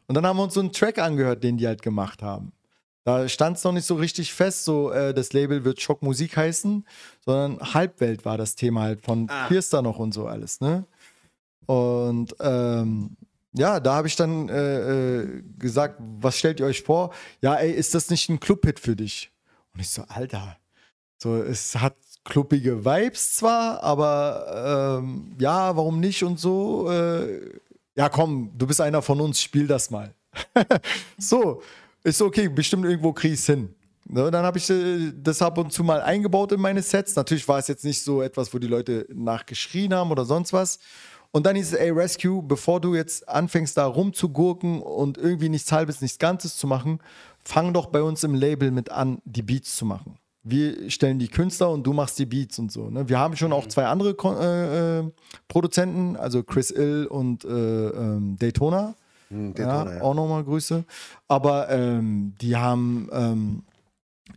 [0.06, 2.52] Und dann haben wir uns so einen Track angehört, den die halt gemacht haben.
[3.02, 6.86] Da stand es noch nicht so richtig fest, so äh, das Label wird Schockmusik heißen,
[7.24, 9.48] sondern Halbwelt war das Thema halt von Ah.
[9.48, 10.86] Pierster noch und so alles, ne?
[11.66, 13.16] Und ähm,
[13.56, 17.14] ja, da habe ich dann äh, äh, gesagt, was stellt ihr euch vor?
[17.40, 19.30] Ja, ey, ist das nicht ein Clubhit für dich?
[19.72, 20.56] Und ich so, Alter,
[21.18, 21.94] so, es hat
[22.24, 26.90] kluppige Vibes zwar, aber ähm, ja, warum nicht und so.
[26.90, 27.60] Äh,
[27.94, 30.14] ja, komm, du bist einer von uns, spiel das mal.
[31.18, 31.62] so,
[32.02, 33.74] ist okay, bestimmt irgendwo krieg ich's hin.
[34.06, 37.16] Ne, dann habe ich äh, das ab und zu mal eingebaut in meine Sets.
[37.16, 40.78] Natürlich war es jetzt nicht so etwas, wo die Leute nachgeschrien haben oder sonst was.
[41.34, 45.72] Und dann hieß es, ey, Rescue, bevor du jetzt anfängst, da rumzugurken und irgendwie nichts
[45.72, 47.00] Halbes, nichts Ganzes zu machen,
[47.42, 50.16] fang doch bei uns im Label mit an, die Beats zu machen.
[50.44, 52.88] Wir stellen die Künstler und du machst die Beats und so.
[52.88, 53.08] Ne?
[53.08, 55.10] Wir haben schon auch zwei andere äh, äh,
[55.48, 58.94] Produzenten, also Chris Ill und äh, ähm, Daytona.
[59.30, 60.02] Hm, Daytona, ja, ja.
[60.02, 60.84] Auch nochmal Grüße.
[61.26, 63.62] Aber ähm, die haben ähm,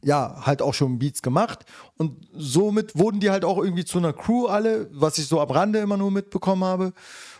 [0.03, 1.65] ja halt auch schon Beats gemacht
[1.97, 5.49] und somit wurden die halt auch irgendwie zu einer Crew alle, was ich so am
[5.49, 6.93] Rande immer nur mitbekommen habe.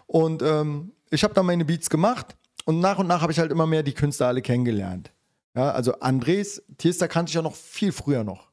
[0.05, 3.51] Und ähm, ich habe dann meine Beats gemacht und nach und nach habe ich halt
[3.51, 5.11] immer mehr die Künstler alle kennengelernt.
[5.55, 8.51] Ja, also Andres, Tiester kannte ich ja noch viel früher noch.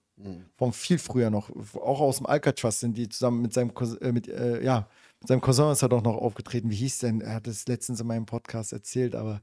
[0.56, 1.50] Von viel früher noch.
[1.74, 4.88] Auch aus dem Alcatraz sind die zusammen mit seinem Cousin, äh, mit, äh, ja,
[5.20, 6.70] mit seinem Cousin ist er doch noch aufgetreten.
[6.70, 7.20] Wie hieß denn?
[7.20, 9.42] Er hat es letztens in meinem Podcast erzählt, aber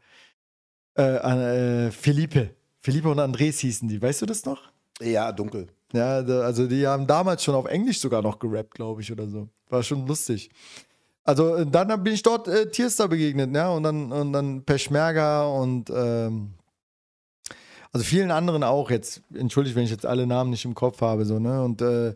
[0.98, 2.56] äh, äh, Felipe.
[2.82, 4.02] Felipe und Andres hießen die.
[4.02, 4.62] Weißt du das noch?
[5.00, 5.68] Ja, dunkel.
[5.94, 9.48] Ja, also die haben damals schon auf Englisch sogar noch gerappt, glaube ich, oder so.
[9.70, 10.50] War schon lustig.
[11.24, 15.46] Also äh, dann bin ich dort äh, Tierstar begegnet, ja, und dann, und dann Peschmerga
[15.46, 16.54] und ähm,
[17.94, 19.22] also vielen anderen auch jetzt.
[19.34, 21.62] Entschuldigt, wenn ich jetzt alle Namen nicht im Kopf habe, so, ne?
[21.64, 22.16] Und äh,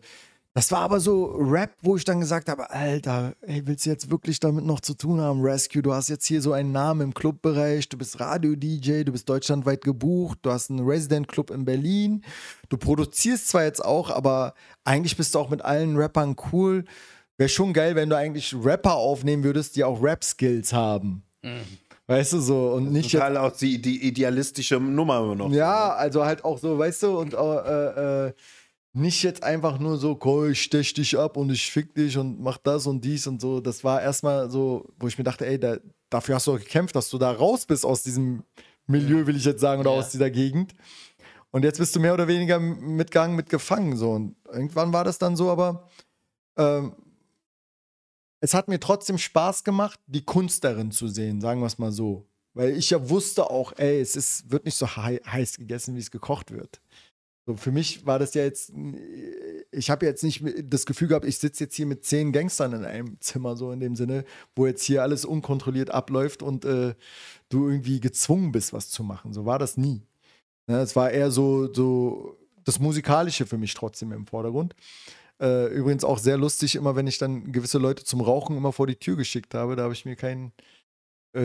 [0.56, 4.10] das war aber so Rap, wo ich dann gesagt habe, Alter, ey, willst du jetzt
[4.10, 5.82] wirklich damit noch zu tun haben, Rescue?
[5.82, 9.84] Du hast jetzt hier so einen Namen im Clubbereich, du bist Radio-DJ, du bist deutschlandweit
[9.84, 12.24] gebucht, du hast einen Resident-Club in Berlin,
[12.70, 16.86] du produzierst zwar jetzt auch, aber eigentlich bist du auch mit allen Rappern cool.
[17.36, 21.22] Wäre schon geil, wenn du eigentlich Rapper aufnehmen würdest, die auch Rap-Skills haben.
[22.06, 25.50] Weißt du so und nicht jetzt Total auch die, die idealistische Nummer immer noch.
[25.50, 28.32] ja, also halt auch so, weißt du, und äh, äh,
[28.96, 32.40] nicht jetzt einfach nur so, cool, ich stech dich ab und ich fick dich und
[32.40, 33.60] mach das und dies und so.
[33.60, 35.76] Das war erstmal so, wo ich mir dachte, ey, da,
[36.10, 38.42] dafür hast du auch gekämpft, dass du da raus bist aus diesem
[38.86, 39.98] Milieu, will ich jetzt sagen, oder Ja.
[39.98, 40.74] aus dieser Gegend.
[41.50, 43.96] Und jetzt bist du mehr oder weniger mitgegangen, mitgefangen.
[43.96, 44.12] So.
[44.12, 45.88] Und irgendwann war das dann so, aber
[46.56, 46.94] ähm,
[48.40, 51.92] es hat mir trotzdem Spaß gemacht, die Kunst darin zu sehen, sagen wir es mal
[51.92, 52.26] so.
[52.54, 56.00] Weil ich ja wusste auch, ey, es ist, wird nicht so hei- heiß gegessen, wie
[56.00, 56.80] es gekocht wird.
[57.46, 58.72] So, für mich war das ja jetzt,
[59.70, 62.84] ich habe jetzt nicht das Gefühl gehabt, ich sitze jetzt hier mit zehn Gangstern in
[62.84, 64.24] einem Zimmer, so in dem Sinne,
[64.56, 66.94] wo jetzt hier alles unkontrolliert abläuft und äh,
[67.48, 69.32] du irgendwie gezwungen bist, was zu machen.
[69.32, 70.02] So war das nie.
[70.66, 74.74] Ne, es war eher so, so das Musikalische für mich trotzdem im Vordergrund.
[75.40, 78.88] Äh, übrigens auch sehr lustig, immer wenn ich dann gewisse Leute zum Rauchen immer vor
[78.88, 80.52] die Tür geschickt habe, da habe ich mir keinen äh,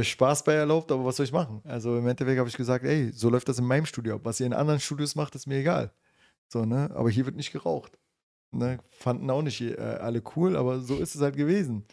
[0.03, 1.61] Spaß bei erlaubt, aber was soll ich machen?
[1.65, 4.21] Also im Endeffekt habe ich gesagt, ey, so läuft das in meinem Studio ab.
[4.23, 5.91] Was ihr in anderen Studios macht, ist mir egal.
[6.47, 6.89] So, ne?
[6.93, 7.97] Aber hier wird nicht geraucht.
[8.51, 8.79] Ne?
[8.89, 11.85] Fanden auch nicht äh, alle cool, aber so ist es halt gewesen.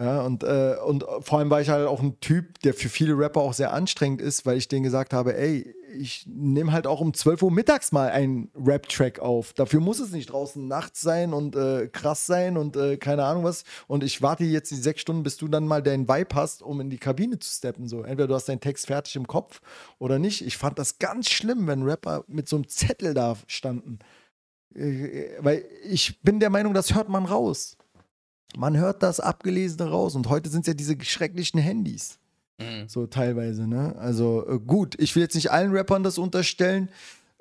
[0.00, 3.16] Ja, und, äh, und vor allem war ich halt auch ein Typ, der für viele
[3.16, 7.00] Rapper auch sehr anstrengend ist, weil ich denen gesagt habe, ey, ich nehme halt auch
[7.00, 9.52] um 12 Uhr mittags mal einen Rap-Track auf.
[9.52, 13.44] Dafür muss es nicht draußen nachts sein und äh, krass sein und äh, keine Ahnung
[13.44, 13.64] was.
[13.86, 16.80] Und ich warte jetzt die sechs Stunden, bis du dann mal deinen Vibe hast, um
[16.80, 17.88] in die Kabine zu steppen.
[17.88, 19.60] So, entweder du hast deinen Text fertig im Kopf
[19.98, 20.44] oder nicht.
[20.44, 23.98] Ich fand das ganz schlimm, wenn Rapper mit so einem Zettel da standen.
[24.74, 27.76] Äh, Weil ich bin der Meinung, das hört man raus.
[28.56, 30.14] Man hört das Abgelesene raus.
[30.14, 32.18] Und heute sind es ja diese schrecklichen Handys.
[32.58, 32.88] Mhm.
[32.88, 33.94] So teilweise, ne?
[33.98, 36.88] Also äh, gut, ich will jetzt nicht allen Rappern das unterstellen.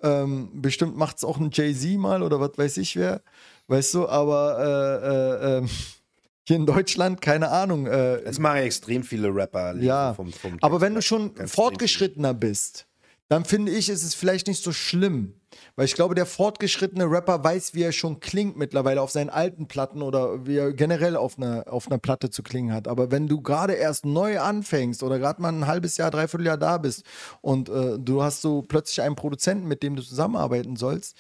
[0.02, 3.22] Ähm, bestimmt macht es auch ein Jay-Z mal oder was weiß ich wer.
[3.68, 5.70] Weißt du, aber äh, äh, ähm,
[6.48, 7.86] hier in Deutschland, keine Ahnung.
[7.88, 9.76] Äh, Es machen extrem viele Rapper.
[9.78, 12.88] Ja, vom, vom aber wenn du schon fortgeschrittener bist,
[13.30, 15.34] dann finde ich, ist es vielleicht nicht so schlimm.
[15.76, 19.68] Weil ich glaube, der fortgeschrittene Rapper weiß, wie er schon klingt mittlerweile auf seinen alten
[19.68, 22.88] Platten oder wie er generell auf einer, auf einer Platte zu klingen hat.
[22.88, 26.58] Aber wenn du gerade erst neu anfängst oder gerade mal ein halbes Jahr, dreiviertel Jahr
[26.58, 27.04] da bist
[27.42, 31.16] und äh, du hast so plötzlich einen Produzenten, mit dem du zusammenarbeiten sollst,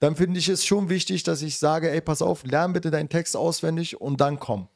[0.00, 3.08] dann finde ich es schon wichtig, dass ich sage, ey, pass auf, lern bitte deinen
[3.08, 4.68] Text auswendig und dann komm.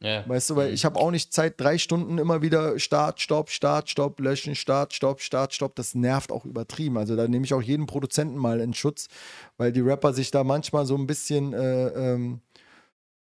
[0.00, 0.28] Ja.
[0.28, 3.90] Weißt du, weil ich habe auch nicht Zeit, drei Stunden immer wieder Start, Stopp, Start,
[3.90, 5.74] Stopp, löschen, Start, Stopp, Start, Stopp.
[5.74, 6.98] Das nervt auch übertrieben.
[6.98, 9.08] Also da nehme ich auch jeden Produzenten mal in Schutz,
[9.56, 12.40] weil die Rapper sich da manchmal so ein bisschen, äh, ähm,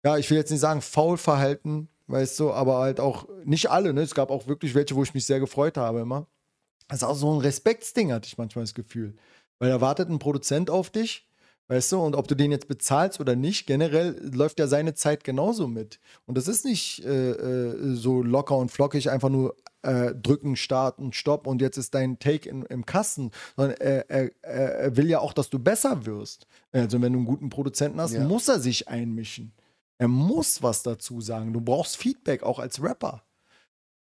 [0.04, 3.94] ja, ich will jetzt nicht sagen faul verhalten, weißt du, aber halt auch nicht alle.
[3.94, 4.02] Ne?
[4.02, 6.26] Es gab auch wirklich welche, wo ich mich sehr gefreut habe immer.
[6.88, 9.16] Das ist auch so ein Respektsding, hatte ich manchmal das Gefühl.
[9.60, 11.28] Weil da wartet ein Produzent auf dich
[11.69, 15.23] Weißt du, und ob du den jetzt bezahlst oder nicht, generell läuft ja seine Zeit
[15.23, 15.99] genauso mit.
[16.26, 21.14] Und das ist nicht äh, äh, so locker und flockig, einfach nur äh, drücken, starten,
[21.14, 25.19] stopp und jetzt ist dein Take in, im Kasten, sondern er, er, er, will ja
[25.19, 26.48] auch, dass du besser wirst.
[26.73, 28.23] Also, wenn du einen guten Produzenten hast, Ja.
[28.26, 29.53] muss er sich einmischen.
[29.98, 31.53] Er muss was dazu sagen.
[31.53, 33.23] Du brauchst Feedback, auch als Rapper.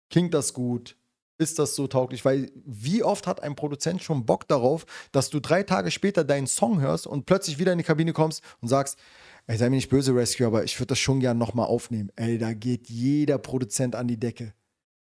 [0.10, 0.96] Klingt das gut?
[1.40, 2.26] Ist das so tauglich?
[2.26, 6.48] Weil wie oft hat ein Produzent schon Bock darauf, dass du drei Tage später deinen
[6.48, 9.00] Song hörst und plötzlich wieder in die Kabine kommst und sagst,
[9.48, 12.12] ey, sei mir nicht böse, Rescue, aber ich würde das schon gern nochmal aufnehmen.
[12.18, 14.54] Ey, da geht jeder Produzent an die Decke.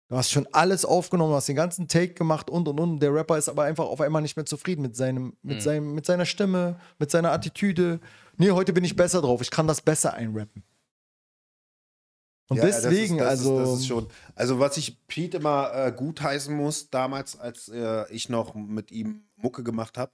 [0.09, 3.01] Du hast schon alles aufgenommen, du hast den ganzen Take gemacht und und und.
[3.01, 5.61] Der Rapper ist aber einfach auf einmal nicht mehr zufrieden mit, seinem, mit, Mhm.
[5.61, 7.99] seinem, mit seiner Stimme, mit seiner Attitüde.
[8.37, 10.63] Nee, heute bin ich besser drauf, ich kann das besser einrappen.
[12.49, 13.61] Und Ja, das deswegen, ist, das also.
[13.61, 18.11] Ist, das ist schon, also, was ich Pete immer äh, gutheißen muss, damals, als äh,
[18.11, 20.13] ich noch mit ihm Mucke gemacht habe,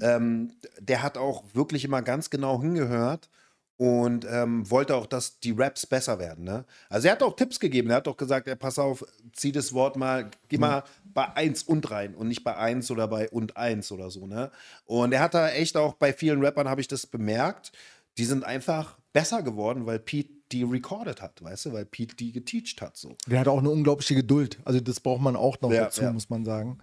[0.00, 3.30] ähm, der hat auch wirklich immer ganz genau hingehört
[3.78, 6.44] und ähm, wollte auch, dass die Raps besser werden.
[6.44, 6.64] Ne?
[6.88, 7.90] Also, er hat auch Tipps gegeben.
[7.90, 11.62] Er hat auch gesagt: ey, Pass auf, zieh das Wort mal, geh mal bei 1
[11.62, 14.26] und rein und nicht bei 1 oder bei und 1 oder so.
[14.26, 14.50] Ne?
[14.86, 17.70] Und er hat da echt auch bei vielen Rappern, habe ich das bemerkt,
[18.18, 22.32] die sind einfach besser geworden, weil Pete die recorded hat, weißt du, weil Pete die
[22.32, 22.98] geteacht hat.
[22.98, 23.16] So.
[23.26, 24.60] Der hat auch eine unglaubliche Geduld.
[24.66, 26.12] Also das braucht man auch noch Ja, dazu, ja.
[26.12, 26.78] muss man sagen.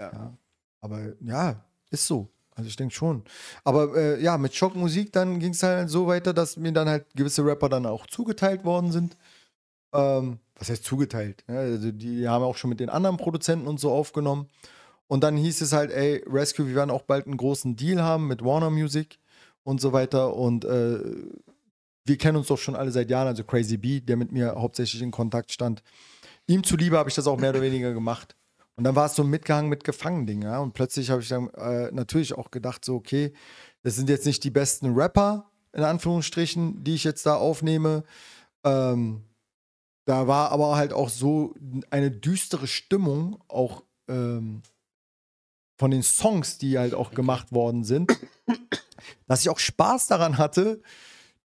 [0.00, 0.36] Ja.
[0.80, 2.28] Aber ja, ist so.
[2.56, 3.22] Also ich denke schon.
[3.62, 7.06] Aber äh, ja, mit Schockmusik dann ging es halt so weiter, dass mir dann halt
[7.14, 9.16] gewisse Rapper dann auch zugeteilt worden sind.
[9.94, 11.44] Ähm, was heißt zugeteilt?
[11.46, 14.48] Ja, also die haben auch schon mit den anderen Produzenten und so aufgenommen.
[15.06, 18.26] Und dann hieß es halt, ey, Rescue, wir werden auch bald einen großen Deal haben
[18.26, 19.20] mit Warner Music
[19.62, 20.34] und so weiter.
[20.34, 20.98] Und äh,
[22.06, 25.02] wir kennen uns doch schon alle seit Jahren, also Crazy B, der mit mir hauptsächlich
[25.02, 25.82] in Kontakt stand.
[26.46, 28.36] Ihm zuliebe habe ich das auch mehr oder weniger gemacht.
[28.76, 30.58] Und dann war es so ein Mitgehangen mit Gefangenen-Ding, ja.
[30.58, 33.32] Und plötzlich habe ich dann äh, natürlich auch gedacht, so, okay,
[33.82, 38.04] das sind jetzt nicht die besten Rapper, in Anführungsstrichen, die ich jetzt da aufnehme.
[38.64, 39.22] Ähm,
[40.04, 41.54] da war aber halt auch so
[41.90, 44.62] eine düstere Stimmung, auch ähm,
[45.78, 48.12] von den Songs, die halt auch gemacht worden sind,
[49.26, 50.82] dass ich auch Spaß daran hatte,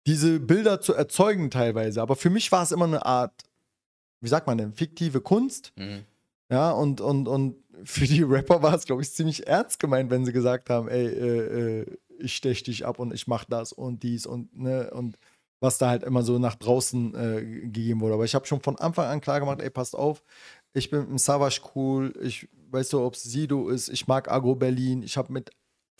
[0.06, 2.02] diese Bilder zu erzeugen teilweise.
[2.02, 3.32] Aber für mich war es immer eine Art,
[4.20, 5.72] wie sagt man denn, fiktive Kunst.
[5.76, 6.04] Mhm.
[6.50, 10.24] Ja, und, und, und für die Rapper war es, glaube ich, ziemlich ernst gemeint, wenn
[10.24, 14.02] sie gesagt haben, ey, äh, äh, ich stech dich ab und ich mach das und
[14.02, 15.16] dies und, ne, und
[15.60, 18.14] was da halt immer so nach draußen äh, gegeben wurde.
[18.14, 20.22] Aber ich habe schon von Anfang an klar gemacht, ey, passt auf,
[20.72, 24.54] ich bin im Savage cool, ich weißt du, ob es Sido ist, ich mag Agro
[24.54, 25.50] Berlin, ich habe mit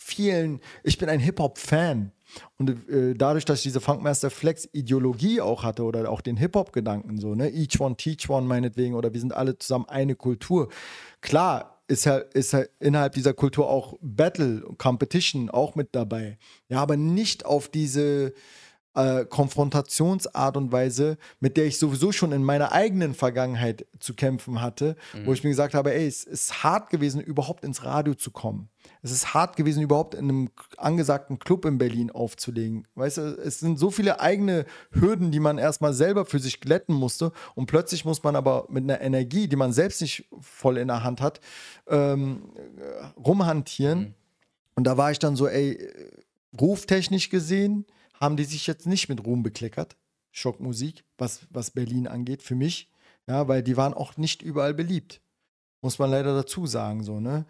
[0.01, 2.11] vielen, ich bin ein Hip-Hop-Fan.
[2.57, 7.35] Und äh, dadurch, dass ich diese Funkmaster Flex-Ideologie auch hatte oder auch den Hip-Hop-Gedanken, so,
[7.35, 10.69] ne, each one, teach one meinetwegen, oder wir sind alle zusammen eine Kultur.
[11.19, 16.37] Klar, ist ja, ist ja innerhalb dieser Kultur auch Battle, Competition auch mit dabei.
[16.69, 18.33] Ja, aber nicht auf diese
[18.95, 24.61] äh, Konfrontationsart und Weise, mit der ich sowieso schon in meiner eigenen Vergangenheit zu kämpfen
[24.61, 24.95] hatte,
[25.25, 28.69] wo ich mir gesagt habe, ey, es ist hart gewesen, überhaupt ins Radio zu kommen.
[29.03, 32.87] Es ist hart gewesen, überhaupt in einem angesagten Club in Berlin aufzulegen.
[32.93, 36.93] Weißt du, es sind so viele eigene Hürden, die man erstmal selber für sich glätten
[36.93, 37.31] musste.
[37.55, 41.03] Und plötzlich muss man aber mit einer Energie, die man selbst nicht voll in der
[41.03, 41.39] Hand hat,
[41.87, 44.13] ähm, äh, rumhantieren.
[44.75, 45.79] Und da war ich dann so, ey,
[46.59, 47.85] ruftechnisch gesehen,
[48.19, 49.97] haben die sich jetzt nicht mit Ruhm bekleckert.
[50.31, 52.91] Schockmusik, was, was Berlin angeht, für mich.
[53.27, 55.21] Ja, weil die waren auch nicht überall beliebt.
[55.81, 57.45] Muss man leider dazu sagen, so, ne?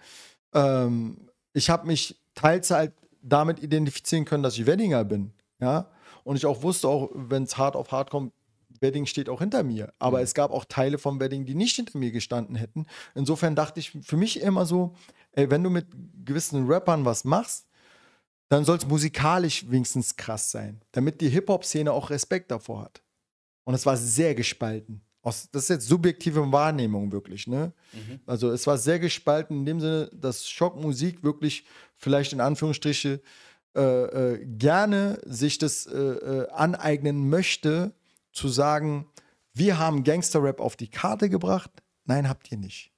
[0.54, 5.90] Ähm, ich habe mich teils halt damit identifizieren können, dass ich Weddinger bin, ja.
[6.24, 8.34] Und ich auch wusste, auch wenn es hart auf hart kommt,
[8.80, 9.94] Wedding steht auch hinter mir.
[10.00, 12.86] Aber es gab auch Teile vom Wedding, die nicht hinter mir gestanden hätten.
[13.16, 14.96] Insofern dachte ich für mich immer so,
[15.34, 15.88] ey, wenn du mit
[16.26, 17.68] gewissen Rappern was machst,
[18.50, 23.02] dann soll es musikalisch wenigstens krass sein, damit die Hip-Hop-Szene auch Respekt davor hat.
[23.64, 25.02] Und es war sehr gespalten.
[25.24, 27.74] Aus, das ist jetzt subjektive Wahrnehmung wirklich, ne?
[28.26, 31.66] Also es war sehr gespalten in dem Sinne, dass Schockmusik wirklich
[31.96, 33.22] vielleicht in Anführungsstriche
[33.76, 37.94] äh, äh, gerne sich das äh, äh, aneignen möchte,
[38.34, 39.08] zu sagen,
[39.54, 41.72] wir haben Gangster-Rap auf die Karte gebracht.
[42.06, 42.92] Nein, habt ihr nicht.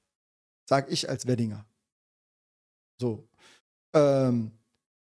[0.67, 1.65] Sag ich als Weddinger.
[2.99, 3.27] So.
[3.93, 4.51] Ähm,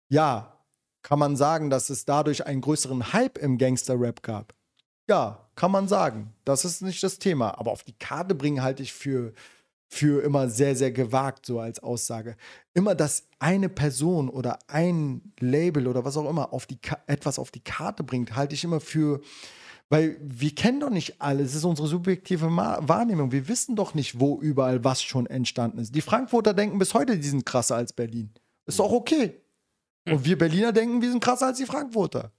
[0.08, 0.56] ja,
[1.02, 4.55] kann man sagen, dass es dadurch einen größeren Hype im Gangster-Rap gab.
[5.08, 6.32] Ja, kann man sagen.
[6.44, 7.58] Das ist nicht das Thema.
[7.58, 9.32] Aber auf die Karte bringen halte ich für,
[9.88, 12.36] für immer sehr, sehr gewagt, so als Aussage.
[12.74, 17.38] Immer, dass eine Person oder ein Label oder was auch immer auf die Ka etwas
[17.38, 19.20] auf die Karte bringt, halte ich immer für.
[19.88, 21.50] Weil wir kennen doch nicht alles.
[21.50, 23.30] Es ist unsere subjektive Wahrnehmung.
[23.30, 25.94] Wir wissen doch nicht, wo überall was schon entstanden ist.
[25.94, 28.32] Die Frankfurter denken bis heute, die sind krasser als Berlin.
[28.66, 29.40] Ist doch okay.
[30.08, 32.32] Und wir Berliner denken, wir sind krasser als die Frankfurter.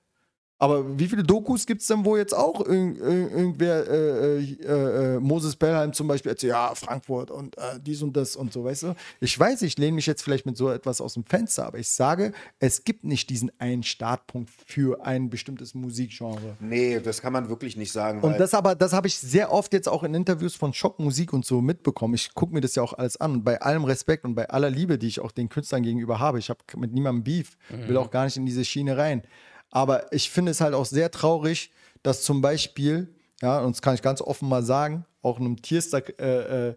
[0.60, 5.16] Aber wie viele Dokus gibt es denn, wo jetzt auch irg irg irgendwer, äh, äh,
[5.16, 8.64] äh, Moses Bellheim zum Beispiel erzählt, ja, Frankfurt und äh, dies und das und so,
[8.64, 8.96] weißt du?
[9.20, 11.90] Ich weiß, ich lehne mich jetzt vielleicht mit so etwas aus dem Fenster, aber ich
[11.90, 16.58] sage, es gibt nicht diesen einen Startpunkt für ein bestimmtes Musikgenre.
[16.60, 18.22] Nee, das kann man wirklich nicht sagen.
[18.22, 21.46] Und das aber, das habe ich sehr oft jetzt auch in Interviews von Schockmusik und
[21.46, 22.16] so mitbekommen.
[22.16, 23.32] Ich gucke mir das ja auch alles an.
[23.34, 26.40] Und bei allem Respekt und bei aller Liebe, die ich auch den Künstlern gegenüber habe,
[26.40, 27.98] ich habe mit niemandem Beef, will Mhm.
[27.98, 29.22] auch gar nicht in diese Schiene rein.
[29.70, 31.72] Aber ich finde es halt auch sehr traurig,
[32.04, 35.62] dass zum Beispiel, ja, und das kann ich ganz offen mal sagen, auch in einem
[35.62, 36.76] Tierstag, äh, äh,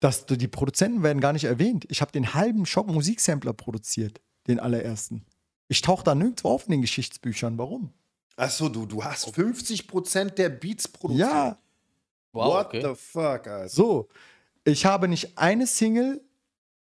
[0.00, 1.86] dass die Produzenten werden gar nicht erwähnt.
[1.88, 5.24] Ich habe den halben Schock Musiksampler produziert, den allerersten.
[5.68, 7.56] Ich tauche da nirgendwo auf in den Geschichtsbüchern.
[7.58, 7.92] Warum?
[8.36, 11.28] Achso, du, du hast 50% der Beats produziert.
[11.28, 11.58] Ja,
[12.34, 12.80] Wow, What okay.
[12.82, 13.68] the fuck, Alter.
[13.68, 14.08] so.
[14.64, 16.20] Ich habe nicht eine Single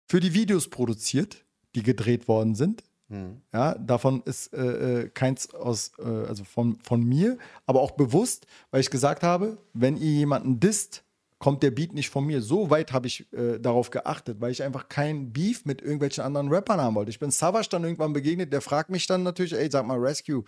[0.09, 1.45] für die Videos produziert,
[1.75, 2.83] die gedreht worden sind.
[3.09, 3.41] Hm.
[3.53, 8.47] Ja, davon ist äh, äh, keins aus, äh, also von, von mir, aber auch bewusst,
[8.71, 11.03] weil ich gesagt habe, wenn ihr jemanden disst,
[11.37, 12.41] kommt der Beat nicht von mir.
[12.41, 16.47] So weit habe ich äh, darauf geachtet, weil ich einfach kein Beef mit irgendwelchen anderen
[16.49, 17.11] Rappern haben wollte.
[17.11, 20.43] Ich bin Savage dann irgendwann begegnet, der fragt mich dann natürlich, ey, sag mal, Rescue,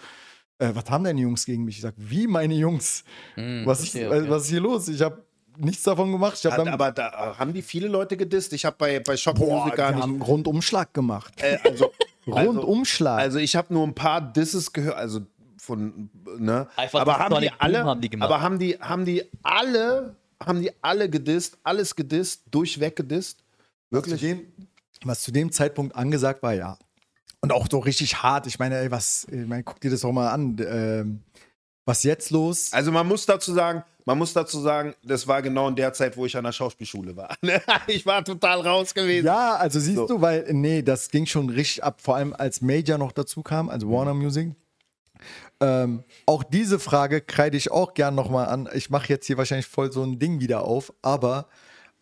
[0.59, 1.75] äh, was haben denn die Jungs gegen mich?
[1.75, 3.03] Ich sag, wie meine Jungs?
[3.35, 4.29] Hm, Was ist, äh, okay.
[4.29, 4.87] was ist hier los?
[4.87, 5.23] Ich habe
[5.57, 6.37] nichts davon gemacht.
[6.37, 8.53] Ich hab Hat, aber da haben die viele Leute gedisst.
[8.53, 10.01] Ich habe bei, bei Shock boah, Music gar nicht.
[10.01, 11.33] haben einen Rundumschlag gemacht.
[11.41, 11.91] Äh, also,
[12.27, 13.19] Rundumschlag.
[13.19, 15.21] also ich habe nur ein paar Disses gehört, also
[15.57, 16.67] von, ne?
[16.75, 20.71] Einfach aber haben die alle, haben die aber haben die, haben die alle, haben die
[20.81, 23.43] alle gedisst, alles gedisst, durchweg gedisst?
[23.89, 24.21] Was zu, Wirklich?
[24.21, 24.47] dem,
[25.03, 26.77] was zu dem Zeitpunkt angesagt war, ja.
[27.39, 28.47] Und auch so richtig hart.
[28.47, 30.57] Ich meine, ey, was, ich meine, guck dir das doch mal an.
[30.59, 31.21] Ähm,
[31.85, 32.73] was jetzt los?
[32.73, 36.15] Also man muss dazu sagen, man muss dazu sagen, das war genau in der Zeit,
[36.15, 37.35] wo ich an der Schauspielschule war.
[37.87, 39.25] ich war total raus gewesen.
[39.25, 40.07] Ja, also siehst So.
[40.07, 43.67] du, weil, nee, das ging schon richtig ab, vor allem als Major noch dazu kam,
[43.67, 44.51] also Warner Music.
[45.59, 48.69] Ähm, auch diese Frage kreide ich auch gern nochmal an.
[48.73, 51.49] Ich mache jetzt hier wahrscheinlich voll so ein Ding wieder auf, aber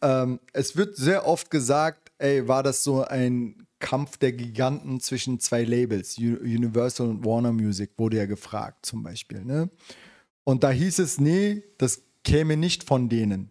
[0.03, 5.39] ähm, es wird sehr oft gesagt, ey, war das so ein Kampf der Giganten zwischen
[5.39, 9.43] zwei Labels, Universal und Warner Music, wurde ja gefragt zum Beispiel.
[9.43, 9.71] Ne?
[10.45, 13.49] Und da hieß es, nee, das käme nicht von denen.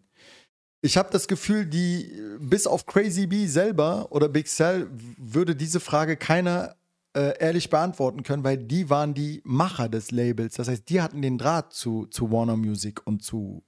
[0.80, 4.88] Ich habe das Gefühl, die bis auf Crazy B selber oder Big Cell
[5.18, 6.76] würde diese Frage keiner
[7.14, 10.56] äh, ehrlich beantworten können, weil die waren die Macher des Labels.
[10.56, 13.62] Das heißt, die hatten den Draht zu, zu Warner Music und zu,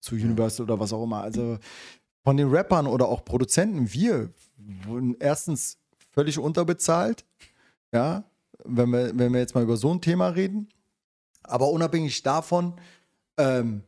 [0.00, 1.22] zu Universal oder was auch immer.
[1.22, 1.58] Also
[2.24, 4.30] von den Rappern oder auch Produzenten, wir
[4.84, 5.78] wurden erstens
[6.10, 7.24] völlig unterbezahlt.
[7.92, 8.24] Ja,
[8.64, 10.68] wenn wir, wenn wir jetzt mal über so ein Thema reden.
[11.50, 12.74] Aber unabhängig davon,
[13.36, 13.82] ähm,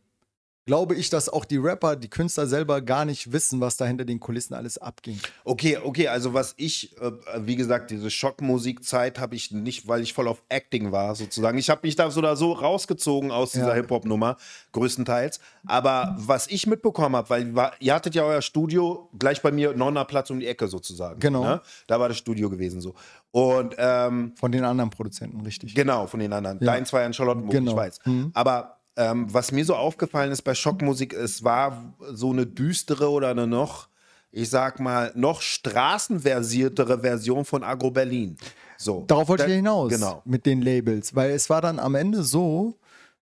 [0.64, 4.04] glaube ich, dass auch die Rapper, die Künstler selber gar nicht wissen, was da hinter
[4.04, 5.18] den Kulissen alles abging.
[5.44, 7.10] Okay, okay, also was ich, äh,
[7.40, 11.58] wie gesagt, diese Schockmusikzeit habe ich nicht, weil ich voll auf Acting war, sozusagen.
[11.58, 13.74] Ich habe mich da so oder so rausgezogen aus dieser Ja.
[13.74, 14.36] Hip-Hop-Nummer,
[14.72, 15.40] größtenteils.
[15.66, 19.74] Aber was ich mitbekommen habe, weil wa- ihr hattet ja euer Studio gleich bei mir,
[19.74, 21.20] Nonnerplatz um die Ecke sozusagen.
[21.20, 21.42] Genau.
[21.44, 21.60] Ne?
[21.86, 22.94] Da war das Studio gewesen so.
[23.32, 25.74] Und ähm, Von den anderen Produzenten, richtig.
[25.74, 26.58] Genau, von den anderen.
[26.60, 26.66] Ja.
[26.66, 27.70] Deins war ja in Charlottenburg, Genau.
[27.72, 28.00] ich weiß.
[28.04, 28.30] Mhm.
[28.34, 33.30] Aber ähm, was mir so aufgefallen ist bei Schockmusik, es war so eine düstere oder
[33.30, 33.88] eine noch,
[34.30, 38.36] ich sag mal, noch straßenversiertere Version von Agro Berlin.
[38.78, 39.04] So.
[39.06, 40.22] Darauf wollte ich Da- ja hinaus Genau.
[40.24, 42.76] mit den Labels, weil es war dann am Ende so,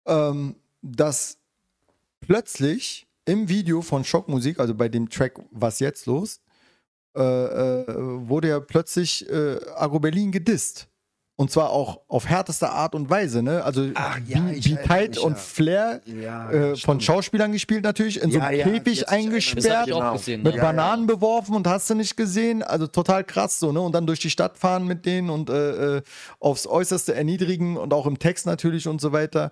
[0.06, 1.38] ähm, dass
[2.22, 6.40] plötzlich im Video von Schockmusik, also bei dem Track Was jetzt los,
[7.16, 7.86] äh, äh,
[8.28, 10.88] wurde ja plötzlich äh, Agro Berlin gedisst.
[11.40, 13.64] Und zwar auch auf härteste Art und Weise, ne?
[13.64, 14.40] Also Ach ja,
[14.90, 15.38] Height mich, und ja.
[15.38, 16.99] Flair Ja, äh, von.
[16.99, 20.14] Schauspielern gespielt natürlich, in so einem ja, Käfig eingesperrt Genau.
[20.14, 20.41] gesehen.
[20.41, 20.57] mit Ne?
[20.57, 22.64] Ja, Bananen beworfen und hast du nicht gesehen.
[22.64, 23.80] Also total krass so, ne?
[23.80, 26.01] Und dann durch die Stadt fahren mit denen und äh, äh,
[26.40, 29.51] aufs Äußerste erniedrigen und auch im Text natürlich und so weiter.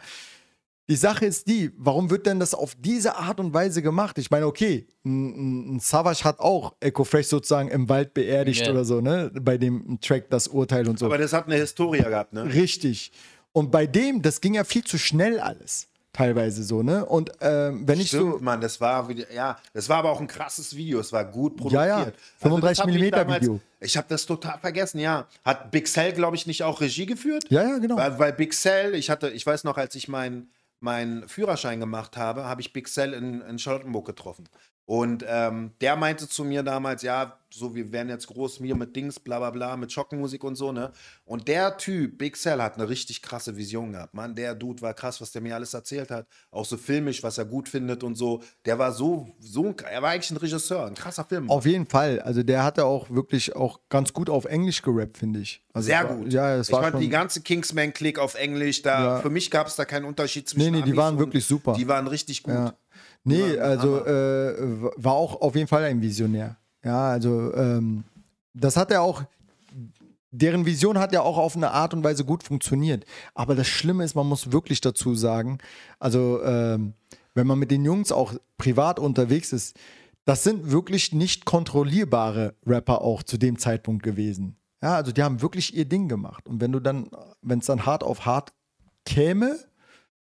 [0.88, 4.20] Die Sache ist die, warum wird denn das auf diese Art und Weise gemacht?
[4.20, 8.72] Ich meine, okay, ein, Savage hat auch Echo Fresh sozusagen im Wald beerdigt Ja.
[8.72, 9.32] oder so, ne?
[9.34, 11.08] Bei dem Track das Urteil und so.
[11.08, 12.44] Aber das hat eine Historie gehabt, ne?
[12.54, 13.12] Richtig.
[13.52, 15.88] Und bei dem, das ging ja viel zu schnell alles.
[16.14, 17.04] Teilweise so, ne?
[17.04, 18.18] Und ähm, wenn ich so.
[18.20, 21.26] Stimmt, Mann, das war wieder, ja, das war aber auch ein krasses Video, es war
[21.26, 21.82] gut produziert.
[21.82, 23.60] Ja, ja, Also das 35 hab ich Millimeter damals- Video.
[23.82, 25.28] Ich habe das total vergessen, ja.
[25.44, 27.46] Hat Big Cell, glaube ich, nicht auch Regie geführt?
[27.50, 27.98] Ja, ja, genau.
[27.98, 30.50] Weil, weil Big Cell, ich hatte, ich weiß noch, als ich meinen
[30.80, 34.50] meinen Führerschein gemacht habe, habe ich Big Cell in, in Charlottenburg getroffen.
[34.88, 38.96] Und ähm, der meinte zu mir damals, ja, so, wir werden jetzt groß, mir mit
[38.96, 40.92] Dings, bla bla bla, mit Schockenmusik und so, ne?
[41.24, 44.14] Und der Typ, Big Cell, hat eine richtig krasse Vision gehabt.
[44.14, 46.28] Mann, der Dude war krass, was der mir alles erzählt hat.
[46.52, 48.44] Auch so filmisch, was er gut findet und so.
[48.66, 51.50] Der war so, so, er war eigentlich ein Regisseur, ein krasser Film.
[51.50, 52.20] Auf jeden Fall.
[52.20, 55.64] Also der hatte auch wirklich auch ganz gut auf Englisch gerappt, finde ich.
[55.74, 56.32] Also Sehr war- gut.
[56.34, 59.20] Ja, es ich war fand schon, die ganze Kingsman-Klick auf Englisch, da, Ja.
[59.22, 61.46] für mich gab es da keinen Unterschied zwischen Nee, nee, die Amis waren und- wirklich
[61.46, 61.74] super.
[61.74, 62.54] Die waren richtig gut.
[62.54, 62.74] Ja.
[63.26, 64.56] Nee, also äh,
[64.96, 66.58] war auch auf jeden Fall ein Visionär.
[66.84, 68.04] Ja, also ähm,
[68.54, 69.24] das hat er auch,
[70.32, 73.06] deren Vision hat ja auch auf eine Art und Weise gut funktioniert.
[73.34, 75.58] Aber das Schlimme ist, man muss wirklich dazu sagen,
[76.00, 76.94] also ähm,
[77.34, 79.76] wenn man mit den Jungs auch privat unterwegs ist,
[80.26, 84.56] das sind wirklich nicht kontrollierbare Rapper auch zu dem Zeitpunkt gewesen.
[84.84, 86.48] Ja, also die haben wirklich ihr Ding gemacht.
[86.48, 87.10] Und wenn du dann,
[87.42, 88.54] wenn es dann hart auf hart
[89.06, 89.58] käme,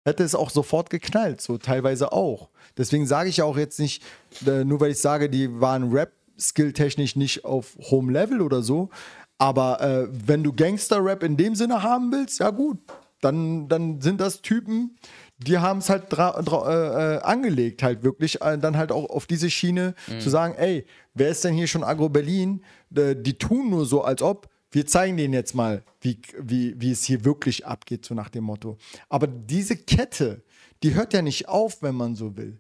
[0.06, 2.50] hätte es auch sofort geknallt, so teilweise auch.
[2.78, 4.04] Deswegen sage ich ja auch jetzt nicht,
[4.46, 8.90] äh, nur weil ich sage, die waren Rap-Skill-technisch nicht auf hohem Level oder so,
[9.38, 12.80] aber äh, wenn du Gangster-Rap in dem Sinne haben willst, ja gut,
[13.22, 14.98] dann, dann sind das Typen,
[15.38, 19.50] die haben es halt äh, äh, angelegt, halt wirklich, äh, dann halt auch auf diese
[19.50, 22.64] Schiene zu sagen, ey, wer ist denn hier schon Agro-Berlin?
[22.96, 26.92] Äh, die tun nur so, als ob, wir zeigen denen jetzt mal, wie, wie, wie
[26.92, 28.78] es hier wirklich abgeht, so nach dem Motto.
[29.08, 30.44] Aber diese Kette,
[30.82, 32.60] die hört ja nicht auf, wenn man so will.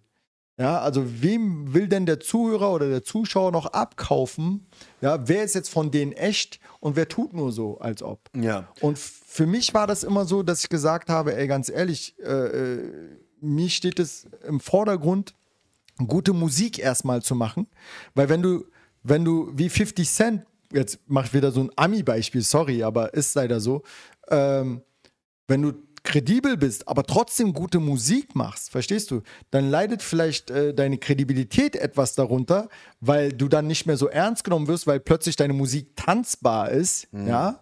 [0.58, 4.68] Ja, also wem will denn der Zuhörer oder der Zuschauer noch abkaufen?
[5.02, 8.30] Ja, wer ist jetzt von denen echt und wer tut nur so, als ob?
[8.36, 8.68] Ja.
[8.80, 12.74] Und für mich war das immer so, dass ich gesagt habe, ey, ganz ehrlich, äh,
[12.76, 12.90] äh,
[13.42, 15.34] mir steht es im Vordergrund,
[16.08, 17.68] gute Musik erstmal zu machen,
[18.14, 18.66] weil wenn du,
[19.02, 23.34] wenn du wie 50 Cent, jetzt mach ich wieder so ein Ami-Beispiel, sorry, aber ist
[23.36, 23.82] leider so,
[24.30, 24.82] ähm,
[25.48, 25.74] wenn du
[26.04, 31.76] kredibel bist, aber trotzdem gute Musik machst, verstehst du, dann leidet vielleicht äh, deine Kredibilität
[31.76, 32.68] etwas darunter,
[33.00, 37.08] weil du dann nicht mehr so ernst genommen wirst, weil plötzlich deine Musik tanzbar ist,
[37.14, 37.62] ja.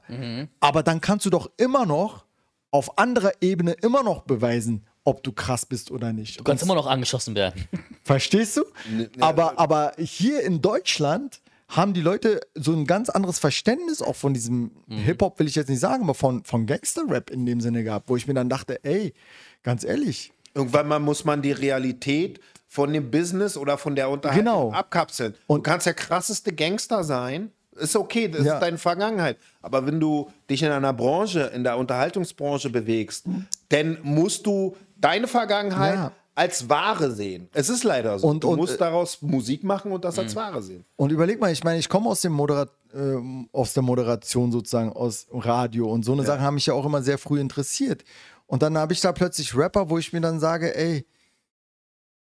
[0.60, 2.26] Aber dann kannst du doch immer noch
[2.72, 6.40] auf anderer Ebene immer noch beweisen, ob du krass bist oder nicht.
[6.40, 7.68] Du kannst immer noch angeschossen werden.
[8.04, 8.64] Verstehst du?
[9.20, 11.42] Aber, aber hier in Deutschland
[11.72, 15.70] haben die Leute so ein ganz anderes Verständnis auch von diesem Hip-Hop, will ich jetzt
[15.70, 18.84] nicht sagen, aber von, von Gangster-Rap in dem Sinne gehabt, wo ich mir dann dachte,
[18.84, 19.14] ey,
[19.64, 24.44] ganz ehrlich, Irgendwann mal muss man die Realität von dem Business oder von der Unterhaltung
[24.46, 24.72] Genau.
[24.74, 25.34] abkapseln.
[25.48, 27.52] Und- du kannst der krasseste Gangster sein.
[27.78, 28.56] Ist okay, das Ja.
[28.56, 29.38] ist deine Vergangenheit.
[29.62, 33.26] Aber wenn du dich in einer Branche, in der Unterhaltungsbranche bewegst,
[33.70, 36.12] dann musst du deine Vergangenheit Ja.
[36.36, 37.50] Als Ware sehen.
[37.54, 38.28] Es ist leider so.
[38.28, 40.86] Und- du und, musst äh, daraus Musik machen und das als Ware sehen.
[40.96, 44.92] Und überleg mal, ich meine, ich komme aus, dem Modera ähm, aus der Moderation sozusagen,
[44.92, 48.04] aus Radio und so eine Sachen haben mich ja auch immer sehr früh interessiert.
[48.46, 51.06] Und dann habe ich da plötzlich Rapper, wo ich mir dann sage, ey,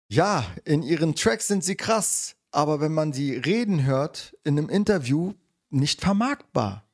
[0.07, 4.69] ja, in ihren Tracks sind sie krass, aber wenn man sie reden hört in einem
[4.69, 5.33] Interview,
[5.69, 6.85] nicht vermarktbar.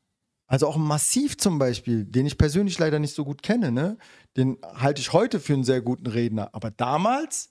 [0.45, 3.97] Also auch Massiv zum Beispiel, den ich persönlich leider nicht so gut kenne, ne?
[4.37, 6.49] Den halte ich heute für einen sehr guten Redner.
[6.53, 7.49] Aber damals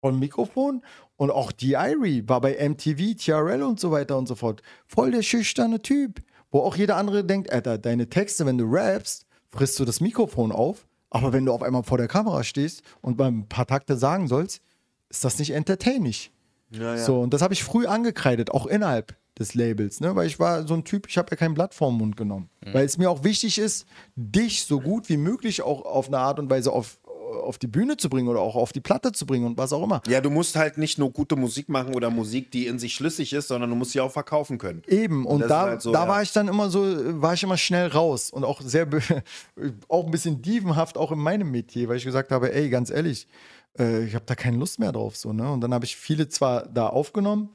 [0.00, 0.82] von Mikrofon
[1.16, 2.28] und auch D.I.R.Y.
[2.28, 4.62] war bei MTV, TRL und so weiter und so fort.
[4.86, 9.26] Voll der schüchterne Typ, wo auch jeder andere denkt, Alter, deine Texte, wenn du rappst,
[9.50, 13.18] frisst du das Mikrofon auf, aber wenn du auf einmal vor der Kamera stehst und
[13.18, 14.60] mal ein paar Takte sagen sollst,
[15.08, 16.14] ist das nicht entertaining.
[16.98, 20.16] So, und das habe ich früh angekreidet, auch innerhalb des Labels, ne?
[20.16, 22.48] weil ich war so ein Typ, ich habe ja kein Blatt vorm Mund genommen.
[22.72, 26.40] Weil es mir auch wichtig ist, dich so gut wie möglich auch auf eine Art
[26.40, 26.98] und Weise auf,
[27.42, 29.84] auf die Bühne zu bringen oder auch auf die Platte zu bringen und was auch
[29.84, 30.02] immer.
[30.08, 33.32] Ja, du musst halt nicht nur gute Musik machen oder Musik, die in sich schlüssig
[33.32, 34.82] ist, sondern du musst sie auch verkaufen können.
[34.88, 36.08] Eben, und das da, halt so, da ja.
[36.08, 36.82] war ich dann immer so,
[37.22, 38.88] war ich immer schnell raus und auch sehr,
[39.88, 43.28] auch ein bisschen dievenhaft auch in meinem Metier, weil ich gesagt habe, ey, ganz ehrlich,
[43.78, 45.50] äh, ich habe da keine Lust mehr drauf, so, ne?
[45.52, 47.50] Und dann habe ich viele zwar da aufgenommen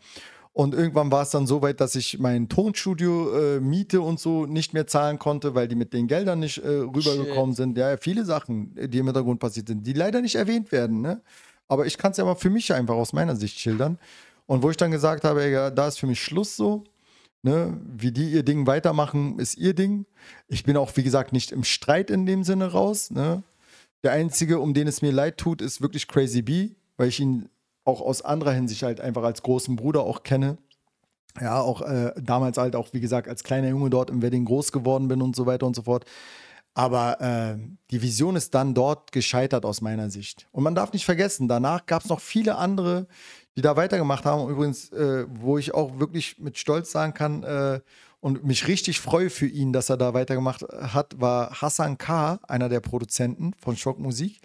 [0.54, 4.46] und irgendwann war es dann so weit, dass ich mein Tonstudio äh, Miete und so
[4.46, 7.78] nicht mehr zahlen konnte, weil die mit den Geldern nicht äh, rübergekommen sind.
[7.78, 11.22] Ja, viele Sachen, die im Hintergrund passiert sind, die leider nicht erwähnt werden, ne?
[11.70, 13.98] Aber ich kann es ja mal für mich einfach aus meiner Sicht schildern.
[14.46, 16.84] Und wo ich dann gesagt habe, ey, ja, da ist für mich Schluss so.
[17.44, 20.06] Ne, wie die ihr Ding weitermachen, ist ihr Ding.
[20.48, 23.10] Ich bin auch, wie gesagt, nicht im Streit in dem Sinne raus.
[23.10, 23.42] Ne?
[24.04, 27.50] Der einzige, um den es mir leid tut, ist wirklich Crazy B, weil ich ihn
[27.84, 30.58] auch aus anderer Hinsicht halt einfach als großen Bruder auch kenne.
[31.40, 34.72] Ja, auch äh, damals halt auch, wie gesagt, als kleiner Junge dort im Wedding groß
[34.72, 36.06] geworden bin und so weiter und so fort.
[36.74, 37.58] Aber äh,
[37.90, 40.48] die Vision ist dann dort gescheitert aus meiner Sicht.
[40.52, 43.08] Und man darf nicht vergessen, danach gab es noch viele andere,
[43.58, 44.50] die da weitergemacht haben.
[44.50, 47.82] Übrigens, äh, wo ich auch wirklich mit Stolz sagen kann äh,
[48.22, 52.70] und mich richtig freue für ihn, dass er da weitergemacht hat, war Hassan K., einer
[52.70, 54.40] der Produzenten von Schockmusik.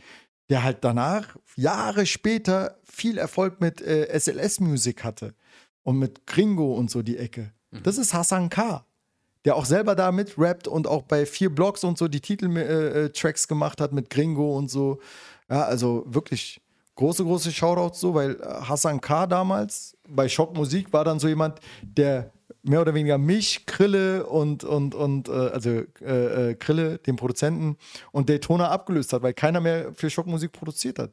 [0.48, 5.34] Der halt danach, Jahre später, viel Erfolg mit äh, SLS-Musik hatte
[5.82, 7.52] und mit Gringo und so die Ecke.
[7.82, 8.84] Das ist Hassan K.,
[9.44, 13.44] der auch selber da mit rappt und auch bei vier Blogs und so die Titeltracks
[13.44, 15.00] äh, gemacht hat mit Gringo und so.
[15.48, 16.60] Ja, also wirklich
[16.96, 19.26] große, große Shoutouts so, weil äh, Hassan K.
[19.26, 22.32] damals bei Schock Musik war dann so jemand, der
[22.68, 25.70] mehr oder weniger mich, Krille und, und, und äh, also
[26.00, 27.76] äh, äh, Krille, den Produzenten,
[28.12, 31.12] und Daytona abgelöst hat, weil keiner mehr für Schockmusik produziert hat.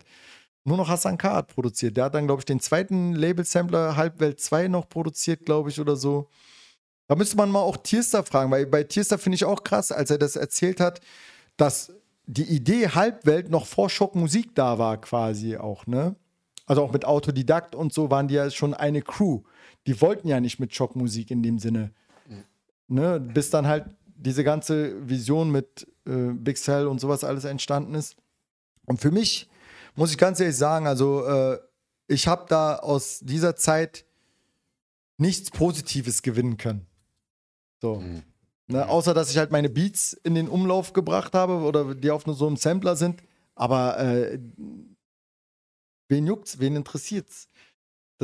[0.65, 1.33] Nur noch Hassan K.
[1.33, 1.97] hat produziert.
[1.97, 5.95] Der hat dann, glaube ich, den zweiten Label-Sampler Halbwelt 2 noch produziert, glaube ich, oder
[5.95, 6.29] so.
[7.07, 10.09] Da müsste man mal auch Tierster fragen, weil bei Tierster finde ich auch krass, als
[10.09, 11.01] er das erzählt hat,
[11.57, 11.91] dass
[12.25, 16.15] die Idee Halbwelt noch vor Schockmusik da war, quasi auch, ne?
[16.65, 19.41] Also auch mit Autodidakt und so waren die ja schon eine Crew.
[19.87, 21.91] Die wollten ja nicht mit Schockmusik in dem Sinne.
[22.87, 23.19] Ne?
[23.19, 28.15] Bis dann halt diese ganze Vision mit äh, Big Cell und sowas alles entstanden ist.
[28.85, 29.49] Und für mich
[29.95, 31.59] muss ich ganz ehrlich sagen, also äh,
[32.07, 34.05] ich habe da aus dieser Zeit
[35.17, 36.85] nichts Positives gewinnen können.
[37.81, 37.95] So.
[37.95, 38.23] Mhm.
[38.67, 42.25] Ne, außer dass ich halt meine Beats in den Umlauf gebracht habe oder die auf
[42.25, 43.21] nur so einem Sampler sind.
[43.55, 44.39] Aber äh,
[46.07, 47.49] wen juckt's, wen interessiert's?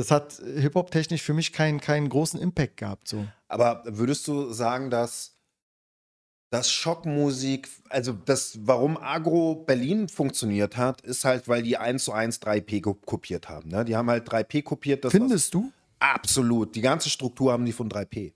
[0.00, 3.06] Das hat Hip-Hop-technisch für mich keinen, keinen großen Impact gehabt.
[3.06, 3.26] So.
[3.48, 5.36] Aber würdest du sagen, dass
[6.52, 12.12] dass Schockmusik, also das, warum Agro Berlin funktioniert hat, ist halt, weil die 1 zu
[12.12, 13.68] 1 3P ko- kopiert haben.
[13.68, 13.84] Ne?
[13.84, 15.04] Die haben halt 3P kopiert.
[15.04, 15.70] Das Findest du?
[16.00, 16.74] Absolut.
[16.74, 18.32] Die ganze Struktur haben die von 3P.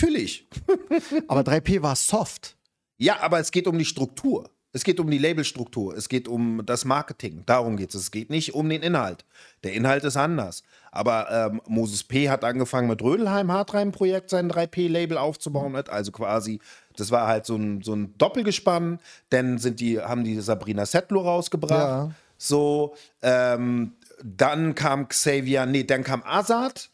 [0.00, 0.48] Natürlich.
[1.28, 2.56] Aber 3P war soft.
[2.96, 4.50] Ja, aber es geht um die Struktur.
[4.74, 5.96] Es geht um die Labelstruktur.
[5.96, 7.44] Es geht um das Marketing.
[7.46, 7.94] Darum geht es.
[7.94, 9.24] Es geht nicht um den Inhalt.
[9.62, 10.64] Der Inhalt ist anders.
[10.90, 12.28] Aber ähm, Moses P.
[12.28, 15.72] hat angefangen mit Rödelheim Hartreim-Projekt sein 3P-Label aufzubauen.
[15.72, 15.90] Mit.
[15.90, 16.58] Also quasi,
[16.96, 18.98] das war halt so ein, so ein Doppelgespann.
[19.30, 21.70] Dann sind die, haben die Sabrina Settler rausgebracht.
[21.70, 22.10] Ja.
[22.36, 23.92] So, ähm,
[24.24, 26.90] dann kam Xavier, nee, dann kam Azad,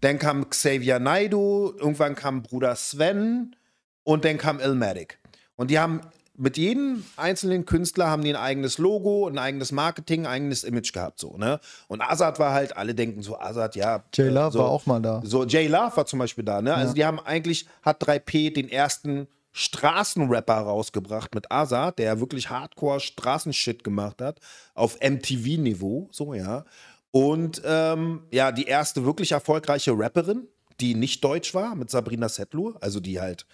[0.00, 3.54] dann kam Xavier Naidu, irgendwann kam Bruder Sven
[4.02, 5.18] und dann kam Ilmatic.
[5.56, 6.00] Und die haben
[6.40, 10.92] mit jedem einzelnen Künstler haben die ein eigenes Logo, ein eigenes Marketing, ein eigenes Image
[10.94, 11.60] gehabt, so, ne?
[11.86, 14.02] Und Azad war halt, alle denken so, Azad, ja.
[14.14, 15.20] J äh, Love so, war auch mal da.
[15.22, 16.74] So, J Love war zum Beispiel da, ne?
[16.74, 23.00] Also die haben eigentlich, hat 3P den ersten Straßenrapper rausgebracht mit Azad, der wirklich Hardcore
[23.00, 24.40] Straßenshit gemacht hat,
[24.74, 26.64] auf MTV-Niveau, so, ja.
[27.10, 30.48] Und ähm, ja, die erste wirklich erfolgreiche Rapperin,
[30.80, 33.44] die nicht deutsch war, mit Sabrina Settler, also die halt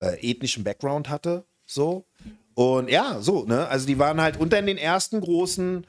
[0.00, 2.06] äh, ethnischen Background hatte, so.
[2.54, 3.68] Und ja, so, ne?
[3.68, 5.86] Also die waren halt unter den ersten großen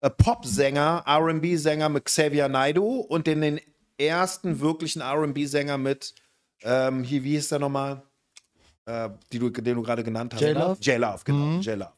[0.00, 3.60] äh, Pop-Sänger, RB-Sänger mit Xavier Naidoo und in den
[3.98, 6.14] ersten wirklichen RB-Sänger mit,
[6.62, 8.02] ähm, hier, wie hieß der nochmal?
[8.86, 10.40] Äh, die du, den du gerade genannt hast.
[10.40, 10.78] J-Love?
[10.80, 11.38] J-Love, genau.
[11.38, 11.60] Mhm.
[11.60, 11.92] J-Love.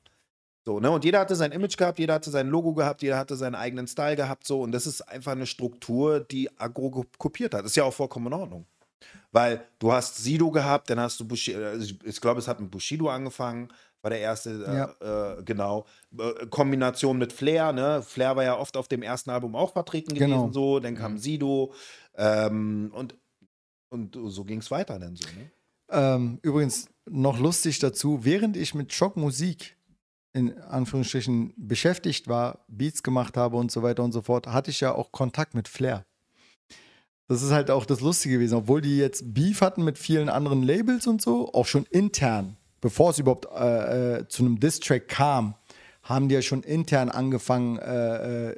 [0.66, 0.90] So, ne?
[0.90, 3.86] Und jeder hatte sein Image gehabt, jeder hatte sein Logo gehabt, jeder hatte seinen eigenen
[3.86, 4.60] Style gehabt, so.
[4.62, 7.64] Und das ist einfach eine Struktur, die Agro ko- kopiert hat.
[7.64, 8.66] Ist ja auch vollkommen in Ordnung.
[9.32, 12.70] Weil du hast Sido gehabt, dann hast du Bushido, also ich, glaube, es hat mit
[12.70, 13.68] Bushido angefangen,
[14.02, 15.04] war der erste, äh,
[15.40, 15.86] äh, genau.
[16.18, 18.02] Äh, Kombination mit Flair, ne?
[18.02, 20.52] Flair war ja oft auf dem ersten Album auch vertreten gewesen, Genau.
[20.52, 20.80] so.
[20.80, 21.72] Dann kam Sido
[22.16, 23.14] ähm, und,
[23.90, 25.50] und so ging es weiter dann so, ne?
[25.92, 29.76] Ähm, übrigens noch lustig dazu, während ich mit Schockmusik
[30.32, 34.80] in Anführungsstrichen beschäftigt war, Beats gemacht habe und so weiter und so fort, hatte ich
[34.80, 36.06] ja auch Kontakt mit Flair.
[37.30, 40.64] Das ist halt auch das Lustige gewesen, obwohl die jetzt Beef hatten mit vielen anderen
[40.64, 45.54] Labels und so, auch schon intern, bevor es überhaupt äh, äh, zu einem Diss-Track kam,
[46.02, 48.56] haben die ja schon intern angefangen, äh, äh,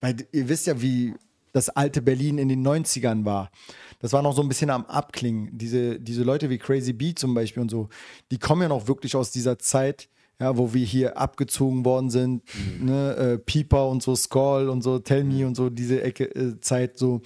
[0.00, 1.14] weil ihr wisst ja, wie
[1.52, 3.52] das alte Berlin in den 90ern war.
[4.00, 5.56] Das war noch so ein bisschen am Abklingen.
[5.56, 7.88] Diese, diese Leute wie Crazy B zum Beispiel und so,
[8.32, 10.08] die kommen ja noch wirklich aus dieser Zeit,
[10.40, 12.42] ja, wo wir hier abgezogen worden sind,
[12.80, 16.60] ne, äh, Pieper und so, Skull und so, Tell Me und so, diese Ecke, äh,
[16.60, 17.22] Zeit so.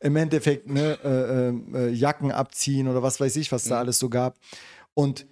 [0.00, 3.98] Im Endeffekt, ne, äh, äh, äh, Jacken abziehen oder was weiß ich, was da alles
[3.98, 4.38] so gab.
[4.94, 5.26] Und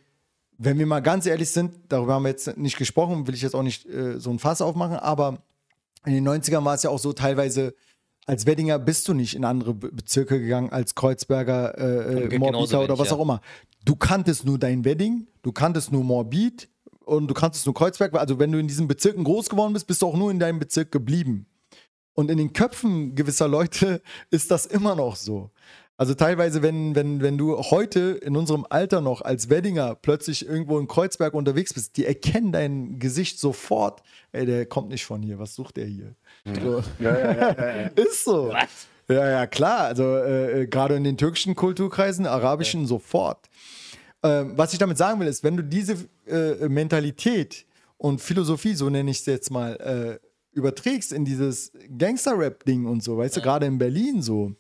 [0.59, 3.55] wenn wir mal ganz ehrlich sind, darüber haben wir jetzt nicht gesprochen, will ich jetzt
[3.55, 5.39] auch nicht äh, so ein Fass aufmachen, aber
[6.05, 7.75] in den 90ern war es ja auch so teilweise,
[8.27, 12.81] als Weddinger bist du nicht in andere Be Bezirke gegangen als Kreuzberger, äh, äh, Morbita
[12.81, 13.17] oder was ja.
[13.17, 13.41] auch immer.
[13.85, 16.69] Du kanntest nur dein Wedding, du kanntest nur Morbid
[17.07, 18.15] und du kanntest nur Kreuzberg.
[18.15, 20.59] Also wenn du in diesen Bezirken groß geworden bist, bist du auch nur in deinem
[20.59, 21.47] Bezirk geblieben.
[22.19, 25.53] Und in den Köpfen gewisser Leute ist das immer noch so.
[25.97, 30.81] Also teilweise, wenn, wenn, wenn du heute in unserem Alter noch als Weddinger plötzlich irgendwo
[30.81, 34.03] in Kreuzberg unterwegs bist, die erkennen dein Gesicht sofort.
[34.33, 36.17] Ey, der kommt nicht von hier, was sucht der hier?
[36.61, 36.83] So.
[37.95, 38.49] Ist so.
[38.49, 38.89] Was?
[39.09, 39.83] Ja, ja, klar.
[39.83, 43.49] Also äh, äh, gerade in den türkischen Kulturkreisen, arabischen sofort.
[44.25, 47.65] Ähm, was ich damit sagen will, ist, wenn du diese äh, Mentalität
[47.97, 53.19] und Philosophie, so nenne ich es jetzt mal, äh, überträgst in dieses Gangster-Rap-Ding und so,
[53.19, 54.55] weißt du, gerade in Berlin so,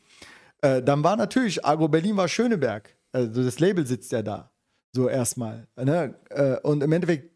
[0.60, 2.94] äh, dann war natürlich, Agro Berlin war Schöneberg.
[3.12, 4.50] Also das Label sitzt ja da.
[4.92, 5.66] So erstmal.
[5.76, 6.14] Ne?
[6.30, 7.30] Äh, und im Endeffekt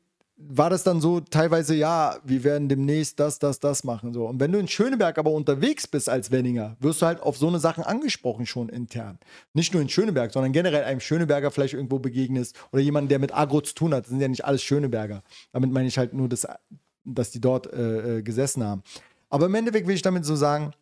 [0.49, 4.13] war das dann so teilweise, ja, wir werden demnächst das, das, das machen.
[4.13, 4.27] So.
[4.27, 7.49] Und wenn du in Schöneberg aber unterwegs bist als Wenninger, wirst du halt auf so
[7.49, 9.19] eine Sachen angesprochen schon intern.
[9.53, 13.35] Nicht nur in Schöneberg, sondern generell einem Schöneberger vielleicht irgendwo begegnest oder jemanden, der mit
[13.35, 14.05] Agro zu tun hat.
[14.05, 15.23] Das sind ja nicht alles Schöneberger.
[15.53, 16.47] Damit meine ich halt nur, dass,
[17.05, 18.83] dass die dort äh, äh gesessen haben.
[19.31, 20.73] Aber im Endeffekt will ich damit so sagen,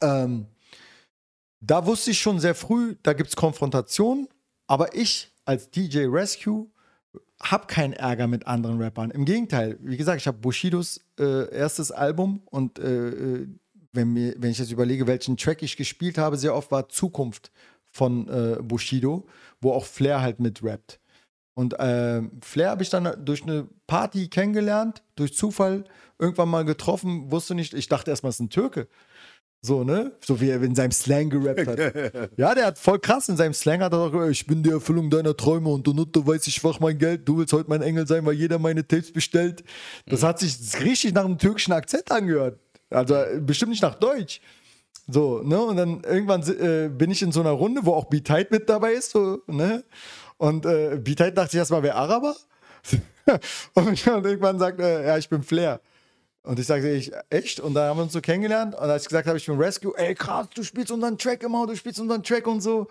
[0.00, 0.46] ähm,
[1.60, 4.28] da wusste ich schon sehr früh, da gibt es Konfrontation,
[4.66, 6.68] aber ich als DJ Rescue
[7.42, 9.10] habe keinen Ärger mit anderen Rappern.
[9.10, 13.48] Im Gegenteil, wie gesagt, ich habe Bushidos äh, erstes Album und äh, äh,
[13.92, 17.50] wenn, mir, wenn ich jetzt überlege, welchen Track ich gespielt habe, sehr oft war Zukunft
[17.90, 19.26] von äh, Bushido,
[19.60, 21.00] wo auch Flair halt mit rappt.
[21.54, 25.84] Und äh, Flair habe ich dann durch eine Party kennengelernt, durch Zufall
[26.18, 28.88] irgendwann mal getroffen, wusste nicht, ich dachte erstmal, es ist ein Türke.
[29.62, 30.12] So, ne?
[30.22, 32.30] So wie er in seinem Slang gerappt hat.
[32.36, 35.08] ja, der hat voll krass in seinem Slang hat er auch, ich bin die Erfüllung
[35.08, 38.06] deiner Träume und du Nutte weiß ich schwach mein Geld, du willst heute mein Engel
[38.06, 39.64] sein, weil jeder meine Tapes bestellt.
[40.04, 40.26] Das mhm.
[40.26, 42.58] hat sich richtig nach einem türkischen Akzent angehört.
[42.90, 44.42] Also bestimmt nicht nach Deutsch.
[45.06, 45.60] So, ne?
[45.60, 48.92] Und dann irgendwann äh, bin ich in so einer Runde, wo auch B-Tight mit dabei
[48.92, 49.84] ist, so, ne?
[50.36, 52.34] Und äh, B-Tight dachte ich erstmal, wer Araber?
[53.74, 55.80] und irgendwann sagt er, ja, ich bin Flair.
[56.42, 57.58] Und ich sagte, ich, echt?
[57.58, 58.74] Und dann haben wir uns so kennengelernt.
[58.74, 61.66] Und als ich gesagt habe, ich bin Rescue, ey krass, du spielst unseren Track immer,
[61.66, 62.86] du spielst unseren Track und so.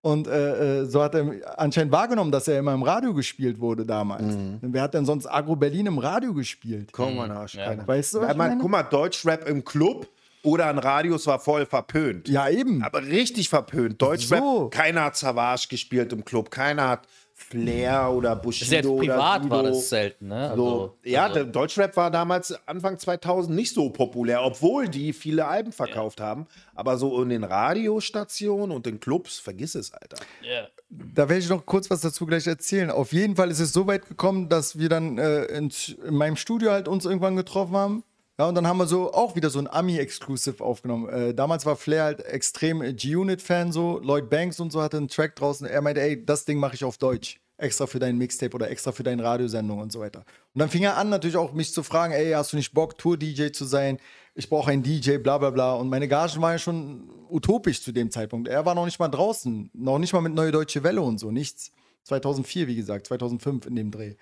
[0.00, 3.86] Und äh, äh so hat er anscheinend wahrgenommen, dass er immer im Radio gespielt wurde
[3.86, 4.34] damals.
[4.34, 4.58] Mhm.
[4.62, 6.90] Wer hat denn sonst Agro Berlin im Radio gespielt?
[6.90, 7.54] Komm, mein Arsch.
[7.54, 7.86] Ja.
[7.86, 10.08] Weißt du, was mal, guck mal, Deutschrap im Club
[10.42, 12.28] oder ein Radius war voll verpönt.
[12.28, 12.82] Ja, eben.
[12.82, 14.00] Aber richtig verpönt.
[14.02, 14.68] Deutschrap, so.
[14.68, 19.88] keiner hat Savage gespielt im Club, keiner hat Flair oder Bushido Selbst privat war das
[19.88, 20.50] selten, ne?
[20.50, 21.44] Also, so, ja, also.
[21.44, 26.26] Deutschrap war damals Anfang 2000 nicht so populär, obwohl die viele Alben verkauft ja.
[26.26, 26.46] haben.
[26.74, 30.18] Aber so in den Radiostationen und den Clubs, vergiss es, Alter.
[30.42, 30.68] Ja.
[30.88, 32.90] Da werde ich noch kurz was dazu gleich erzählen.
[32.90, 35.72] Auf jeden Fall ist es so weit gekommen, dass wir dann äh, in,
[36.06, 38.04] in meinem Studio halt uns irgendwann getroffen haben.
[38.42, 41.08] Ja, und dann haben wir so auch wieder so ein Ami-Exclusive aufgenommen.
[41.08, 44.00] Äh, damals war Flair halt extrem G-Unit-Fan, so.
[44.00, 45.64] Lloyd Banks und so hatte einen Track draußen.
[45.64, 47.40] Er meinte, ey, das Ding mache ich auf Deutsch.
[47.56, 50.24] Extra für dein Mixtape oder extra für deine Radiosendung und so weiter.
[50.54, 52.98] Und dann fing er an, natürlich auch mich zu fragen, ey, hast du nicht Bock,
[52.98, 53.98] Tour-DJ zu sein?
[54.34, 55.74] Ich brauche einen DJ, bla bla bla.
[55.74, 58.48] Und meine Gagen waren ja schon utopisch zu dem Zeitpunkt.
[58.48, 61.30] Er war noch nicht mal draußen, noch nicht mal mit Neue Deutsche Welle und so,
[61.30, 61.70] nichts.
[62.02, 64.16] 2004, wie gesagt, 2005 in dem Dreh.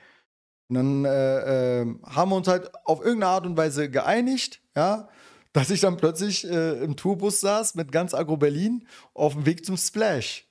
[0.71, 5.09] Und dann äh, äh, haben wir uns halt auf irgendeine Art und Weise geeinigt, ja,
[5.53, 9.67] dass ich dann plötzlich äh, im Tourbus saß mit ganz Agro Berlin auf dem Weg
[9.67, 10.47] zum Splash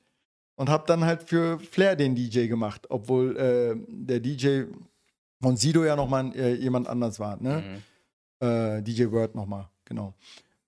[0.58, 4.64] und habe dann halt für Flair den DJ gemacht, obwohl äh, der DJ
[5.42, 7.82] von Sido ja nochmal äh, jemand anders war, ne?
[8.42, 8.46] Mhm.
[8.46, 10.14] Äh, DJ Word nochmal, genau.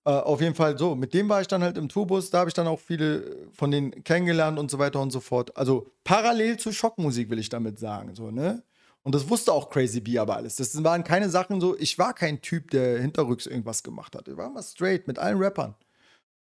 [0.04, 2.54] auf jeden Fall so, mit dem war ich dann halt im Tourbus, da habe ich
[2.54, 5.54] dann auch viele von denen kennengelernt und so weiter und so fort.
[5.58, 8.62] Also parallel zur Schockmusik will ich damit sagen, so, ne?
[9.04, 10.56] Und das wusste auch Crazy B aber alles.
[10.56, 14.28] Das waren keine Sachen so, ich war kein Typ, der hinterrücks irgendwas gemacht hat.
[14.28, 15.74] Ich war immer straight mit allen Rappern.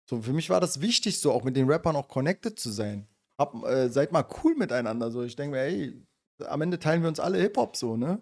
[0.08, 3.08] So, für mich war das wichtig, so auch mit den Rappern auch connected zu sein.
[3.40, 5.10] Hab, äh, seid mal cool miteinander.
[5.10, 5.94] So, ich denke mir, hey,
[6.46, 8.22] am Ende teilen wir uns alle Hip-Hop so, ne?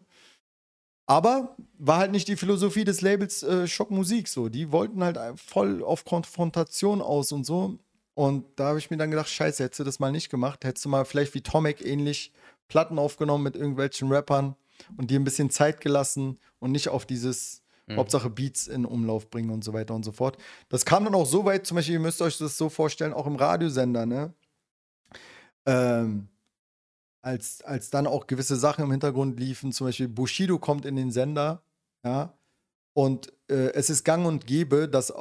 [1.08, 4.48] Aber war halt nicht die Philosophie des Labels äh, Schockmusik so.
[4.48, 7.80] Die wollten halt voll auf Konfrontation aus und so.
[8.14, 10.85] Und da habe ich mir dann gedacht, scheiße, hättest du das mal nicht gemacht, hättest
[10.85, 12.32] du mal vielleicht wie Tomek ähnlich
[12.69, 14.56] Platten aufgenommen mit irgendwelchen Rappern
[14.95, 17.98] und dir ein bisschen Zeit gelassen und nicht auf dieses mhm.
[17.98, 20.38] Hauptsache Beats in Umlauf bringen und so weiter und so fort.
[20.69, 23.27] Das kam dann auch so weit, zum Beispiel, ihr müsst euch das so vorstellen, auch
[23.27, 24.33] im Radiosender, ne?
[25.65, 26.30] Ähm,
[27.22, 31.11] als, als dann auch gewisse Sachen im Hintergrund liefen, zum Beispiel Bushido kommt in den
[31.11, 31.61] Sender,
[32.03, 32.33] ja,
[32.93, 35.14] und äh, es ist gang und gäbe, dass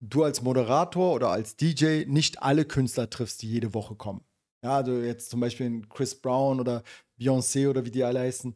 [0.00, 4.22] du als Moderator oder als DJ nicht alle Künstler triffst, die jede Woche kommen.
[4.62, 6.82] Ja, also jetzt zum Beispiel Chris Brown oder
[7.18, 8.54] Beyoncé oder wie die alle heißen,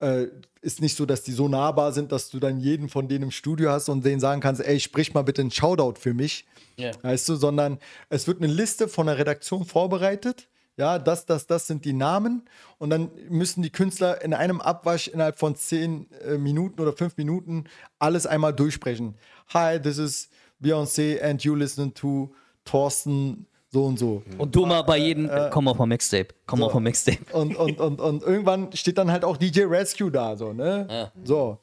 [0.00, 0.26] äh,
[0.60, 3.30] ist nicht so, dass die so nahbar sind, dass du dann jeden von denen im
[3.30, 6.46] Studio hast und denen sagen kannst, ey, sprich mal bitte einen Shoutout für mich.
[6.78, 6.92] Yeah.
[7.02, 10.48] Weißt du, sondern es wird eine Liste von der Redaktion vorbereitet.
[10.76, 12.42] Ja, das, das, das sind die Namen.
[12.78, 17.16] Und dann müssen die Künstler in einem Abwasch innerhalb von zehn äh, Minuten oder fünf
[17.16, 17.64] Minuten
[18.00, 19.14] alles einmal durchsprechen.
[19.52, 20.28] Hi, this is
[20.60, 22.34] Beyoncé and you listen to
[22.64, 24.22] Thorsten so und so.
[24.38, 26.66] Und du mal bei jedem, äh, komm auf ein Mixtape, komm so.
[26.66, 27.18] auf ein Mixtape.
[27.32, 30.86] Und, und, und, und irgendwann steht dann halt auch DJ Rescue da, so, ne?
[30.88, 31.12] Ja.
[31.24, 31.58] So.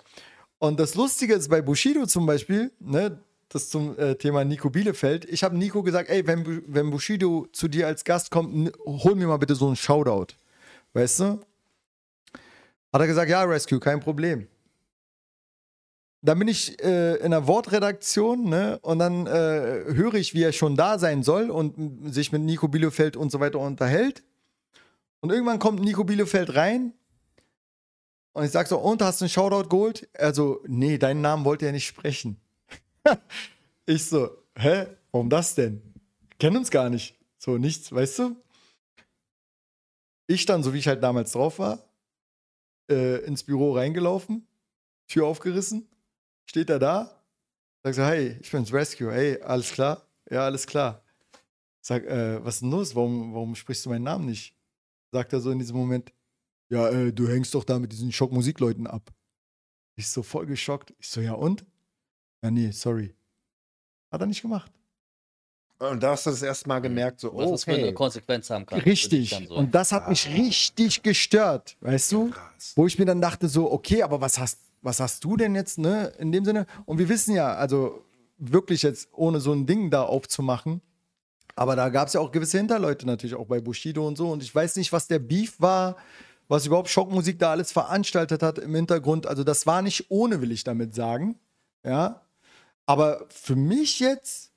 [0.60, 3.18] Und das Lustige ist bei Bushido zum Beispiel, ne,
[3.48, 5.24] das zum äh, Thema Nico Bielefeld.
[5.26, 9.28] Ich habe Nico gesagt, ey, wenn, wenn Bushido zu dir als Gast kommt, hol mir
[9.28, 10.36] mal bitte so einen Shoutout.
[10.94, 11.40] Weißt du?
[12.92, 14.48] Hat er gesagt, ja, Rescue, kein Problem.
[16.24, 20.52] Dann bin ich äh, in der Wortredaktion ne, und dann äh, höre ich, wie er
[20.52, 24.24] schon da sein soll und sich mit Nico Bielefeld und so weiter unterhält.
[25.20, 26.94] Und irgendwann kommt Nico Bielefeld rein
[28.34, 30.08] und ich sage so, und hast du einen Shoutout geholt?
[30.18, 32.40] Also, nee, deinen Namen wollte er nicht sprechen.
[33.86, 34.88] ich so, hä?
[35.12, 35.82] Warum das denn?
[36.40, 37.18] Kennen uns gar nicht.
[37.38, 38.36] So, nichts, weißt du?
[40.28, 41.80] Ich dann, so wie ich halt damals drauf war,
[42.90, 44.48] äh, ins Büro reingelaufen,
[45.08, 45.90] Tür aufgerissen,
[46.52, 47.10] steht er da,
[47.82, 50.06] sagt so, hey, ich bin's Rescue, hey, alles klar?
[50.30, 51.02] Ja, alles klar.
[51.80, 52.94] Sag, äh, was ist denn los?
[52.94, 54.54] Warum, warum sprichst du meinen Namen nicht?
[55.14, 56.12] Sagt er so in diesem Moment,
[56.70, 59.14] ja, äh, du hängst doch da mit diesen Schockmusikleuten ab.
[59.96, 60.94] Ich so voll geschockt.
[61.00, 61.66] Ich so, ja und?
[62.44, 63.16] Ja, nee, sorry.
[64.12, 64.72] Hat er nicht gemacht.
[65.80, 67.94] Und da hast du das erste Mal gemerkt, so, Was das für eine okay.
[67.94, 68.82] Konsequenz haben kann.
[68.82, 69.30] Richtig.
[69.48, 69.56] So.
[69.56, 72.30] Und das hat mich richtig gestört, weißt du?
[72.30, 72.74] Krass.
[72.76, 75.78] Wo ich mir dann dachte, so, okay, aber was hast, was hast du denn jetzt,
[75.78, 76.66] ne, in dem Sinne?
[76.86, 78.04] Und wir wissen ja, also
[78.38, 80.82] wirklich jetzt, ohne so ein Ding da aufzumachen,
[81.56, 84.32] aber da gab es ja auch gewisse Hinterleute natürlich, auch bei Bushido und so.
[84.32, 85.98] Und ich weiß nicht, was der Beef war,
[86.48, 89.28] was überhaupt Schockmusik da alles veranstaltet hat im Hintergrund.
[89.28, 91.40] Also das war nicht ohne, will ich damit sagen.
[91.84, 92.22] Ja.
[92.86, 94.52] Aber für mich jetzt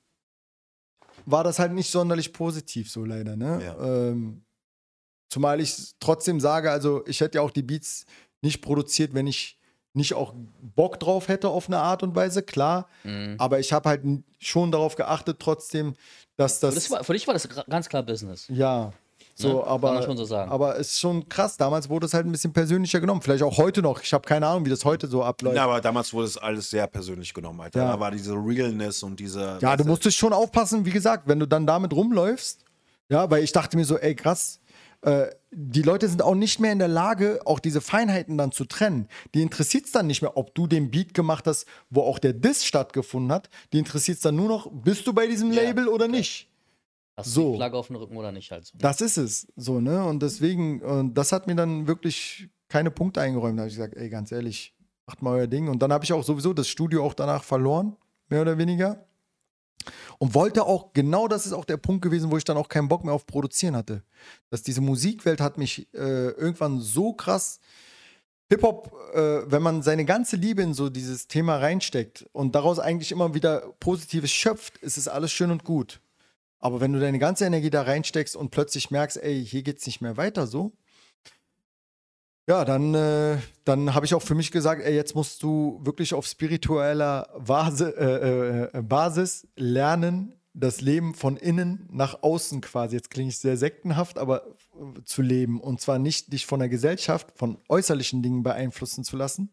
[1.25, 3.61] war das halt nicht sonderlich positiv, so leider, ne?
[3.63, 4.09] Ja.
[4.09, 4.43] Ähm,
[5.29, 8.05] zumal ich trotzdem sage, also ich hätte ja auch die Beats
[8.41, 9.59] nicht produziert, wenn ich
[9.95, 10.33] nicht auch
[10.75, 12.87] Bock drauf hätte auf eine Art und Weise, klar.
[13.03, 13.35] Mhm.
[13.39, 14.01] Aber ich habe halt
[14.39, 15.95] schon darauf geachtet, trotzdem,
[16.37, 16.73] dass das.
[16.73, 18.45] Für, das war, für dich war das ganz klar Business.
[18.49, 18.93] ja.
[19.37, 19.67] So, Ne?
[19.67, 20.49] aber, Kann man schon so sagen.
[20.49, 21.57] aber es ist schon krass.
[21.57, 23.21] Damals wurde es halt ein bisschen persönlicher genommen.
[23.21, 24.01] Vielleicht auch heute noch.
[24.01, 25.57] Ich habe keine Ahnung, wie das heute so abläuft.
[25.57, 27.81] Ja, aber damals wurde es alles sehr persönlich genommen, Alter.
[27.81, 27.91] Ja.
[27.91, 29.57] Da war diese Realness und diese.
[29.61, 32.63] Ja, du musstest schon aufpassen, wie gesagt, wenn du dann damit rumläufst.
[33.09, 34.61] Ja, weil ich dachte mir so, ey, krass,
[35.05, 38.65] äh, die Leute sind auch nicht mehr in der Lage, auch diese Feinheiten dann zu
[38.65, 39.07] trennen.
[39.35, 42.33] Die interessiert es dann nicht mehr, ob du den Beat gemacht hast, wo auch der
[42.33, 43.49] Diss stattgefunden hat.
[43.71, 46.49] Die interessiert es dann nur noch, bist du bei diesem Ja, Label oder nicht?
[47.15, 47.51] Hast so.
[47.51, 48.77] die Flagge auf dem Rücken oder nicht halt so.
[48.79, 49.47] Das ist es.
[49.55, 50.03] So, ne?
[50.03, 53.57] Und deswegen, und das hat mir dann wirklich keine Punkte eingeräumt.
[53.57, 54.75] Da habe ich gesagt, ey, ganz ehrlich,
[55.05, 55.67] macht mal euer Ding.
[55.69, 57.95] Und dann habe ich auch sowieso das Studio auch danach verloren,
[58.27, 59.05] mehr oder weniger.
[60.17, 62.87] Und wollte auch, genau das ist auch der Punkt gewesen, wo ich dann auch keinen
[62.87, 64.03] Bock mehr auf Produzieren hatte.
[64.49, 67.59] Dass diese Musikwelt hat mich äh, irgendwann so krass.
[68.49, 73.11] Hip-Hop, äh, wenn man seine ganze Liebe in so dieses Thema reinsteckt und daraus eigentlich
[73.11, 75.99] immer wieder Positives schöpft, ist es alles schön und gut.
[76.59, 80.01] Aber wenn du deine ganze Energie da reinsteckst und plötzlich merkst, ey, hier geht's nicht
[80.01, 80.73] mehr weiter so,
[82.47, 86.13] ja, dann, äh, dann habe ich auch für mich gesagt, ey, jetzt musst du wirklich
[86.13, 92.95] auf spiritueller Vase, äh, äh, Basis lernen, das Leben von innen nach außen quasi.
[92.95, 95.59] Jetzt klinge ich sehr sektenhaft, aber äh, zu leben.
[95.59, 99.49] Und zwar nicht dich von der Gesellschaft, von äußerlichen Dingen beeinflussen zu lassen,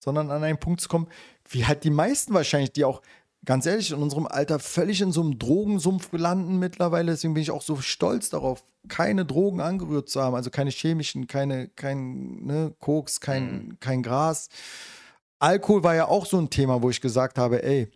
[0.00, 1.08] sondern an einen Punkt zu kommen,
[1.48, 3.00] wie halt die meisten wahrscheinlich, die auch
[3.44, 7.12] ganz ehrlich in unserem Alter völlig in so einem Drogensumpf landen mittlerweile.
[7.12, 10.34] Deswegen bin ich auch so stolz darauf, keine Drogen angerührt zu haben.
[10.34, 14.48] Also keine chemischen, keine, kein ne, Koks, kein, kein Gras.
[15.38, 17.90] Alkohol war ja auch so ein Thema, wo ich gesagt habe, ey,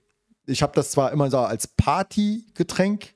[0.46, 3.14] ich habe das zwar immer so als Partygetränk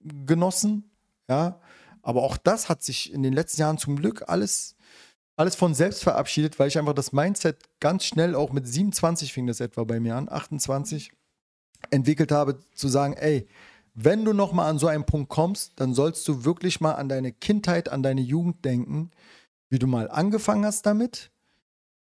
[0.00, 0.90] genossen,
[1.28, 1.60] ja,
[2.02, 4.76] aber auch das hat sich in den letzten Jahren zum Glück alles,
[5.36, 9.46] alles von selbst verabschiedet, weil ich einfach das Mindset ganz schnell auch mit 27 fing
[9.46, 11.10] das etwa bei mir an, 28
[11.90, 13.46] entwickelt habe, zu sagen, ey,
[13.94, 17.08] wenn du noch mal an so einen Punkt kommst, dann sollst du wirklich mal an
[17.08, 19.10] deine Kindheit, an deine Jugend denken,
[19.70, 21.30] wie du mal angefangen hast damit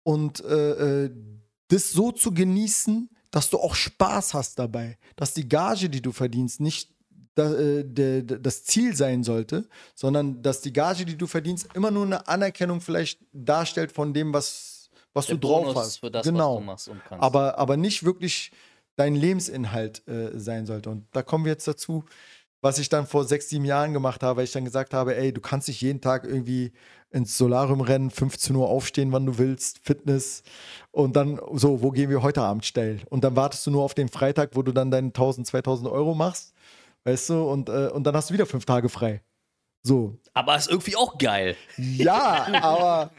[0.03, 1.11] und äh, äh,
[1.69, 6.11] das so zu genießen, dass du auch Spaß hast dabei, dass die Gage, die du
[6.11, 6.91] verdienst, nicht
[7.37, 7.83] äh,
[8.23, 12.81] das Ziel sein sollte, sondern dass die Gage, die du verdienst, immer nur eine Anerkennung
[12.81, 15.97] vielleicht darstellt von dem, was, was Der du drauf Bonus hast.
[15.97, 16.55] für das, genau.
[16.55, 17.23] was du machst und kannst.
[17.23, 18.51] aber, aber nicht wirklich
[18.97, 20.89] dein Lebensinhalt äh, sein sollte.
[20.89, 22.03] Und da kommen wir jetzt dazu,
[22.61, 25.31] was ich dann vor sechs, sieben Jahren gemacht habe, weil ich dann gesagt habe, ey,
[25.31, 26.73] du kannst nicht jeden Tag irgendwie
[27.11, 30.43] ins Solarium rennen, 15 Uhr aufstehen, wann du willst, Fitness
[30.91, 33.01] und dann so, wo gehen wir heute Abend steil?
[33.09, 36.15] Und dann wartest du nur auf den Freitag, wo du dann deine 1000, 2000 Euro
[36.15, 36.53] machst,
[37.05, 39.21] weißt du, und, äh, und dann hast du wieder fünf Tage frei.
[39.83, 41.55] So, aber ist irgendwie auch geil.
[41.77, 43.11] ja, aber,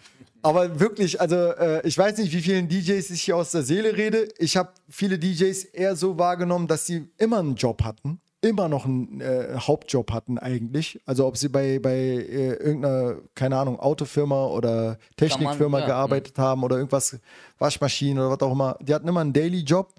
[0.43, 3.97] aber wirklich, also äh, ich weiß nicht, wie vielen DJs ich hier aus der Seele
[3.97, 4.29] rede.
[4.39, 8.85] Ich habe viele DJs eher so wahrgenommen, dass sie immer einen Job hatten, immer noch
[8.85, 11.01] einen äh, Hauptjob hatten eigentlich.
[11.07, 16.63] Also ob sie bei, bei äh, irgendeiner, keine Ahnung, Autofirma oder Technikfirma ja, gearbeitet haben
[16.63, 17.19] oder irgendwas,
[17.59, 18.79] Waschmaschinen oder was auch immer.
[18.81, 19.95] Die hatten immer einen Daily-Job.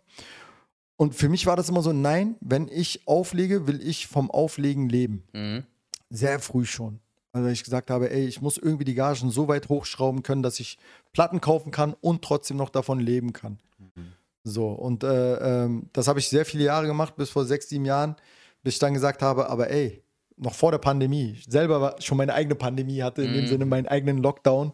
[0.95, 4.89] Und für mich war das immer so, nein, wenn ich auflege, will ich vom Auflegen
[4.89, 5.23] leben.
[5.33, 5.63] Mhm.
[6.09, 6.99] Sehr früh schon.
[7.31, 10.59] Also ich gesagt habe, ey, ich muss irgendwie die Gagen so weit hochschrauben können, dass
[10.59, 10.77] ich
[11.13, 13.59] Platten kaufen kann und trotzdem noch davon leben kann.
[13.77, 14.13] Mhm.
[14.43, 17.85] So, und äh, ähm, das habe ich sehr viele Jahre gemacht, bis vor sechs, sieben
[17.85, 18.15] Jahren,
[18.63, 20.03] bis ich dann gesagt habe, aber ey,
[20.37, 23.33] noch vor der Pandemie, ich selber schon meine eigene Pandemie hatte, in mm.
[23.33, 23.47] dem mhm.
[23.49, 24.71] Sinne meinen eigenen Lockdown,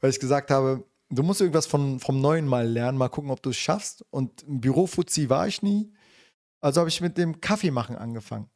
[0.00, 3.42] weil ich gesagt habe, du musst irgendwas von, vom Neuen mal lernen, mal gucken, ob
[3.42, 4.04] du es schaffst.
[4.10, 5.92] Und im Bürofuzzi war ich nie.
[6.60, 8.48] Also habe ich mit dem Kaffee machen angefangen.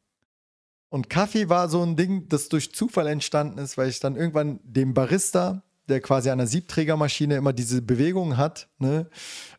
[0.89, 4.59] Und Kaffee war so ein Ding, das durch Zufall entstanden ist, weil ich dann irgendwann
[4.63, 9.07] dem Barista, der quasi an einer Siebträgermaschine immer diese Bewegung hat, ne,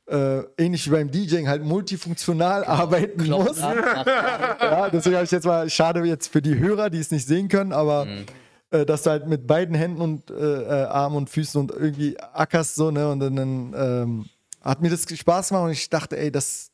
[0.07, 2.73] äh, ähnlich wie beim DJing halt multifunktional genau.
[2.73, 3.59] arbeiten Klopf muss.
[3.59, 7.49] ja, deswegen habe ich jetzt mal, schade jetzt für die Hörer, die es nicht sehen
[7.49, 8.27] können, aber mhm.
[8.71, 12.19] äh, dass du halt mit beiden Händen und äh, äh Armen und Füßen und irgendwie
[12.19, 14.27] ackerst so, ne, und dann ähm,
[14.61, 16.70] hat mir das Spaß gemacht und ich dachte, ey, das,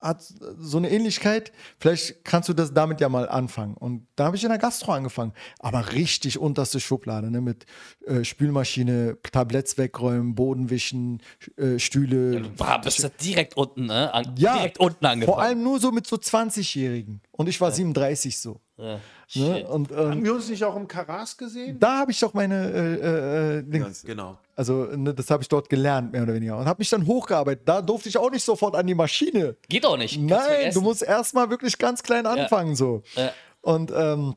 [0.00, 0.22] hat
[0.58, 1.52] so eine Ähnlichkeit.
[1.78, 3.74] Vielleicht kannst du das damit ja mal anfangen.
[3.74, 5.32] Und da habe ich in der Gastro angefangen.
[5.58, 7.40] Aber richtig unterste Schublade, ne?
[7.40, 7.66] Mit
[8.06, 11.22] äh, Spülmaschine, Tabletts wegräumen, Boden wischen,
[11.56, 12.34] äh, Stühle.
[12.34, 14.12] Ja, du war, bist du direkt unten, ne?
[14.12, 15.34] An, ja, direkt unten angefangen.
[15.34, 17.20] Vor allem nur so mit so 20-Jährigen.
[17.32, 17.74] Und ich war ja.
[17.74, 18.60] 37 so.
[18.78, 19.00] Ja.
[19.34, 19.66] Ne?
[19.68, 21.78] Und, ähm, Haben wir uns nicht auch im Karas gesehen?
[21.80, 24.02] Da habe ich doch meine äh, äh, Links.
[24.02, 24.38] Ja, genau.
[24.54, 26.56] Also ne, das habe ich dort gelernt, mehr oder weniger.
[26.56, 27.68] Und habe mich dann hochgearbeitet.
[27.68, 29.56] Da durfte ich auch nicht sofort an die Maschine.
[29.68, 30.18] Geht auch nicht.
[30.18, 32.70] Nein, du musst erstmal wirklich ganz klein anfangen.
[32.70, 32.76] Ja.
[32.76, 33.02] So.
[33.16, 33.32] Ja.
[33.60, 34.34] Und ähm,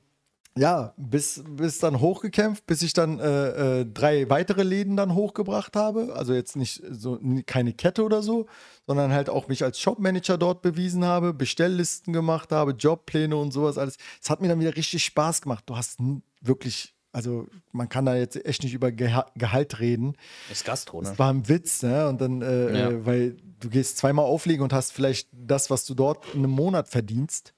[0.57, 5.77] ja, bis, bis dann hochgekämpft, bis ich dann äh, äh, drei weitere Läden dann hochgebracht
[5.77, 6.13] habe.
[6.15, 8.47] Also jetzt nicht so keine Kette oder so,
[8.85, 13.77] sondern halt auch mich als Shopmanager dort bewiesen habe, Bestelllisten gemacht habe, Jobpläne und sowas
[13.77, 13.95] alles.
[14.21, 15.63] Es hat mir dann wieder richtig Spaß gemacht.
[15.67, 15.99] Du hast
[16.41, 20.17] wirklich, also man kann da jetzt echt nicht über Geha Gehalt reden.
[20.49, 21.07] Das ist Gastro, ne?
[21.07, 22.09] Das war ein Witz, ne?
[22.09, 22.89] Und dann, äh, ja.
[22.89, 26.51] äh, weil du gehst zweimal auflegen und hast vielleicht das, was du dort in einem
[26.51, 27.53] Monat verdienst.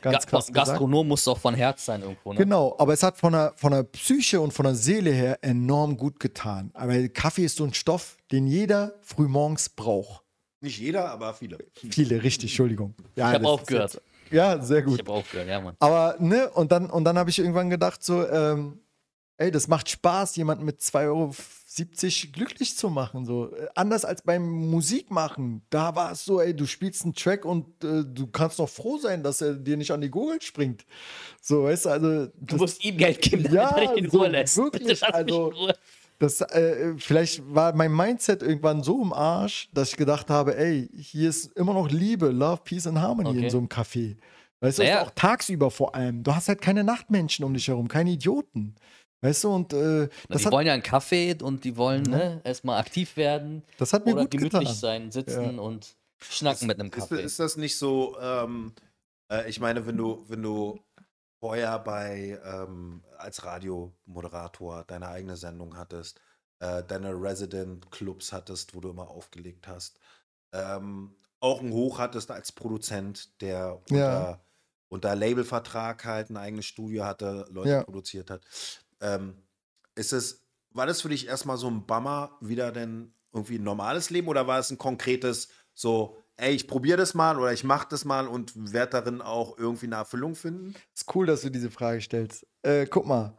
[0.00, 2.32] Ganz Ga krass Gastronom muss doch von Herz sein irgendwo.
[2.32, 2.38] Ne?
[2.38, 5.96] Genau, aber es hat von der, von der Psyche und von der Seele her enorm
[5.96, 6.70] gut getan.
[6.74, 10.24] Aber Kaffee ist so ein Stoff, den jeder frühmorgens braucht.
[10.60, 11.58] Nicht jeder, aber viele.
[11.90, 12.94] Viele, richtig, Entschuldigung.
[13.14, 14.00] Ja, ich habe aufgehört.
[14.30, 14.94] Ja, sehr gut.
[14.94, 15.76] Ich habe aufgehört, ja, Mann.
[15.78, 18.80] Aber, ne, und dann, und dann habe ich irgendwann gedacht, so, ähm,
[19.36, 21.34] ey, das macht Spaß, jemanden mit 2,50 Euro
[22.32, 23.24] glücklich zu machen.
[23.24, 23.50] So.
[23.74, 25.62] Anders als beim Musikmachen.
[25.70, 28.98] Da war es so, ey, du spielst einen Track und äh, du kannst doch froh
[28.98, 30.84] sein, dass er dir nicht an die Gurgel springt.
[31.40, 32.26] So, weißt du, also.
[32.40, 34.56] Du musst ihm Geld geben, damit ja, er dich in Ruhe so, lässt.
[34.56, 35.52] Wirklich, also,
[36.18, 40.88] das, äh, vielleicht war mein Mindset irgendwann so im Arsch, dass ich gedacht habe, ey,
[40.96, 43.44] hier ist immer noch Liebe, Love, Peace and Harmony okay.
[43.44, 44.16] in so einem Café.
[44.60, 45.02] Weißt du, naja.
[45.02, 46.24] auch tagsüber vor allem.
[46.24, 48.74] Du hast halt keine Nachtmenschen um dich herum, keine Idioten.
[49.20, 52.10] Weißt du, und äh, das Die wollen ja einen Kaffee und die wollen mhm.
[52.10, 53.64] ne, erstmal aktiv werden.
[53.78, 54.74] Das hat mir oder gut gemütlich getan.
[54.74, 55.62] sein, sitzen ja.
[55.62, 57.16] und schnacken ist, mit einem Kaffee.
[57.16, 58.72] Ist, ist das nicht so, ähm,
[59.30, 60.78] äh, ich meine, wenn du, wenn du
[61.40, 66.20] vorher bei, ähm, als Radiomoderator deine eigene Sendung hattest,
[66.60, 69.98] äh, deine Resident-Clubs hattest, wo du immer aufgelegt hast,
[70.52, 74.40] ähm, auch ein Hoch hattest als Produzent, der unter, ja.
[74.88, 77.82] unter Labelvertrag halt ein eigenes Studio hatte, Leute ja.
[77.84, 78.42] produziert hat.
[79.00, 79.34] Ähm,
[79.94, 84.10] ist es, war das für dich erstmal so ein Bummer, wieder denn irgendwie ein normales
[84.10, 87.88] Leben oder war es ein konkretes, so, ey, ich probiere das mal oder ich mache
[87.90, 90.74] das mal und werde darin auch irgendwie eine Erfüllung finden?
[90.94, 92.46] Ist cool, dass du diese Frage stellst.
[92.62, 93.36] Äh, guck mal.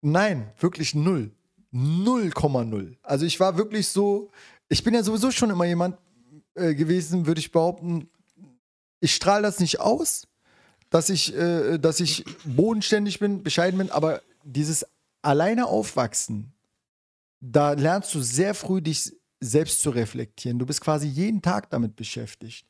[0.00, 1.32] Nein, wirklich null.
[1.72, 2.96] 0,0.
[3.02, 4.30] Also ich war wirklich so,
[4.68, 5.98] ich bin ja sowieso schon immer jemand
[6.54, 8.08] äh, gewesen, würde ich behaupten,
[9.00, 10.26] ich strahle das nicht aus,
[10.90, 14.86] dass ich, äh, dass ich bodenständig bin, bescheiden bin, aber dieses
[15.22, 16.52] alleine aufwachsen,
[17.40, 20.58] da lernst du sehr früh dich selbst zu reflektieren.
[20.58, 22.66] Du bist quasi jeden Tag damit beschäftigt.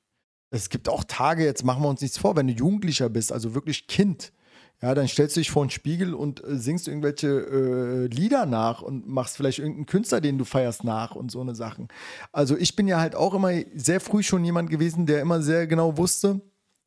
[0.51, 3.55] Es gibt auch Tage, jetzt machen wir uns nichts vor, wenn du Jugendlicher bist, also
[3.55, 4.33] wirklich Kind,
[4.81, 8.81] ja, dann stellst du dich vor den Spiegel und äh, singst irgendwelche äh, Lieder nach
[8.81, 11.89] und machst vielleicht irgendeinen Künstler, den du feierst, nach und so eine Sachen.
[12.33, 15.67] Also ich bin ja halt auch immer sehr früh schon jemand gewesen, der immer sehr
[15.67, 16.41] genau wusste,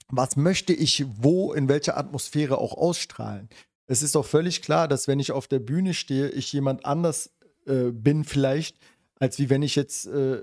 [0.07, 3.49] was möchte ich wo, in welcher Atmosphäre auch ausstrahlen
[3.91, 7.29] es ist doch völlig klar, dass wenn ich auf der Bühne stehe, ich jemand anders
[7.65, 8.77] äh, bin vielleicht,
[9.19, 10.41] als wie wenn ich jetzt, äh,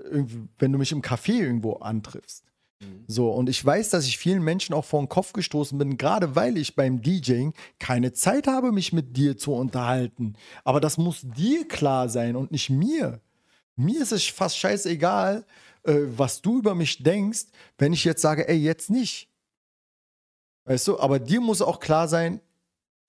[0.59, 2.45] wenn du mich im Café irgendwo antriffst.
[2.79, 3.05] Mhm.
[3.07, 6.35] So, und ich weiß, dass ich vielen Menschen auch vor den Kopf gestoßen bin, gerade
[6.35, 10.35] weil ich beim DJing keine Zeit habe, mich mit dir zu unterhalten.
[10.63, 13.19] Aber das muss dir klar sein und nicht mir.
[13.75, 15.43] Mir ist es fast scheißegal,
[15.85, 17.45] äh, was du über mich denkst,
[17.79, 19.27] wenn ich jetzt sage, ey, jetzt nicht.
[20.65, 22.41] Weißt du, aber dir muss auch klar sein,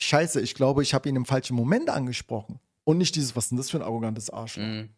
[0.01, 2.59] Scheiße, ich glaube, ich habe ihn im falschen Moment angesprochen.
[2.85, 4.65] Und nicht dieses, was ist denn das für ein arrogantes Arschloch?
[4.65, 4.91] Mhm.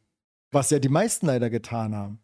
[0.50, 2.20] Was ja die meisten leider getan haben.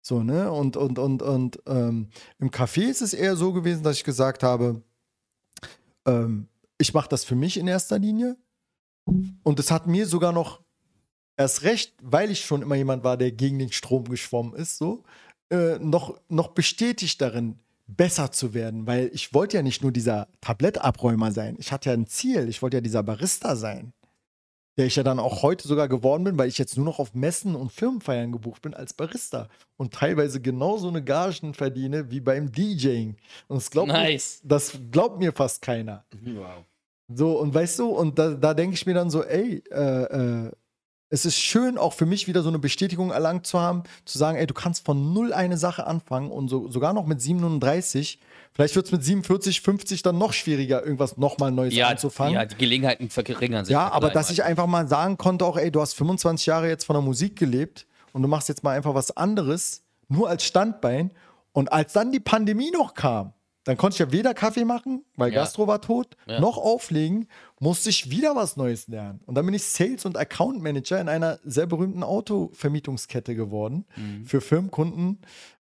[0.00, 0.50] So, ne?
[0.50, 4.42] Und, und, und, und ähm, im Café ist es eher so gewesen, dass ich gesagt
[4.42, 4.82] habe,
[6.06, 8.36] ähm, ich mache das für mich in erster Linie.
[9.42, 10.62] Und es hat mir sogar noch
[11.36, 15.04] erst recht, weil ich schon immer jemand war, der gegen den Strom geschwommen ist, so,
[15.50, 20.28] äh, noch, noch bestätigt darin, besser zu werden, weil ich wollte ja nicht nur dieser
[20.40, 21.56] Tablettabräumer sein.
[21.58, 22.48] Ich hatte ja ein Ziel.
[22.48, 23.92] Ich wollte ja dieser Barista sein.
[24.76, 27.14] Der ich ja dann auch heute sogar geworden bin, weil ich jetzt nur noch auf
[27.14, 32.50] Messen und Firmenfeiern gebucht bin als Barista und teilweise genauso eine Gagen verdiene wie beim
[32.50, 33.16] DJing.
[33.46, 34.40] Und das glaubt, Nice.
[34.42, 36.04] mir, das glaubt mir fast keiner.
[36.24, 36.64] Wow.
[37.08, 40.50] So, und weißt du, und da, da denke ich mir dann so, ey, äh, äh,
[41.14, 44.36] es ist schön, auch für mich wieder so eine Bestätigung erlangt zu haben, zu sagen,
[44.36, 48.18] ey, du kannst von null eine Sache anfangen und so, sogar noch mit 37.
[48.52, 52.34] Vielleicht wird es mit 47, 50 dann noch schwieriger, irgendwas nochmal Neues Ja, anzufangen.
[52.34, 53.72] ja, die Gelegenheiten verringern sich.
[53.72, 56.68] Ja, mit aber dass ich einfach mal sagen konnte, auch, ey, du hast 25 Jahre
[56.68, 60.44] jetzt von der Musik gelebt und du machst jetzt mal einfach was anderes, nur als
[60.44, 61.12] Standbein.
[61.52, 63.32] Und als dann die Pandemie noch kam,
[63.64, 65.40] dann konnte ich ja weder Kaffee machen, weil Ja.
[65.42, 66.38] Gastro war tot, Ja.
[66.40, 67.26] noch auflegen,
[67.60, 69.20] musste ich wieder was Neues lernen.
[69.26, 74.24] Und dann bin ich Sales- und Account Manager in einer sehr berühmten Autovermietungskette geworden Mhm.
[74.26, 75.20] für Firmenkunden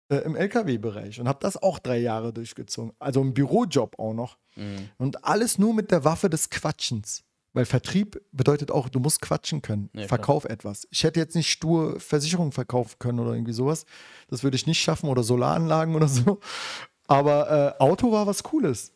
[0.10, 2.92] äh, im LKW-Bereich und habe das auch drei Jahre durchgezogen.
[3.00, 4.38] Also ein Bürojob auch noch.
[4.56, 4.90] Mhm.
[4.98, 7.24] Und alles nur mit der Waffe des Quatschens.
[7.54, 9.90] Weil Vertrieb bedeutet auch, du musst quatschen können.
[9.94, 10.08] Ja, klar.
[10.10, 10.88] Verkauf etwas.
[10.92, 13.86] Ich hätte jetzt nicht stur Versicherungen verkaufen können oder irgendwie sowas.
[14.28, 16.40] Das würde ich nicht schaffen oder Solaranlagen oder so.
[17.08, 18.92] Aber äh, Auto war was Cooles.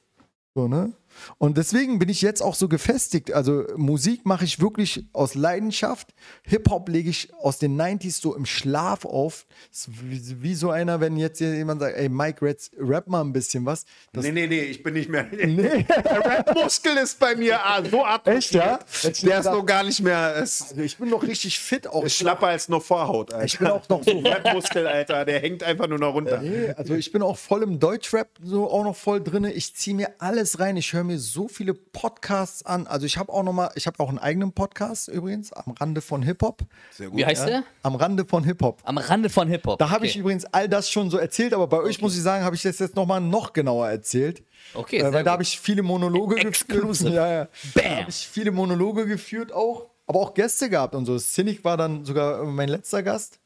[0.56, 0.94] So, ne?
[1.38, 3.34] Und deswegen bin ich jetzt auch so gefestigt.
[3.34, 6.14] Also Musik mache ich wirklich aus Leidenschaft.
[6.44, 9.46] Hip-Hop lege ich aus den 90s so im Schlaf auf.
[9.88, 13.66] Wie, wie so einer, wenn jetzt jemand sagt, ey Mike, Reds, rap mal ein bisschen
[13.66, 13.86] was.
[14.14, 15.28] Das, Nee, nee, nee, ich bin nicht mehr.
[15.48, 15.86] Nee.
[15.88, 18.38] Der Rap-Muskel ist bei mir ah, so atrophiert.
[18.38, 18.80] Echt, ja?
[19.24, 20.18] Der ist noch gar nicht mehr.
[20.18, 22.04] Also ich bin noch richtig fit auch.
[22.04, 23.46] ist schlapper als noch Vorhaut, Alter.
[23.46, 25.26] Ich bin auch noch so Rap-Muskel, Alter.
[25.26, 26.42] Der hängt einfach nur noch runter.
[26.42, 29.46] Nee, also ich bin auch voll im Deutschrap so auch noch voll drin.
[29.46, 30.78] Ich ziehe mir alles rein.
[30.78, 32.88] Ich höre mir so viele Podcasts an.
[32.88, 36.02] Also ich habe auch noch mal, ich habe auch einen eigenen Podcast übrigens am Rande
[36.02, 36.62] von Hip Hop.
[36.92, 37.18] Sehr gut.
[37.18, 37.64] Wie heißt der?
[37.84, 38.82] Am Rande von Hip Hop.
[38.84, 39.80] Am Rande von Hip-Hop.
[39.80, 40.08] Da habe okay.
[40.08, 42.62] ich übrigens all das schon so erzählt, aber bei euch muss ich sagen, habe ich
[42.62, 44.44] das jetzt noch mal noch genauer erzählt.
[44.74, 47.10] Okay, äh, weil da habe ich viele Monologe Exclusive.
[47.10, 47.14] geführt.
[47.18, 47.48] Ja, ja.
[47.74, 47.84] Bam.
[47.84, 51.18] Da habe ich viele Monologe geführt auch, aber auch Gäste gehabt und so.
[51.18, 53.40] Cynic war dann sogar mein letzter Gast,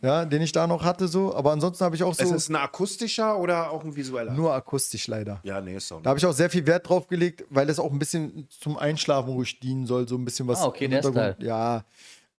[0.00, 1.34] ja, den ich da noch hatte so.
[1.34, 4.32] Aber ansonsten habe ich auch so Es ist ein akustischer oder auch ein visueller?
[4.32, 5.40] nur akustisch leider.
[5.42, 7.78] ja, nee, ist auch Da habe ich auch sehr viel Wert drauf gelegt, weil das
[7.78, 10.60] auch ein bisschen zum Einschlafen ruhig dienen soll, so ein bisschen was.
[10.60, 11.36] Ah, okay, der Style.
[11.40, 11.84] Ja,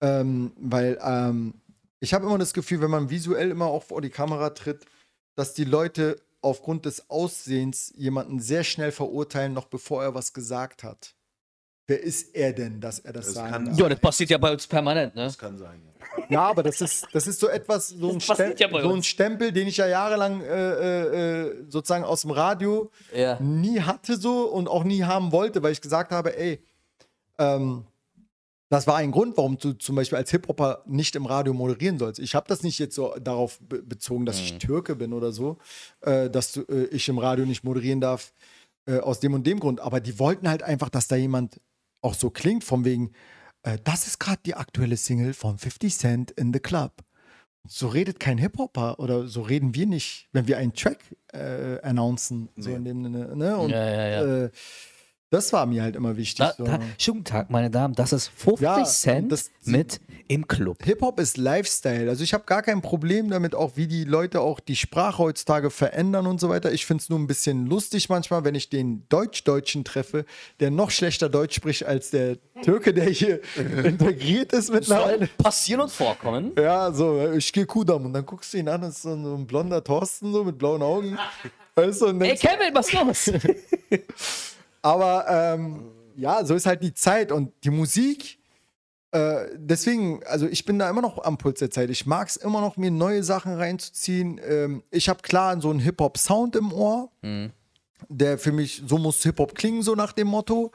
[0.02, 1.54] ähm, weil ähm,
[2.00, 4.86] ich habe immer das Gefühl, wenn man visuell immer auch vor die Kamera tritt,
[5.36, 10.84] dass die Leute aufgrund des Aussehens jemanden sehr schnell verurteilen, noch bevor er was gesagt
[10.84, 11.16] hat.
[11.90, 13.76] Wer ist er denn, dass er das, Das sagen kann-?
[13.76, 15.24] Ja, das passiert ja bei uns permanent, ne?
[15.24, 15.82] Das kann sein.
[15.84, 16.26] Ja.
[16.30, 19.04] Ja, aber das ist, das ist so etwas, so ein, Stempel, ja so ein.
[19.04, 23.40] Stempel, den ich ja jahrelang äh, äh, äh, sozusagen aus dem Radio Ja.
[23.40, 26.64] nie hatte so und auch nie haben wollte, weil ich gesagt habe, ey,
[27.38, 27.86] ähm,
[28.70, 32.20] das war ein Grund, warum du zum Beispiel als Hip-Hopper nicht im Radio moderieren sollst.
[32.20, 35.58] Ich habe das nicht jetzt so darauf be bezogen, dass ich Türke bin oder so,
[36.02, 38.32] äh, dass du, äh, ich im Radio nicht moderieren darf,
[38.86, 39.80] äh, aus dem und dem Grund.
[39.80, 41.60] Aber die wollten halt einfach, dass da jemand
[42.02, 43.12] auch so klingt, von wegen,
[43.64, 46.94] äh, das ist gerade die aktuelle Single von 50 Cent in the Club.
[47.68, 51.00] So redet kein Hip-Hopper oder so reden wir nicht, wenn wir einen Track
[51.34, 52.50] äh, announcen.
[52.56, 52.76] So Nee.
[52.78, 53.02] in dem,
[53.38, 53.58] ne?
[53.58, 54.44] Und Ja, ja, ja.
[54.46, 54.50] Äh,
[55.32, 56.40] das war mir halt immer wichtig.
[56.40, 56.64] Da, so.
[56.64, 57.94] da, schönen Tag, meine Damen.
[57.96, 60.84] Das ist 50 Ja, Cent das- mit im Club.
[60.84, 62.08] Hip-Hop ist Lifestyle.
[62.10, 65.70] Also ich habe gar kein Problem damit, auch wie die Leute auch die Sprache heutzutage
[65.72, 66.72] verändern und so weiter.
[66.72, 70.26] Ich finde es nur ein bisschen lustig manchmal, wenn ich den Deutsch-Deutschen treffe,
[70.60, 73.40] der noch schlechter Deutsch spricht als der Türke, der hier
[73.84, 75.18] integriert ist mittlerweile.
[75.20, 76.52] Soll passieren und vorkommen.
[76.58, 79.24] Ja, so, ich gehe Kudam und dann guckst du ihn an, das ist so ein,
[79.24, 81.18] so ein blonder Thorsten so mit blauen Augen.
[81.76, 83.32] Weißt du, Ey, Kevin, was los?
[84.82, 88.40] Aber ähm, ja, so ist halt die Zeit und die Musik.
[89.12, 91.90] Äh, deswegen, also ich bin da immer noch am Puls der Zeit.
[91.90, 94.40] Ich mag es immer noch, mir neue Sachen reinzuziehen.
[94.48, 97.10] Ähm, ich habe klar so einen Hip-Hop-Sound im Ohr,
[98.08, 100.72] der für mich, so muss Hip-Hop klingen, so nach dem Motto.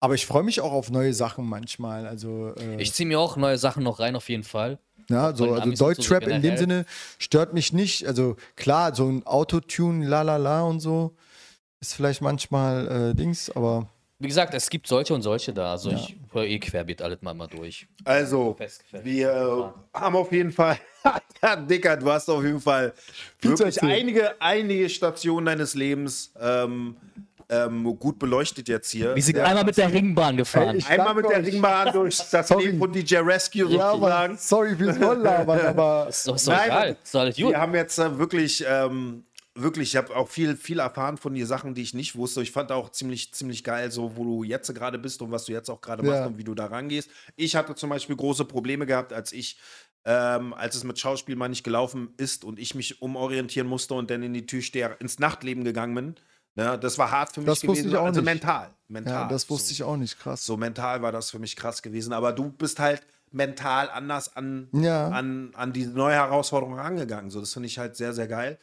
[0.00, 2.06] Aber ich freue mich auch auf neue Sachen manchmal.
[2.06, 4.78] Also, äh, Ich ziehe mir auch neue Sachen noch rein, auf jeden Fall.
[5.08, 6.56] ja, so, also und so Deutschrap in dem.
[6.56, 6.84] Sinne
[7.18, 8.06] stört mich nicht.
[8.06, 11.14] Also klar, so ein Autotune, la la la und so
[11.80, 15.72] ist vielleicht manchmal äh, Dings, aber Wie gesagt, es gibt solche und solche da.
[15.72, 17.86] Also ich höre eh querbeet alles mal, mal durch.
[18.04, 18.56] Also,
[19.04, 20.78] wir äh, haben auf jeden Fall,
[21.42, 22.92] ja, Dicker, du hast auf jeden Fall
[23.38, 26.96] Viel wirklich einige, einige Stationen deines Lebens ähm,
[27.50, 29.14] ähm, gut beleuchtet jetzt hier.
[29.14, 29.44] Wir sind Ja.
[29.44, 30.76] einmal mit der Ringbahn gefahren.
[30.76, 31.42] Ey, Einmal mit der.
[31.46, 32.66] Ringbahn durch das Sorry.
[32.66, 34.36] Leben von DJ Rescue ja, sozusagen.
[34.36, 36.96] sorry fürs Volllabern, aber ist doch, ist doch Nein, egal.
[37.02, 37.48] Ist doch alles gut.
[37.50, 39.24] Wir haben jetzt äh, wirklich ähm,
[39.62, 42.42] wirklich, ich habe auch viel, viel erfahren von dir Sachen, die ich nicht wusste.
[42.42, 45.52] Ich fand auch ziemlich, ziemlich geil, so wo du jetzt gerade bist und was du
[45.52, 46.10] jetzt auch gerade Ja.
[46.10, 47.10] machst und wie du da rangehst.
[47.36, 49.58] Ich hatte zum Beispiel große Probleme gehabt, als ich,
[50.04, 54.10] ähm, als es mit Schauspiel mal nicht gelaufen ist und ich mich umorientieren musste und
[54.10, 56.14] dann in die Türsteher ins Nachtleben gegangen bin.
[56.54, 57.88] Ne, das war hart für mich Das wusste gewesen.
[57.90, 58.26] ich auch also nicht.
[58.26, 58.70] mental.
[58.88, 59.72] mental Ja, das wusste so.
[59.72, 60.44] ich auch nicht, krass.
[60.44, 62.12] So mental war das für mich krass gewesen.
[62.12, 65.08] Aber du bist halt mental anders an, Ja.
[65.10, 67.30] an, an diese neue Herausforderung rangegangen.
[67.30, 68.58] So, das finde ich halt sehr, sehr geil.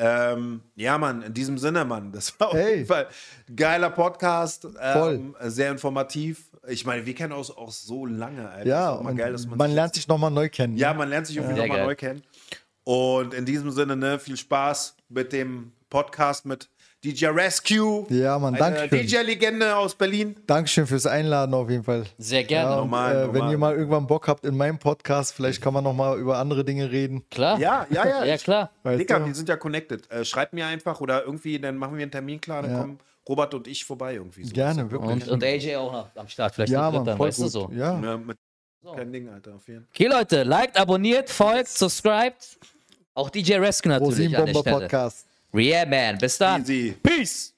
[0.00, 2.74] Ähm, ja, Mann, in diesem Sinne, Mann, das war auf Hey.
[2.76, 3.08] jeden Fall
[3.48, 4.62] ein geiler Podcast,
[4.92, 5.14] Voll.
[5.14, 6.44] ähm, sehr informativ.
[6.68, 8.68] Ich meine, wir kennen uns auch so lange, Alter.
[8.68, 10.76] ja, und geil, dass man, sich lernt sich nochmal neu kennen.
[10.76, 12.22] ja, man lernt sich irgendwie Sehr nochmal neu kennen.
[12.84, 16.68] Und in diesem Sinne, ne, viel Spaß mit dem Podcast mit
[17.04, 18.06] DJ Rescue.
[18.10, 19.06] Ja, Mann, Eine Dankeschön.
[19.06, 20.34] DJ-Legende aus Berlin.
[20.48, 22.04] Dankeschön fürs Einladen auf jeden Fall.
[22.18, 22.70] Sehr gerne.
[22.70, 23.34] Ja, und, Normal, äh, normal.
[23.42, 26.64] Wenn ihr mal irgendwann Bock habt in meinem Podcast, vielleicht kann man nochmal über andere
[26.64, 27.22] Dinge reden.
[27.30, 27.58] Klar.
[27.60, 28.24] Ja, ja, ja.
[28.28, 28.70] Ja, klar.
[28.82, 30.10] Weißt Digga, wir sind ja connected.
[30.10, 32.80] Äh, schreibt mir einfach oder irgendwie, dann machen wir einen Termin klar, dann Ja.
[32.80, 34.42] kommen Robert und ich vorbei irgendwie.
[34.42, 34.52] So.
[34.52, 35.10] Gerne, wirklich.
[35.12, 36.54] Und, und AJ auch noch am Start.
[36.56, 37.46] Vielleicht ja, Mann, voll weißt gut.
[37.46, 37.70] du so.
[37.74, 38.00] Ja.
[38.00, 38.36] Ja, mit
[38.82, 38.92] So.
[38.92, 39.88] kein Ding, Alter, auf jeden Fall.
[39.94, 42.58] Okay, Leute, liked, abonniert, folgt, subscribed.
[43.14, 44.78] Auch DJ Rescue natürlich an der Stelle.
[44.80, 45.27] Podcast.
[45.52, 46.18] Yeah, man.
[46.18, 46.62] Bis dann.
[46.62, 46.96] Easy.
[47.02, 47.54] Peace.